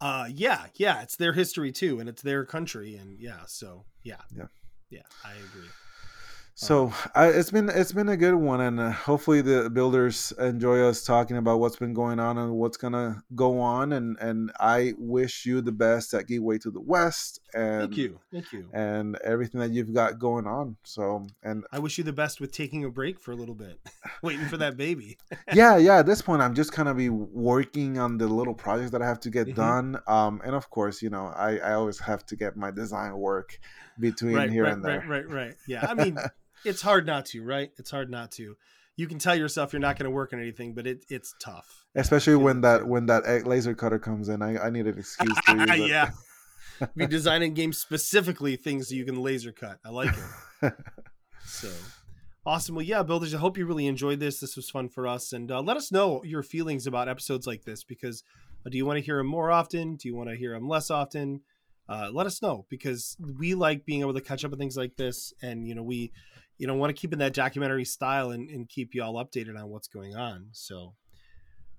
Uh 0.00 0.26
yeah, 0.32 0.66
yeah, 0.74 1.02
it's 1.02 1.16
their 1.16 1.32
history 1.34 1.72
too 1.72 2.00
and 2.00 2.08
it's 2.08 2.22
their 2.22 2.44
country 2.46 2.94
and 2.96 3.18
yeah, 3.20 3.42
so 3.46 3.84
yeah. 4.02 4.22
Yeah. 4.34 4.46
Yeah, 4.88 5.02
I 5.24 5.32
agree. 5.34 5.68
So 6.60 6.92
I, 7.14 7.28
it's 7.28 7.50
been 7.50 7.70
it's 7.70 7.92
been 7.92 8.10
a 8.10 8.18
good 8.18 8.34
one, 8.34 8.60
and 8.60 8.78
uh, 8.78 8.90
hopefully 8.90 9.40
the 9.40 9.70
builders 9.70 10.30
enjoy 10.38 10.80
us 10.82 11.02
talking 11.04 11.38
about 11.38 11.58
what's 11.58 11.76
been 11.76 11.94
going 11.94 12.20
on 12.20 12.36
and 12.36 12.52
what's 12.52 12.76
gonna 12.76 13.22
go 13.34 13.58
on. 13.60 13.94
And 13.94 14.18
and 14.20 14.52
I 14.60 14.92
wish 14.98 15.46
you 15.46 15.62
the 15.62 15.72
best 15.72 16.12
at 16.12 16.28
Geekway 16.28 16.60
to 16.60 16.70
the 16.70 16.82
West, 16.82 17.40
and 17.54 17.84
Thank 17.84 17.96
you. 17.96 18.20
Thank 18.30 18.52
you. 18.52 18.68
and 18.74 19.16
everything 19.24 19.58
that 19.62 19.70
you've 19.70 19.94
got 19.94 20.18
going 20.18 20.46
on. 20.46 20.76
So 20.84 21.26
and 21.42 21.64
I 21.72 21.78
wish 21.78 21.96
you 21.96 22.04
the 22.04 22.12
best 22.12 22.42
with 22.42 22.52
taking 22.52 22.84
a 22.84 22.90
break 22.90 23.18
for 23.18 23.32
a 23.32 23.36
little 23.36 23.54
bit, 23.54 23.80
waiting 24.22 24.44
for 24.44 24.58
that 24.58 24.76
baby. 24.76 25.16
yeah, 25.54 25.78
yeah. 25.78 26.00
At 26.00 26.06
this 26.06 26.20
point, 26.20 26.42
I'm 26.42 26.54
just 26.54 26.76
gonna 26.76 26.92
be 26.94 27.08
working 27.08 27.98
on 27.98 28.18
the 28.18 28.28
little 28.28 28.52
projects 28.54 28.90
that 28.90 29.00
I 29.00 29.06
have 29.06 29.20
to 29.20 29.30
get 29.30 29.46
Mhm. 29.48 29.54
done. 29.54 29.98
Um, 30.06 30.42
and 30.44 30.54
of 30.54 30.68
course, 30.68 31.00
you 31.00 31.08
know, 31.08 31.32
I 31.34 31.56
I 31.56 31.72
always 31.72 32.00
have 32.00 32.26
to 32.26 32.36
get 32.36 32.54
my 32.54 32.70
design 32.70 33.16
work 33.16 33.58
between 33.98 34.34
right, 34.36 34.50
here 34.50 34.64
right, 34.64 34.74
and 34.74 34.84
there. 34.84 34.98
right, 35.00 35.26
right, 35.26 35.28
right. 35.30 35.54
Yeah, 35.66 35.86
I 35.88 35.94
mean, 36.04 36.18
it's 36.64 36.82
hard 36.82 37.06
not 37.06 37.26
to, 37.26 37.42
right? 37.42 37.70
It's 37.78 37.90
hard 37.90 38.10
not 38.10 38.30
to. 38.32 38.56
You 38.96 39.06
can 39.06 39.18
tell 39.18 39.34
yourself 39.34 39.72
you're 39.72 39.80
not 39.80 39.98
going 39.98 40.04
to 40.04 40.10
work 40.10 40.32
on 40.32 40.40
anything, 40.40 40.74
but 40.74 40.86
it 40.86 41.04
it's 41.08 41.34
tough. 41.40 41.86
Especially 41.94 42.36
when 42.36 42.60
that 42.62 42.86
when 42.86 43.06
that 43.06 43.46
laser 43.46 43.74
cutter 43.74 43.98
comes 43.98 44.28
in, 44.28 44.42
I, 44.42 44.58
I 44.58 44.70
need 44.70 44.86
an 44.86 44.98
excuse 44.98 45.38
to 45.46 45.56
use 45.56 45.70
it. 45.70 45.78
yeah. 45.88 46.10
Be 46.96 47.06
designing 47.06 47.54
games 47.54 47.78
specifically 47.78 48.56
things 48.56 48.88
that 48.88 48.96
you 48.96 49.04
can 49.04 49.20
laser 49.20 49.52
cut. 49.52 49.78
I 49.84 49.90
like 49.90 50.14
it. 50.62 50.72
So 51.42 51.68
awesome. 52.46 52.74
Well, 52.74 52.84
yeah, 52.84 53.02
builders, 53.02 53.34
I 53.34 53.38
hope 53.38 53.58
you 53.58 53.66
really 53.66 53.86
enjoyed 53.86 54.20
this. 54.20 54.40
This 54.40 54.56
was 54.56 54.70
fun 54.70 54.88
for 54.88 55.06
us. 55.06 55.32
And 55.32 55.50
uh, 55.50 55.60
let 55.60 55.76
us 55.76 55.90
know 55.90 56.22
your 56.24 56.42
feelings 56.42 56.86
about 56.86 57.08
episodes 57.08 57.46
like 57.46 57.64
this 57.64 57.82
because 57.82 58.22
uh, 58.64 58.70
do 58.70 58.78
you 58.78 58.86
want 58.86 58.98
to 58.98 59.04
hear 59.04 59.16
them 59.18 59.26
more 59.26 59.50
often? 59.50 59.96
Do 59.96 60.08
you 60.08 60.14
want 60.14 60.30
to 60.30 60.36
hear 60.36 60.52
them 60.52 60.68
less 60.68 60.90
often? 60.90 61.40
Uh, 61.88 62.08
let 62.12 62.26
us 62.26 62.40
know 62.40 62.66
because 62.68 63.16
we 63.38 63.54
like 63.54 63.84
being 63.84 64.00
able 64.00 64.14
to 64.14 64.20
catch 64.20 64.44
up 64.44 64.52
on 64.52 64.58
things 64.58 64.76
like 64.76 64.96
this. 64.96 65.32
And, 65.42 65.66
you 65.66 65.74
know, 65.74 65.82
we, 65.82 66.12
you 66.60 66.66
know, 66.66 66.74
want 66.74 66.94
to 66.94 67.00
keep 67.00 67.14
in 67.14 67.18
that 67.20 67.32
documentary 67.32 67.86
style 67.86 68.32
and, 68.32 68.50
and 68.50 68.68
keep 68.68 68.94
you 68.94 69.02
all 69.02 69.14
updated 69.14 69.58
on 69.58 69.70
what's 69.70 69.88
going 69.88 70.14
on. 70.14 70.48
So, 70.52 70.92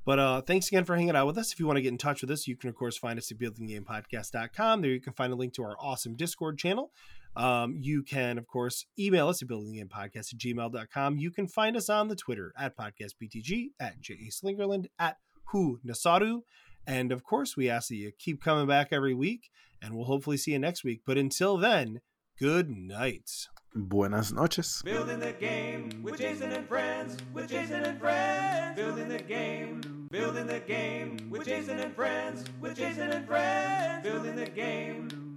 but 0.05 0.17
uh, 0.17 0.41
thanks 0.41 0.69
again 0.69 0.85
for 0.85 0.95
hanging 0.95 1.15
out 1.15 1.27
with 1.27 1.37
us. 1.37 1.53
If 1.53 1.59
you 1.59 1.67
want 1.67 1.77
to 1.77 1.83
get 1.83 1.91
in 1.91 1.99
touch 1.99 2.21
with 2.21 2.31
us, 2.31 2.47
you 2.47 2.57
can, 2.57 2.67
of 2.67 2.75
course, 2.75 2.97
find 2.97 3.19
us 3.19 3.31
at 3.31 3.37
buildinggamepodcast.com. 3.37 4.81
There 4.81 4.89
you 4.89 4.99
can 4.99 5.13
find 5.13 5.31
a 5.31 5.35
link 5.35 5.53
to 5.53 5.63
our 5.63 5.75
awesome 5.79 6.15
Discord 6.15 6.57
channel. 6.57 6.91
Um, 7.35 7.75
you 7.79 8.01
can, 8.01 8.39
of 8.39 8.47
course, 8.47 8.87
email 8.97 9.27
us 9.27 9.43
at 9.43 9.47
buildinggamepodcast 9.47 10.33
at 10.33 10.39
gmail.com. 10.39 11.19
You 11.19 11.29
can 11.29 11.47
find 11.47 11.77
us 11.77 11.87
on 11.87 12.07
the 12.07 12.15
Twitter 12.15 12.51
at 12.57 12.75
podcastbtg, 12.75 13.73
at 13.79 14.01
J.A. 14.01 14.31
Slingerland, 14.31 14.87
at 14.97 15.17
Who 15.51 15.79
Nasaru. 15.85 16.39
And 16.87 17.11
of 17.11 17.23
course, 17.23 17.55
we 17.55 17.69
ask 17.69 17.89
that 17.89 17.95
you 17.97 18.11
keep 18.17 18.41
coming 18.41 18.65
back 18.65 18.87
every 18.91 19.13
week, 19.13 19.51
and 19.79 19.93
we'll 19.93 20.05
hopefully 20.05 20.37
see 20.37 20.53
you 20.53 20.59
next 20.59 20.83
week. 20.83 21.01
But 21.05 21.19
until 21.19 21.55
then, 21.55 22.01
good 22.39 22.71
night. 22.71 23.29
Buenas 23.73 24.33
noches. 24.33 24.81
Building 24.83 25.19
the 25.19 25.31
game 25.31 26.03
with 26.03 26.17
Jason 26.17 26.51
and 26.51 26.67
friends, 26.67 27.15
with 27.33 27.49
Jason 27.49 27.83
and 27.83 27.99
friends. 27.99 28.75
Building 28.75 29.07
the 29.07 29.19
game, 29.19 30.07
building 30.11 30.47
the 30.47 30.59
game 30.59 31.17
with 31.29 31.45
Jason 31.45 31.79
and 31.79 31.95
friends, 31.95 32.43
with 32.59 32.75
Jason 32.75 33.11
and 33.11 33.25
friends. 33.25 34.03
Building 34.03 34.35
the 34.35 34.47
game, 34.47 35.30